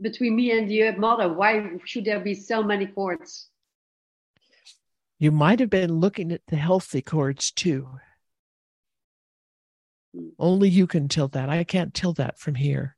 between 0.00 0.36
me 0.36 0.56
and 0.56 0.68
the 0.68 0.84
earth 0.84 0.98
mother, 0.98 1.32
why 1.32 1.78
should 1.84 2.04
there 2.04 2.20
be 2.20 2.34
so 2.34 2.62
many 2.62 2.86
cords? 2.86 3.48
You 5.18 5.32
might 5.32 5.60
have 5.60 5.70
been 5.70 5.94
looking 5.94 6.30
at 6.32 6.46
the 6.46 6.56
healthy 6.56 7.02
cords 7.02 7.50
too. 7.50 7.88
Only 10.38 10.68
you 10.68 10.86
can 10.86 11.08
tell 11.08 11.28
that. 11.28 11.48
I 11.48 11.64
can't 11.64 11.94
tell 11.94 12.12
that 12.14 12.38
from 12.38 12.54
here. 12.54 12.96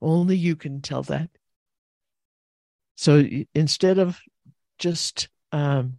Only 0.00 0.36
you 0.36 0.56
can 0.56 0.80
tell 0.80 1.02
that. 1.04 1.30
So 2.96 3.24
instead 3.54 3.98
of 3.98 4.20
just 4.78 5.28
um, 5.52 5.98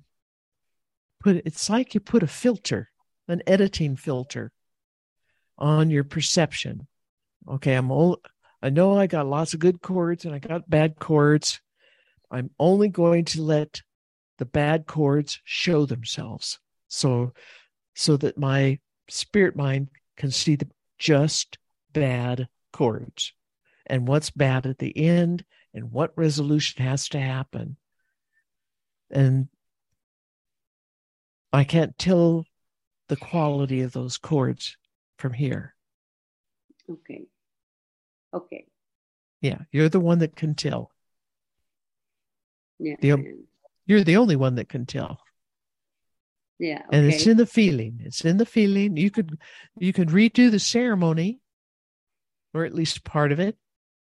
put 1.22 1.38
it's 1.45 1.69
like 1.69 1.93
you 1.93 1.99
put 1.99 2.23
a 2.23 2.27
filter, 2.27 2.89
an 3.27 3.41
editing 3.48 3.95
filter 3.95 4.52
on 5.57 5.89
your 5.89 6.03
perception. 6.03 6.88
Okay, 7.48 7.73
I'm 7.73 7.91
old. 7.91 8.19
I 8.61 8.69
know 8.69 8.98
I 8.98 9.07
got 9.07 9.27
lots 9.27 9.53
of 9.53 9.60
good 9.60 9.81
cords 9.81 10.26
and 10.26 10.35
I 10.35 10.39
got 10.39 10.69
bad 10.69 10.99
cords. 10.99 11.61
I'm 12.30 12.52
only 12.60 12.89
going 12.89 13.26
to 13.26 13.41
let 13.41 13.81
the 14.38 14.45
bad 14.45 14.85
cords 14.85 15.39
show 15.43 15.85
themselves. 15.85 16.60
So 16.88 17.34
so 17.93 18.18
that 18.18 18.38
my 18.38 18.80
spirit 19.10 19.56
mind 19.56 19.89
can 20.18 20.31
see 20.31 20.56
the 20.56 20.68
just 20.98 21.57
bad 21.93 22.48
cords 22.72 23.34
and 23.85 24.07
what's 24.07 24.30
bad 24.30 24.65
at 24.65 24.77
the 24.77 24.95
end 24.95 25.43
and 25.73 25.91
what 25.91 26.18
resolution 26.18 26.84
has 26.84 27.10
to 27.10 27.19
happen. 27.19 27.77
And 29.10 29.49
I 31.53 31.64
can't 31.64 31.98
tell 31.98 32.45
the 33.10 33.18
quality 33.18 33.82
of 33.82 33.91
those 33.91 34.18
cords 34.18 34.78
from 35.18 35.34
here. 35.34 35.76
Okay. 36.90 37.23
Okay. 38.34 38.65
Yeah, 39.41 39.60
you're 39.72 39.90
the 39.90 39.99
one 39.99 40.19
that 40.19 40.36
can 40.36 40.56
tell. 40.56 40.91
Yeah. 42.80 42.95
The, 43.02 43.36
you're 43.86 44.03
the 44.03 44.18
only 44.18 44.36
one 44.36 44.56
that 44.56 44.69
can 44.69 44.86
tell. 44.86 45.19
Yeah. 46.57 46.84
Okay. 46.88 46.98
And 46.98 47.11
it's 47.11 47.28
in 47.28 47.38
the 47.38 47.45
feeling. 47.45 48.02
It's 48.03 48.23
in 48.23 48.38
the 48.38 48.45
feeling. 48.45 48.95
You 48.95 49.10
could 49.10 49.38
you 49.78 49.94
could 49.94 50.10
redo 50.10 50.52
the 50.52 50.60
ceremony, 50.60 51.40
or 52.53 52.65
at 52.65 52.73
least 52.73 53.03
part 53.03 53.32
of 53.32 53.40
it, 53.40 53.57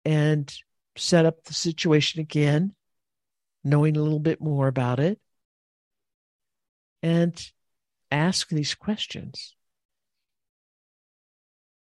and 0.06 0.52
set 0.96 1.26
up 1.26 1.44
the 1.44 1.54
situation 1.54 2.20
again, 2.20 2.74
knowing 3.64 3.96
a 3.96 4.02
little 4.02 4.20
bit 4.20 4.42
more 4.42 4.68
about 4.68 5.00
it, 5.00 5.20
and 7.02 7.52
ask 8.12 8.50
these 8.50 8.76
questions. 8.76 9.56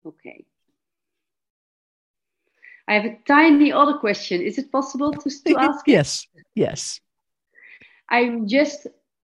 Okay. 0.05 0.45
I 2.89 2.95
have 2.95 3.05
a 3.05 3.19
tiny 3.27 3.71
other 3.71 3.99
question. 3.99 4.41
Is 4.41 4.57
it 4.59 4.73
possible 4.73 5.13
to, 5.13 5.31
to 5.31 5.57
ask? 5.59 5.87
yes, 5.87 6.27
yes. 6.55 7.01
I'm 8.09 8.49
just 8.49 8.87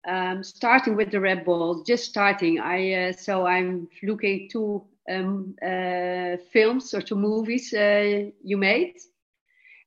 um, 0.06 0.42
starting 0.42 0.96
with 0.96 1.12
the 1.12 1.20
red 1.20 1.44
balls. 1.44 1.86
Just 1.86 2.04
starting. 2.04 2.58
I 2.58 2.92
uh, 2.92 3.12
so 3.12 3.46
I'm 3.46 3.88
looking 4.02 4.48
to 4.50 4.82
um, 5.08 5.54
uh, 5.62 6.36
films 6.52 6.92
or 6.94 7.02
to 7.02 7.14
movies 7.14 7.72
uh, 7.72 8.30
you 8.42 8.56
made, 8.56 8.96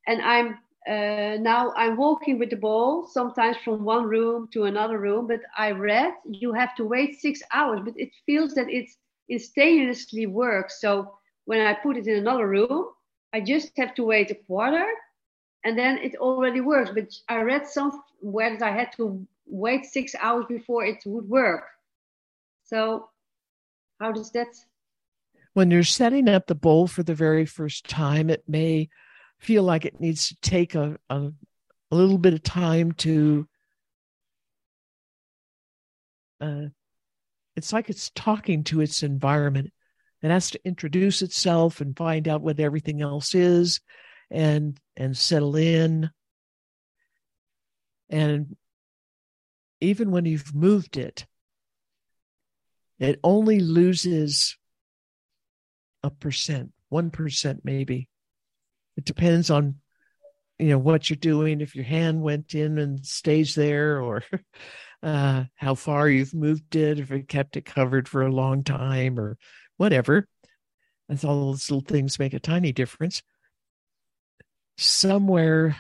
and 0.08 0.22
I'm 0.22 0.60
uh, 0.88 1.38
now 1.42 1.74
I'm 1.76 1.98
walking 1.98 2.40
with 2.40 2.50
the 2.50 2.56
ball 2.56 3.08
sometimes 3.08 3.58
from 3.64 3.84
one 3.84 4.06
room 4.06 4.48
to 4.54 4.66
another 4.66 5.00
room. 5.00 5.28
But 5.28 5.42
I 5.58 5.72
read 5.72 6.14
you 6.26 6.54
have 6.54 6.76
to 6.76 6.86
wait 6.86 7.20
six 7.20 7.42
hours, 7.54 7.82
but 7.84 7.94
it 7.98 8.12
feels 8.26 8.54
that 8.56 8.70
it 8.70 8.90
instantaneously 9.30 10.26
works. 10.26 10.80
So 10.80 11.18
when 11.46 11.60
I 11.66 11.74
put 11.74 11.98
it 11.98 12.08
in 12.08 12.18
another 12.18 12.48
room, 12.48 12.88
I 13.34 13.42
just 13.42 13.72
have 13.78 13.94
to 13.96 14.04
wait 14.04 14.32
a 14.32 14.36
quarter 14.36 14.86
and 15.64 15.78
then 15.78 15.98
it 15.98 16.16
already 16.16 16.62
works. 16.62 16.92
But 16.94 17.14
I 17.28 17.42
read 17.42 17.68
somewhere 17.68 18.58
that 18.58 18.62
I 18.62 18.72
had 18.72 18.92
to 18.98 19.28
wait 19.46 19.86
six 19.86 20.16
hours 20.20 20.46
before 20.48 20.86
it 20.86 21.04
would 21.06 21.28
work. 21.28 21.64
So, 22.64 23.10
how 24.00 24.12
does 24.12 24.32
that? 24.32 24.48
When 25.54 25.72
you're 25.72 25.84
setting 25.84 26.30
up 26.30 26.48
the 26.48 26.56
bowl 26.56 26.88
for 26.88 27.04
the 27.04 27.16
very 27.16 27.46
first 27.46 27.90
time, 27.90 28.30
it 28.30 28.44
may 28.48 28.90
feel 29.40 29.64
like 29.64 29.86
it 29.86 30.00
needs 30.00 30.30
to 30.30 30.36
take 30.42 30.76
a, 30.76 30.98
a, 31.10 31.32
a 31.92 31.96
little 31.96 32.18
bit 32.18 32.34
of 32.34 32.44
time 32.44 32.92
to. 32.94 33.48
Uh, 36.40 36.66
it's 37.56 37.74
like 37.74 37.90
it's 37.90 38.12
talking 38.12 38.64
to 38.66 38.82
its 38.82 39.02
environment. 39.02 39.72
It 40.22 40.30
has 40.30 40.52
to 40.52 40.60
introduce 40.66 41.22
itself 41.22 41.82
and 41.82 41.96
find 41.96 42.28
out 42.28 42.42
what 42.42 42.60
everything 42.60 43.02
else 43.02 43.34
is 43.36 43.82
and 44.30 44.80
and 44.96 45.16
settle 45.16 45.56
in. 45.56 46.10
And 48.10 48.56
even 49.80 50.12
when 50.12 50.26
you've 50.26 50.56
moved 50.56 50.98
it, 50.98 51.26
it 53.00 53.20
only 53.24 53.60
loses 53.60 54.58
a 56.04 56.10
percent, 56.10 56.72
one 56.90 57.12
percent 57.12 57.62
maybe. 57.64 58.10
It 58.98 59.06
depends 59.06 59.50
on 59.50 59.76
you 60.60 60.70
know 60.70 60.80
what 60.80 61.10
you're 61.10 61.18
doing 61.18 61.62
if 61.62 61.76
your 61.76 61.86
hand 61.86 62.22
went 62.22 62.56
in 62.56 62.80
and 62.80 63.06
stays 63.06 63.54
there 63.54 64.02
or 64.02 64.24
uh, 65.04 65.44
how 65.56 65.76
far 65.76 66.10
you've 66.10 66.34
moved 66.34 66.76
it 66.76 67.00
if 67.00 67.12
it 67.12 67.28
kept 67.28 67.58
it 67.58 67.66
covered 67.66 68.10
for 68.10 68.24
a 68.24 68.32
long 68.32 68.64
time 68.64 69.20
or 69.20 69.38
whatever 69.78 70.28
and 71.10 71.24
all 71.24 71.52
those 71.52 71.70
little 71.70 71.88
things 71.88 72.20
make 72.20 72.34
a 72.34 72.40
tiny 72.40 72.72
difference 72.72 73.22
somewhere 74.78 75.78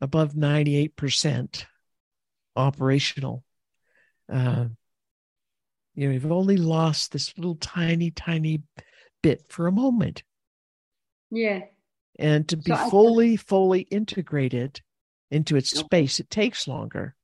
above 0.00 0.34
98% 0.34 1.66
operational. 2.56 3.44
Uh, 4.32 4.66
you 5.94 6.06
know, 6.06 6.12
you've 6.12 6.30
only 6.30 6.56
lost 6.56 7.12
this 7.12 7.36
little 7.36 7.56
tiny, 7.56 8.10
tiny 8.10 8.62
bit 9.22 9.44
for 9.48 9.66
a 9.66 9.72
moment. 9.72 10.22
Yeah. 11.30 11.60
And 12.18 12.48
to 12.48 12.56
be 12.56 12.74
so 12.74 12.90
fully, 12.90 13.36
fully 13.36 13.82
integrated 13.82 14.80
into 15.30 15.56
its 15.56 15.70
space, 15.70 16.20
it 16.20 16.28
takes 16.28 16.68
longer. 16.68 17.14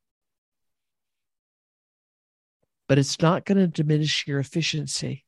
But 2.88 2.98
it's 2.98 3.20
not 3.20 3.44
going 3.44 3.58
to 3.58 3.66
diminish 3.66 4.26
your 4.26 4.38
efficiency. 4.38 5.24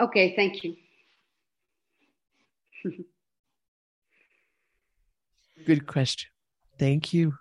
Okay, 0.00 0.34
thank 0.34 0.64
you. 0.64 0.76
Good 5.66 5.86
question. 5.86 6.30
Thank 6.78 7.12
you. 7.12 7.38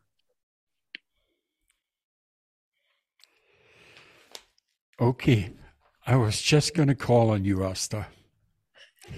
Okay. 4.99 5.51
I 6.07 6.15
was 6.15 6.41
just 6.41 6.73
going 6.75 6.87
to 6.87 6.95
call 6.95 7.31
on 7.31 7.43
you, 7.43 7.63
Asta. 7.65 8.07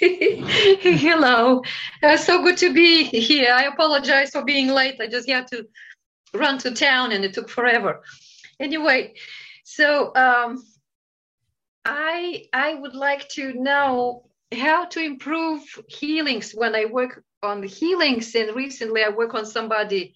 Hello. 0.00 1.62
Uh, 2.02 2.16
so 2.16 2.42
good 2.42 2.56
to 2.58 2.72
be 2.72 3.04
here. 3.04 3.52
I 3.52 3.64
apologize 3.64 4.30
for 4.30 4.42
being 4.44 4.68
late. 4.68 4.96
I 5.00 5.06
just 5.06 5.28
had 5.28 5.48
to 5.48 5.66
run 6.32 6.58
to 6.58 6.70
town 6.70 7.12
and 7.12 7.24
it 7.24 7.34
took 7.34 7.50
forever. 7.50 8.02
Anyway, 8.58 9.14
so 9.64 10.14
um, 10.14 10.64
I 11.84 12.44
I 12.52 12.74
would 12.74 12.94
like 12.94 13.28
to 13.30 13.52
know 13.52 14.30
how 14.54 14.86
to 14.86 15.00
improve 15.00 15.62
healings 15.88 16.52
when 16.52 16.74
I 16.74 16.86
work 16.86 17.22
on 17.42 17.60
the 17.60 17.66
healings. 17.66 18.34
And 18.34 18.56
recently, 18.56 19.02
I 19.02 19.10
work 19.10 19.34
on 19.34 19.44
somebody 19.44 20.14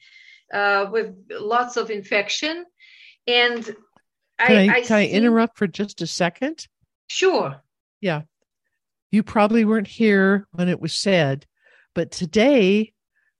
uh, 0.52 0.86
with 0.90 1.14
lots 1.30 1.76
of 1.76 1.90
infection. 1.90 2.64
And 3.26 3.64
can 3.64 3.76
I, 4.56 4.66
I, 4.66 4.76
I 4.76 4.80
can 4.82 4.96
I 4.96 5.06
interrupt 5.08 5.58
for 5.58 5.66
just 5.66 6.02
a 6.02 6.06
second? 6.06 6.66
Sure. 7.08 7.62
Yeah. 8.00 8.22
You 9.10 9.22
probably 9.22 9.64
weren't 9.64 9.86
here 9.86 10.46
when 10.52 10.68
it 10.68 10.80
was 10.80 10.92
said, 10.92 11.46
but 11.94 12.10
today 12.10 12.92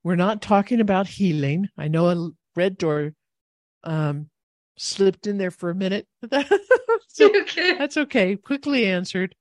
we're 0.02 0.16
not 0.16 0.42
talking 0.42 0.80
about 0.80 1.08
healing. 1.08 1.68
I 1.76 1.88
know 1.88 2.08
a 2.08 2.30
red 2.54 2.78
door 2.78 3.14
um, 3.82 4.30
slipped 4.76 5.26
in 5.26 5.38
there 5.38 5.50
for 5.50 5.70
a 5.70 5.74
minute. 5.74 6.06
so 7.08 7.40
okay. 7.42 7.76
That's 7.76 7.96
okay. 7.96 8.36
Quickly 8.36 8.86
answered. 8.86 9.34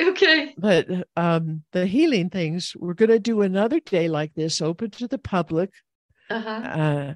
Okay. 0.00 0.54
But 0.56 0.88
um, 1.16 1.62
the 1.72 1.86
healing 1.86 2.30
things, 2.30 2.74
we're 2.76 2.94
going 2.94 3.10
to 3.10 3.18
do 3.18 3.42
another 3.42 3.80
day 3.80 4.08
like 4.08 4.34
this, 4.34 4.60
open 4.60 4.90
to 4.92 5.06
the 5.06 5.18
public. 5.18 5.70
Uh-huh. 6.30 6.50
Uh, 6.50 7.14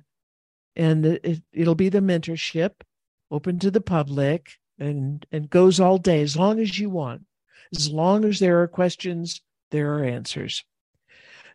and 0.77 1.07
it, 1.07 1.43
it'll 1.53 1.75
be 1.75 1.89
the 1.89 2.01
mentorship, 2.01 2.73
open 3.31 3.59
to 3.61 3.71
the 3.71 3.81
public, 3.81 4.53
and 4.79 5.25
and 5.31 5.51
goes 5.51 5.81
all 5.81 5.99
day 5.99 6.23
as 6.23 6.37
long 6.37 6.61
as 6.61 6.79
you 6.79 6.91
want. 6.91 7.23
As 7.77 7.91
long 7.91 8.25
as 8.25 8.39
there 8.39 8.61
are 8.63 8.69
questions, 8.69 9.41
there 9.71 9.95
are 9.95 10.05
answers. 10.05 10.65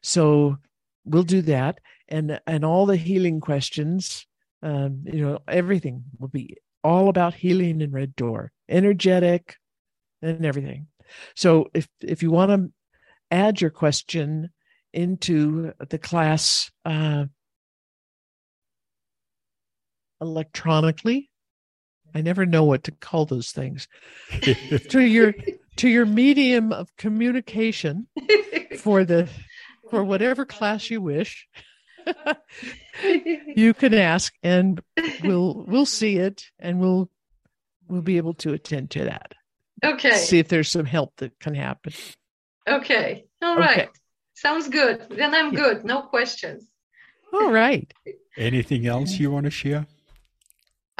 So 0.01 0.57
we'll 1.05 1.23
do 1.23 1.41
that, 1.43 1.79
and 2.07 2.39
and 2.47 2.63
all 2.65 2.85
the 2.85 2.97
healing 2.97 3.39
questions, 3.39 4.25
um, 4.61 5.03
you 5.05 5.21
know, 5.21 5.39
everything 5.47 6.03
will 6.17 6.29
be 6.29 6.57
all 6.83 7.09
about 7.09 7.33
healing 7.33 7.81
in 7.81 7.91
Red 7.91 8.15
Door, 8.15 8.51
energetic, 8.69 9.57
and 10.21 10.45
everything. 10.45 10.87
So 11.35 11.69
if 11.73 11.87
if 12.01 12.23
you 12.23 12.31
want 12.31 12.51
to 12.51 12.71
add 13.31 13.61
your 13.61 13.71
question 13.71 14.49
into 14.93 15.73
the 15.89 15.97
class 15.97 16.71
uh, 16.85 17.25
electronically, 20.21 21.29
I 22.13 22.21
never 22.21 22.45
know 22.45 22.63
what 22.63 22.83
to 22.85 22.91
call 22.91 23.25
those 23.25 23.51
things. 23.51 23.87
to 24.89 24.99
your 25.01 25.33
to 25.77 25.87
your 25.89 26.05
medium 26.05 26.73
of 26.73 26.95
communication 26.97 28.07
for 28.79 29.05
the 29.05 29.29
for 29.89 30.03
whatever 30.03 30.45
class 30.45 30.89
you 30.89 31.01
wish. 31.01 31.47
you 33.55 33.73
can 33.73 33.93
ask 33.93 34.33
and 34.41 34.81
we'll 35.23 35.63
we'll 35.67 35.85
see 35.85 36.17
it 36.17 36.45
and 36.59 36.79
we'll 36.79 37.09
we'll 37.87 38.01
be 38.01 38.17
able 38.17 38.33
to 38.33 38.53
attend 38.53 38.91
to 38.91 39.05
that. 39.05 39.33
Okay. 39.83 40.11
See 40.11 40.39
if 40.39 40.47
there's 40.47 40.69
some 40.69 40.85
help 40.85 41.13
that 41.17 41.39
can 41.39 41.55
happen. 41.55 41.93
Okay. 42.67 43.25
All 43.41 43.57
right. 43.57 43.79
Okay. 43.79 43.87
Sounds 44.33 44.69
good. 44.69 45.05
Then 45.09 45.33
I'm 45.33 45.53
good. 45.53 45.85
No 45.85 46.01
questions. 46.01 46.65
All 47.33 47.51
right. 47.51 47.91
Anything 48.37 48.87
else 48.87 49.19
you 49.19 49.31
want 49.31 49.45
to 49.45 49.51
share? 49.51 49.85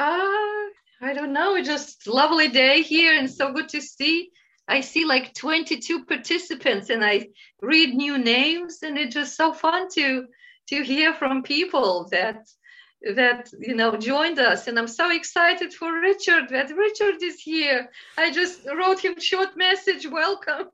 Uh, 0.00 0.70
I 1.02 1.12
don't 1.12 1.34
know. 1.34 1.56
It's 1.56 1.68
just 1.68 2.06
lovely 2.06 2.48
day 2.48 2.80
here 2.80 3.18
and 3.18 3.30
so 3.30 3.52
good 3.52 3.68
to 3.68 3.82
see. 3.82 4.30
I 4.66 4.80
see 4.80 5.04
like 5.04 5.34
22 5.34 6.06
participants 6.06 6.88
and 6.88 7.04
I 7.04 7.28
read 7.60 7.94
new 7.94 8.16
names 8.16 8.78
and 8.82 8.96
it's 8.96 9.14
just 9.14 9.36
so 9.36 9.52
fun 9.52 9.88
to 9.96 10.24
to 10.68 10.82
hear 10.82 11.12
from 11.12 11.42
people 11.42 12.08
that 12.12 12.48
that 13.14 13.50
you 13.58 13.74
know 13.74 13.94
joined 13.96 14.38
us. 14.38 14.68
And 14.68 14.78
i'm 14.78 14.88
so 14.88 15.10
excited 15.10 15.74
for 15.74 15.92
richard 16.00 16.48
that 16.48 16.70
richard 16.74 17.22
is 17.22 17.38
here. 17.38 17.90
I 18.16 18.30
just 18.30 18.66
wrote 18.66 19.00
him 19.00 19.20
short 19.20 19.54
message 19.54 20.06
welcome. 20.06 20.68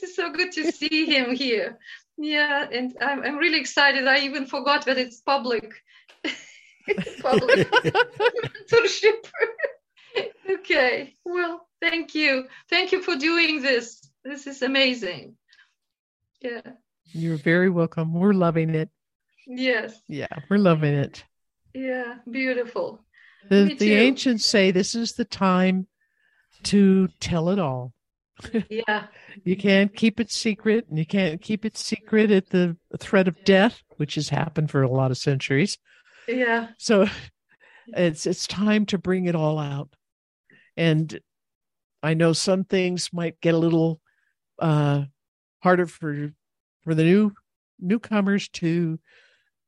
It's 0.00 0.16
so 0.20 0.30
good 0.30 0.52
to 0.52 0.72
see 0.72 1.04
him 1.04 1.34
here. 1.34 1.78
Yeah 2.16 2.66
and 2.72 2.96
i'm, 3.02 3.22
I'm 3.22 3.36
really 3.36 3.60
excited. 3.60 4.08
I 4.08 4.20
even 4.20 4.46
forgot 4.46 4.86
that 4.86 4.96
it's 4.96 5.20
public 5.20 5.74
public 7.22 7.68
mentorship 7.70 9.26
okay 10.50 11.14
well 11.24 11.66
thank 11.80 12.14
you 12.14 12.46
thank 12.70 12.92
you 12.92 13.02
for 13.02 13.16
doing 13.16 13.62
this 13.62 14.00
this 14.24 14.46
is 14.46 14.62
amazing 14.62 15.36
yeah 16.40 16.60
You're 17.12 17.36
very 17.38 17.70
welcome. 17.70 18.12
We're 18.14 18.32
loving 18.34 18.74
it. 18.74 18.90
yes 19.46 20.00
Yeah, 20.08 20.28
we're 20.48 20.58
loving 20.58 20.94
it. 20.94 21.24
yeah 21.74 22.16
beautiful 22.30 23.04
The, 23.50 23.64
Me 23.66 23.74
the 23.74 23.88
too. 23.88 23.94
ancients 23.94 24.46
say 24.46 24.70
this 24.70 24.94
is 24.94 25.12
the 25.12 25.24
time 25.24 25.86
to 26.64 27.08
tell 27.20 27.48
it 27.50 27.58
all. 27.58 27.92
yeah 28.68 29.06
You 29.44 29.56
can't 29.56 29.94
keep 29.94 30.20
it 30.20 30.30
secret, 30.30 30.86
and 30.88 30.98
you 30.98 31.06
can't 31.06 31.40
keep 31.40 31.64
it 31.64 31.76
secret 31.76 32.30
at 32.30 32.50
the 32.50 32.76
threat 32.98 33.26
of 33.28 33.42
death, 33.44 33.82
which 33.96 34.14
has 34.16 34.28
happened 34.28 34.70
for 34.70 34.82
a 34.82 34.90
lot 34.90 35.10
of 35.10 35.18
centuries. 35.18 35.78
Yeah 36.28 36.68
So 36.78 37.06
it's 37.88 38.26
it's 38.26 38.46
time 38.46 38.86
to 38.86 38.98
bring 38.98 39.26
it 39.26 39.34
all 39.34 39.58
out. 39.58 39.94
And 40.76 41.18
I 42.02 42.14
know 42.14 42.32
some 42.32 42.64
things 42.64 43.12
might 43.12 43.40
get 43.40 43.54
a 43.54 43.58
little 43.58 44.00
uh, 44.58 45.04
harder 45.62 45.86
for 45.86 46.32
for 46.84 46.94
the 46.94 47.04
new 47.04 47.32
newcomers 47.80 48.48
to 48.48 48.98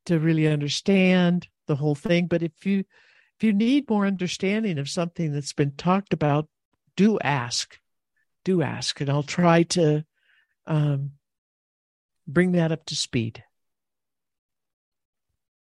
to 0.05 0.19
really 0.19 0.47
understand 0.47 1.47
the 1.67 1.75
whole 1.75 1.95
thing. 1.95 2.27
But 2.27 2.43
if 2.43 2.65
you 2.65 2.79
if 2.79 3.43
you 3.43 3.53
need 3.53 3.89
more 3.89 4.05
understanding 4.05 4.77
of 4.77 4.89
something 4.89 5.31
that's 5.33 5.53
been 5.53 5.73
talked 5.75 6.13
about, 6.13 6.47
do 6.95 7.19
ask, 7.19 7.79
do 8.45 8.61
ask, 8.61 9.01
and 9.01 9.09
I'll 9.09 9.23
try 9.23 9.63
to 9.63 10.05
um, 10.67 11.13
bring 12.27 12.53
that 12.53 12.71
up 12.71 12.85
to 12.85 12.95
speed. 12.95 13.43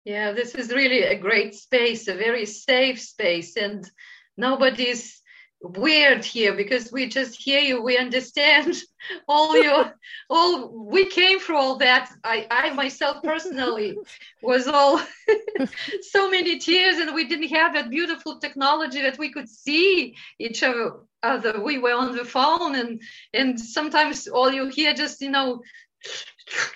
Yeah, 0.05 0.33
this 0.33 0.53
is 0.55 0.69
really 0.69 1.03
a 1.03 1.17
great 1.17 1.55
space, 1.55 2.07
a 2.07 2.15
very 2.15 2.45
safe 2.45 2.99
space, 2.99 3.55
and 3.55 3.89
nobody's 4.35 5.21
weird 5.61 6.25
here 6.25 6.53
because 6.53 6.91
we 6.91 7.07
just 7.07 7.41
hear 7.41 7.61
you. 7.61 7.81
We 7.81 7.97
understand 7.97 8.75
all 9.29 9.55
your, 9.61 9.93
all 10.29 10.89
we 10.89 11.05
came 11.05 11.39
through 11.39 11.57
all 11.57 11.77
that. 11.77 12.11
I, 12.21 12.45
I 12.51 12.73
myself 12.73 13.23
personally 13.23 13.97
was 14.41 14.67
all 14.67 15.01
so 16.01 16.29
many 16.29 16.59
tears, 16.59 16.97
and 16.97 17.15
we 17.15 17.27
didn't 17.29 17.55
have 17.55 17.73
that 17.73 17.89
beautiful 17.89 18.39
technology 18.39 19.01
that 19.01 19.17
we 19.17 19.31
could 19.31 19.47
see 19.47 20.15
each 20.37 20.63
other. 20.63 20.99
Other, 21.23 21.63
we 21.63 21.77
were 21.77 21.93
on 21.93 22.17
the 22.17 22.25
phone, 22.25 22.75
and 22.75 23.01
and 23.33 23.57
sometimes 23.57 24.27
all 24.27 24.51
you 24.51 24.67
hear 24.67 24.93
just 24.93 25.21
you 25.21 25.31
know 25.31 25.61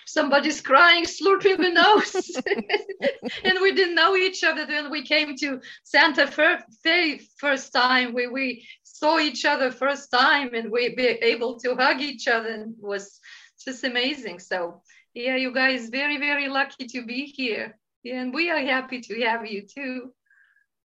somebody's 0.06 0.62
crying, 0.62 1.06
slurping 1.06 1.58
the 1.58 1.70
nose. 1.70 2.36
and 3.44 3.60
we 3.62 3.74
didn't 3.74 3.95
know 3.95 4.16
each 4.16 4.44
other 4.44 4.66
when 4.66 4.90
we 4.90 5.04
came 5.04 5.36
to 5.38 5.62
Santa 5.84 6.28
Fe 6.28 7.20
first 7.38 7.74
time. 7.74 8.14
We, 8.14 8.28
we 8.28 8.68
saw 8.84 9.20
each 9.20 9.45
other 9.45 9.72
first 9.72 10.12
time 10.12 10.54
and 10.54 10.72
we 10.72 10.95
were 10.98 11.18
able 11.22 11.60
to 11.60 11.76
hug 11.76 12.02
each 12.02 12.28
other 12.28 12.49
and 12.49 12.74
it 12.74 12.84
was 12.84 13.20
just 13.64 13.84
amazing. 13.84 14.40
So 14.40 14.82
yeah, 15.14 15.36
you 15.36 15.54
guys 15.54 15.90
very, 15.90 16.18
very 16.18 16.48
lucky 16.48 16.88
to 16.88 17.06
be 17.06 17.26
here. 17.26 17.78
Yeah, 18.04 18.22
and 18.22 18.34
we 18.34 18.49
are 18.49 18.60
happy 18.60 19.02
to 19.02 19.22
have 19.22 19.45
you 19.45 19.64
too. 19.64 20.14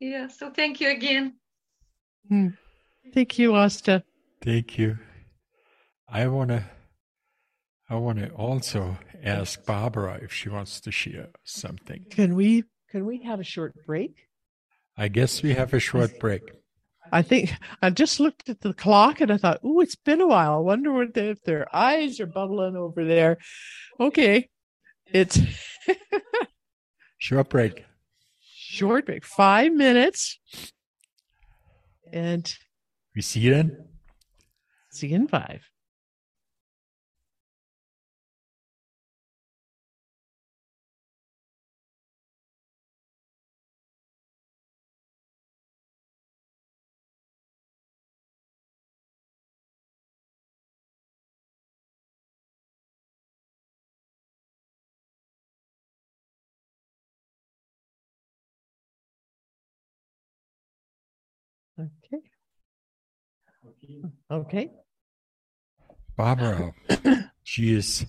Yeah, 0.00 0.28
so 0.28 0.50
thank 0.50 0.80
you 0.80 0.90
again. 0.90 1.34
Hmm. 2.28 2.48
Thank 3.12 3.38
you, 3.38 3.54
Asta. 3.56 4.04
Thank 4.42 4.78
you. 4.78 4.98
I 6.08 6.26
want 6.28 6.50
to 6.50 6.64
I 7.90 7.96
want 7.96 8.18
to 8.18 8.28
also 8.30 8.98
ask 9.22 9.64
Barbara 9.64 10.18
if 10.22 10.32
she 10.32 10.48
wants 10.48 10.80
to 10.82 10.90
share 10.92 11.28
something. 11.44 12.04
Can 12.10 12.34
we 12.34 12.64
can 12.90 13.06
we 13.06 13.22
have 13.22 13.40
a 13.40 13.44
short 13.44 13.74
break? 13.86 14.28
I 14.96 15.08
guess 15.08 15.42
we 15.42 15.54
have 15.54 15.72
a 15.72 15.80
short 15.80 16.18
break. 16.20 16.42
I 17.10 17.22
think 17.22 17.54
I 17.80 17.88
just 17.90 18.20
looked 18.20 18.48
at 18.50 18.60
the 18.60 18.74
clock 18.74 19.20
and 19.22 19.30
I 19.30 19.38
thought, 19.38 19.64
"Ooh, 19.64 19.80
it's 19.80 19.96
been 19.96 20.20
a 20.20 20.26
while. 20.26 20.54
I 20.54 20.58
wonder 20.58 20.92
what 20.92 21.14
they, 21.14 21.30
if 21.30 21.42
their 21.42 21.74
eyes 21.74 22.20
are 22.20 22.26
bubbling 22.26 22.76
over 22.76 23.04
there." 23.04 23.38
Okay, 23.98 24.48
it's 25.06 25.38
Short 27.18 27.48
break. 27.48 27.84
short 28.40 29.06
break, 29.06 29.24
five 29.24 29.72
minutes, 29.72 30.38
and 32.12 32.54
We 33.14 33.22
see 33.22 33.40
you 33.40 33.50
then. 33.54 33.88
see 34.90 35.08
you 35.08 35.16
in 35.16 35.28
five. 35.28 35.62
Okay. 61.78 62.22
Okay. 64.30 64.70
Barbara, 66.16 66.72
she 67.44 67.74
is 67.74 68.04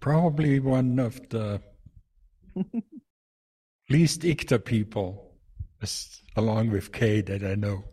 probably 0.00 0.58
one 0.58 0.98
of 0.98 1.20
the 1.28 1.60
least 3.90 4.22
ICTA 4.22 4.64
people, 4.64 5.36
as- 5.80 6.20
along 6.36 6.70
with 6.70 6.90
Kay, 6.92 7.20
that 7.20 7.44
I 7.44 7.54
know. 7.54 7.84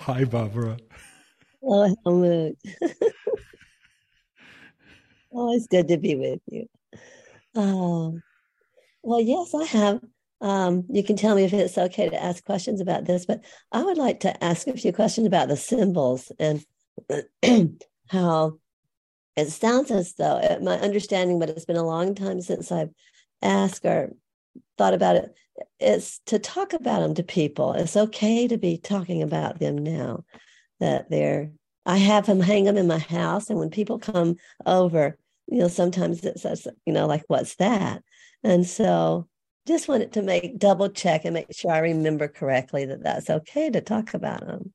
Hi, 0.00 0.24
Barbara. 0.24 0.76
Oh, 1.62 1.94
Helmut. 2.04 2.56
oh, 5.32 5.54
it's 5.54 5.68
good 5.68 5.86
to 5.88 5.96
be 5.96 6.16
with 6.16 6.40
you. 6.50 6.66
Um, 7.54 8.22
well, 9.02 9.20
yes, 9.20 9.54
I 9.54 9.64
have. 9.64 10.00
Um, 10.44 10.84
you 10.90 11.02
can 11.02 11.16
tell 11.16 11.34
me 11.34 11.44
if 11.44 11.54
it's 11.54 11.78
okay 11.78 12.10
to 12.10 12.22
ask 12.22 12.44
questions 12.44 12.82
about 12.82 13.06
this, 13.06 13.24
but 13.24 13.42
I 13.72 13.82
would 13.82 13.96
like 13.96 14.20
to 14.20 14.44
ask 14.44 14.66
a 14.66 14.76
few 14.76 14.92
questions 14.92 15.26
about 15.26 15.48
the 15.48 15.56
symbols 15.56 16.30
and 16.38 16.62
how 18.08 18.58
it 19.36 19.48
sounds 19.48 19.90
as 19.90 20.12
though 20.16 20.58
my 20.60 20.78
understanding, 20.80 21.38
but 21.38 21.48
it's 21.48 21.64
been 21.64 21.76
a 21.76 21.82
long 21.82 22.14
time 22.14 22.42
since 22.42 22.70
I've 22.70 22.90
asked 23.40 23.86
or 23.86 24.12
thought 24.76 24.92
about 24.92 25.16
it, 25.16 25.34
is 25.80 26.20
to 26.26 26.38
talk 26.38 26.74
about 26.74 27.00
them 27.00 27.14
to 27.14 27.22
people. 27.22 27.72
It's 27.72 27.96
okay 27.96 28.46
to 28.46 28.58
be 28.58 28.76
talking 28.76 29.22
about 29.22 29.60
them 29.60 29.78
now 29.78 30.24
that 30.78 31.08
they're, 31.08 31.52
I 31.86 31.96
have 31.96 32.26
them 32.26 32.40
hang 32.40 32.64
them 32.64 32.76
in 32.76 32.86
my 32.86 32.98
house. 32.98 33.48
And 33.48 33.58
when 33.58 33.70
people 33.70 33.98
come 33.98 34.36
over, 34.66 35.16
you 35.46 35.60
know, 35.60 35.68
sometimes 35.68 36.22
it 36.22 36.38
says, 36.38 36.68
you 36.84 36.92
know, 36.92 37.06
like, 37.06 37.24
what's 37.28 37.54
that? 37.54 38.02
And 38.42 38.66
so 38.66 39.26
just 39.66 39.88
wanted 39.88 40.12
to 40.12 40.22
make 40.22 40.58
double 40.58 40.90
check 40.90 41.24
and 41.24 41.34
make 41.34 41.46
sure 41.52 41.72
I 41.72 41.78
remember 41.78 42.28
correctly 42.28 42.84
that 42.86 43.02
that's 43.02 43.30
okay 43.30 43.70
to 43.70 43.80
talk 43.80 44.14
about 44.14 44.46
them. 44.46 44.72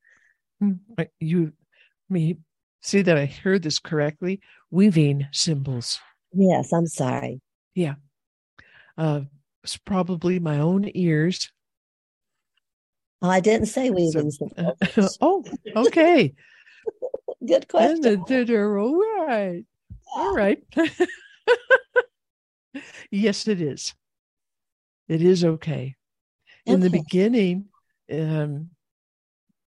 Hmm, 0.59 1.03
you, 1.19 1.53
me, 2.09 2.37
see 2.81 3.01
that 3.01 3.17
I 3.17 3.25
heard 3.25 3.63
this 3.63 3.79
correctly. 3.79 4.41
Weaving 4.71 5.27
symbols. 5.31 5.99
Yes, 6.33 6.73
I'm 6.73 6.87
sorry. 6.87 7.41
Yeah. 7.75 7.95
Uh, 8.97 9.21
it's 9.63 9.77
probably 9.77 10.39
my 10.39 10.59
own 10.59 10.89
ears. 10.93 11.51
Oh, 13.21 13.29
I 13.29 13.39
didn't 13.39 13.67
say 13.67 13.89
weaving 13.89 14.31
so, 14.31 14.49
symbols. 14.55 15.17
oh, 15.21 15.43
okay. 15.75 16.33
Good 17.47 17.67
question. 17.67 18.23
They're, 18.27 18.45
they're 18.45 18.79
all 18.79 18.99
right. 18.99 19.63
All 20.15 20.33
right. 20.33 20.63
yes, 23.11 23.47
it 23.47 23.61
is. 23.61 23.93
It 25.09 25.21
is 25.21 25.43
okay. 25.43 25.95
In 26.65 26.81
the 26.81 26.89
beginning, 26.91 27.65
um, 28.13 28.69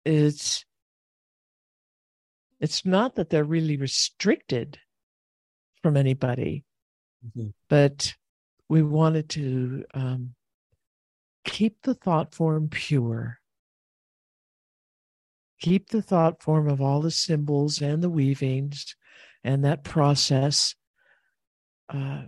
it's 0.04 0.64
it's 2.60 2.84
not 2.84 3.14
that 3.14 3.30
they're 3.30 3.42
really 3.42 3.78
restricted 3.78 4.78
from 5.82 5.96
anybody, 5.96 6.64
mm-hmm. 7.26 7.48
but 7.68 8.14
we 8.68 8.82
wanted 8.82 9.30
to 9.30 9.84
um, 9.94 10.34
keep 11.44 11.82
the 11.82 11.94
thought 11.94 12.34
form 12.34 12.68
pure. 12.68 13.38
Keep 15.60 15.90
the 15.90 16.02
thought 16.02 16.42
form 16.42 16.68
of 16.68 16.80
all 16.80 17.00
the 17.00 17.10
symbols 17.10 17.80
and 17.80 18.02
the 18.02 18.10
weavings 18.10 18.96
and 19.42 19.64
that 19.64 19.82
process 19.82 20.74
uh, 21.88 22.22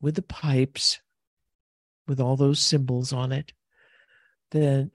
with 0.00 0.14
the 0.14 0.22
pipes, 0.22 1.00
with 2.06 2.20
all 2.20 2.36
those 2.36 2.60
symbols 2.60 3.12
on 3.12 3.32
it, 3.32 3.52
then 4.50 4.90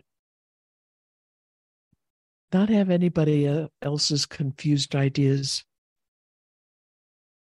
not 2.53 2.69
have 2.69 2.89
anybody 2.89 3.67
else's 3.81 4.25
confused 4.25 4.95
ideas 4.95 5.63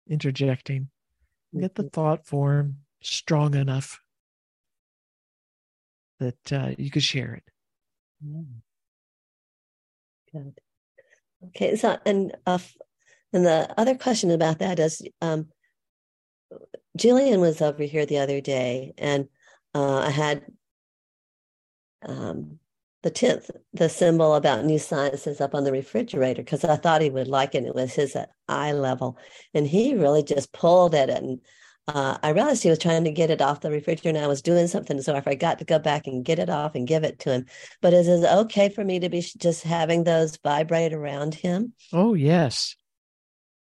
interjecting. 0.08 0.90
Get 1.58 1.74
the 1.74 1.82
mm-hmm. 1.82 1.88
thought 1.88 2.26
form 2.26 2.78
strong 3.02 3.54
enough 3.54 4.00
that 6.20 6.52
uh, 6.52 6.70
you 6.78 6.90
could 6.90 7.02
share 7.02 7.34
it. 7.34 7.44
Mm. 8.24 8.46
Good. 10.32 10.58
Okay, 11.48 11.76
so 11.76 11.98
and 12.06 12.34
uh, 12.46 12.58
and 13.32 13.44
the 13.44 13.72
other 13.76 13.94
question 13.96 14.30
about 14.30 14.60
that 14.60 14.78
is, 14.78 15.02
um, 15.20 15.48
Jillian 16.98 17.40
was 17.40 17.60
over 17.60 17.82
here 17.82 18.06
the 18.06 18.18
other 18.18 18.40
day, 18.40 18.94
and 18.96 19.28
uh, 19.74 19.98
I 19.98 20.10
had 20.10 20.44
um, 22.06 22.58
the 23.02 23.10
10th, 23.10 23.50
the 23.72 23.88
symbol 23.88 24.34
about 24.34 24.64
new 24.64 24.78
sciences 24.78 25.40
up 25.40 25.54
on 25.54 25.64
the 25.64 25.72
refrigerator 25.72 26.42
because 26.42 26.64
I 26.64 26.76
thought 26.76 27.02
he 27.02 27.10
would 27.10 27.28
like 27.28 27.54
it. 27.54 27.64
It 27.64 27.74
was 27.74 27.92
his 27.92 28.16
eye 28.48 28.72
level. 28.72 29.18
And 29.52 29.66
he 29.66 29.94
really 29.94 30.22
just 30.22 30.52
pulled 30.52 30.94
at 30.94 31.10
it. 31.10 31.22
And 31.22 31.40
uh, 31.86 32.16
I 32.22 32.30
realized 32.30 32.62
he 32.62 32.70
was 32.70 32.78
trying 32.78 33.04
to 33.04 33.10
get 33.10 33.30
it 33.30 33.42
off 33.42 33.60
the 33.60 33.70
refrigerator 33.70 34.16
and 34.16 34.24
I 34.24 34.28
was 34.28 34.40
doing 34.40 34.68
something. 34.68 35.00
So 35.02 35.14
I 35.14 35.20
forgot 35.20 35.58
to 35.58 35.66
go 35.66 35.78
back 35.78 36.06
and 36.06 36.24
get 36.24 36.38
it 36.38 36.48
off 36.48 36.74
and 36.74 36.88
give 36.88 37.04
it 37.04 37.18
to 37.20 37.32
him. 37.32 37.46
But 37.82 37.92
is 37.92 38.08
it 38.08 38.24
okay 38.24 38.70
for 38.70 38.84
me 38.84 39.00
to 39.00 39.10
be 39.10 39.20
just 39.20 39.64
having 39.64 40.04
those 40.04 40.38
vibrate 40.38 40.94
around 40.94 41.34
him? 41.34 41.74
Oh, 41.92 42.14
yes. 42.14 42.74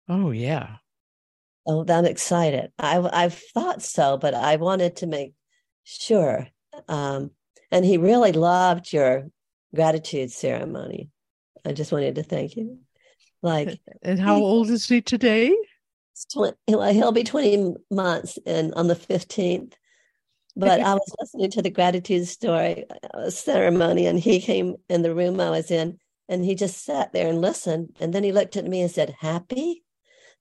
Oh, 0.09 0.31
yeah. 0.31 0.77
Oh, 1.67 1.85
I'm 1.89 2.05
excited. 2.05 2.71
I, 2.79 2.99
I've 3.13 3.35
thought 3.35 3.83
so, 3.83 4.19
but 4.19 4.35
I 4.35 4.55
wanted 4.55 4.97
to 4.97 5.09
make 5.09 5.35
sure. 5.87 6.49
Um, 6.89 7.31
and 7.71 7.85
he 7.85 7.97
really 7.97 8.33
loved 8.33 8.93
your 8.93 9.29
gratitude 9.75 10.31
ceremony. 10.31 11.11
I 11.65 11.73
just 11.73 11.93
wanted 11.93 12.17
to 12.17 12.23
thank 12.23 12.57
you. 12.57 12.79
Like, 13.43 13.79
and 14.03 14.19
how 14.19 14.37
he, 14.37 14.43
old 14.43 14.71
is 14.71 14.87
he 14.87 15.01
today? 15.01 15.57
20, 16.33 16.57
he'll 16.93 17.13
be 17.13 17.25
20 17.25 17.75
months 17.91 18.39
and 18.47 18.75
on 18.75 18.89
the 18.89 18.95
15th. 18.95 19.75
But 20.59 20.81
I 20.81 20.95
was 20.95 21.15
listening 21.21 21.51
to 21.51 21.63
the 21.63 21.71
gratitude 21.71 22.27
story 22.27 22.87
uh, 23.13 23.29
ceremony, 23.29 24.07
and 24.07 24.19
he 24.19 24.41
came 24.41 24.77
in 24.89 25.03
the 25.03 25.15
room 25.15 25.39
I 25.39 25.51
was 25.51 25.71
in, 25.71 25.99
and 26.31 26.43
he 26.43 26.55
just 26.55 26.83
sat 26.83 27.13
there 27.13 27.29
and 27.29 27.43
listened. 27.43 27.95
And 28.01 28.15
then 28.15 28.25
he 28.25 28.33
looked 28.33 28.57
at 28.57 28.65
me 28.65 28.81
and 28.81 28.91
said, 28.91 29.15
Happy? 29.21 29.83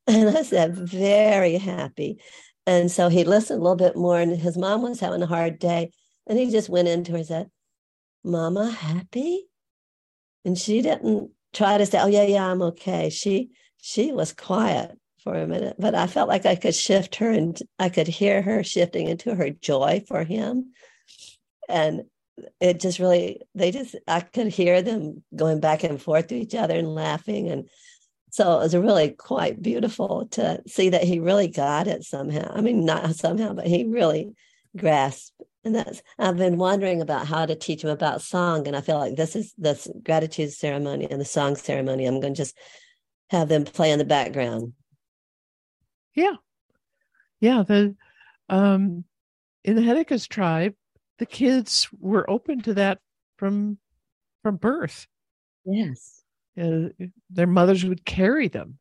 And 0.08 0.38
I 0.38 0.44
said, 0.44 0.76
Very 0.76 1.58
happy. 1.58 2.22
And 2.68 2.92
so 2.92 3.10
he 3.10 3.24
listened 3.24 3.60
a 3.60 3.64
little 3.64 3.76
bit 3.76 3.96
more, 3.96 4.20
and 4.20 4.36
his 4.36 4.58
mom 4.58 4.82
was 4.82 5.00
having 5.00 5.22
a 5.22 5.28
hard 5.28 5.60
day. 5.60 5.92
And 6.28 6.40
he 6.40 6.50
just 6.50 6.70
went 6.70 6.88
into 6.88 7.12
her 7.12 7.20
and 7.20 7.28
said, 7.28 7.52
Mama, 8.24 8.72
happy? 8.72 9.48
And 10.44 10.58
she 10.58 10.82
didn't 10.82 11.32
try 11.54 11.78
to 11.78 11.86
say, 11.86 12.00
Oh, 12.00 12.08
yeah, 12.08 12.24
yeah, 12.24 12.48
I'm 12.48 12.62
okay. 12.62 13.10
She 13.10 13.52
she 13.78 14.12
was 14.12 14.34
quiet 14.34 14.98
for 15.24 15.36
a 15.36 15.48
minute, 15.48 15.76
but 15.78 15.94
I 15.94 16.08
felt 16.08 16.28
like 16.28 16.46
I 16.46 16.56
could 16.56 16.76
shift 16.76 17.16
her 17.18 17.30
and 17.30 17.60
I 17.78 17.90
could 17.90 18.08
hear 18.08 18.42
her 18.42 18.64
shifting 18.64 19.08
into 19.08 19.36
her 19.36 19.50
joy 19.50 20.04
for 20.08 20.24
him. 20.24 20.74
And 21.70 22.06
it 22.60 22.80
just 22.80 23.00
really 23.00 23.42
they 23.54 23.72
just 23.72 23.96
I 24.08 24.22
could 24.22 24.48
hear 24.48 24.82
them 24.82 25.24
going 25.36 25.60
back 25.60 25.84
and 25.84 26.02
forth 26.02 26.28
to 26.28 26.36
each 26.36 26.56
other 26.56 26.76
and 26.76 26.94
laughing. 26.94 27.50
And 27.50 27.70
so 28.36 28.58
it 28.58 28.64
was 28.64 28.76
really 28.76 29.12
quite 29.12 29.62
beautiful 29.62 30.28
to 30.32 30.62
see 30.68 30.90
that 30.90 31.04
he 31.04 31.20
really 31.20 31.48
got 31.48 31.88
it 31.88 32.04
somehow. 32.04 32.52
I 32.54 32.62
mean, 32.62 32.84
not 32.84 33.16
somehow, 33.16 33.54
but 33.54 33.68
he 33.68 33.86
really 33.86 34.36
grasped 34.76 35.32
and 35.66 35.74
that's 35.74 36.02
I've 36.20 36.38
been 36.38 36.58
wondering 36.58 37.02
about 37.02 37.28
how 37.28 37.46
to 37.46 37.56
teach 37.56 37.84
him 37.84 37.90
about 37.90 38.22
song, 38.22 38.68
and 38.68 38.76
I 38.78 38.82
feel 38.82 39.00
like 39.00 39.16
this 39.16 39.36
is 39.36 39.54
this 39.58 39.88
gratitude 40.04 40.54
ceremony 40.54 41.08
and 41.10 41.20
the 41.20 41.26
song 41.26 41.56
ceremony. 41.56 42.06
I'm 42.06 42.22
going 42.22 42.36
to 42.36 42.38
just 42.38 42.56
have 43.32 43.50
them 43.50 43.64
play 43.64 43.92
in 43.92 43.98
the 43.98 44.06
background. 44.06 44.74
Yeah, 46.14 46.36
yeah. 47.40 47.64
The 47.64 47.96
um, 48.48 49.06
in 49.64 49.76
the 49.76 49.82
Hedekas 49.82 50.28
tribe, 50.28 50.76
the 51.18 51.26
kids 51.26 51.90
were 52.00 52.30
open 52.30 52.62
to 52.62 52.76
that 52.76 53.00
from 53.38 53.80
from 54.44 54.58
birth. 54.58 55.08
Yes, 55.66 56.15
their 56.56 57.48
mothers 57.48 57.84
would 57.84 58.06
carry 58.06 58.48
them 58.48 58.78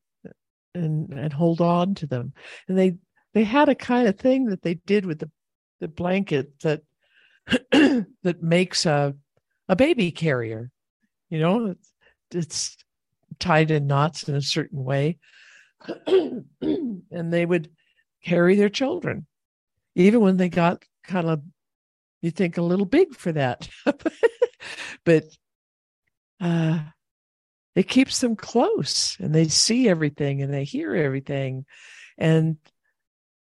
and 0.74 1.12
and 1.12 1.32
hold 1.32 1.60
on 1.60 1.94
to 1.96 2.06
them, 2.06 2.32
and 2.68 2.78
they 2.78 2.96
they 3.32 3.44
had 3.44 3.68
a 3.68 3.74
kind 3.74 4.08
of 4.08 4.18
thing 4.18 4.46
that 4.46 4.62
they 4.62 4.74
did 4.74 5.06
with 5.06 5.18
the 5.18 5.30
the 5.80 5.88
blanket 5.88 6.58
that 6.60 6.82
that 8.22 8.42
makes 8.42 8.86
a 8.86 9.14
a 9.68 9.76
baby 9.76 10.10
carrier. 10.10 10.70
You 11.30 11.40
know, 11.40 11.66
it's, 11.66 11.92
it's 12.32 12.76
tied 13.38 13.70
in 13.70 13.86
knots 13.86 14.28
in 14.28 14.34
a 14.34 14.42
certain 14.42 14.84
way, 14.84 15.18
and 16.06 16.52
they 17.10 17.44
would 17.44 17.70
carry 18.24 18.56
their 18.56 18.68
children, 18.68 19.26
even 19.94 20.20
when 20.20 20.36
they 20.36 20.48
got 20.48 20.84
kind 21.02 21.28
of 21.28 21.42
you 22.22 22.30
think 22.30 22.56
a 22.56 22.62
little 22.62 22.86
big 22.86 23.14
for 23.14 23.32
that, 23.32 23.68
but 25.04 25.24
uh, 26.40 26.78
it 27.74 27.88
keeps 27.88 28.20
them 28.20 28.36
close, 28.36 29.16
and 29.18 29.34
they 29.34 29.48
see 29.48 29.88
everything 29.88 30.42
and 30.42 30.52
they 30.52 30.64
hear 30.64 30.94
everything, 30.94 31.64
and 32.18 32.56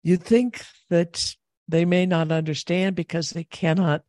you 0.04 0.18
think 0.18 0.64
that 0.90 1.36
they 1.68 1.86
may 1.86 2.06
not 2.06 2.32
understand 2.32 2.96
because 2.96 3.30
they 3.30 3.44
cannot 3.44 4.04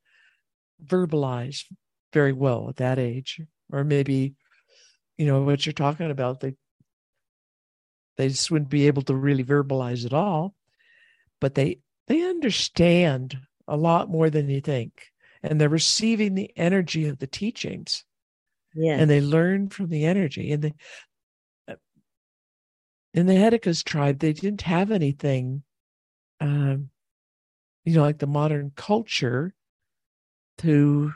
verbalize 0.84 1.64
very 2.12 2.32
well 2.32 2.68
at 2.68 2.76
that 2.76 2.98
age. 2.98 3.40
Or 3.72 3.84
maybe 3.84 4.34
you 5.16 5.26
know 5.26 5.42
what 5.42 5.66
you're 5.66 5.72
talking 5.72 6.10
about 6.10 6.40
they 6.40 6.54
they 8.16 8.28
just 8.28 8.50
wouldn't 8.50 8.70
be 8.70 8.86
able 8.86 9.02
to 9.02 9.14
really 9.14 9.44
verbalize 9.44 10.04
it 10.04 10.12
all. 10.12 10.54
But 11.40 11.54
they 11.54 11.80
they 12.06 12.22
understand 12.22 13.38
a 13.66 13.76
lot 13.76 14.08
more 14.08 14.30
than 14.30 14.48
you 14.48 14.60
think. 14.60 15.12
And 15.42 15.60
they're 15.60 15.68
receiving 15.68 16.34
the 16.34 16.50
energy 16.56 17.06
of 17.06 17.18
the 17.18 17.28
teachings 17.28 18.04
yeah. 18.78 18.94
and 18.94 19.10
they 19.10 19.20
learn 19.20 19.68
from 19.68 19.88
the 19.88 20.04
energy 20.04 20.52
and 20.52 20.62
they 20.62 20.74
in 23.14 23.26
the 23.26 23.34
Hedekas 23.34 23.82
tribe. 23.82 24.18
They 24.18 24.32
didn't 24.32 24.62
have 24.62 24.90
anything 24.90 25.64
um, 26.40 26.90
you 27.84 27.94
know, 27.94 28.02
like 28.02 28.18
the 28.18 28.26
modern 28.26 28.72
culture 28.76 29.54
to 30.58 31.12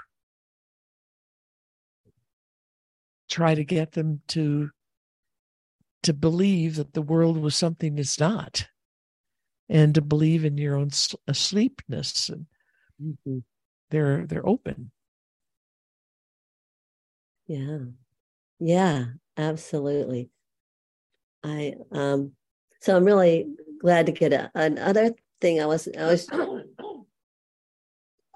try 3.28 3.54
to 3.54 3.64
get 3.64 3.92
them 3.92 4.20
to 4.28 4.70
to 6.02 6.12
believe 6.12 6.76
that 6.76 6.94
the 6.94 7.02
world 7.02 7.36
was 7.36 7.56
something 7.56 7.98
it's 7.98 8.18
not 8.18 8.66
and 9.68 9.94
to 9.94 10.00
believe 10.00 10.44
in 10.44 10.58
your 10.58 10.76
own 10.76 10.88
asleepness 11.28 12.28
and 12.28 12.46
mm-hmm. 13.02 13.38
they're 13.90 14.26
they're 14.26 14.46
open 14.46 14.90
yeah. 17.46 17.78
Yeah 18.58 19.04
absolutely. 19.36 20.30
I 21.42 21.74
um 21.90 22.32
so 22.80 22.96
i'm 22.96 23.04
really 23.04 23.46
glad 23.80 24.06
to 24.06 24.12
get 24.12 24.32
a, 24.32 24.50
another 24.54 25.10
thing 25.40 25.60
i 25.60 25.66
was 25.66 25.88
i 25.98 26.06
was 26.06 26.28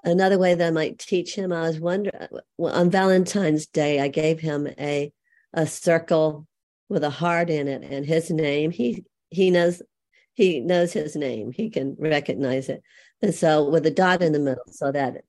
another 0.03 0.37
way 0.37 0.53
that 0.53 0.67
i 0.67 0.71
might 0.71 0.99
teach 0.99 1.33
him 1.33 1.53
i 1.53 1.61
was 1.61 1.79
wondering 1.79 2.27
on 2.59 2.89
valentine's 2.89 3.65
day 3.65 4.01
i 4.01 4.09
gave 4.09 4.41
him 4.41 4.67
a 4.77 5.09
a 5.53 5.65
circle 5.65 6.45
with 6.89 7.03
a 7.05 7.09
heart 7.09 7.49
in 7.49 7.69
it 7.69 7.81
and 7.83 8.05
his 8.05 8.29
name 8.29 8.71
he 8.71 9.05
he 9.29 9.49
knows 9.51 9.81
he 10.37 10.59
knows 10.59 10.93
his 10.93 11.15
name. 11.15 11.51
He 11.51 11.71
can 11.71 11.95
recognize 11.97 12.69
it. 12.69 12.83
And 13.23 13.33
so 13.33 13.67
with 13.67 13.87
a 13.87 13.91
dot 13.91 14.21
in 14.21 14.33
the 14.33 14.39
middle 14.39 14.63
so 14.69 14.91
that 14.91 15.23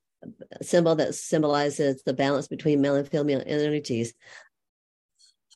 symbol 0.61 0.95
that 0.95 1.15
symbolizes 1.15 2.03
the 2.03 2.13
balance 2.13 2.47
between 2.47 2.81
male 2.81 2.95
and 2.95 3.07
female 3.07 3.43
energies 3.45 4.13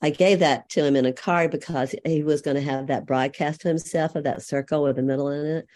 i 0.02 0.10
gave 0.10 0.40
that 0.40 0.68
to 0.68 0.84
him 0.84 0.96
in 0.96 1.06
a 1.06 1.12
card 1.12 1.50
because 1.50 1.94
he 2.04 2.22
was 2.22 2.42
going 2.42 2.56
to 2.56 2.62
have 2.62 2.86
that 2.86 3.06
broadcast 3.06 3.60
to 3.60 3.68
himself 3.68 4.14
of 4.14 4.24
that 4.24 4.42
circle 4.42 4.82
with 4.82 4.96
the 4.96 5.02
middle 5.02 5.28
in 5.28 5.46
it 5.46 5.66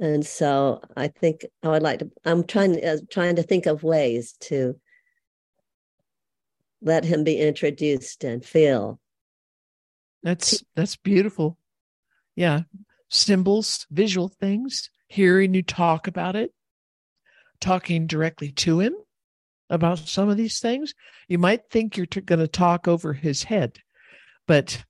and 0.00 0.24
so 0.24 0.80
i 0.96 1.08
think 1.08 1.44
i 1.62 1.68
would 1.68 1.82
like 1.82 1.98
to 1.98 2.10
i'm 2.24 2.44
trying 2.44 2.82
uh, 2.84 2.96
trying 3.10 3.36
to 3.36 3.42
think 3.42 3.66
of 3.66 3.82
ways 3.82 4.34
to 4.40 4.74
let 6.80 7.04
him 7.04 7.22
be 7.22 7.38
introduced 7.38 8.24
and 8.24 8.44
feel 8.44 8.98
that's 10.22 10.62
that's 10.74 10.96
beautiful. 10.96 11.58
Yeah. 12.36 12.62
Symbols, 13.08 13.86
visual 13.90 14.28
things, 14.28 14.90
hearing 15.08 15.54
you 15.54 15.62
talk 15.62 16.06
about 16.06 16.36
it, 16.36 16.52
talking 17.62 18.06
directly 18.06 18.50
to 18.52 18.80
him 18.80 18.94
about 19.70 19.98
some 20.00 20.28
of 20.28 20.36
these 20.36 20.60
things. 20.60 20.92
You 21.28 21.38
might 21.38 21.70
think 21.70 21.96
you're 21.96 22.04
t- 22.04 22.20
going 22.20 22.40
to 22.40 22.48
talk 22.48 22.86
over 22.86 23.14
his 23.14 23.44
head, 23.44 23.78
but 24.46 24.84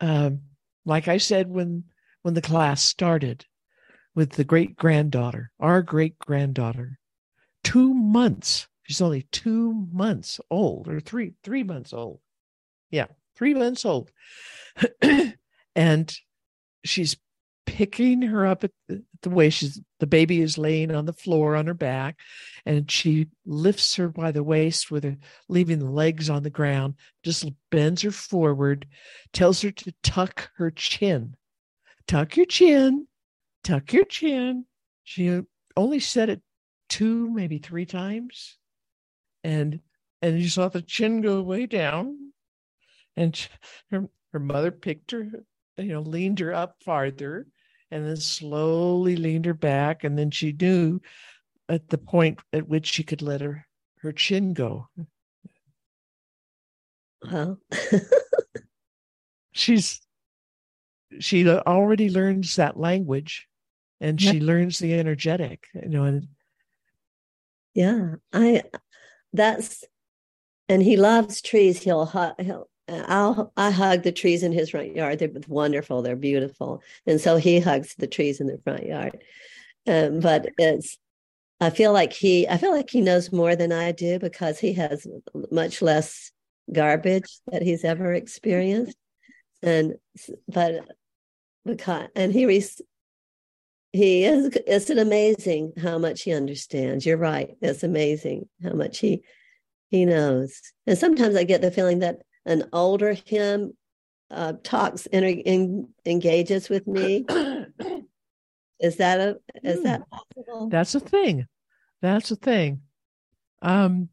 um, 0.00 0.42
like 0.84 1.08
I 1.08 1.16
said 1.16 1.48
when 1.48 1.84
when 2.22 2.34
the 2.34 2.42
class 2.42 2.82
started 2.82 3.46
with 4.14 4.32
the 4.32 4.44
great 4.44 4.76
granddaughter, 4.76 5.50
our 5.58 5.82
great 5.82 6.18
granddaughter, 6.18 6.98
two 7.64 7.92
months. 7.94 8.68
She's 8.84 9.00
only 9.00 9.22
two 9.32 9.86
months 9.92 10.40
old, 10.50 10.88
or 10.88 11.00
three 11.00 11.34
three 11.42 11.62
months 11.62 11.92
old. 11.92 12.20
Yeah, 12.90 13.06
three 13.36 13.54
months 13.54 13.84
old. 13.84 14.10
and 15.74 16.16
she's 16.84 17.16
picking 17.66 18.22
her 18.22 18.46
up 18.46 18.64
at 18.64 18.70
the, 18.88 19.02
the, 19.22 19.30
way 19.30 19.50
she's 19.50 19.80
the 20.00 20.06
baby 20.06 20.40
is 20.40 20.58
laying 20.58 20.94
on 20.94 21.04
the 21.04 21.12
floor 21.12 21.56
on 21.56 21.66
her 21.66 21.74
back 21.74 22.18
and 22.64 22.90
she 22.90 23.26
lifts 23.46 23.96
her 23.96 24.08
by 24.08 24.30
the 24.30 24.42
waist 24.42 24.90
with 24.90 25.04
her 25.04 25.16
leaving 25.48 25.78
the 25.78 25.90
legs 25.90 26.30
on 26.30 26.42
the 26.42 26.50
ground 26.50 26.94
just 27.22 27.46
bends 27.70 28.02
her 28.02 28.10
forward 28.10 28.86
tells 29.32 29.62
her 29.62 29.70
to 29.70 29.92
tuck 30.02 30.50
her 30.56 30.70
chin. 30.70 31.34
Tuck 32.06 32.36
your 32.36 32.46
chin. 32.46 33.06
Tuck 33.64 33.92
your 33.92 34.04
chin. 34.04 34.64
She 35.04 35.40
only 35.76 36.00
said 36.00 36.30
it 36.30 36.42
two 36.88 37.30
maybe 37.30 37.58
three 37.58 37.86
times. 37.86 38.56
And 39.44 39.80
and 40.20 40.40
you 40.40 40.48
saw 40.48 40.68
the 40.68 40.82
chin 40.82 41.20
go 41.20 41.42
way 41.42 41.66
down. 41.66 42.32
And 43.16 43.48
her 43.90 44.08
her 44.32 44.38
mother 44.38 44.70
picked 44.70 45.10
her, 45.10 45.28
you 45.76 45.92
know, 45.92 46.00
leaned 46.00 46.40
her 46.40 46.52
up 46.52 46.76
farther 46.84 47.46
and 47.90 48.06
then 48.06 48.16
slowly 48.16 49.16
leaned 49.16 49.46
her 49.46 49.54
back. 49.54 50.04
And 50.04 50.18
then 50.18 50.30
she 50.30 50.52
knew 50.52 51.00
at 51.68 51.88
the 51.88 51.98
point 51.98 52.40
at 52.52 52.68
which 52.68 52.86
she 52.86 53.02
could 53.02 53.22
let 53.22 53.40
her, 53.40 53.66
her 54.00 54.12
chin 54.12 54.52
go. 54.54 54.88
Well, 57.30 57.58
she's, 59.52 60.00
she 61.18 61.48
already 61.48 62.10
learns 62.10 62.56
that 62.56 62.78
language 62.78 63.48
and 64.00 64.20
she 64.20 64.40
learns 64.40 64.78
the 64.78 64.94
energetic, 64.94 65.66
you 65.74 65.88
know, 65.88 66.04
and 66.04 66.28
yeah, 67.74 68.14
I, 68.32 68.62
that's, 69.32 69.84
and 70.68 70.82
he 70.82 70.96
loves 70.96 71.40
trees. 71.40 71.82
He'll, 71.82 72.06
he'll 72.38 72.68
I'll 72.88 73.52
I 73.56 73.70
hug 73.70 74.02
the 74.02 74.12
trees 74.12 74.42
in 74.42 74.52
his 74.52 74.70
front 74.70 74.94
yard. 74.94 75.18
They're 75.18 75.30
wonderful. 75.46 76.02
They're 76.02 76.16
beautiful, 76.16 76.82
and 77.06 77.20
so 77.20 77.36
he 77.36 77.60
hugs 77.60 77.94
the 77.96 78.06
trees 78.06 78.40
in 78.40 78.46
the 78.46 78.58
front 78.58 78.86
yard. 78.86 79.22
Um, 79.86 80.20
but 80.20 80.48
it's 80.58 80.98
I 81.60 81.70
feel 81.70 81.92
like 81.92 82.12
he 82.12 82.48
I 82.48 82.56
feel 82.56 82.72
like 82.72 82.90
he 82.90 83.00
knows 83.00 83.32
more 83.32 83.56
than 83.56 83.72
I 83.72 83.92
do 83.92 84.18
because 84.18 84.58
he 84.58 84.74
has 84.74 85.06
much 85.50 85.82
less 85.82 86.30
garbage 86.72 87.40
that 87.50 87.62
he's 87.62 87.84
ever 87.84 88.12
experienced, 88.14 88.96
and 89.62 89.94
but 90.46 90.84
because 91.64 92.08
and 92.14 92.32
he 92.32 92.62
he 93.92 94.24
is 94.24 94.56
it's 94.66 94.90
an 94.90 94.98
amazing 94.98 95.72
how 95.80 95.98
much 95.98 96.22
he 96.22 96.32
understands. 96.32 97.04
You're 97.04 97.16
right. 97.16 97.56
It's 97.60 97.82
amazing 97.82 98.48
how 98.62 98.74
much 98.74 98.98
he 98.98 99.22
he 99.90 100.04
knows. 100.04 100.60
And 100.86 100.98
sometimes 100.98 101.34
I 101.34 101.44
get 101.44 101.62
the 101.62 101.70
feeling 101.70 102.00
that 102.00 102.20
an 102.48 102.64
older 102.72 103.12
him 103.12 103.74
uh, 104.30 104.54
talks 104.64 105.06
and 105.06 105.24
in, 105.24 105.88
engages 106.04 106.68
with 106.68 106.86
me. 106.86 107.24
is 108.80 108.96
that 108.96 109.20
a 109.20 109.38
is 109.62 109.82
that 109.84 110.00
hmm. 110.00 110.16
possible? 110.16 110.68
That's 110.68 110.94
a 110.94 111.00
thing. 111.00 111.46
That's 112.02 112.30
a 112.30 112.36
thing. 112.36 112.80
Um, 113.60 114.08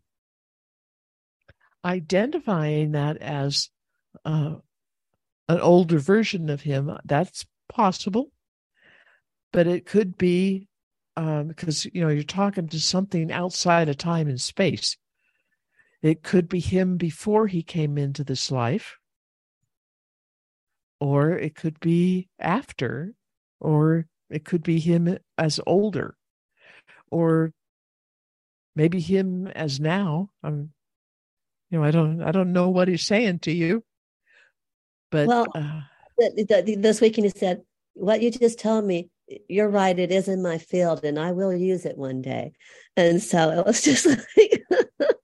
identifying 1.83 2.91
that 2.91 3.17
as 3.17 3.69
uh, 4.25 4.55
an 5.47 5.59
older 5.59 5.99
version 5.99 6.49
of 6.49 6.61
him, 6.61 6.97
that's 7.05 7.45
possible. 7.69 8.31
But 9.53 9.67
it 9.67 9.85
could 9.85 10.17
be 10.17 10.67
um, 11.15 11.47
because 11.47 11.85
you 11.85 12.01
know 12.01 12.09
you're 12.09 12.23
talking 12.23 12.67
to 12.67 12.79
something 12.79 13.31
outside 13.31 13.87
of 13.87 13.97
time 13.97 14.27
and 14.27 14.41
space. 14.41 14.97
It 16.01 16.23
could 16.23 16.47
be 16.47 16.59
him 16.59 16.97
before 16.97 17.47
he 17.47 17.63
came 17.63 17.97
into 17.97 18.23
this 18.23 18.51
life, 18.51 18.97
or 20.99 21.31
it 21.31 21.55
could 21.55 21.79
be 21.79 22.29
after, 22.39 23.13
or 23.59 24.05
it 24.29 24.45
could 24.45 24.63
be 24.63 24.79
him 24.79 25.17
as 25.37 25.59
older, 25.65 26.15
or 27.09 27.51
maybe 28.75 28.99
him 28.99 29.47
as 29.47 29.79
now. 29.79 30.29
I'm, 30.43 30.71
you 31.71 31.79
know, 31.79 31.83
I 31.83 31.91
don't, 31.91 32.21
I 32.21 32.31
don't 32.31 32.53
know 32.53 32.69
what 32.69 32.87
he's 32.87 33.05
saying 33.05 33.39
to 33.39 33.51
you, 33.51 33.83
but 35.11 35.27
well, 35.27 35.47
uh, 35.55 35.81
this 36.17 37.01
weekend 37.01 37.25
he 37.25 37.33
said, 37.35 37.63
"What 37.93 38.21
you 38.21 38.31
just 38.31 38.59
told 38.59 38.85
me 38.85 39.09
you're 39.47 39.69
right 39.69 39.97
it 39.97 40.11
is 40.11 40.27
in 40.27 40.41
my 40.41 40.57
field 40.57 41.03
and 41.03 41.19
i 41.19 41.31
will 41.31 41.53
use 41.53 41.85
it 41.85 41.97
one 41.97 42.21
day 42.21 42.51
and 42.95 43.21
so 43.21 43.49
it 43.49 43.65
was 43.65 43.81
just 43.81 44.05
like 44.37 44.63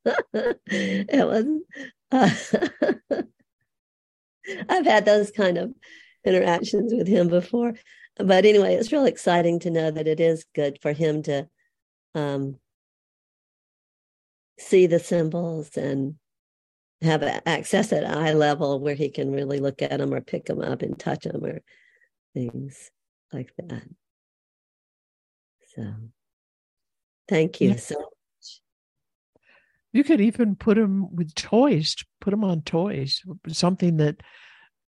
it 0.65 1.28
was 1.28 1.45
uh, 2.11 3.22
i've 4.69 4.86
had 4.86 5.06
those 5.06 5.32
kind 5.32 5.57
of 5.57 5.73
interactions 6.26 6.94
with 6.94 7.07
him 7.07 7.28
before 7.28 7.73
but 8.18 8.45
anyway 8.45 8.73
it's 8.76 8.91
real 8.91 9.06
exciting 9.06 9.60
to 9.60 9.69
know 9.69 9.91
that 9.91 10.07
it 10.07 10.19
is 10.19 10.45
good 10.56 10.80
for 10.82 10.94
him 10.94 11.23
to 11.23 11.48
um, 12.15 12.57
see 14.60 14.88
the 14.88 14.99
symbols 14.99 15.76
and 15.78 16.15
have 17.02 17.23
access 17.45 17.91
at 17.91 18.06
eye 18.06 18.34
level 18.34 18.80
where 18.80 18.95
he 18.95 19.10
can 19.10 19.32
really 19.32 19.60
look 19.60 19.82
at 19.82 19.98
them 19.98 20.14
or 20.14 20.22
pick 20.22 20.45
them 20.45 20.61
up 20.61 20.82
and 20.82 20.99
touch 20.99 21.23
them 21.23 21.44
or 21.44 21.61
things 22.34 22.91
like 23.34 23.52
that. 23.57 23.84
So 25.76 25.94
thank 27.28 27.60
you 27.60 27.72
yeah. 27.72 27.76
so 27.78 27.95
much. 27.99 28.07
You 29.93 30.03
could 30.03 30.22
even 30.22 30.55
put 30.55 30.77
them 30.77 31.13
with 31.13 31.35
toys, 31.35 31.95
put 32.19 32.31
them 32.31 32.43
on 32.43 32.61
toys, 32.61 33.22
something 33.49 33.97
that 33.97 34.22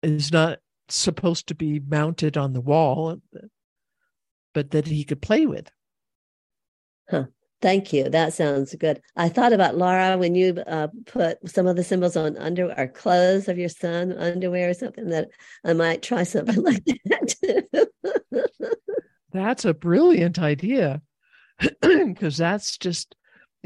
is 0.02 0.32
not 0.32 0.58
supposed 0.88 1.48
to 1.48 1.54
be 1.54 1.80
mounted 1.80 2.36
on 2.36 2.52
the 2.52 2.60
wall, 2.60 3.20
but 4.54 4.70
that 4.72 4.86
he 4.86 5.04
could 5.04 5.22
play 5.22 5.46
with. 5.46 5.70
Huh. 7.10 7.26
Thank 7.60 7.92
you. 7.92 8.08
That 8.08 8.32
sounds 8.34 8.74
good. 8.76 9.00
I 9.16 9.28
thought 9.28 9.52
about 9.52 9.76
Laura 9.76 10.16
when 10.16 10.36
you 10.36 10.62
uh, 10.66 10.88
put 11.06 11.48
some 11.48 11.66
of 11.66 11.74
the 11.74 11.82
symbols 11.82 12.16
on 12.16 12.36
under 12.36 12.72
or 12.72 12.86
clothes 12.86 13.48
of 13.48 13.58
your 13.58 13.68
son, 13.68 14.12
underwear 14.12 14.70
or 14.70 14.74
something. 14.74 15.08
That 15.08 15.28
I 15.64 15.72
might 15.72 16.02
try 16.02 16.22
something 16.22 16.54
like 16.62 16.84
that. 16.84 17.88
that's 19.32 19.64
a 19.64 19.74
brilliant 19.74 20.38
idea, 20.38 21.02
because 21.82 22.36
that's 22.36 22.78
just 22.78 23.16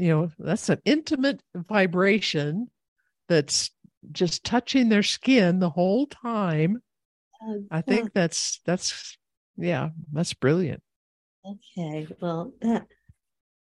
you 0.03 0.09
know, 0.09 0.29
that's 0.37 0.67
an 0.67 0.81
intimate 0.83 1.41
vibration 1.55 2.69
that's 3.29 3.71
just 4.11 4.43
touching 4.43 4.89
their 4.89 5.01
skin 5.01 5.59
the 5.59 5.69
whole 5.69 6.07
time. 6.07 6.81
Um, 7.41 7.67
I 7.71 7.79
think 7.79 8.11
that's 8.11 8.59
that's 8.65 9.17
yeah, 9.55 9.91
that's 10.11 10.33
brilliant. 10.33 10.83
Okay, 11.45 12.05
well, 12.19 12.51
that, 12.59 12.85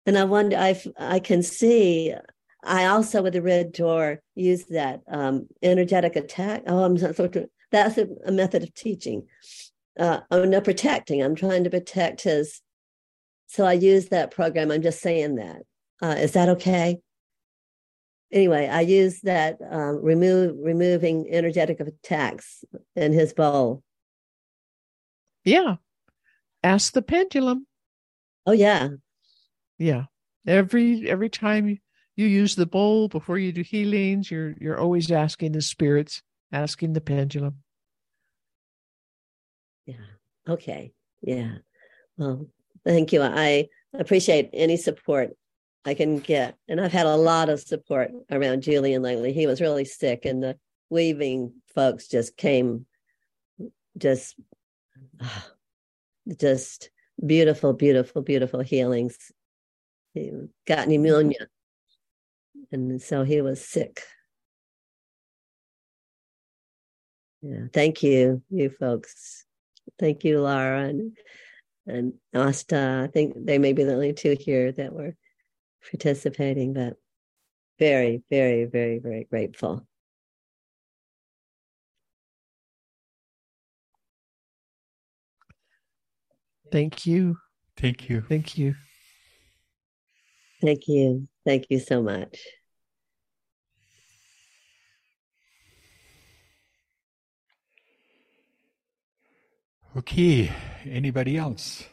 and 0.05 0.17
I 0.17 0.23
wonder, 0.23 0.55
I 0.55 0.81
I 0.97 1.19
can 1.19 1.43
see. 1.43 2.13
I 2.63 2.85
also 2.85 3.21
with 3.21 3.33
the 3.33 3.41
red 3.41 3.73
door 3.73 4.21
use 4.33 4.63
that 4.67 5.01
um, 5.09 5.47
energetic 5.61 6.15
attack. 6.15 6.63
Oh, 6.67 6.85
I'm 6.85 6.93
not 6.93 7.19
of 7.19 7.49
that's 7.69 7.97
a, 7.97 8.07
a 8.25 8.31
method 8.31 8.63
of 8.63 8.73
teaching. 8.73 9.27
Uh, 9.99 10.21
I'm 10.31 10.51
not 10.51 10.63
protecting. 10.63 11.21
I'm 11.21 11.35
trying 11.35 11.65
to 11.65 11.69
protect 11.69 12.21
his. 12.21 12.61
So 13.47 13.65
I 13.65 13.73
use 13.73 14.07
that 14.07 14.31
program. 14.31 14.71
I'm 14.71 14.81
just 14.81 15.01
saying 15.01 15.35
that. 15.35 15.63
Uh, 16.01 16.15
is 16.17 16.33
that 16.33 16.49
okay? 16.49 16.99
Anyway, 18.31 18.67
I 18.67 18.81
use 18.81 19.21
that 19.21 19.59
um, 19.69 20.01
remove 20.01 20.55
removing 20.59 21.27
energetic 21.29 21.79
attacks 21.79 22.63
in 22.95 23.13
his 23.13 23.31
bowl. 23.31 23.83
Yeah, 25.45 25.75
ask 26.63 26.93
the 26.93 27.03
pendulum. 27.03 27.67
Oh 28.47 28.53
yeah, 28.53 28.89
yeah. 29.77 30.05
Every 30.47 31.07
every 31.09 31.29
time 31.29 31.79
you 32.15 32.25
use 32.25 32.55
the 32.55 32.65
bowl 32.65 33.07
before 33.07 33.37
you 33.37 33.51
do 33.51 33.61
healings, 33.61 34.31
you're 34.31 34.55
you're 34.59 34.79
always 34.79 35.11
asking 35.11 35.51
the 35.51 35.61
spirits, 35.61 36.23
asking 36.51 36.93
the 36.93 37.01
pendulum. 37.01 37.57
Yeah. 39.85 39.95
Okay. 40.49 40.93
Yeah. 41.21 41.55
Well, 42.17 42.47
thank 42.85 43.13
you. 43.13 43.21
I 43.21 43.67
appreciate 43.93 44.49
any 44.53 44.77
support 44.77 45.31
I 45.85 45.93
can 45.93 46.19
get. 46.19 46.55
And 46.67 46.79
I've 46.79 46.93
had 46.93 47.05
a 47.05 47.15
lot 47.15 47.49
of 47.49 47.59
support 47.59 48.11
around 48.31 48.63
Julian 48.63 49.01
lately. 49.01 49.33
He 49.33 49.47
was 49.47 49.61
really 49.61 49.85
sick, 49.85 50.25
and 50.25 50.41
the 50.41 50.57
weaving 50.89 51.53
folks 51.73 52.07
just 52.07 52.37
came 52.37 52.85
just 53.97 54.35
just 56.39 56.89
beautiful, 57.23 57.73
beautiful, 57.73 58.21
beautiful 58.21 58.61
healings. 58.61 59.17
He 60.13 60.31
got 60.65 60.87
pneumonia. 60.87 61.47
And 62.71 63.01
so 63.01 63.23
he 63.23 63.41
was 63.41 63.63
sick. 63.63 64.01
Yeah, 67.41 67.65
thank 67.73 68.01
you, 68.03 68.41
you 68.49 68.69
folks. 68.69 69.45
Thank 69.99 70.23
you, 70.23 70.41
Laura 70.41 70.85
and 70.85 71.17
and 71.85 72.13
Asta. 72.33 73.01
I 73.03 73.11
think 73.11 73.33
they 73.35 73.57
may 73.57 73.73
be 73.73 73.83
the 73.83 73.93
only 73.93 74.13
two 74.13 74.37
here 74.39 74.71
that 74.71 74.93
were 74.93 75.15
participating, 75.89 76.73
but 76.73 76.93
very, 77.79 78.23
very, 78.29 78.65
very, 78.65 78.99
very 78.99 79.25
grateful. 79.25 79.85
Thank 86.71 87.05
you. 87.05 87.37
Thank 87.77 88.09
you. 88.09 88.21
Thank 88.21 88.57
you. 88.57 88.75
Thank 90.61 90.87
you. 90.87 91.27
Thank 91.45 91.65
you 91.69 91.79
so 91.79 92.01
much. 92.01 92.39
Okay. 99.95 100.51
Anybody 100.85 101.37
else? 101.37 101.85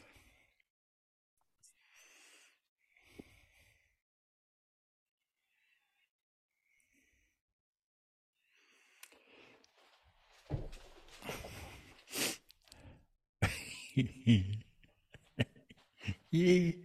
Yay. 16.30 16.76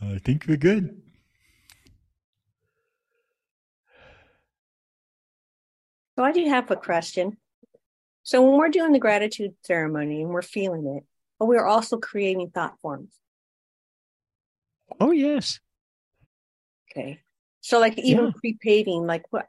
I 0.00 0.18
think 0.18 0.46
we're 0.46 0.56
good. 0.56 1.00
So 6.16 6.22
I 6.22 6.32
do 6.32 6.44
have 6.48 6.70
a 6.70 6.76
question. 6.76 7.38
So 8.22 8.42
when 8.42 8.58
we're 8.58 8.68
doing 8.68 8.92
the 8.92 8.98
gratitude 8.98 9.54
ceremony 9.62 10.22
and 10.22 10.30
we're 10.30 10.42
feeling 10.42 10.86
it, 10.96 11.04
but 11.38 11.46
we're 11.46 11.66
also 11.66 11.98
creating 11.98 12.50
thought 12.50 12.78
forms. 12.80 13.18
Oh 15.00 15.10
yes. 15.10 15.58
Okay. 16.90 17.20
So 17.60 17.80
like 17.80 17.98
even 17.98 18.26
yeah. 18.26 18.32
pre-paving, 18.36 19.06
like 19.06 19.24
what 19.30 19.48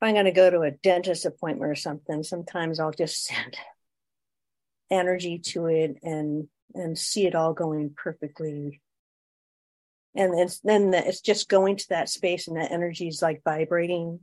if 0.00 0.08
I'm 0.08 0.14
going 0.14 0.24
to 0.24 0.32
go 0.32 0.48
to 0.48 0.62
a 0.62 0.70
dentist 0.70 1.26
appointment 1.26 1.70
or 1.70 1.74
something, 1.74 2.22
sometimes 2.22 2.80
I'll 2.80 2.90
just 2.90 3.24
send 3.24 3.56
energy 4.90 5.38
to 5.38 5.66
it 5.66 5.98
and 6.02 6.48
and 6.74 6.96
see 6.96 7.26
it 7.26 7.34
all 7.34 7.52
going 7.52 7.92
perfectly. 7.96 8.80
And 10.14 10.38
it's 10.38 10.60
then 10.60 10.94
it's 10.94 11.20
just 11.20 11.48
going 11.48 11.76
to 11.76 11.88
that 11.90 12.08
space 12.08 12.48
and 12.48 12.56
that 12.56 12.72
energy 12.72 13.08
is 13.08 13.22
like 13.22 13.42
vibrating 13.44 14.20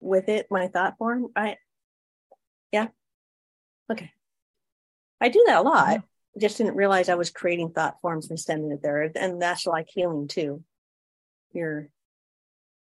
with 0.00 0.28
it, 0.28 0.46
my 0.50 0.68
thought 0.68 0.96
form. 0.96 1.26
I 1.36 1.56
yeah. 2.72 2.88
Okay. 3.90 4.10
I 5.20 5.28
do 5.28 5.44
that 5.46 5.58
a 5.58 5.62
lot. 5.62 5.90
Yeah. 5.90 5.98
Just 6.40 6.58
didn't 6.58 6.76
realize 6.76 7.08
I 7.08 7.14
was 7.14 7.30
creating 7.30 7.70
thought 7.70 8.00
forms 8.00 8.30
and 8.30 8.38
sending 8.38 8.70
it 8.72 8.82
there. 8.82 9.10
And 9.14 9.40
that's 9.40 9.66
like 9.66 9.88
healing 9.88 10.28
too. 10.28 10.62
You're 11.52 11.88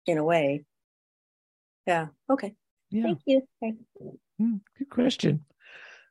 in 0.06 0.18
a 0.18 0.24
way. 0.24 0.64
Yeah. 1.86 2.06
Okay. 2.28 2.54
Yeah. 2.90 3.02
Thank 3.02 3.20
you. 3.26 3.42
Mm, 4.40 4.60
good 4.78 4.90
question. 4.90 5.44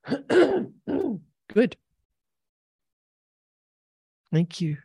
good. 1.53 1.77
Thank 4.31 4.61
you. 4.61 4.77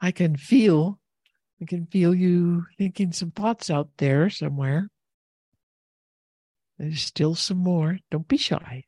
I 0.00 0.10
can 0.10 0.36
feel, 0.36 0.98
I 1.60 1.64
can 1.66 1.86
feel 1.86 2.14
you 2.14 2.66
thinking 2.78 3.12
some 3.12 3.30
thoughts 3.30 3.70
out 3.70 3.90
there 3.98 4.30
somewhere. 4.30 4.88
There's 6.78 7.02
still 7.02 7.34
some 7.34 7.58
more. 7.58 7.98
Don't 8.10 8.26
be 8.26 8.36
shy. 8.36 8.84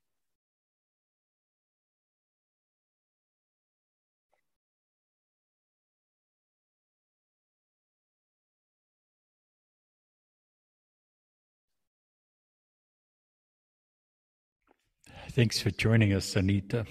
Thanks 15.35 15.61
for 15.61 15.71
joining 15.73 16.13
us, 16.13 16.37
Anita. 16.37 16.87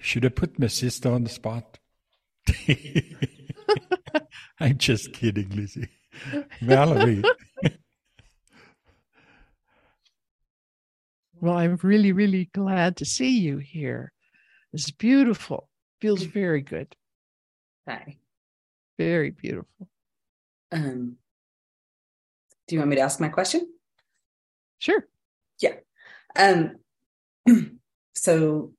Should 0.00 0.24
I 0.24 0.30
put 0.30 0.58
my 0.58 0.68
sister 0.68 1.12
on 1.12 1.24
the 1.24 1.28
spot? 1.28 1.78
I'm 4.60 4.78
just 4.78 5.12
kidding, 5.12 5.50
Lizzie. 5.50 5.90
Valerie. 6.62 7.22
well, 11.34 11.58
I'm 11.58 11.78
really, 11.82 12.12
really 12.12 12.48
glad 12.54 12.96
to 12.96 13.04
see 13.04 13.38
you 13.40 13.58
here. 13.58 14.14
It's 14.72 14.90
beautiful. 14.90 15.68
Feels 16.00 16.22
very 16.22 16.62
good. 16.62 16.96
Hi. 17.86 18.16
Very 18.96 19.32
beautiful. 19.32 19.90
Um, 20.72 21.16
do 22.68 22.74
you 22.74 22.78
want 22.78 22.88
me 22.88 22.96
to 22.96 23.02
ask 23.02 23.20
my 23.20 23.28
question? 23.28 23.68
Sure. 24.78 25.06
Yeah. 25.60 25.74
Um, 26.36 26.76
so 28.14 28.72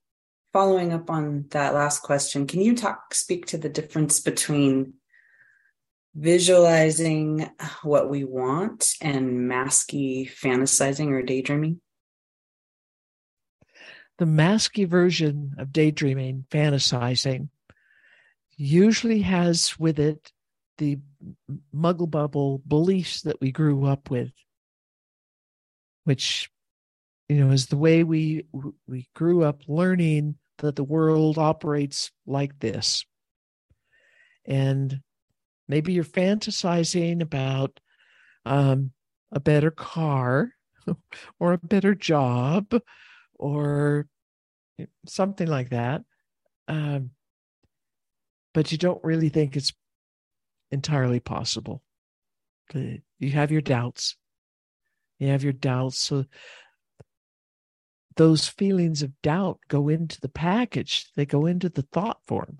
following 0.54 0.94
up 0.94 1.10
on 1.10 1.46
that 1.50 1.74
last 1.74 2.02
question, 2.02 2.48
can 2.48 2.62
you 2.62 2.76
talk, 2.76 3.14
speak 3.14 3.46
to 3.48 3.58
the 3.58 3.70
difference 3.70 4.20
between 4.20 4.94
visualizing 6.16 7.50
what 7.84 8.10
we 8.10 8.24
want 8.24 8.94
and 9.02 9.50
masky 9.52 10.32
fantasizing 10.32 11.12
or 11.12 11.22
daydreaming? 11.22 11.82
The 14.18 14.26
masky 14.26 14.88
version 14.88 15.56
of 15.58 15.74
daydreaming, 15.74 16.46
fantasizing, 16.50 17.50
usually 18.56 19.22
has 19.22 19.78
with 19.78 20.00
it 20.00 20.32
the 20.78 21.00
muggle 21.76 22.10
bubble 22.10 22.62
beliefs 22.66 23.24
that 23.24 23.42
we 23.42 23.52
grew 23.52 23.86
up 23.86 24.10
with, 24.10 24.32
which 26.06 26.50
you 27.30 27.38
know 27.38 27.52
is 27.52 27.68
the 27.68 27.78
way 27.78 28.04
we 28.04 28.46
we 28.88 29.08
grew 29.16 29.44
up 29.44 29.62
learning 29.68 30.36
that 30.60 30.76
the 30.76 30.84
world 30.84 31.38
operates 31.38 32.12
like 32.26 32.60
this 32.60 33.06
and 34.46 35.02
maybe 35.68 35.94
you're 35.94 36.04
fantasizing 36.04 37.22
about 37.22 37.80
um, 38.46 38.92
a 39.32 39.40
better 39.40 39.72
car 39.72 40.52
or 41.40 41.54
a 41.54 41.58
better 41.58 41.96
job 41.96 42.74
or 43.36 44.08
something 45.08 45.48
like 45.48 45.70
that. 45.70 46.04
Um, 46.68 47.12
but 48.54 48.72
you 48.72 48.78
don't 48.78 49.04
really 49.04 49.30
think 49.30 49.56
it's 49.56 49.74
entirely 50.72 51.20
possible. 51.20 51.82
You 52.74 53.32
have 53.32 53.52
your 53.52 53.62
doubts. 53.62 54.16
You 55.20 55.28
have 55.30 55.44
your 55.44 55.54
doubts. 55.54 56.00
So 56.00 56.26
those 58.18 58.48
feelings 58.48 59.02
of 59.02 59.22
doubt 59.22 59.60
go 59.68 59.90
into 59.90 60.20
the 60.22 60.30
package, 60.30 61.10
they 61.16 61.26
go 61.26 61.46
into 61.46 61.70
the 61.70 61.82
thought 61.82 62.20
form. 62.26 62.60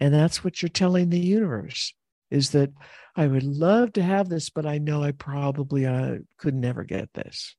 And 0.00 0.12
that's 0.12 0.42
what 0.42 0.62
you're 0.62 0.68
telling 0.68 1.10
the 1.10 1.18
universe 1.18 1.94
is 2.30 2.50
that 2.50 2.72
I 3.16 3.26
would 3.26 3.44
love 3.44 3.92
to 3.92 4.02
have 4.02 4.28
this, 4.28 4.50
but 4.50 4.66
I 4.66 4.78
know 4.78 5.02
I 5.02 5.12
probably 5.12 5.86
uh, 5.86 6.16
could 6.36 6.54
never 6.54 6.82
get 6.82 7.12
this. 7.14 7.54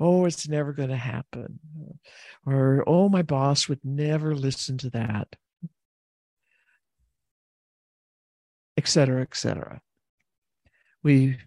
Oh, 0.00 0.24
it's 0.24 0.48
never 0.48 0.72
going 0.72 0.88
to 0.88 0.96
happen. 0.96 1.60
Or, 2.44 2.82
oh, 2.88 3.08
my 3.08 3.22
boss 3.22 3.68
would 3.68 3.84
never 3.84 4.34
listen 4.34 4.78
to 4.78 4.90
that. 4.90 5.36
Etc. 8.76 9.20
Etc. 9.20 9.80
We 11.04 11.38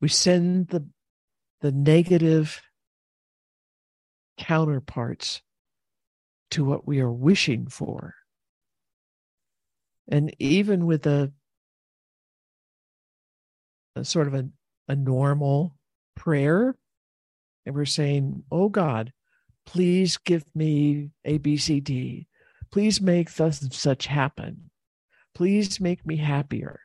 we 0.00 0.08
send 0.08 0.68
the 0.68 0.86
the 1.60 1.72
negative 1.72 2.62
counterparts 4.40 5.42
to 6.50 6.64
what 6.64 6.86
we 6.86 6.98
are 7.00 7.12
wishing 7.12 7.66
for. 7.68 8.14
And 10.08 10.34
even 10.40 10.86
with 10.86 11.06
a, 11.06 11.32
a 13.94 14.04
sort 14.04 14.26
of 14.26 14.34
a, 14.34 14.48
a 14.88 14.96
normal 14.96 15.76
prayer, 16.16 16.74
and 17.66 17.74
we're 17.74 17.84
saying, 17.84 18.42
Oh 18.50 18.70
God, 18.70 19.12
please 19.66 20.16
give 20.16 20.44
me 20.54 21.10
A, 21.24 21.38
B, 21.38 21.56
C, 21.56 21.78
D. 21.78 22.26
Please 22.72 23.00
make 23.00 23.32
thus 23.34 23.62
and 23.62 23.72
such 23.72 24.06
happen. 24.06 24.70
Please 25.34 25.80
make 25.80 26.04
me 26.06 26.16
happier. 26.16 26.80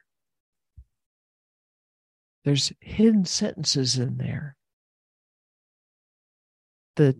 There's 2.43 2.73
hidden 2.81 3.25
sentences 3.25 3.97
in 3.97 4.17
there 4.17 4.57
that 6.95 7.15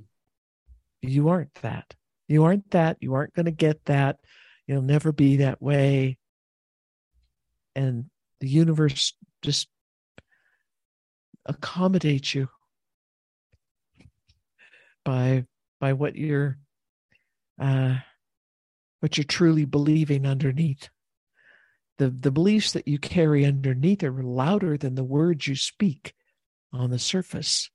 you 1.09 1.29
aren't 1.29 1.53
that. 1.55 1.93
You 2.27 2.43
aren't 2.43 2.71
that. 2.71 2.97
You 3.01 3.13
aren't 3.13 3.33
going 3.33 3.45
to 3.45 3.51
get 3.51 3.85
that. 3.85 4.17
You'll 4.67 4.81
never 4.81 5.11
be 5.11 5.37
that 5.37 5.61
way. 5.61 6.17
And 7.75 8.05
the 8.39 8.47
universe 8.47 9.13
just 9.41 9.67
accommodates 11.45 12.33
you 12.33 12.49
by 15.03 15.45
by 15.79 15.93
what 15.93 16.15
you're 16.15 16.57
uh, 17.59 17.95
what 18.99 19.17
you're 19.17 19.23
truly 19.23 19.65
believing 19.65 20.25
underneath. 20.25 20.89
The 21.97 22.09
the 22.09 22.31
beliefs 22.31 22.71
that 22.73 22.87
you 22.87 22.97
carry 22.97 23.45
underneath 23.45 24.03
are 24.03 24.11
louder 24.11 24.77
than 24.77 24.95
the 24.95 25.03
words 25.03 25.47
you 25.47 25.55
speak 25.55 26.13
on 26.73 26.89
the 26.89 26.99
surface. 26.99 27.69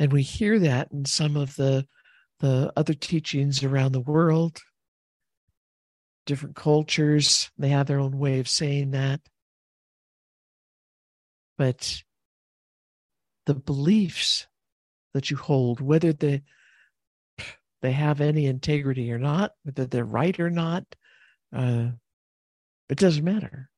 And 0.00 0.14
we 0.14 0.22
hear 0.22 0.58
that 0.60 0.88
in 0.92 1.04
some 1.04 1.36
of 1.36 1.54
the, 1.56 1.86
the 2.38 2.72
other 2.74 2.94
teachings 2.94 3.62
around 3.62 3.92
the 3.92 4.00
world. 4.00 4.58
Different 6.24 6.56
cultures, 6.56 7.50
they 7.58 7.68
have 7.68 7.86
their 7.86 8.00
own 8.00 8.18
way 8.18 8.40
of 8.40 8.48
saying 8.48 8.92
that. 8.92 9.20
But 11.58 12.02
the 13.44 13.54
beliefs 13.54 14.46
that 15.12 15.30
you 15.30 15.36
hold, 15.36 15.82
whether 15.82 16.14
they, 16.14 16.44
they 17.82 17.92
have 17.92 18.22
any 18.22 18.46
integrity 18.46 19.12
or 19.12 19.18
not, 19.18 19.52
whether 19.64 19.84
they're 19.84 20.04
right 20.06 20.40
or 20.40 20.48
not, 20.48 20.84
uh, 21.54 21.88
it 22.88 22.96
doesn't 22.96 23.24
matter. 23.24 23.68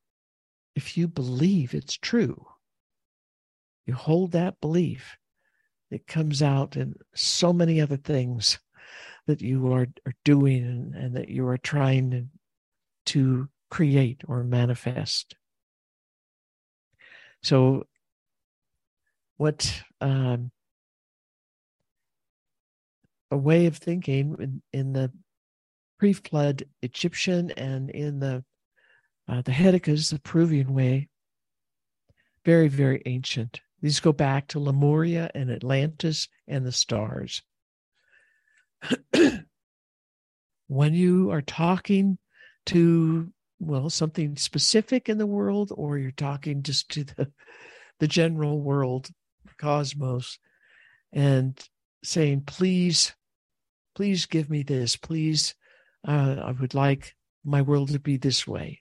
If 0.77 0.97
you 0.97 1.09
believe 1.09 1.74
it's 1.74 1.97
true, 1.97 2.47
you 3.86 3.94
hold 3.94 4.31
that 4.32 4.61
belief 4.61 5.16
it 5.93 6.06
comes 6.06 6.43
out 6.43 6.77
in 6.77 6.94
so 7.14 7.52
many 7.52 7.81
other 7.81 7.97
things 7.97 8.59
that 9.27 9.40
you 9.40 9.73
are, 9.73 9.86
are 10.06 10.14
doing 10.24 10.64
and, 10.64 10.94
and 10.94 11.16
that 11.16 11.28
you 11.28 11.47
are 11.47 11.59
trying 11.59 12.31
to 13.06 13.48
create 13.70 14.23
or 14.28 14.44
manifest. 14.44 15.36
So, 17.43 17.86
what 19.36 19.82
um, 20.01 20.51
a 23.31 23.36
way 23.36 23.66
of 23.66 23.77
thinking 23.77 24.36
in, 24.39 24.62
in 24.73 24.93
the 24.93 25.10
pre-flood 25.98 26.64
Egyptian 26.82 27.51
and 27.52 27.90
in 27.90 28.20
the 28.20 28.44
uh, 29.28 29.40
the 29.43 29.52
Hedikas, 29.52 30.10
the 30.10 30.19
Peruvian 30.19 30.74
way, 30.74 31.09
very 32.44 32.69
very 32.69 33.02
ancient. 33.06 33.60
These 33.83 34.01
go 34.01 34.13
back 34.13 34.47
to 34.49 34.61
Lemuria 34.61 35.31
and 35.35 35.51
Atlantis 35.51 36.29
and 36.47 36.65
the 36.65 36.73
stars. 36.73 37.43
when 40.69 40.95
you 40.95 41.33
are 41.33 41.43
talking 41.43 42.19
to, 42.67 43.33
well, 43.59 43.91
something 43.91 44.37
specific 44.37 45.09
in 45.09 45.19
the 45.19 45.27
world, 45.27 45.73
or 45.75 45.99
you're 45.99 46.13
talking 46.13 46.63
just 46.63 46.91
to 46.91 47.03
the, 47.03 47.33
the 47.99 48.07
general 48.07 48.61
world, 48.61 49.11
cosmos, 49.59 50.39
and 51.13 51.61
saying, 52.05 52.43
please, 52.43 53.15
please 53.97 54.27
give 54.27 54.49
me 54.49 54.63
this. 54.63 54.95
Please, 54.95 55.57
uh, 56.07 56.37
I 56.45 56.53
would 56.53 56.75
like 56.75 57.17
my 57.45 57.63
world 57.63 57.91
to 57.91 57.99
be 57.99 58.17
this 58.17 58.47
way. 58.47 58.81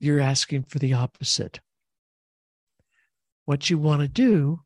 You're 0.00 0.20
asking 0.20 0.64
for 0.64 0.78
the 0.78 0.94
opposite. 0.94 1.60
What 3.48 3.70
you 3.70 3.78
want 3.78 4.02
to 4.02 4.08
do 4.08 4.60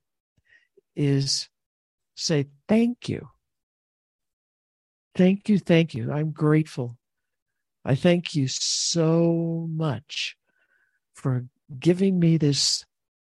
is 0.97 1.49
say, 2.17 2.47
Thank 2.67 3.09
you. 3.09 3.29
Thank 5.15 5.49
you. 5.49 5.61
Thank 5.61 5.95
you. 5.95 6.11
I'm 6.11 6.33
grateful. 6.33 6.99
I 7.85 7.95
thank 7.95 8.35
you 8.35 8.49
so 8.49 9.69
much 9.71 10.37
for 11.15 11.47
giving 11.79 12.19
me 12.19 12.39
this, 12.39 12.85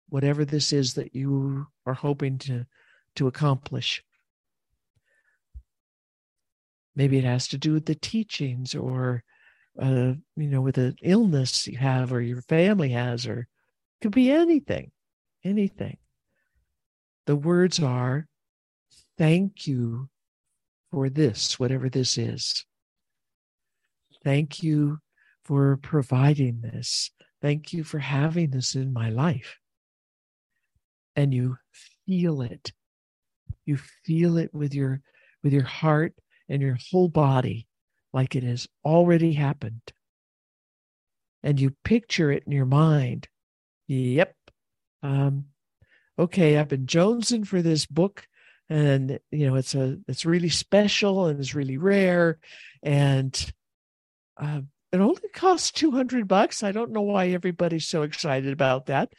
whatever 0.09 0.45
this 0.45 0.73
is 0.73 0.95
that 0.95 1.17
you 1.17 1.67
are 1.85 1.95
hoping 1.95 2.39
to, 2.39 2.65
to 3.17 3.27
accomplish. 3.27 4.05
Maybe 6.95 7.19
it 7.19 7.25
has 7.25 7.49
to 7.49 7.59
do 7.59 7.73
with 7.73 7.87
the 7.87 7.97
teachings 7.97 8.73
or, 8.73 9.25
uh, 9.83 10.13
you 10.37 10.49
know, 10.49 10.61
with 10.61 10.79
an 10.79 10.95
illness 11.03 11.67
you 11.67 11.79
have 11.79 12.13
or 12.13 12.21
your 12.21 12.43
family 12.43 12.91
has, 12.91 13.27
or 13.27 13.41
it 13.41 13.47
could 14.01 14.13
be 14.13 14.31
anything 14.31 14.93
anything. 15.45 15.99
The 17.27 17.37
words 17.37 17.81
are, 17.81 18.27
thank 19.19 19.67
you 19.67 20.09
for 20.91 21.09
this, 21.09 21.59
whatever 21.59 21.89
this 21.89 22.19
is. 22.19 22.65
Thank 24.25 24.63
you 24.63 24.99
for 25.45 25.79
providing 25.79 26.61
this. 26.61 27.11
Thank 27.41 27.73
you 27.73 27.85
for 27.85 27.99
having 27.99 28.51
this 28.51 28.75
in 28.75 28.93
my 28.93 29.11
life. 29.11 29.59
And 31.17 31.33
you 31.33 31.57
feel 32.07 32.43
it. 32.43 32.73
You 33.65 33.79
feel 34.05 34.37
it 34.37 34.53
with 34.53 34.75
your 34.75 35.01
with 35.43 35.53
your 35.53 35.65
heart 35.65 36.15
and 36.49 36.61
your 36.61 36.77
whole 36.91 37.09
body 37.09 37.67
like 38.13 38.37
it 38.37 38.43
has 38.43 38.69
already 38.85 39.33
happened. 39.33 39.93
And 41.43 41.59
you 41.59 41.75
picture 41.85 42.31
it 42.31 42.43
in 42.47 42.53
your 42.53 42.67
mind. 42.67 43.29
Yep, 43.87 44.35
um, 45.03 45.47
okay, 46.19 46.59
I've 46.59 46.69
been 46.69 46.87
jonesing 46.87 47.47
for 47.47 47.63
this 47.63 47.87
book, 47.87 48.27
and 48.69 49.19
you 49.31 49.47
know 49.47 49.57
it's 49.57 49.75
a 49.75 49.99
it's 50.07 50.27
really 50.27 50.49
special 50.49 51.27
and 51.27 51.41
it's 51.41 51.55
really 51.55 51.79
rare, 51.79 52.39
and 52.83 53.53
uh, 54.37 54.61
it 54.93 55.01
only 55.01 55.29
costs 55.35 55.71
two 55.71 55.91
hundred 55.91 56.29
bucks. 56.29 56.63
I 56.63 56.73
don't 56.73 56.93
know 56.93 57.03
why 57.03 57.29
everybody's 57.29 57.89
so 57.89 58.03
excited 58.03 58.53
about 58.53 58.87
that, 58.87 59.13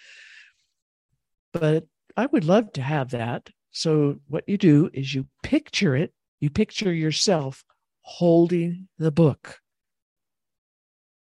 but 1.54 1.86
I 2.16 2.28
would 2.28 2.46
love 2.46 2.72
to 2.74 2.82
have 2.82 3.12
that. 3.12 3.50
So 3.72 4.20
what 4.28 4.44
you 4.48 4.58
do 4.58 4.90
is 4.94 5.14
you 5.14 5.28
picture 5.44 5.96
it. 5.96 6.14
You 6.40 6.50
picture 6.50 6.94
yourself 6.94 7.64
holding 8.02 8.88
the 8.98 9.12
book. 9.12 9.60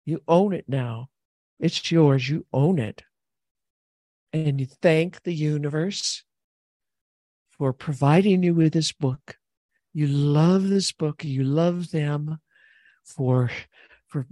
You 0.05 0.21
own 0.27 0.53
it 0.53 0.65
now. 0.67 1.09
It's 1.59 1.91
yours. 1.91 2.29
You 2.29 2.45
own 2.53 2.79
it 2.79 3.03
and 4.33 4.59
you 4.59 4.67
thank 4.67 5.23
the 5.23 5.33
universe 5.33 6.23
for 7.49 7.73
providing 7.73 8.43
you 8.43 8.53
with 8.53 8.73
this 8.73 8.91
book. 8.91 9.37
You 9.93 10.07
love 10.07 10.69
this 10.69 10.91
book, 10.91 11.23
you 11.23 11.43
love 11.43 11.91
them. 11.91 12.39
for 13.05 13.49
for 14.07 14.27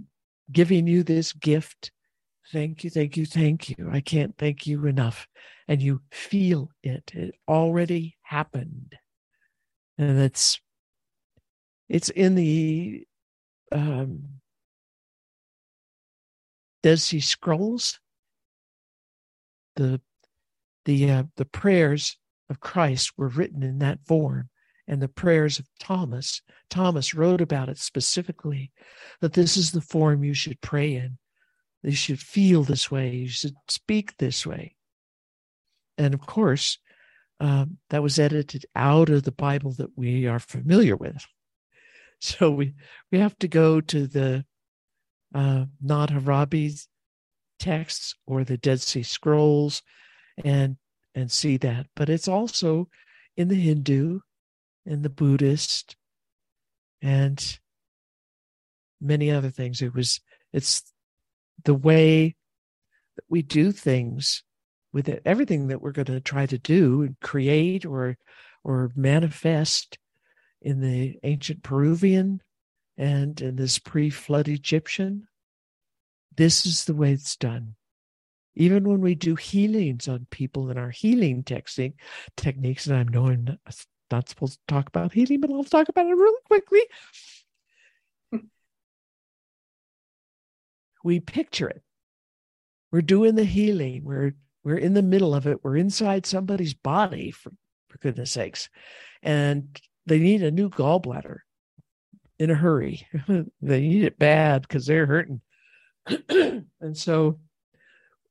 giving 0.50 0.86
you 0.86 1.02
this 1.02 1.32
gift. 1.32 1.92
Thank 2.52 2.82
you, 2.84 2.90
thank 2.90 3.16
you, 3.16 3.26
thank 3.26 3.68
you. 3.70 3.90
I 3.92 4.00
can't 4.00 4.36
thank 4.38 4.66
you 4.66 4.86
enough. 4.86 5.28
And 5.66 5.82
you 5.82 6.00
feel 6.10 6.70
it. 6.82 7.10
It 7.14 7.34
already 7.46 8.16
happened. 8.22 8.96
And 9.98 10.18
it's 10.18 10.60
it's 11.88 12.08
in 12.08 12.34
the 12.34 13.06
um 13.72 14.40
Dead 16.82 17.00
Sea 17.00 17.20
Scrolls. 17.20 18.00
The 19.78 20.00
the 20.84 21.10
uh, 21.10 21.22
the 21.36 21.44
prayers 21.44 22.16
of 22.50 22.58
Christ 22.58 23.12
were 23.16 23.28
written 23.28 23.62
in 23.62 23.78
that 23.78 24.00
form 24.04 24.50
and 24.88 25.00
the 25.00 25.08
prayers 25.08 25.60
of 25.60 25.68
Thomas. 25.78 26.42
Thomas 26.68 27.14
wrote 27.14 27.40
about 27.40 27.68
it 27.68 27.78
specifically 27.78 28.72
that 29.20 29.34
this 29.34 29.56
is 29.56 29.70
the 29.70 29.80
form 29.80 30.24
you 30.24 30.34
should 30.34 30.60
pray 30.60 30.94
in. 30.94 31.18
You 31.84 31.92
should 31.92 32.18
feel 32.18 32.64
this 32.64 32.90
way. 32.90 33.14
You 33.14 33.28
should 33.28 33.54
speak 33.68 34.16
this 34.16 34.44
way. 34.44 34.74
And 35.96 36.12
of 36.12 36.26
course, 36.26 36.78
um, 37.38 37.78
that 37.90 38.02
was 38.02 38.18
edited 38.18 38.66
out 38.74 39.10
of 39.10 39.22
the 39.22 39.32
Bible 39.32 39.74
that 39.74 39.96
we 39.96 40.26
are 40.26 40.40
familiar 40.40 40.96
with. 40.96 41.24
So 42.20 42.50
we 42.50 42.74
we 43.12 43.20
have 43.20 43.38
to 43.38 43.46
go 43.46 43.80
to 43.80 44.08
the 44.08 44.44
uh, 45.32 45.66
Hammadi's 45.88 46.88
texts 47.58 48.14
or 48.26 48.44
the 48.44 48.56
Dead 48.56 48.80
Sea 48.80 49.02
Scrolls 49.02 49.82
and 50.44 50.76
and 51.14 51.30
see 51.30 51.56
that. 51.58 51.86
But 51.96 52.08
it's 52.08 52.28
also 52.28 52.88
in 53.36 53.48
the 53.48 53.54
Hindu 53.54 54.20
and 54.86 55.02
the 55.02 55.10
Buddhist 55.10 55.96
and 57.02 57.58
many 59.00 59.30
other 59.30 59.50
things. 59.50 59.82
It 59.82 59.94
was 59.94 60.20
it's 60.52 60.82
the 61.64 61.74
way 61.74 62.36
that 63.16 63.24
we 63.28 63.42
do 63.42 63.72
things 63.72 64.42
with 64.92 65.08
it, 65.08 65.22
everything 65.24 65.68
that 65.68 65.82
we're 65.82 65.92
going 65.92 66.06
to 66.06 66.20
try 66.20 66.46
to 66.46 66.58
do 66.58 67.02
and 67.02 67.18
create 67.20 67.84
or 67.84 68.16
or 68.64 68.90
manifest 68.94 69.98
in 70.60 70.80
the 70.80 71.18
ancient 71.22 71.62
Peruvian 71.62 72.42
and 72.96 73.40
in 73.40 73.56
this 73.56 73.78
pre-flood 73.78 74.48
Egyptian. 74.48 75.28
This 76.38 76.64
is 76.66 76.84
the 76.84 76.94
way 76.94 77.10
it's 77.10 77.34
done. 77.34 77.74
Even 78.54 78.88
when 78.88 79.00
we 79.00 79.16
do 79.16 79.34
healings 79.34 80.06
on 80.06 80.28
people 80.30 80.70
in 80.70 80.78
our 80.78 80.90
healing 80.90 81.42
technique, 81.42 81.98
techniques, 82.36 82.86
and 82.86 82.96
I 82.96 83.02
know 83.02 83.26
I'm 83.26 83.58
not 84.08 84.28
supposed 84.28 84.52
to 84.52 84.60
talk 84.72 84.86
about 84.86 85.12
healing, 85.12 85.40
but 85.40 85.50
I'll 85.50 85.64
talk 85.64 85.88
about 85.88 86.06
it 86.06 86.14
really 86.14 86.40
quickly. 86.46 86.80
we 91.02 91.18
picture 91.18 91.68
it. 91.68 91.82
We're 92.92 93.02
doing 93.02 93.34
the 93.34 93.44
healing. 93.44 94.04
We're 94.04 94.36
we're 94.62 94.76
in 94.76 94.94
the 94.94 95.02
middle 95.02 95.34
of 95.34 95.48
it. 95.48 95.64
We're 95.64 95.76
inside 95.76 96.24
somebody's 96.24 96.74
body, 96.74 97.32
for, 97.32 97.50
for 97.88 97.98
goodness 97.98 98.30
sakes. 98.30 98.68
And 99.24 99.76
they 100.06 100.20
need 100.20 100.44
a 100.44 100.52
new 100.52 100.70
gallbladder 100.70 101.38
in 102.38 102.50
a 102.52 102.54
hurry. 102.54 103.08
they 103.60 103.80
need 103.80 104.04
it 104.04 104.20
bad 104.20 104.62
because 104.62 104.86
they're 104.86 105.06
hurting. 105.06 105.40
and 106.80 106.96
so 106.96 107.38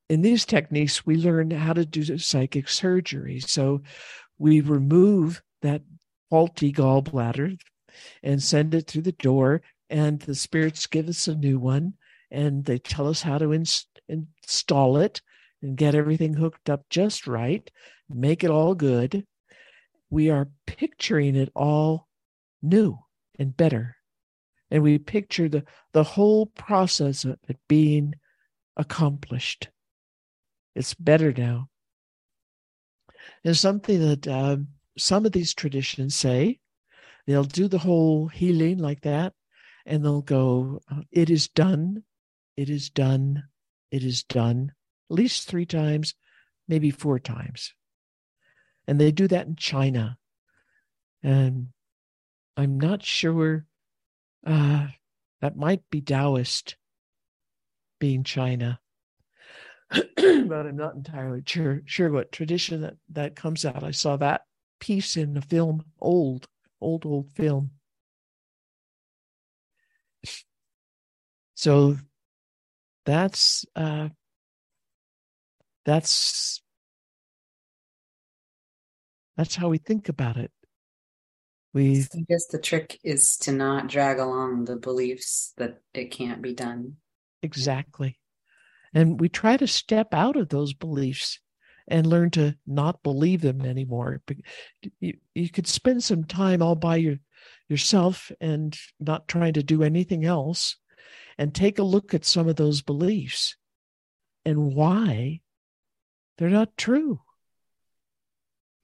in 0.10 0.22
these 0.22 0.46
techniques, 0.46 1.06
we 1.06 1.18
learn 1.18 1.52
how 1.52 1.74
to 1.74 1.86
do 1.86 2.18
psychic 2.18 2.70
surgery. 2.70 3.40
So 3.40 3.82
we 4.38 4.62
remove 4.62 5.42
that 5.62 5.82
faulty 6.30 6.72
gallbladder 6.72 7.60
and 8.24 8.42
send 8.42 8.74
it 8.74 8.88
through 8.88 9.02
the 9.02 9.12
door, 9.14 9.62
and 9.90 10.20
the 10.22 10.36
spirits 10.36 10.88
give 10.88 11.08
us 11.10 11.28
a 11.28 11.36
new 11.36 11.60
one, 11.60 11.94
and 12.32 12.64
they 12.64 12.80
tell 12.80 13.08
us 13.08 13.22
how 13.22 13.38
to 13.38 13.52
install 14.08 14.98
it 14.98 15.22
and 15.62 15.76
get 15.76 15.96
everything 15.96 16.34
hooked 16.34 16.70
up 16.70 16.86
just 16.90 17.28
right, 17.28 17.70
make 18.10 18.44
it 18.44 18.52
all 18.52 18.76
good. 18.76 19.26
We 20.10 20.30
are 20.30 20.50
picturing 20.66 21.36
it 21.36 21.52
all 21.56 22.08
new 22.62 23.00
and 23.38 23.56
better. 23.58 23.97
And 24.70 24.84
we 24.84 24.98
picture 24.98 25.48
the, 25.48 25.64
the 25.94 26.04
whole 26.04 26.48
process 26.48 27.24
of 27.24 27.38
it 27.48 27.58
being 27.68 28.16
accomplished. 28.76 29.70
It's 30.76 30.94
better 30.94 31.34
now. 31.34 31.70
It's 33.44 33.60
something 33.60 34.00
that 34.00 34.28
um, 34.28 34.68
some 34.98 35.26
of 35.26 35.32
these 35.32 35.54
traditions 35.54 36.16
say. 36.16 36.60
They'll 37.26 37.44
do 37.44 37.68
the 37.68 37.80
whole 37.80 38.28
healing 38.28 38.78
like 38.78 39.02
that 39.02 39.34
and 39.86 40.04
they'll 40.04 40.22
go 40.22 40.82
uh, 40.92 41.02
it 41.12 41.30
is 41.30 41.48
done. 41.48 42.04
It 42.56 42.70
is 42.70 42.90
done. 42.90 43.44
It 43.92 44.04
is 44.04 44.24
done. 44.24 44.74
At 45.10 45.16
least 45.16 45.48
three 45.48 45.66
times 45.66 46.14
maybe 46.68 46.92
four 46.92 47.18
times. 47.20 47.74
And 48.88 49.00
they 49.00 49.12
do 49.12 49.28
that 49.30 49.48
in 49.48 49.56
china. 49.56 50.18
And 51.24 51.70
i'm 52.56 52.80
not 52.80 53.04
sure 53.04 53.67
uh, 54.46 54.88
that 55.42 55.56
might 55.56 55.82
be 55.90 56.02
taoist 56.02 56.76
being 58.00 58.24
china 58.24 58.80
but 59.90 60.06
i'm 60.18 60.76
not 60.76 60.96
entirely 60.96 61.42
sure 61.46 61.82
sure 61.86 62.12
what 62.12 62.32
tradition 62.32 62.82
that 62.82 62.96
that 63.10 63.36
comes 63.36 63.66
out 63.66 63.84
i 63.84 63.92
saw 63.92 64.16
that 64.18 64.42
piece 64.80 65.18
in 65.18 65.34
the 65.34 65.42
film, 65.42 65.86
old, 66.00 66.48
old, 66.82 67.06
old 67.06 67.32
film. 67.32 67.72
So 71.56 71.98
that's 73.06 73.66
uh, 73.76 74.10
that's 75.86 76.62
that's 79.36 79.56
how 79.56 79.70
we 79.70 79.78
think 79.80 80.10
about 80.10 80.38
it. 80.38 80.52
We 81.74 82.06
I 82.14 82.24
guess 82.28 82.48
the 82.48 82.60
trick 82.60 83.00
is 83.04 83.38
to 83.38 83.52
not 83.52 83.88
drag 83.88 84.20
along 84.20 84.66
the 84.66 84.78
beliefs 84.78 85.54
that 85.58 85.82
it 85.94 86.12
can't 86.12 86.42
be 86.42 86.54
done. 86.54 86.98
Exactly. 87.44 88.18
And 88.94 89.20
we 89.20 89.30
try 89.30 89.58
to 89.58 89.68
step 89.68 90.14
out 90.14 90.38
of 90.38 90.50
those 90.50 90.74
beliefs 90.74 91.40
and 91.88 92.08
learn 92.08 92.32
to 92.32 92.56
not 92.66 93.04
believe 93.04 93.42
them 93.42 93.62
anymore. 93.62 94.22
You, 95.00 95.14
you 95.36 95.50
could 95.50 95.68
spend 95.68 96.04
some 96.04 96.24
time 96.24 96.62
all 96.62 96.76
by 96.76 96.98
your, 96.98 97.18
yourself 97.70 98.32
and 98.42 98.78
not 99.00 99.28
trying 99.28 99.54
to 99.54 99.64
do 99.64 99.84
anything 99.84 100.26
else 100.26 100.78
and 101.38 101.54
take 101.54 101.80
a 101.80 101.84
look 101.84 102.14
at 102.14 102.26
some 102.26 102.48
of 102.48 102.56
those 102.56 102.82
beliefs 102.82 103.56
and 104.46 104.74
why 104.74 105.42
they're 106.38 106.50
not 106.50 106.78
true. 106.78 107.22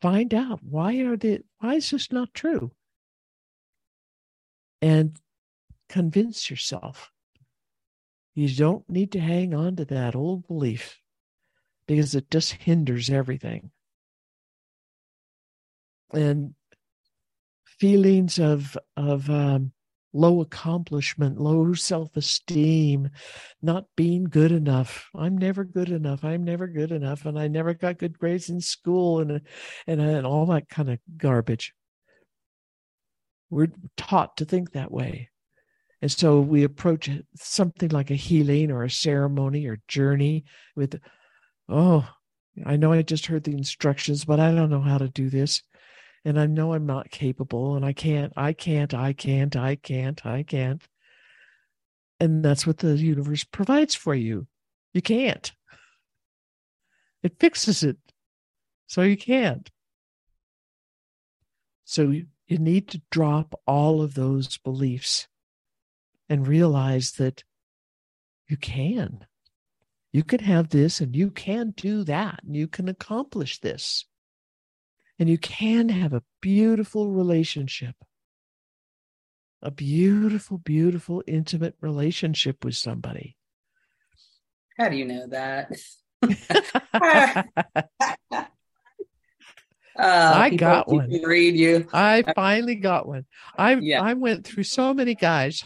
Find 0.03 0.33
out 0.33 0.59
why 0.61 0.97
are 0.97 1.15
they 1.15 1.39
why 1.59 1.75
is 1.75 1.89
this 1.89 2.11
not 2.11 2.33
true? 2.33 2.71
And 4.81 5.17
convince 5.87 6.49
yourself. 6.49 7.09
You 8.35 8.53
don't 8.53 8.89
need 8.89 9.13
to 9.13 9.21
hang 9.21 9.53
on 9.53 9.77
to 9.77 9.85
that 9.85 10.13
old 10.13 10.45
belief 10.45 10.99
because 11.87 12.15
it 12.15 12.29
just 12.29 12.51
hinders 12.51 13.09
everything. 13.09 13.71
And 16.13 16.55
feelings 17.63 18.39
of 18.39 18.77
of 18.97 19.29
um, 19.29 19.71
low 20.13 20.41
accomplishment, 20.41 21.39
low 21.39 21.73
self 21.73 22.15
esteem, 22.15 23.09
not 23.61 23.85
being 23.95 24.25
good 24.25 24.51
enough. 24.51 25.09
I'm 25.15 25.37
never 25.37 25.63
good 25.63 25.89
enough. 25.89 26.23
I'm 26.23 26.43
never 26.43 26.67
good 26.67 26.91
enough, 26.91 27.25
and 27.25 27.37
I 27.37 27.47
never 27.47 27.73
got 27.73 27.97
good 27.97 28.17
grades 28.17 28.49
in 28.49 28.61
school, 28.61 29.19
and 29.19 29.41
and 29.87 30.01
and 30.01 30.25
all 30.25 30.45
that 30.47 30.69
kind 30.69 30.89
of 30.89 30.99
garbage. 31.17 31.73
We're 33.49 33.71
taught 33.97 34.37
to 34.37 34.45
think 34.45 34.71
that 34.71 34.91
way. 34.91 35.29
And 36.01 36.11
so 36.11 36.41
we 36.41 36.63
approach 36.63 37.09
something 37.35 37.89
like 37.89 38.11
a 38.11 38.15
healing 38.15 38.71
or 38.71 38.83
a 38.83 38.89
ceremony 38.89 39.67
or 39.67 39.79
journey 39.87 40.43
with 40.75 40.99
oh, 41.69 42.07
I 42.65 42.75
know 42.75 42.91
I 42.91 43.01
just 43.01 43.27
heard 43.27 43.43
the 43.43 43.53
instructions, 43.53 44.25
but 44.25 44.39
I 44.39 44.53
don't 44.53 44.69
know 44.69 44.81
how 44.81 44.97
to 44.97 45.07
do 45.07 45.29
this. 45.29 45.63
And 46.25 46.39
I 46.39 46.45
know 46.45 46.73
I'm 46.73 46.85
not 46.85 47.11
capable 47.11 47.75
and 47.75 47.85
I 47.85 47.93
can't, 47.93 48.31
I 48.37 48.53
can't, 48.53 48.93
I 48.93 49.13
can't, 49.13 49.55
I 49.55 49.75
can't, 49.75 50.25
I 50.25 50.43
can't. 50.43 50.81
And 52.19 52.43
that's 52.43 52.65
what 52.65 52.77
the 52.77 52.97
universe 52.97 53.43
provides 53.43 53.95
for 53.95 54.15
you. 54.15 54.47
You 54.93 55.01
can't. 55.01 55.51
It 57.23 57.39
fixes 57.39 57.83
it. 57.83 57.97
So 58.87 59.01
you 59.01 59.17
can't. 59.17 59.69
So 61.85 62.09
you, 62.09 62.27
need 62.47 62.87
to 62.89 63.01
drop 63.09 63.59
all 63.65 64.03
of 64.03 64.13
those 64.13 64.59
beliefs 64.59 65.27
and 66.29 66.47
realize 66.47 67.13
that 67.13 67.43
you 68.47 68.57
can. 68.57 69.25
You 70.11 70.23
can 70.23 70.39
have 70.41 70.69
this 70.69 71.01
and 71.01 71.15
you 71.15 71.31
can 71.31 71.71
do 71.71 72.03
that 72.03 72.41
and 72.43 72.55
you 72.55 72.67
can 72.67 72.87
accomplish 72.87 73.59
this. 73.59 74.05
And 75.23 75.29
you 75.29 75.37
can 75.37 75.87
have 75.87 76.11
a 76.11 76.21
beautiful 76.41 77.09
relationship 77.09 77.95
a 79.61 79.71
beautiful, 79.71 80.57
beautiful, 80.57 81.23
intimate 81.25 81.75
relationship 81.79 82.65
with 82.65 82.75
somebody. 82.75 83.37
How 84.77 84.89
do 84.89 84.97
you 84.97 85.05
know 85.05 85.25
that? 85.27 85.71
uh, 89.97 89.97
I 89.97 90.49
got 90.57 90.89
one. 90.89 91.09
Read 91.23 91.55
you. 91.55 91.87
I 91.93 92.25
finally 92.35 92.75
got 92.75 93.07
one. 93.07 93.23
I 93.57 93.75
yeah. 93.75 94.01
I 94.01 94.15
went 94.15 94.45
through 94.45 94.63
so 94.63 94.93
many 94.93 95.15
guys 95.15 95.63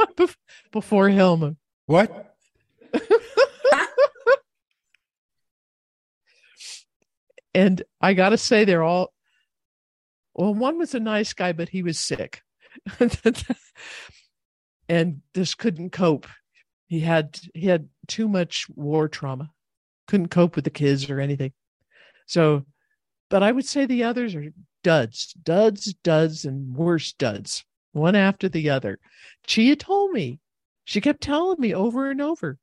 before 0.72 1.10
Helmut. 1.10 1.56
What? 1.84 2.34
and 7.58 7.82
I 8.00 8.14
got 8.14 8.28
to 8.28 8.38
say, 8.38 8.64
they're 8.64 8.84
all. 8.84 9.12
Well, 10.32 10.54
one 10.54 10.78
was 10.78 10.94
a 10.94 11.00
nice 11.00 11.32
guy, 11.32 11.52
but 11.52 11.68
he 11.68 11.82
was 11.82 11.98
sick, 11.98 12.40
and 14.88 15.22
just 15.34 15.58
couldn't 15.58 15.90
cope. 15.90 16.28
He 16.86 17.00
had 17.00 17.36
he 17.54 17.66
had 17.66 17.88
too 18.06 18.28
much 18.28 18.66
war 18.76 19.08
trauma, 19.08 19.50
couldn't 20.06 20.28
cope 20.28 20.54
with 20.54 20.66
the 20.66 20.70
kids 20.70 21.10
or 21.10 21.18
anything. 21.18 21.52
So, 22.26 22.64
but 23.28 23.42
I 23.42 23.50
would 23.50 23.66
say 23.66 23.86
the 23.86 24.04
others 24.04 24.36
are 24.36 24.52
duds, 24.84 25.34
duds, 25.42 25.94
duds, 26.04 26.44
and 26.44 26.76
worse 26.76 27.12
duds, 27.12 27.64
one 27.90 28.14
after 28.14 28.48
the 28.48 28.70
other. 28.70 29.00
Chia 29.48 29.74
told 29.74 30.12
me, 30.12 30.38
she 30.84 31.00
kept 31.00 31.22
telling 31.22 31.58
me 31.58 31.74
over 31.74 32.08
and 32.08 32.22
over, 32.22 32.56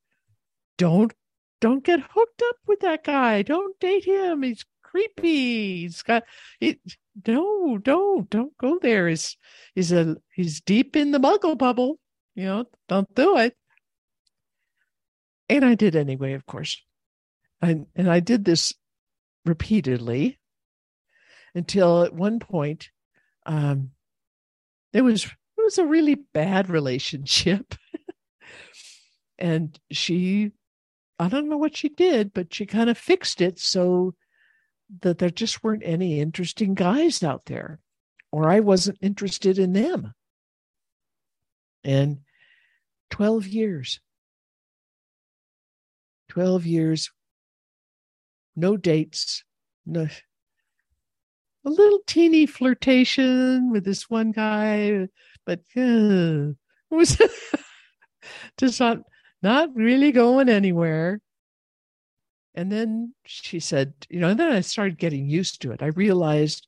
don't 0.78 1.14
don't 1.60 1.84
get 1.84 2.00
hooked 2.12 2.42
up 2.48 2.58
with 2.66 2.80
that 2.80 3.04
guy. 3.04 3.42
Don't 3.42 3.78
date 3.82 4.06
him. 4.06 4.42
He's 4.44 4.64
creepy. 4.96 5.82
He's 5.82 6.02
got 6.04 6.24
it. 6.62 6.80
No, 7.28 7.78
don't, 7.78 8.30
don't 8.30 8.58
go 8.58 8.80
there. 8.82 9.10
He's, 9.10 9.36
he's 9.74 9.92
a, 9.92 10.16
he's 10.34 10.62
deep 10.62 10.96
in 10.96 11.12
the 11.12 11.20
muggle 11.20 11.58
bubble. 11.58 12.00
You 12.34 12.46
know, 12.46 12.66
don't 12.88 13.14
do 13.14 13.38
it. 13.38 13.56
And 15.50 15.66
I 15.66 15.76
did 15.76 15.96
anyway, 15.96 16.34
of 16.34 16.46
course. 16.46 16.82
And, 17.62 17.88
and 17.96 18.10
I 18.10 18.20
did 18.20 18.46
this 18.46 18.74
repeatedly 19.46 20.40
until 21.54 22.04
at 22.04 22.14
one 22.14 22.40
point, 22.40 22.90
um, 23.46 23.92
it 24.94 25.02
was, 25.02 25.26
it 25.26 25.64
was 25.64 25.78
a 25.78 25.86
really 25.86 26.16
bad 26.16 26.70
relationship. 26.70 27.76
and 29.38 29.78
she 29.92 30.52
I 31.18 31.30
don't 31.30 31.50
know 31.50 31.58
what 31.58 31.78
she 31.78 31.90
did, 31.90 32.34
but 32.34 32.54
she 32.54 32.66
kind 32.66 32.90
of 32.90 32.98
fixed 32.98 33.42
it 33.42 33.60
so 33.60 34.16
that 35.02 35.18
there 35.18 35.30
just 35.30 35.64
weren't 35.64 35.84
any 35.86 36.20
interesting 36.20 36.74
guys 36.74 37.24
out 37.24 37.46
there, 37.46 37.80
or 38.32 38.50
I 38.50 38.60
wasn't 38.60 39.00
interested 39.02 39.58
in 39.58 39.74
them. 39.74 40.14
And 41.84 42.20
12 43.12 43.48
years, 43.48 44.00
12 46.30 46.66
years, 46.66 47.12
no 48.56 48.78
dates, 48.78 49.44
no, 49.86 50.08
a 51.66 51.70
little 51.70 52.00
teeny 52.06 52.46
flirtation 52.46 53.72
with 53.72 53.86
this 53.86 54.10
one 54.10 54.32
guy, 54.32 55.08
but 55.46 55.60
uh, 55.76 56.54
was 56.90 57.22
just 58.58 58.80
not 58.80 59.00
not 59.42 59.70
really 59.76 60.12
going 60.12 60.50
anywhere. 60.50 61.20
And 62.56 62.72
then 62.72 63.14
she 63.26 63.60
said, 63.60 63.94
you 64.10 64.20
know, 64.20 64.30
and 64.30 64.40
then 64.40 64.52
I 64.52 64.62
started 64.62 64.98
getting 64.98 65.28
used 65.28 65.62
to 65.62 65.72
it. 65.72 65.84
I 65.84 65.88
realized 65.88 66.68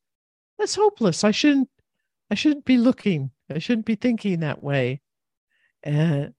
that's 0.59 0.75
hopeless. 0.75 1.23
I 1.23 1.31
shouldn't 1.31 1.69
I 2.29 2.35
shouldn't 2.35 2.65
be 2.65 2.77
looking. 2.77 3.31
I 3.49 3.59
shouldn't 3.59 3.85
be 3.85 3.95
thinking 3.95 4.41
that 4.41 4.61
way. 4.61 5.01
And 5.83 6.33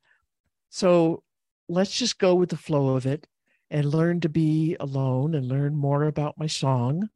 so 0.68 1.22
let's 1.68 1.96
just 1.96 2.18
go 2.18 2.34
with 2.34 2.50
the 2.50 2.56
flow 2.58 2.94
of 2.94 3.06
it 3.06 3.26
and 3.70 3.86
learn 3.86 4.20
to 4.20 4.28
be 4.28 4.76
alone 4.80 5.34
and 5.34 5.46
learn 5.46 5.74
more 5.74 6.04
about 6.04 6.38
my 6.38 6.46
song 6.46 7.08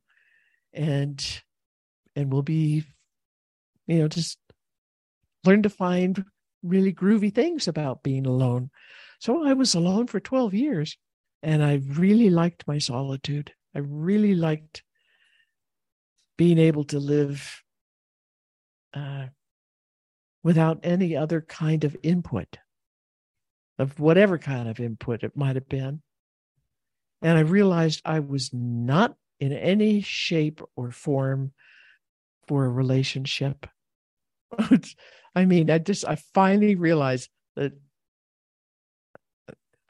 and 0.72 1.42
and 2.16 2.32
we'll 2.32 2.42
be 2.42 2.84
you 3.86 3.98
know 3.98 4.08
just 4.08 4.38
learn 5.44 5.62
to 5.62 5.70
find 5.70 6.24
really 6.62 6.92
groovy 6.92 7.34
things 7.34 7.68
about 7.68 8.02
being 8.02 8.26
alone 8.26 8.70
so 9.18 9.46
I 9.46 9.52
was 9.54 9.74
alone 9.74 10.06
for 10.06 10.20
12 10.20 10.54
years 10.54 10.96
and 11.42 11.62
I 11.62 11.80
really 11.88 12.30
liked 12.30 12.66
my 12.66 12.78
solitude. 12.78 13.52
I 13.74 13.80
really 13.80 14.34
liked 14.34 14.82
being 16.36 16.58
able 16.58 16.84
to 16.84 16.98
live 16.98 17.62
uh, 18.94 19.26
without 20.42 20.80
any 20.82 21.16
other 21.16 21.40
kind 21.40 21.84
of 21.84 21.96
input, 22.02 22.58
of 23.78 23.98
whatever 23.98 24.38
kind 24.38 24.68
of 24.68 24.80
input 24.80 25.22
it 25.22 25.36
might 25.36 25.56
have 25.56 25.68
been. 25.68 26.02
And 27.22 27.38
I 27.38 27.42
realized 27.42 28.02
I 28.04 28.20
was 28.20 28.50
not 28.52 29.14
in 29.40 29.52
any 29.52 30.00
shape 30.00 30.60
or 30.76 30.90
form 30.90 31.52
for 32.46 32.64
a 32.64 32.70
relationship. 32.70 33.66
I 35.34 35.44
mean, 35.44 35.70
I 35.70 35.78
just, 35.78 36.04
I 36.04 36.16
finally 36.34 36.74
realized 36.74 37.30
that 37.56 37.72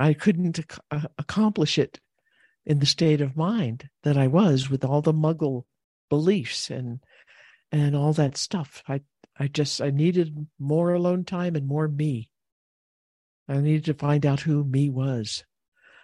I 0.03 0.15
couldn't 0.15 0.59
ac- 0.59 0.81
uh, 0.91 1.07
accomplish 1.17 1.79
it 1.79 2.01
in 2.67 2.81
the 2.81 2.87
state 2.87 3.21
of 3.21 3.37
mind 3.37 3.89
that 4.03 4.17
I 4.17 4.27
was 4.27 4.69
with 4.69 4.85
all 4.85 5.01
the 5.01 5.13
muggle 5.13 5.65
beliefs 6.11 6.71
and 6.71 6.99
and 7.71 7.95
all 7.95 8.13
that 8.15 8.37
stuff. 8.37 8.83
I 8.89 9.03
I 9.39 9.47
just 9.47 9.81
I 9.81 9.91
needed 9.91 10.49
more 10.59 10.93
alone 10.93 11.25
time 11.25 11.55
and 11.55 11.69
more 11.69 11.87
me. 11.87 12.31
I 13.49 13.59
needed 13.59 13.85
to 13.85 13.95
find 13.95 14.27
out 14.27 14.41
who 14.41 14.65
me 14.65 14.91
was. 14.91 15.45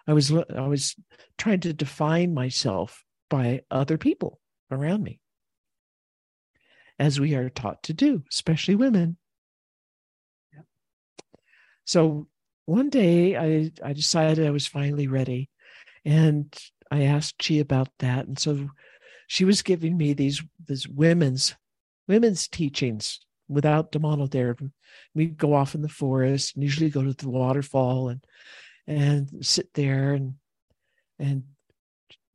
I 0.06 0.12
was 0.12 0.32
I 0.32 0.68
was 0.68 0.94
trying 1.36 1.60
to 1.60 1.72
define 1.72 2.32
myself 2.32 3.04
by 3.28 3.62
other 3.68 3.98
people 3.98 4.40
around 4.70 5.02
me. 5.02 5.18
As 7.00 7.18
we 7.18 7.34
are 7.34 7.50
taught 7.50 7.82
to 7.84 7.92
do, 7.92 8.22
especially 8.30 8.76
women. 8.76 9.16
So 11.84 12.28
one 12.68 12.90
day 12.90 13.34
I, 13.34 13.70
I 13.82 13.94
decided 13.94 14.47
I 14.47 14.50
was 14.50 14.66
finally 14.66 15.06
ready. 15.06 15.48
And 16.05 16.55
I 16.90 17.05
asked 17.05 17.42
Chi 17.47 17.55
about 17.55 17.88
that. 18.00 18.26
And 18.26 18.38
so 18.38 18.68
she 19.26 19.47
was 19.47 19.62
giving 19.62 19.97
me 19.97 20.12
these 20.12 20.42
these 20.66 20.86
women's 20.86 21.55
women's 22.06 22.47
teachings 22.47 23.20
without 23.48 23.90
Damano 23.90 24.30
there. 24.30 24.55
We'd 25.14 25.38
go 25.38 25.55
off 25.55 25.74
in 25.74 25.80
the 25.80 25.88
forest 25.88 26.55
and 26.55 26.62
usually 26.62 26.90
go 26.90 27.02
to 27.02 27.14
the 27.14 27.30
waterfall 27.30 28.10
and 28.10 28.22
and 28.86 29.30
sit 29.40 29.72
there 29.72 30.12
and 30.12 30.34
and 31.18 31.44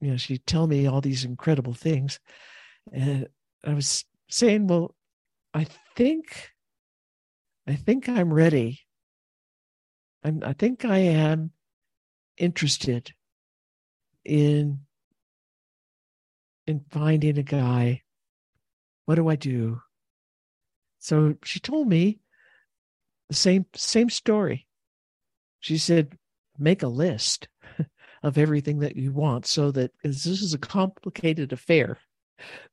you 0.02 0.12
know 0.12 0.18
she'd 0.18 0.48
tell 0.48 0.66
me 0.66 0.88
all 0.88 1.02
these 1.02 1.26
incredible 1.26 1.76
things. 1.76 2.20
And 2.92 3.28
I 3.64 3.76
was 3.76 4.04
saying, 4.30 4.66
well, 4.66 4.96
I 5.54 5.68
think 5.96 6.50
I 7.68 7.76
think 7.76 8.10
I'm 8.10 8.34
ready 8.34 8.83
I'm, 10.24 10.42
I 10.46 10.54
think 10.54 10.86
I 10.86 11.00
am 11.00 11.52
interested 12.38 13.14
in 14.24 14.80
in 16.66 16.86
finding 16.90 17.38
a 17.38 17.44
guy. 17.44 18.02
What 19.06 19.16
do 19.16 19.28
I 19.28 19.36
do? 19.36 19.82
So 21.00 21.36
she 21.44 21.60
told 21.60 21.88
me 21.88 22.20
the 23.30 23.36
same 23.36 23.66
same 23.76 24.10
story. 24.10 24.66
She 25.60 25.78
said, 25.78 26.18
make 26.58 26.84
a 26.84 26.88
list 26.88 27.48
of 28.24 28.38
everything 28.38 28.80
that 28.80 28.96
you 28.96 29.12
want 29.12 29.46
so 29.46 29.72
that 29.72 29.92
this 30.04 30.26
is 30.26 30.54
a 30.54 30.58
complicated 30.58 31.54
affair. 31.54 32.00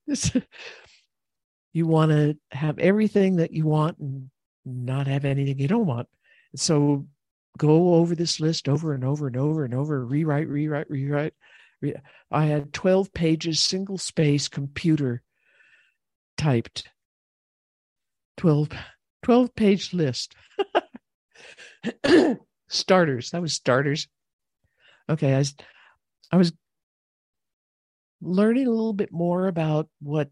This, 0.06 0.32
you 1.72 1.86
want 1.86 2.10
to 2.10 2.36
have 2.50 2.78
everything 2.78 3.36
that 3.36 3.52
you 3.52 3.64
want 3.66 3.98
and 3.98 4.30
not 4.64 5.06
have 5.06 5.24
anything 5.24 5.58
you 5.58 5.68
don't 5.68 5.86
want. 5.86 6.08
So 6.56 7.06
go 7.58 7.94
over 7.94 8.14
this 8.14 8.40
list 8.40 8.68
over 8.68 8.94
and 8.94 9.04
over 9.04 9.26
and 9.26 9.36
over 9.36 9.64
and 9.64 9.74
over, 9.74 10.04
rewrite, 10.04 10.48
rewrite, 10.48 10.90
rewrite. 10.90 11.34
I 12.30 12.44
had 12.44 12.72
12 12.72 13.12
pages, 13.12 13.60
single 13.60 13.98
space, 13.98 14.48
computer 14.48 15.22
typed. 16.36 16.88
12, 18.36 18.70
12 19.22 19.54
page 19.54 19.92
list. 19.92 20.34
starters. 22.68 23.30
That 23.30 23.42
was 23.42 23.54
starters. 23.54 24.08
Okay. 25.08 25.34
I 25.34 25.38
was, 25.38 25.54
I 26.32 26.36
was 26.36 26.52
learning 28.20 28.66
a 28.66 28.70
little 28.70 28.92
bit 28.92 29.12
more 29.12 29.46
about 29.46 29.88
what 30.00 30.28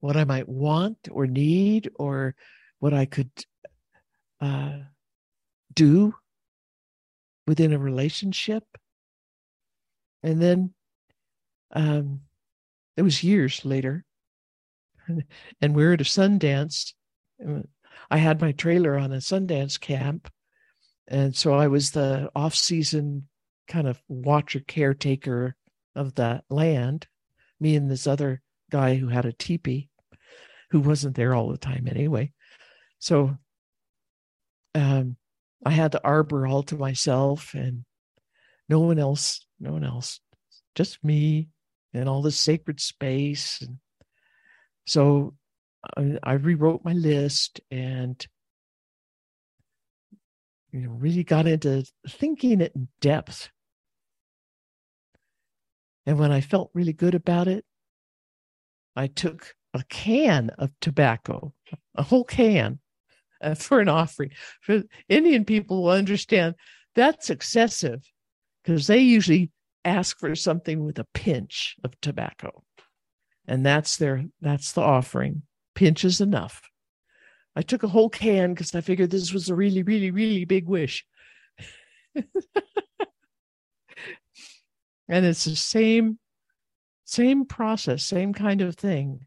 what 0.00 0.16
I 0.18 0.24
might 0.24 0.46
want 0.46 0.98
or 1.10 1.26
need 1.26 1.90
or 1.94 2.34
what 2.78 2.92
I 2.92 3.06
could 3.06 3.30
uh, 4.38 4.80
do 5.74 6.14
within 7.46 7.72
a 7.72 7.78
relationship. 7.78 8.64
And 10.22 10.40
then 10.40 10.74
um, 11.72 12.20
it 12.96 13.02
was 13.02 13.22
years 13.22 13.64
later, 13.64 14.04
and 15.60 15.74
we 15.74 15.84
were 15.84 15.92
at 15.92 16.00
a 16.00 16.04
Sundance 16.04 16.92
I 18.10 18.16
had 18.18 18.40
my 18.40 18.52
trailer 18.52 18.98
on 18.98 19.12
a 19.12 19.16
Sundance 19.16 19.78
camp, 19.78 20.30
and 21.08 21.34
so 21.34 21.54
I 21.54 21.68
was 21.68 21.90
the 21.90 22.30
off-season 22.34 23.28
kind 23.68 23.88
of 23.88 24.02
watcher 24.08 24.60
caretaker 24.60 25.56
of 25.94 26.14
the 26.14 26.42
land. 26.50 27.06
Me 27.60 27.76
and 27.76 27.90
this 27.90 28.06
other 28.06 28.42
guy 28.70 28.96
who 28.96 29.08
had 29.08 29.24
a 29.24 29.32
teepee, 29.32 29.88
who 30.70 30.80
wasn't 30.80 31.16
there 31.16 31.34
all 31.34 31.48
the 31.48 31.58
time 31.58 31.86
anyway. 31.88 32.32
So 32.98 33.36
um, 34.74 35.16
I 35.64 35.70
had 35.70 35.92
the 35.92 36.04
arbor 36.04 36.46
all 36.46 36.62
to 36.64 36.76
myself, 36.76 37.54
and 37.54 37.84
no 38.68 38.80
one 38.80 38.98
else, 38.98 39.46
no 39.58 39.72
one 39.72 39.84
else, 39.84 40.20
just 40.74 41.02
me 41.02 41.48
and 41.92 42.08
all 42.08 42.22
this 42.22 42.38
sacred 42.38 42.80
space. 42.80 43.62
And 43.62 43.78
so 44.84 45.34
I, 45.96 46.18
I 46.22 46.32
rewrote 46.34 46.84
my 46.84 46.92
list 46.92 47.60
and 47.70 48.26
you 50.72 50.80
know 50.80 50.90
really 50.90 51.24
got 51.24 51.46
into 51.46 51.84
thinking 52.08 52.60
it 52.60 52.72
in 52.74 52.88
depth. 53.00 53.50
And 56.06 56.18
when 56.18 56.32
I 56.32 56.40
felt 56.40 56.70
really 56.74 56.92
good 56.92 57.14
about 57.14 57.48
it, 57.48 57.64
I 58.94 59.06
took 59.06 59.54
a 59.72 59.82
can 59.84 60.50
of 60.50 60.70
tobacco, 60.80 61.54
a 61.94 62.02
whole 62.02 62.24
can, 62.24 62.80
uh, 63.40 63.54
for 63.54 63.80
an 63.80 63.88
offering. 63.88 64.30
For 64.60 64.82
Indian 65.08 65.44
people 65.44 65.82
will 65.82 65.90
understand 65.90 66.54
that's 66.94 67.30
excessive 67.30 68.00
because 68.62 68.86
they 68.86 68.98
usually 68.98 69.50
ask 69.84 70.18
for 70.18 70.34
something 70.34 70.84
with 70.84 70.98
a 70.98 71.06
pinch 71.12 71.76
of 71.84 72.00
tobacco. 72.00 72.62
And 73.46 73.64
that's 73.64 73.96
their 73.96 74.24
that's 74.40 74.72
the 74.72 74.80
offering. 74.80 75.42
Pinch 75.74 76.04
is 76.04 76.20
enough. 76.20 76.62
I 77.56 77.62
took 77.62 77.82
a 77.82 77.88
whole 77.88 78.08
can 78.08 78.52
because 78.54 78.74
I 78.74 78.80
figured 78.80 79.10
this 79.10 79.32
was 79.32 79.48
a 79.48 79.54
really, 79.54 79.82
really, 79.82 80.10
really 80.10 80.44
big 80.44 80.66
wish. 80.66 81.04
and 82.14 82.24
it's 85.08 85.44
the 85.44 85.56
same 85.56 86.18
same 87.04 87.44
process, 87.44 88.04
same 88.04 88.32
kind 88.32 88.60
of 88.60 88.76
thing. 88.76 89.26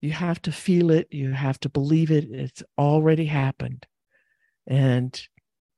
You 0.00 0.12
have 0.12 0.40
to 0.42 0.52
feel 0.52 0.90
it, 0.90 1.08
you 1.10 1.32
have 1.32 1.58
to 1.60 1.68
believe 1.68 2.10
it. 2.10 2.24
It's 2.30 2.62
already 2.78 3.26
happened. 3.26 3.86
And 4.66 5.20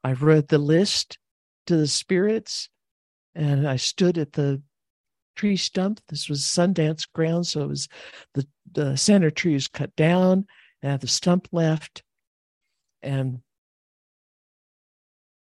I 0.02 0.12
read 0.12 0.48
the 0.48 0.58
list 0.58 1.18
to 1.66 1.76
the 1.76 1.86
spirits 1.86 2.68
and 3.34 3.68
I 3.68 3.76
stood 3.76 4.18
at 4.18 4.32
the 4.32 4.60
tree 5.36 5.56
stump. 5.56 6.00
This 6.08 6.28
was 6.28 6.42
Sundance 6.42 7.06
ground, 7.10 7.46
so 7.46 7.62
it 7.62 7.68
was 7.68 7.88
the 8.34 8.46
the 8.70 8.96
center 8.96 9.30
tree 9.30 9.54
was 9.54 9.68
cut 9.68 9.94
down, 9.96 10.46
and 10.82 10.90
had 10.90 11.00
the 11.00 11.08
stump 11.08 11.48
left, 11.52 12.02
and 13.00 13.40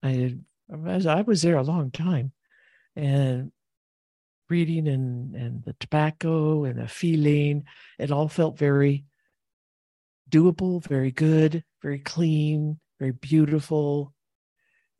I 0.02 0.36
I 0.70 1.22
was 1.22 1.42
there 1.42 1.56
a 1.56 1.62
long 1.62 1.90
time, 1.90 2.32
and 2.94 3.50
reading 4.50 4.88
and 4.88 5.34
and 5.34 5.64
the 5.64 5.74
tobacco 5.80 6.64
and 6.64 6.78
the 6.78 6.88
feeling, 6.88 7.64
it 7.98 8.10
all 8.10 8.28
felt 8.28 8.58
very 8.58 9.04
doable, 10.28 10.82
very 10.84 11.10
good, 11.10 11.64
very 11.82 11.98
clean, 12.00 12.78
very 12.98 13.12
beautiful. 13.12 14.12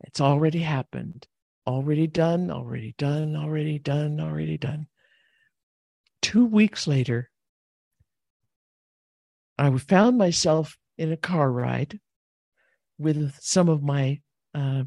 It's 0.01 0.21
already 0.21 0.61
happened 0.61 1.27
already 1.71 2.07
done, 2.07 2.51
already 2.51 2.95
done, 2.99 3.37
already 3.37 3.79
done, 3.79 4.21
already 4.21 4.59
done. 4.59 4.87
Two 6.23 6.45
weeks 6.45 6.87
later, 6.87 7.31
I 9.59 9.77
found 9.79 10.19
myself 10.19 10.77
in 10.99 11.13
a 11.13 11.17
car 11.17 11.51
ride 11.51 12.01
with 12.99 13.35
some 13.41 13.69
of 13.69 13.83
my 13.83 14.21
uh, 14.55 14.85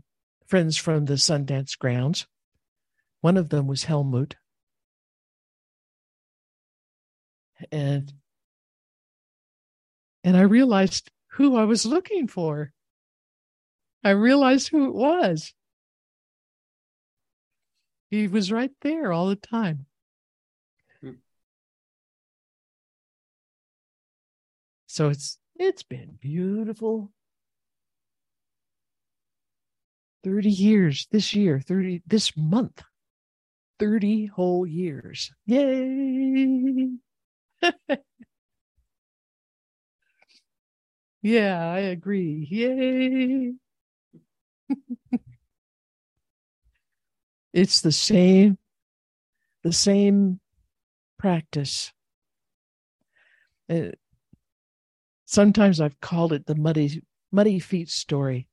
friends 0.47 0.77
from 0.77 1.05
the 1.05 1.13
Sundance 1.13 1.77
grounds. 1.77 2.27
One 3.21 3.37
of 3.37 3.49
them 3.49 3.67
was 3.67 3.85
Helmut. 3.85 4.35
And 7.71 8.11
and 10.23 10.37
I 10.37 10.41
realized 10.41 11.11
who 11.31 11.57
I 11.57 11.65
was 11.65 11.85
looking 11.85 12.27
for. 12.27 12.71
I 14.03 14.11
realized 14.11 14.69
who 14.69 14.85
it 14.87 14.93
was. 14.93 15.53
He 18.09 18.27
was 18.27 18.51
right 18.51 18.71
there 18.81 19.11
all 19.11 19.27
the 19.27 19.35
time. 19.35 19.85
Hmm. 21.01 21.13
So 24.87 25.09
it's 25.09 25.39
it's 25.55 25.83
been 25.83 26.17
beautiful. 26.21 27.11
30 30.23 30.49
years 30.49 31.07
this 31.11 31.33
year, 31.33 31.59
30 31.59 32.01
this 32.07 32.35
month. 32.37 32.81
30 33.79 34.27
whole 34.27 34.65
years. 34.65 35.31
Yay! 35.45 36.89
yeah, 41.21 41.71
I 41.71 41.79
agree. 41.79 42.47
Yay! 42.49 43.53
It's 47.53 47.81
the 47.81 47.91
same, 47.91 48.57
the 49.63 49.73
same 49.73 50.39
practice. 51.19 51.93
Uh, 53.69 53.91
sometimes 55.25 55.81
I've 55.81 55.99
called 55.99 56.31
it 56.31 56.45
the 56.45 56.55
muddy, 56.55 57.03
muddy 57.31 57.59
feet 57.59 57.89
story. 57.89 58.47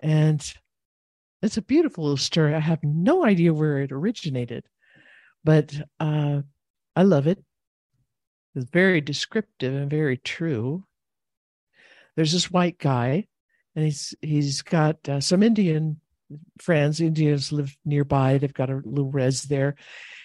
And 0.00 0.54
it's 1.42 1.56
a 1.58 1.62
beautiful 1.62 2.04
little 2.04 2.16
story. 2.18 2.54
I 2.54 2.60
have 2.60 2.82
no 2.84 3.24
idea 3.24 3.54
where 3.54 3.80
it 3.80 3.92
originated, 3.92 4.66
but 5.44 5.74
uh, 6.00 6.42
I 6.96 7.02
love 7.02 7.26
it. 7.26 7.42
It's 8.54 8.70
very 8.70 9.00
descriptive 9.00 9.74
and 9.74 9.90
very 9.90 10.16
true. 10.16 10.84
There's 12.16 12.32
this 12.32 12.50
white 12.50 12.78
guy, 12.78 13.26
and 13.74 13.84
he's 13.84 14.14
he's 14.22 14.62
got 14.62 15.08
uh, 15.08 15.20
some 15.20 15.42
Indian 15.42 16.00
friends. 16.60 17.00
Indians 17.00 17.52
live 17.52 17.76
nearby. 17.84 18.38
They've 18.38 18.52
got 18.52 18.70
a 18.70 18.80
little 18.84 19.10
res 19.10 19.42
there. 19.42 19.74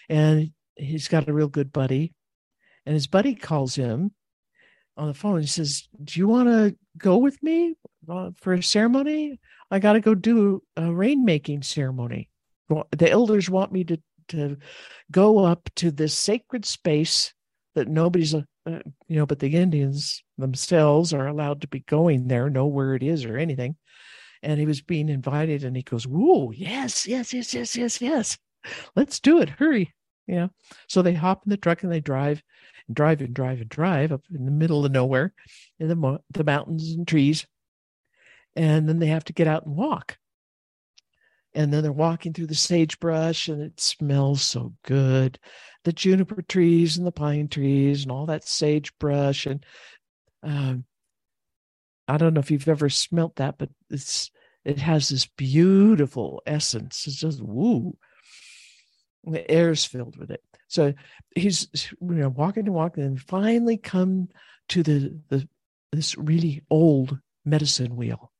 And 0.08 0.52
he's 0.76 1.08
got 1.08 1.28
a 1.28 1.34
real 1.34 1.48
good 1.48 1.72
buddy. 1.72 2.14
And 2.86 2.94
his 2.94 3.08
buddy 3.08 3.36
calls 3.36 3.76
him 3.76 4.12
on 4.98 5.08
the 5.08 5.14
phone. 5.14 5.42
He 5.42 5.48
says, 5.48 5.88
Do 6.04 6.20
you 6.20 6.28
want 6.28 6.50
to 6.50 6.76
go 6.98 7.18
with 7.18 7.42
me 7.44 7.76
uh, 8.10 8.32
for 8.38 8.54
a 8.54 8.64
ceremony? 8.64 9.40
I 9.72 9.80
got 9.80 9.94
to 9.94 10.02
go 10.02 10.16
do 10.16 10.64
a 10.76 10.84
rainmaking 10.84 11.64
ceremony. 11.64 12.30
The 12.92 13.10
elders 13.10 13.50
want 13.50 13.72
me 13.72 13.84
to, 13.86 14.00
to 14.30 14.58
go 15.12 15.40
up 15.40 15.70
to 15.76 15.92
this 15.92 16.14
sacred 16.14 16.66
space 16.66 17.34
that 17.76 17.88
nobody's, 17.88 18.34
uh, 18.34 18.42
you 18.66 19.16
know, 19.16 19.26
but 19.26 19.40
the 19.40 19.56
Indians 19.56 20.24
themselves 20.38 21.14
are 21.14 21.28
allowed 21.28 21.62
to 21.62 21.68
be 21.68 21.82
going 21.82 22.28
there, 22.28 22.50
know 22.50 22.66
where 22.66 22.96
it 22.96 23.04
is 23.04 23.26
or 23.26 23.38
anything. 23.38 23.76
And 24.42 24.60
he 24.60 24.66
was 24.66 24.82
being 24.82 25.10
invited 25.10 25.64
and 25.64 25.76
he 25.76 25.84
goes 25.84 26.08
whoa 26.08 26.52
yes 26.52 27.06
yes 27.06 27.34
yes 27.34 27.54
yes 27.54 27.76
yes 27.76 28.02
yes. 28.02 28.38
Let's 28.96 29.20
do 29.20 29.42
it. 29.42 29.50
Hurry. 29.50 29.94
Yeah 30.28 30.48
so 30.88 31.02
they 31.02 31.14
hop 31.14 31.44
in 31.46 31.50
the 31.50 31.58
truck 31.58 31.84
and 31.84 31.92
they 31.92 32.00
drive 32.00 32.42
and 32.88 32.96
drive 32.96 33.22
and 33.22 33.34
drive 33.34 33.62
and 33.62 33.70
drive 33.70 34.12
up 34.12 34.24
in 34.34 34.46
the 34.46 34.52
middle 34.52 34.86
of 34.86 34.92
nowhere 34.92 35.34
in 35.80 35.88
the, 35.88 35.96
mo- 35.96 36.24
the 36.32 36.44
mountains 36.44 36.92
and 36.92 37.08
trees. 37.08 37.46
And 38.56 38.90
then 38.90 39.00
they 39.00 39.08
have 39.08 39.24
to 39.26 39.34
get 39.34 39.48
out 39.48 39.66
and 39.66 39.76
walk 39.76 40.18
and 41.54 41.74
then 41.74 41.84
they're 41.84 41.92
walking 41.92 42.34
through 42.34 42.48
the 42.48 42.56
sagebrush 42.56 43.48
and 43.48 43.62
it 43.62 43.80
smells 43.80 44.42
so 44.42 44.74
good 44.84 45.40
the 45.84 45.94
juniper 45.94 46.42
trees 46.42 46.98
and 46.98 47.08
the 47.08 47.12
pine 47.12 47.48
trees 47.48 48.04
and 48.04 48.12
all 48.12 48.26
that 48.26 48.48
sagebrush 48.48 49.46
and 49.46 49.66
um, 50.44 50.86
I 52.10 52.18
don't 52.18 52.34
know 52.34 52.40
if 52.40 52.50
you've 52.50 52.68
ever 52.68 52.90
smelt 52.90 53.36
that, 53.36 53.60
but 53.60 53.70
it's 53.92 54.32
it 54.66 54.80
has 54.80 55.10
this 55.10 55.28
beautiful 55.28 56.42
essence. 56.46 57.06
It's 57.06 57.18
just 57.18 57.42
woo. 57.42 57.96
The 59.26 59.50
air's 59.50 59.86
filled 59.86 60.18
with 60.18 60.32
it. 60.32 60.42
So 60.68 60.94
he's 61.36 61.68
you 62.02 62.16
know 62.16 62.30
walking 62.30 62.66
and 62.66 62.74
walking 62.74 63.04
and 63.04 63.22
finally 63.22 63.78
come 63.78 64.30
to 64.70 64.82
the 64.82 65.20
the 65.30 65.48
this 65.92 66.18
really 66.18 66.64
old 66.72 67.20
medicine 67.46 67.96
wheel, 67.96 68.32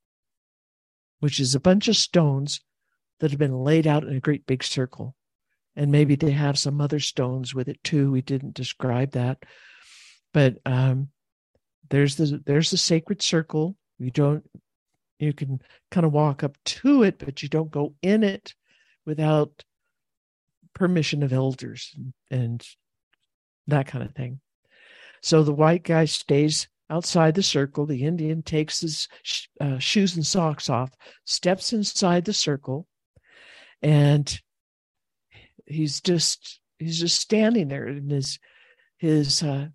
which 1.20 1.40
is 1.40 1.54
a 1.54 1.60
bunch 1.60 1.88
of 1.88 1.96
stones 1.96 2.62
that 3.20 3.32
have 3.32 3.40
been 3.40 3.64
laid 3.64 3.88
out 3.88 4.04
in 4.04 4.16
a 4.16 4.20
great 4.20 4.46
big 4.46 4.64
circle. 4.64 5.16
And 5.76 5.92
maybe 5.92 6.16
they 6.16 6.32
have 6.32 6.60
some 6.60 6.82
other 6.82 7.00
stones 7.00 7.54
with 7.54 7.70
it 7.70 7.84
too. 7.84 8.12
We 8.12 8.22
didn't 8.22 8.54
describe 8.54 9.12
that. 9.12 9.44
But 10.34 10.58
um, 10.66 11.10
there's 11.90 12.16
the 12.16 12.42
there's 12.46 12.72
the 12.72 12.78
sacred 12.78 13.22
circle 13.22 13.76
you 13.98 14.12
don't 14.12 14.44
you 15.20 15.34
can 15.34 15.62
kind 15.92 16.06
of 16.06 16.14
walk 16.14 16.44
up 16.44 16.58
to 16.64 17.04
it 17.04 17.20
but 17.20 17.44
you 17.44 17.50
don't 17.50 17.72
go 17.72 17.94
in 18.02 18.24
it 18.24 18.54
without 19.06 19.64
permission 20.74 21.24
of 21.24 21.34
elders 21.34 21.96
and, 22.32 22.66
that 23.68 23.86
kind 23.86 24.04
of 24.04 24.16
thing 24.16 24.40
So 25.22 25.44
the 25.44 25.54
white 25.54 25.84
guy 25.84 26.06
stays 26.06 26.68
outside 26.90 27.36
the 27.36 27.44
circle. 27.44 27.86
The 27.86 28.04
Indian 28.04 28.42
takes 28.42 28.82
his 28.82 29.08
uh, 29.62 29.78
shoes 29.78 30.16
and 30.16 30.26
socks 30.26 30.72
off, 30.72 30.90
steps 31.26 31.72
inside 31.72 32.26
the 32.26 32.34
circle, 32.34 32.88
and 33.82 34.40
he's 35.66 36.02
just 36.02 36.60
he's 36.78 37.00
just 37.00 37.20
standing 37.20 37.68
there, 37.68 37.88
and 37.88 38.12
his 38.12 38.40
his 38.98 39.44
uh, 39.44 39.68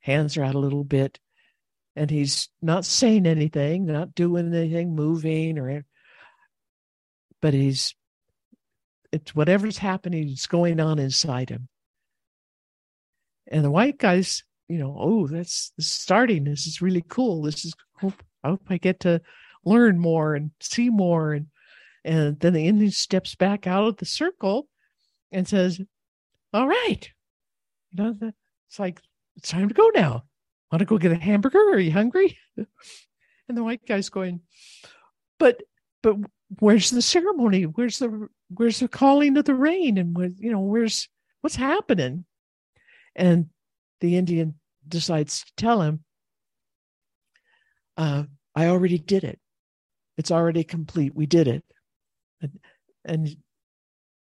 hands 0.00 0.36
are 0.36 0.44
out 0.44 0.54
a 0.54 0.60
little 0.60 0.84
bit, 0.84 1.18
and 1.94 2.10
he's 2.10 2.48
not 2.62 2.84
saying 2.84 3.26
anything, 3.26 3.86
not 3.86 4.14
doing 4.14 4.54
anything, 4.54 4.94
moving 4.94 5.58
or, 5.58 5.84
but 7.40 7.54
he's 7.54 7.94
it's 9.12 9.34
whatever's 9.34 9.78
happening, 9.78 10.28
it's 10.28 10.46
going 10.46 10.80
on 10.80 10.98
inside 10.98 11.50
him. 11.50 11.68
And 13.48 13.64
the 13.64 13.70
white 13.70 13.98
guys, 13.98 14.42
you 14.68 14.78
know, 14.78 14.96
oh, 14.98 15.26
that's 15.26 15.72
this 15.76 15.86
is 15.86 15.92
starting. 15.92 16.44
This 16.44 16.66
is 16.66 16.82
really 16.82 17.04
cool. 17.08 17.42
This 17.42 17.64
is. 17.64 17.72
I 18.02 18.48
hope 18.50 18.62
I 18.68 18.76
get 18.76 19.00
to 19.00 19.22
learn 19.64 19.98
more 19.98 20.34
and 20.34 20.50
see 20.60 20.90
more. 20.90 21.32
And 21.32 21.46
and 22.06 22.38
then 22.38 22.52
the 22.52 22.68
Indian 22.68 22.92
steps 22.92 23.34
back 23.34 23.66
out 23.66 23.86
of 23.86 23.96
the 23.96 24.06
circle 24.06 24.68
and 25.32 25.46
says, 25.46 25.80
All 26.52 26.68
right. 26.68 27.10
You 27.92 28.04
know, 28.04 28.32
it's 28.68 28.78
like 28.78 29.00
it's 29.36 29.50
time 29.50 29.68
to 29.68 29.74
go 29.74 29.90
now. 29.94 30.24
Want 30.70 30.80
to 30.80 30.84
go 30.86 30.98
get 30.98 31.12
a 31.12 31.16
hamburger? 31.16 31.58
Are 31.58 31.78
you 31.78 31.92
hungry? 31.92 32.38
And 33.48 33.56
the 33.56 33.62
white 33.62 33.86
guy's 33.86 34.08
going, 34.08 34.40
But 35.38 35.62
but 36.02 36.16
where's 36.58 36.90
the 36.90 37.00
ceremony? 37.00 37.62
Where's 37.62 38.00
the 38.00 38.28
where's 38.48 38.80
the 38.80 38.88
calling 38.88 39.36
of 39.36 39.44
the 39.44 39.54
rain? 39.54 39.98
And 39.98 40.16
where, 40.16 40.30
you 40.36 40.50
know, 40.50 40.58
where's 40.58 41.08
what's 41.42 41.54
happening? 41.54 42.24
And 43.14 43.50
the 44.00 44.16
Indian 44.16 44.54
decides 44.88 45.44
to 45.44 45.52
tell 45.56 45.80
him, 45.80 46.02
uh, 47.96 48.24
I 48.56 48.66
already 48.66 48.98
did 48.98 49.22
it. 49.22 49.38
It's 50.18 50.32
already 50.32 50.64
complete. 50.64 51.14
We 51.14 51.26
did 51.26 51.46
it. 51.46 51.64
And, 52.46 52.60
and 53.04 53.36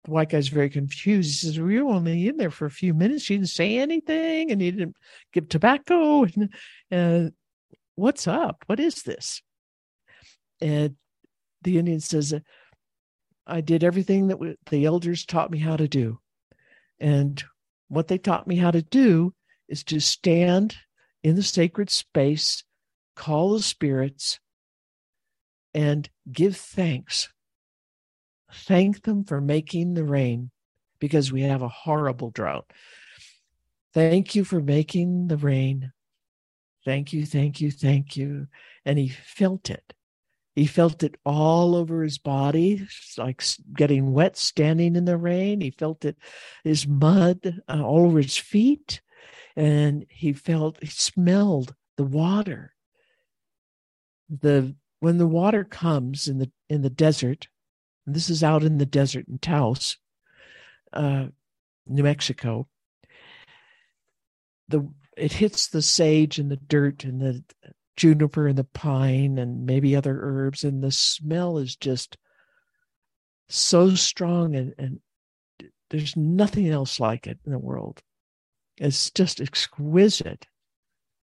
the 0.03 0.11
white 0.11 0.29
guy's 0.29 0.49
very 0.49 0.69
confused. 0.69 1.41
He 1.41 1.47
says, 1.47 1.59
We 1.59 1.81
were 1.81 1.93
only 1.93 2.27
in 2.27 2.37
there 2.37 2.51
for 2.51 2.65
a 2.65 2.71
few 2.71 2.93
minutes. 2.93 3.29
You 3.29 3.37
didn't 3.37 3.49
say 3.49 3.77
anything 3.77 4.51
and 4.51 4.61
you 4.61 4.71
didn't 4.71 4.95
give 5.31 5.49
tobacco. 5.49 6.23
And, 6.23 6.53
and 6.91 7.31
what's 7.95 8.27
up? 8.27 8.63
What 8.67 8.79
is 8.79 9.03
this? 9.03 9.41
And 10.61 10.95
the 11.61 11.77
Indian 11.77 11.99
says, 11.99 12.33
I 13.45 13.61
did 13.61 13.83
everything 13.83 14.27
that 14.27 14.57
the 14.69 14.85
elders 14.85 15.25
taught 15.25 15.51
me 15.51 15.59
how 15.59 15.77
to 15.77 15.87
do. 15.87 16.19
And 16.99 17.43
what 17.87 18.07
they 18.07 18.17
taught 18.17 18.47
me 18.47 18.55
how 18.55 18.71
to 18.71 18.81
do 18.81 19.33
is 19.67 19.83
to 19.85 19.99
stand 19.99 20.75
in 21.23 21.35
the 21.35 21.43
sacred 21.43 21.89
space, 21.89 22.63
call 23.15 23.53
the 23.53 23.61
spirits, 23.61 24.39
and 25.73 26.09
give 26.31 26.55
thanks. 26.55 27.29
Thank 28.53 29.03
them 29.03 29.23
for 29.23 29.41
making 29.41 29.93
the 29.93 30.03
rain 30.03 30.51
because 30.99 31.31
we 31.31 31.41
have 31.41 31.61
a 31.61 31.67
horrible 31.67 32.31
drought. 32.31 32.71
Thank 33.93 34.35
you 34.35 34.43
for 34.43 34.61
making 34.61 35.27
the 35.27 35.37
rain. 35.37 35.91
Thank 36.85 37.13
you, 37.13 37.25
thank 37.25 37.61
you, 37.61 37.71
thank 37.71 38.17
you. 38.17 38.47
And 38.85 38.97
he 38.97 39.09
felt 39.09 39.69
it. 39.69 39.93
He 40.55 40.67
felt 40.67 41.01
it 41.01 41.15
all 41.25 41.75
over 41.75 42.03
his 42.03 42.19
body, 42.19 42.87
like 43.17 43.43
getting 43.75 44.13
wet 44.13 44.37
standing 44.37 44.95
in 44.95 45.05
the 45.05 45.17
rain. 45.17 45.61
He 45.61 45.71
felt 45.71 46.05
it, 46.05 46.17
his 46.63 46.87
mud 46.87 47.61
uh, 47.67 47.81
all 47.83 48.05
over 48.05 48.21
his 48.21 48.37
feet. 48.37 49.01
And 49.55 50.05
he 50.09 50.33
felt, 50.33 50.77
he 50.81 50.87
smelled 50.87 51.73
the 51.97 52.03
water. 52.03 52.73
The 54.29 54.75
when 54.99 55.17
the 55.17 55.27
water 55.27 55.65
comes 55.65 56.29
in 56.29 56.37
the 56.37 56.49
in 56.69 56.81
the 56.81 56.89
desert, 56.89 57.49
this 58.05 58.29
is 58.29 58.43
out 58.43 58.63
in 58.63 58.77
the 58.77 58.85
desert 58.85 59.27
in 59.27 59.39
Taos, 59.39 59.97
uh, 60.91 61.27
New 61.87 62.03
Mexico. 62.03 62.67
The 64.67 64.87
it 65.15 65.33
hits 65.33 65.67
the 65.67 65.81
sage 65.81 66.39
and 66.39 66.49
the 66.49 66.57
dirt 66.57 67.03
and 67.03 67.21
the 67.21 67.43
juniper 67.95 68.47
and 68.47 68.57
the 68.57 68.63
pine 68.63 69.37
and 69.37 69.65
maybe 69.65 69.95
other 69.95 70.19
herbs 70.21 70.63
and 70.63 70.83
the 70.83 70.91
smell 70.91 71.57
is 71.57 71.75
just 71.75 72.17
so 73.49 73.93
strong 73.93 74.55
and, 74.55 74.73
and 74.77 74.99
there's 75.89 76.17
nothing 76.17 76.67
else 76.69 76.99
like 76.99 77.27
it 77.27 77.37
in 77.45 77.51
the 77.51 77.59
world 77.59 78.01
it's 78.77 79.11
just 79.11 79.39
exquisite 79.39 80.47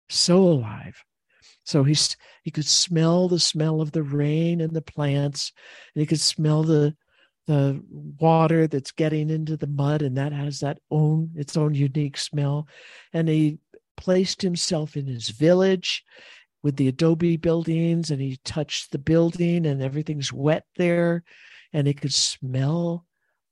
so 0.09 0.37
alive 0.37 1.03
so 1.63 1.83
he's 1.83 2.15
he 2.43 2.51
could 2.51 2.65
smell 2.65 3.27
the 3.27 3.39
smell 3.39 3.81
of 3.81 3.91
the 3.91 4.03
rain 4.03 4.61
and 4.61 4.73
the 4.73 4.81
plants 4.81 5.51
and 5.95 6.01
he 6.01 6.05
could 6.05 6.19
smell 6.19 6.63
the 6.63 6.95
the 7.45 7.81
water 8.19 8.67
that's 8.67 8.91
getting 8.91 9.29
into 9.29 9.57
the 9.57 9.67
mud 9.67 10.01
and 10.01 10.17
that 10.17 10.31
has 10.31 10.59
that 10.61 10.79
own 10.89 11.31
its 11.35 11.57
own 11.57 11.73
unique 11.73 12.17
smell. 12.17 12.67
And 13.11 13.27
he 13.27 13.59
placed 13.97 14.41
himself 14.41 14.95
in 14.95 15.07
his 15.07 15.29
village 15.29 16.03
with 16.61 16.77
the 16.77 16.87
adobe 16.87 17.37
buildings 17.37 18.11
and 18.11 18.21
he 18.21 18.39
touched 18.45 18.91
the 18.91 18.97
building 18.97 19.65
and 19.65 19.81
everything's 19.81 20.31
wet 20.31 20.65
there. 20.77 21.23
And 21.73 21.87
he 21.87 21.93
could 21.93 22.13
smell 22.13 23.05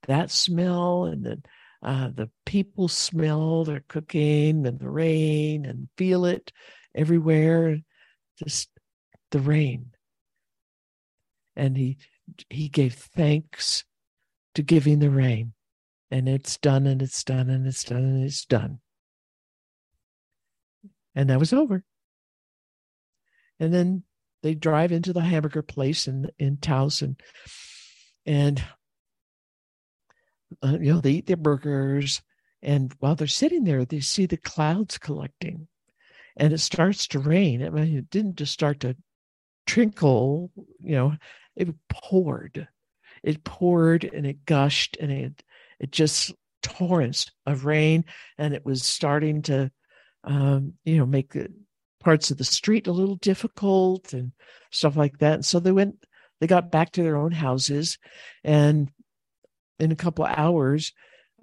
that 0.06 0.30
smell 0.30 1.04
and 1.04 1.24
then 1.24 1.42
uh, 1.82 2.08
the 2.14 2.30
people 2.46 2.88
smell 2.88 3.64
their 3.64 3.84
cooking 3.88 4.66
and 4.66 4.78
the 4.78 4.88
rain 4.88 5.66
and 5.66 5.88
feel 5.96 6.24
it 6.24 6.52
everywhere 6.94 7.78
just 8.42 8.68
the 9.30 9.40
rain. 9.40 9.92
And 11.56 11.76
he 11.76 11.98
he 12.48 12.68
gave 12.68 12.94
thanks 12.94 13.84
to 14.54 14.62
giving 14.62 14.98
the 14.98 15.10
rain. 15.10 15.52
And 16.10 16.28
it's 16.28 16.58
done 16.58 16.86
and 16.86 17.00
it's 17.00 17.24
done 17.24 17.48
and 17.48 17.66
it's 17.66 17.84
done 17.84 18.04
and 18.04 18.24
it's 18.24 18.44
done. 18.44 18.80
And 21.14 21.30
that 21.30 21.38
was 21.38 21.52
over. 21.52 21.84
And 23.58 23.72
then 23.72 24.04
they 24.42 24.54
drive 24.54 24.92
into 24.92 25.12
the 25.12 25.20
hamburger 25.20 25.62
place 25.62 26.06
in 26.08 26.30
in 26.38 26.56
Taos 26.58 27.02
and 27.02 27.20
and 28.26 28.62
uh, 30.62 30.78
you 30.80 30.92
know 30.92 31.00
they 31.00 31.12
eat 31.12 31.26
their 31.26 31.36
burgers. 31.36 32.22
And 32.64 32.94
while 33.00 33.14
they're 33.14 33.26
sitting 33.26 33.64
there 33.64 33.84
they 33.84 34.00
see 34.00 34.26
the 34.26 34.36
clouds 34.36 34.98
collecting 34.98 35.68
and 36.36 36.52
it 36.52 36.58
starts 36.58 37.06
to 37.06 37.18
rain 37.18 37.64
i 37.64 37.70
mean 37.70 37.96
it 37.96 38.10
didn't 38.10 38.36
just 38.36 38.52
start 38.52 38.80
to 38.80 38.96
trickle 39.66 40.50
you 40.80 40.94
know 40.94 41.14
it 41.56 41.68
poured 41.88 42.68
it 43.22 43.44
poured 43.44 44.04
and 44.04 44.26
it 44.26 44.44
gushed 44.44 44.96
and 45.00 45.12
it 45.12 45.42
it 45.78 45.90
just 45.90 46.32
torrents 46.62 47.30
of 47.46 47.64
rain 47.64 48.04
and 48.38 48.54
it 48.54 48.64
was 48.64 48.82
starting 48.82 49.42
to 49.42 49.70
um, 50.24 50.74
you 50.84 50.96
know 50.96 51.06
make 51.06 51.32
the 51.32 51.48
parts 52.02 52.30
of 52.30 52.38
the 52.38 52.44
street 52.44 52.86
a 52.86 52.92
little 52.92 53.16
difficult 53.16 54.12
and 54.12 54.32
stuff 54.70 54.96
like 54.96 55.18
that. 55.18 55.34
And 55.34 55.44
so 55.44 55.60
they 55.60 55.72
went, 55.72 56.04
they 56.40 56.46
got 56.46 56.70
back 56.70 56.92
to 56.92 57.02
their 57.02 57.16
own 57.16 57.32
houses, 57.32 57.98
and 58.44 58.90
in 59.78 59.92
a 59.92 59.96
couple 59.96 60.24
hours, 60.24 60.92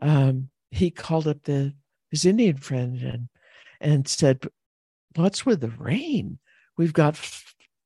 um, 0.01 0.49
he 0.71 0.91
called 0.91 1.27
up 1.27 1.43
the 1.43 1.73
his 2.11 2.25
Indian 2.25 2.57
friend 2.57 3.01
and 3.01 3.29
and 3.81 4.07
said, 4.07 4.45
"What's 5.15 5.45
with 5.45 5.61
the 5.61 5.69
rain? 5.69 6.39
We've 6.77 6.93
got 6.93 7.19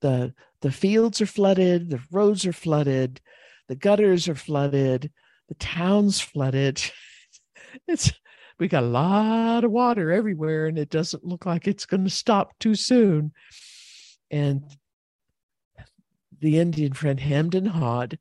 the 0.02 0.34
the 0.62 0.72
fields 0.72 1.22
are 1.22 1.26
flooded, 1.26 1.90
the 1.90 2.02
roads 2.12 2.46
are 2.46 2.54
flooded, 2.54 3.22
the 3.68 3.76
gutters 3.76 4.28
are 4.28 4.36
flooded, 4.36 5.12
the 5.48 5.56
town's 5.56 6.20
flooded. 6.20 6.82
it's 7.88 8.12
we 8.60 8.68
got 8.68 8.84
a 8.84 8.88
lot 8.88 9.64
of 9.64 9.72
water 9.72 10.12
everywhere 10.12 10.68
and 10.68 10.78
it 10.78 10.90
doesn't 10.90 11.26
look 11.26 11.46
like 11.46 11.68
it's 11.68 11.86
going 11.86 12.04
to 12.04 12.10
stop 12.10 12.58
too 12.60 12.76
soon. 12.76 13.32
And 14.30 14.64
the 16.40 16.60
Indian 16.60 16.94
friend 16.94 17.20
hemmed 17.20 17.56
and 17.56 17.68
hawed 17.68 18.20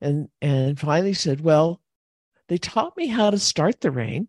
and, 0.00 0.28
and 0.40 0.78
finally 0.78 1.14
said, 1.14 1.40
Well, 1.40 1.80
they 2.48 2.58
taught 2.58 2.96
me 2.96 3.06
how 3.06 3.30
to 3.30 3.38
start 3.38 3.80
the 3.80 3.90
rain, 3.90 4.28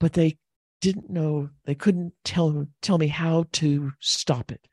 but 0.00 0.12
they 0.12 0.38
didn't 0.80 1.10
know, 1.10 1.50
they 1.64 1.74
couldn't 1.74 2.12
tell, 2.24 2.66
tell 2.82 2.98
me 2.98 3.08
how 3.08 3.46
to 3.52 3.92
stop 4.00 4.52
it. 4.52 4.66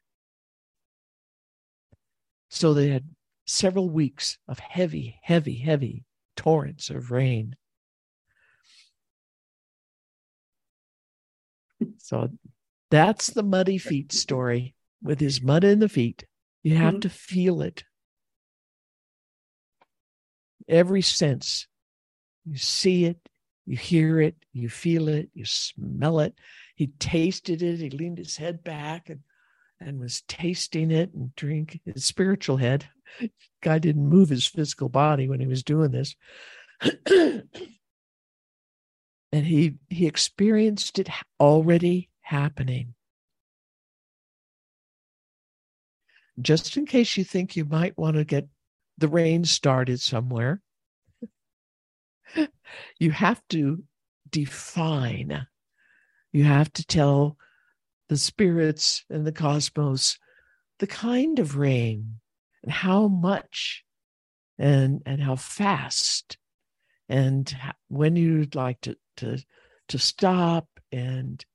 So 2.49 2.73
they 2.73 2.89
had 2.89 3.09
several 3.45 3.89
weeks 3.89 4.37
of 4.47 4.59
heavy, 4.59 5.19
heavy, 5.21 5.57
heavy 5.57 6.05
torrents 6.35 6.89
of 6.89 7.11
rain. 7.11 7.55
So 11.97 12.29
that's 12.91 13.27
the 13.27 13.43
muddy 13.43 13.77
feet 13.77 14.11
story 14.13 14.75
with 15.01 15.19
his 15.19 15.41
mud 15.41 15.63
in 15.63 15.79
the 15.79 15.89
feet. 15.89 16.25
You 16.63 16.75
have 16.77 16.93
mm-hmm. 16.93 16.99
to 17.01 17.09
feel 17.09 17.61
it. 17.61 17.83
Every 20.67 21.01
sense. 21.01 21.67
You 22.45 22.57
see 22.57 23.05
it, 23.05 23.17
You 23.65 23.77
hear 23.77 24.21
it, 24.21 24.35
you 24.53 24.69
feel 24.69 25.07
it, 25.07 25.29
you 25.33 25.45
smell 25.45 26.19
it. 26.19 26.35
He 26.75 26.87
tasted 26.99 27.61
it. 27.61 27.79
He 27.79 27.89
leaned 27.89 28.19
his 28.19 28.37
head 28.37 28.63
back 28.63 29.09
and 29.09 29.21
and 29.79 29.99
was 29.99 30.23
tasting 30.27 30.89
it 30.89 31.13
and 31.13 31.35
drink 31.35 31.81
his 31.85 32.05
spiritual 32.05 32.57
head. 32.57 32.85
Guy 33.61 33.79
didn't 33.79 34.07
move 34.07 34.29
his 34.29 34.47
physical 34.47 34.89
body 34.89 35.27
when 35.27 35.39
he 35.39 35.47
was 35.47 35.63
doing 35.63 35.91
this. 35.91 36.15
and 39.31 39.45
he 39.45 39.75
he 39.89 40.07
experienced 40.07 40.99
it 40.99 41.09
already 41.39 42.09
happening. 42.21 42.93
Just 46.41 46.75
in 46.77 46.85
case 46.85 47.15
you 47.17 47.23
think 47.23 47.55
you 47.55 47.65
might 47.65 47.97
want 47.97 48.17
to 48.17 48.25
get 48.25 48.47
the 48.97 49.07
rain 49.07 49.45
started 49.45 49.99
somewhere, 49.99 50.61
you 52.99 53.11
have 53.11 53.41
to 53.49 53.83
define. 54.29 55.47
You 56.31 56.43
have 56.43 56.71
to 56.73 56.85
tell 56.85 57.37
the 58.09 58.17
spirits 58.17 59.03
and 59.09 59.25
the 59.25 59.31
cosmos 59.31 60.17
the 60.79 60.87
kind 60.87 61.39
of 61.39 61.57
rain 61.57 62.19
and 62.63 62.71
how 62.71 63.07
much 63.07 63.83
and 64.57 65.01
and 65.05 65.21
how 65.21 65.35
fast 65.35 66.37
and 67.09 67.55
when 67.87 68.15
you'd 68.15 68.55
like 68.55 68.79
to 68.81 68.95
to 69.17 69.37
to 69.87 69.97
stop 69.97 70.67
and 70.91 71.45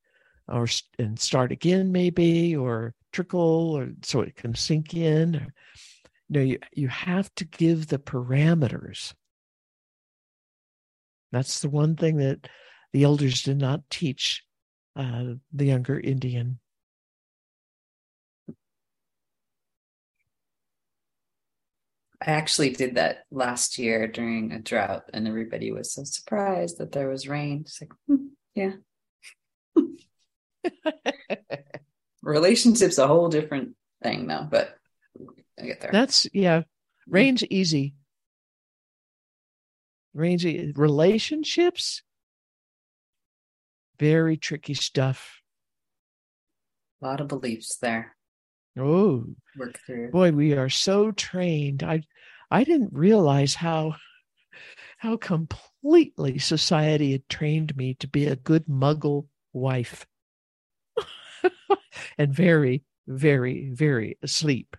or 0.48 0.66
and 0.98 1.18
start 1.18 1.52
again 1.52 1.92
maybe 1.92 2.56
or 2.56 2.94
trickle 3.12 3.72
or 3.76 3.90
so 4.02 4.20
it 4.20 4.36
can 4.36 4.54
sink 4.54 4.94
in 4.94 5.34
you 5.34 5.40
know 6.30 6.40
you, 6.40 6.58
you 6.72 6.88
have 6.88 7.32
to 7.34 7.44
give 7.44 7.86
the 7.86 7.98
parameters 7.98 9.14
that's 11.32 11.60
the 11.60 11.68
one 11.68 11.96
thing 11.96 12.16
that 12.16 12.48
the 12.92 13.04
elders 13.04 13.42
did 13.42 13.58
not 13.58 13.82
teach 13.90 14.44
uh, 14.96 15.34
the 15.52 15.64
younger 15.64 15.98
Indian. 15.98 16.58
I 22.22 22.32
actually 22.32 22.70
did 22.70 22.96
that 22.96 23.24
last 23.30 23.78
year 23.78 24.06
during 24.06 24.52
a 24.52 24.58
drought, 24.58 25.04
and 25.14 25.26
everybody 25.26 25.72
was 25.72 25.94
so 25.94 26.04
surprised 26.04 26.76
that 26.78 26.92
there 26.92 27.08
was 27.08 27.26
rain. 27.26 27.62
It's 27.62 27.80
like, 27.80 27.92
hmm, 28.06 28.26
yeah. 28.54 28.72
Relationships 32.22 32.98
a 32.98 33.06
whole 33.06 33.28
different 33.30 33.74
thing 34.02 34.26
though, 34.26 34.46
but 34.50 34.76
I 35.58 35.64
get 35.64 35.80
there. 35.80 35.92
That's 35.92 36.26
yeah. 36.34 36.62
Rain's 37.08 37.42
easy. 37.44 37.94
Rain's 40.14 40.44
relationships 40.76 42.02
very 44.00 44.38
tricky 44.38 44.72
stuff. 44.72 45.42
A 47.02 47.06
lot 47.06 47.20
of 47.20 47.28
beliefs 47.28 47.76
there. 47.76 48.16
Oh, 48.78 49.26
work 49.58 49.78
through. 49.86 50.10
Boy, 50.10 50.32
we 50.32 50.54
are 50.54 50.70
so 50.70 51.10
trained. 51.12 51.82
I 51.82 52.02
I 52.50 52.64
didn't 52.64 52.94
realize 52.94 53.54
how 53.54 53.96
how 54.96 55.16
completely 55.18 56.38
society 56.38 57.12
had 57.12 57.28
trained 57.28 57.76
me 57.76 57.94
to 57.94 58.08
be 58.08 58.26
a 58.26 58.36
good 58.36 58.66
muggle 58.66 59.26
wife. 59.52 60.06
and 62.18 62.34
very, 62.34 62.82
very, 63.06 63.70
very 63.70 64.18
asleep. 64.22 64.76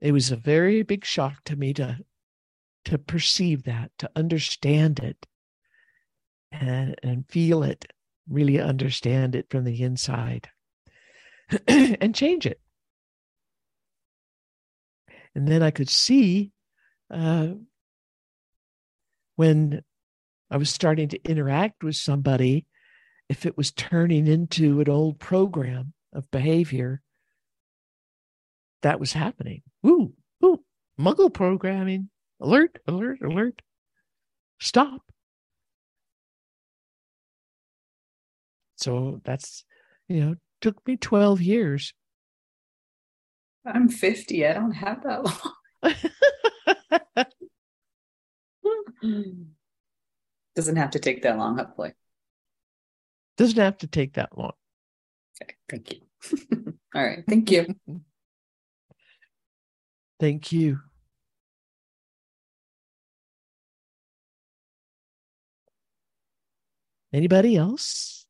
It 0.00 0.12
was 0.12 0.30
a 0.30 0.36
very 0.36 0.82
big 0.82 1.04
shock 1.04 1.44
to 1.44 1.56
me 1.56 1.72
to 1.74 1.98
to 2.88 2.96
perceive 2.96 3.64
that, 3.64 3.90
to 3.98 4.10
understand 4.16 4.98
it 4.98 5.26
and, 6.50 6.96
and 7.02 7.28
feel 7.28 7.62
it, 7.62 7.92
really 8.26 8.58
understand 8.58 9.34
it 9.34 9.46
from 9.50 9.64
the 9.64 9.82
inside, 9.82 10.48
and 11.68 12.14
change 12.14 12.46
it. 12.46 12.58
And 15.34 15.46
then 15.46 15.62
I 15.62 15.70
could 15.70 15.90
see 15.90 16.50
uh, 17.10 17.48
when 19.36 19.82
I 20.50 20.56
was 20.56 20.70
starting 20.70 21.10
to 21.10 21.22
interact 21.28 21.84
with 21.84 21.96
somebody 21.96 22.64
if 23.28 23.44
it 23.44 23.54
was 23.54 23.70
turning 23.70 24.26
into 24.26 24.80
an 24.80 24.88
old 24.88 25.18
program 25.18 25.92
of 26.14 26.30
behavior 26.30 27.02
that 28.80 28.98
was 28.98 29.12
happening. 29.12 29.60
Ooh, 29.86 30.14
ooh, 30.42 30.62
muggle 30.98 31.30
programming. 31.30 32.08
Alert, 32.40 32.78
alert, 32.86 33.20
alert. 33.22 33.62
Stop. 34.60 35.02
So 38.76 39.20
that's, 39.24 39.64
you 40.08 40.20
know, 40.20 40.34
took 40.60 40.86
me 40.86 40.96
12 40.96 41.42
years. 41.42 41.92
I'm 43.64 43.88
50. 43.88 44.46
I 44.46 44.52
don't 44.52 44.72
have 44.72 45.02
that 45.02 45.24
long. 45.24 45.54
Doesn't 50.54 50.76
have 50.76 50.90
to 50.92 50.98
take 50.98 51.22
that 51.22 51.38
long, 51.38 51.58
hopefully. 51.58 51.92
Doesn't 53.36 53.58
have 53.58 53.78
to 53.78 53.86
take 53.86 54.14
that 54.14 54.36
long. 54.36 54.52
Okay, 55.42 55.54
thank 55.68 55.92
you. 55.92 56.00
All 56.94 57.04
right, 57.04 57.24
thank 57.28 57.50
you. 57.50 57.66
thank 60.20 60.50
you. 60.52 60.80
Anybody 67.12 67.56
else? 67.56 68.26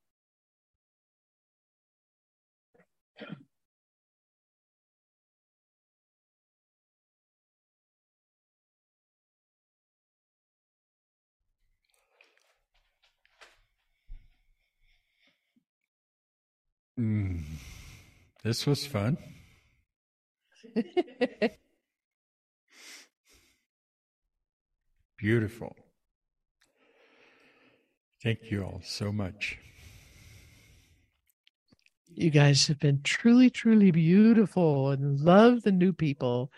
Mm, 16.98 17.42
this 18.42 18.66
was 18.66 18.84
fun. 18.86 19.18
Beautiful. 25.18 25.76
Thank 28.22 28.50
you 28.50 28.64
all 28.64 28.80
so 28.82 29.12
much. 29.12 29.58
You 32.14 32.30
guys 32.30 32.66
have 32.66 32.80
been 32.80 33.00
truly, 33.04 33.48
truly 33.48 33.92
beautiful 33.92 34.90
and 34.90 35.20
love 35.20 35.62
the 35.62 35.70
new 35.70 35.92
people. 35.92 36.50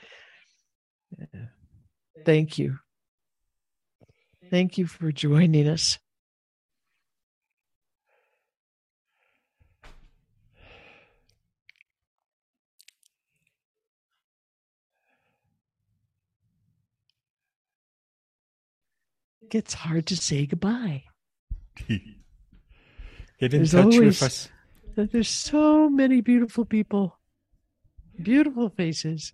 Thank 2.24 2.58
you. 2.58 2.78
Thank 4.50 4.78
you 4.78 4.86
for 4.86 5.12
joining 5.12 5.68
us. 5.68 5.98
It's 19.52 19.74
hard 19.74 20.06
to 20.06 20.16
say 20.16 20.46
goodbye. 20.46 21.04
Get 23.40 23.54
in 23.54 23.60
there's 23.60 23.72
touch 23.72 23.84
always, 23.84 24.20
with 24.20 24.22
us. 24.22 24.48
There's 24.96 25.28
so 25.28 25.88
many 25.88 26.20
beautiful 26.20 26.64
people, 26.64 27.18
beautiful 28.20 28.68
faces. 28.68 29.32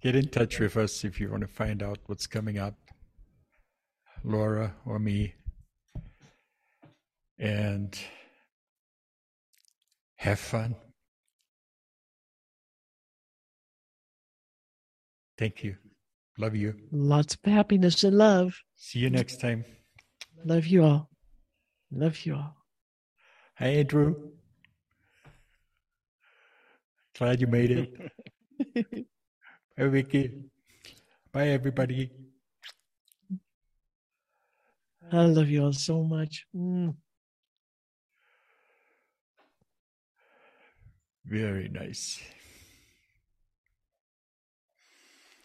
Get 0.00 0.16
in 0.16 0.28
touch 0.28 0.58
with 0.58 0.76
us 0.76 1.04
if 1.04 1.20
you 1.20 1.30
want 1.30 1.42
to 1.42 1.46
find 1.48 1.82
out 1.82 1.98
what's 2.06 2.26
coming 2.26 2.58
up, 2.58 2.74
Laura 4.24 4.74
or 4.86 4.98
me. 4.98 5.34
And 7.38 7.98
have 10.16 10.38
fun. 10.38 10.76
Thank 15.38 15.64
you. 15.64 15.76
Love 16.38 16.54
you. 16.56 16.74
Lots 16.92 17.34
of 17.34 17.52
happiness 17.52 18.04
and 18.04 18.16
love. 18.16 18.54
See 18.76 19.00
you 19.00 19.10
next 19.10 19.40
time. 19.40 19.64
Love 20.44 20.66
you 20.66 20.82
all. 20.82 21.08
Love 21.92 22.26
you 22.26 22.34
all. 22.34 22.56
Hey, 23.56 23.80
Andrew. 23.80 24.30
Glad 27.16 27.40
you 27.40 27.46
made 27.46 27.70
it. 27.70 28.12
Bye, 29.76 29.88
Vicky. 29.88 30.44
Bye, 31.30 31.48
everybody. 31.48 32.10
I 35.12 35.24
love 35.26 35.48
you 35.48 35.64
all 35.64 35.72
so 35.72 36.02
much. 36.02 36.46
Mm. 36.56 36.94
Very 41.24 41.68
nice. 41.68 42.20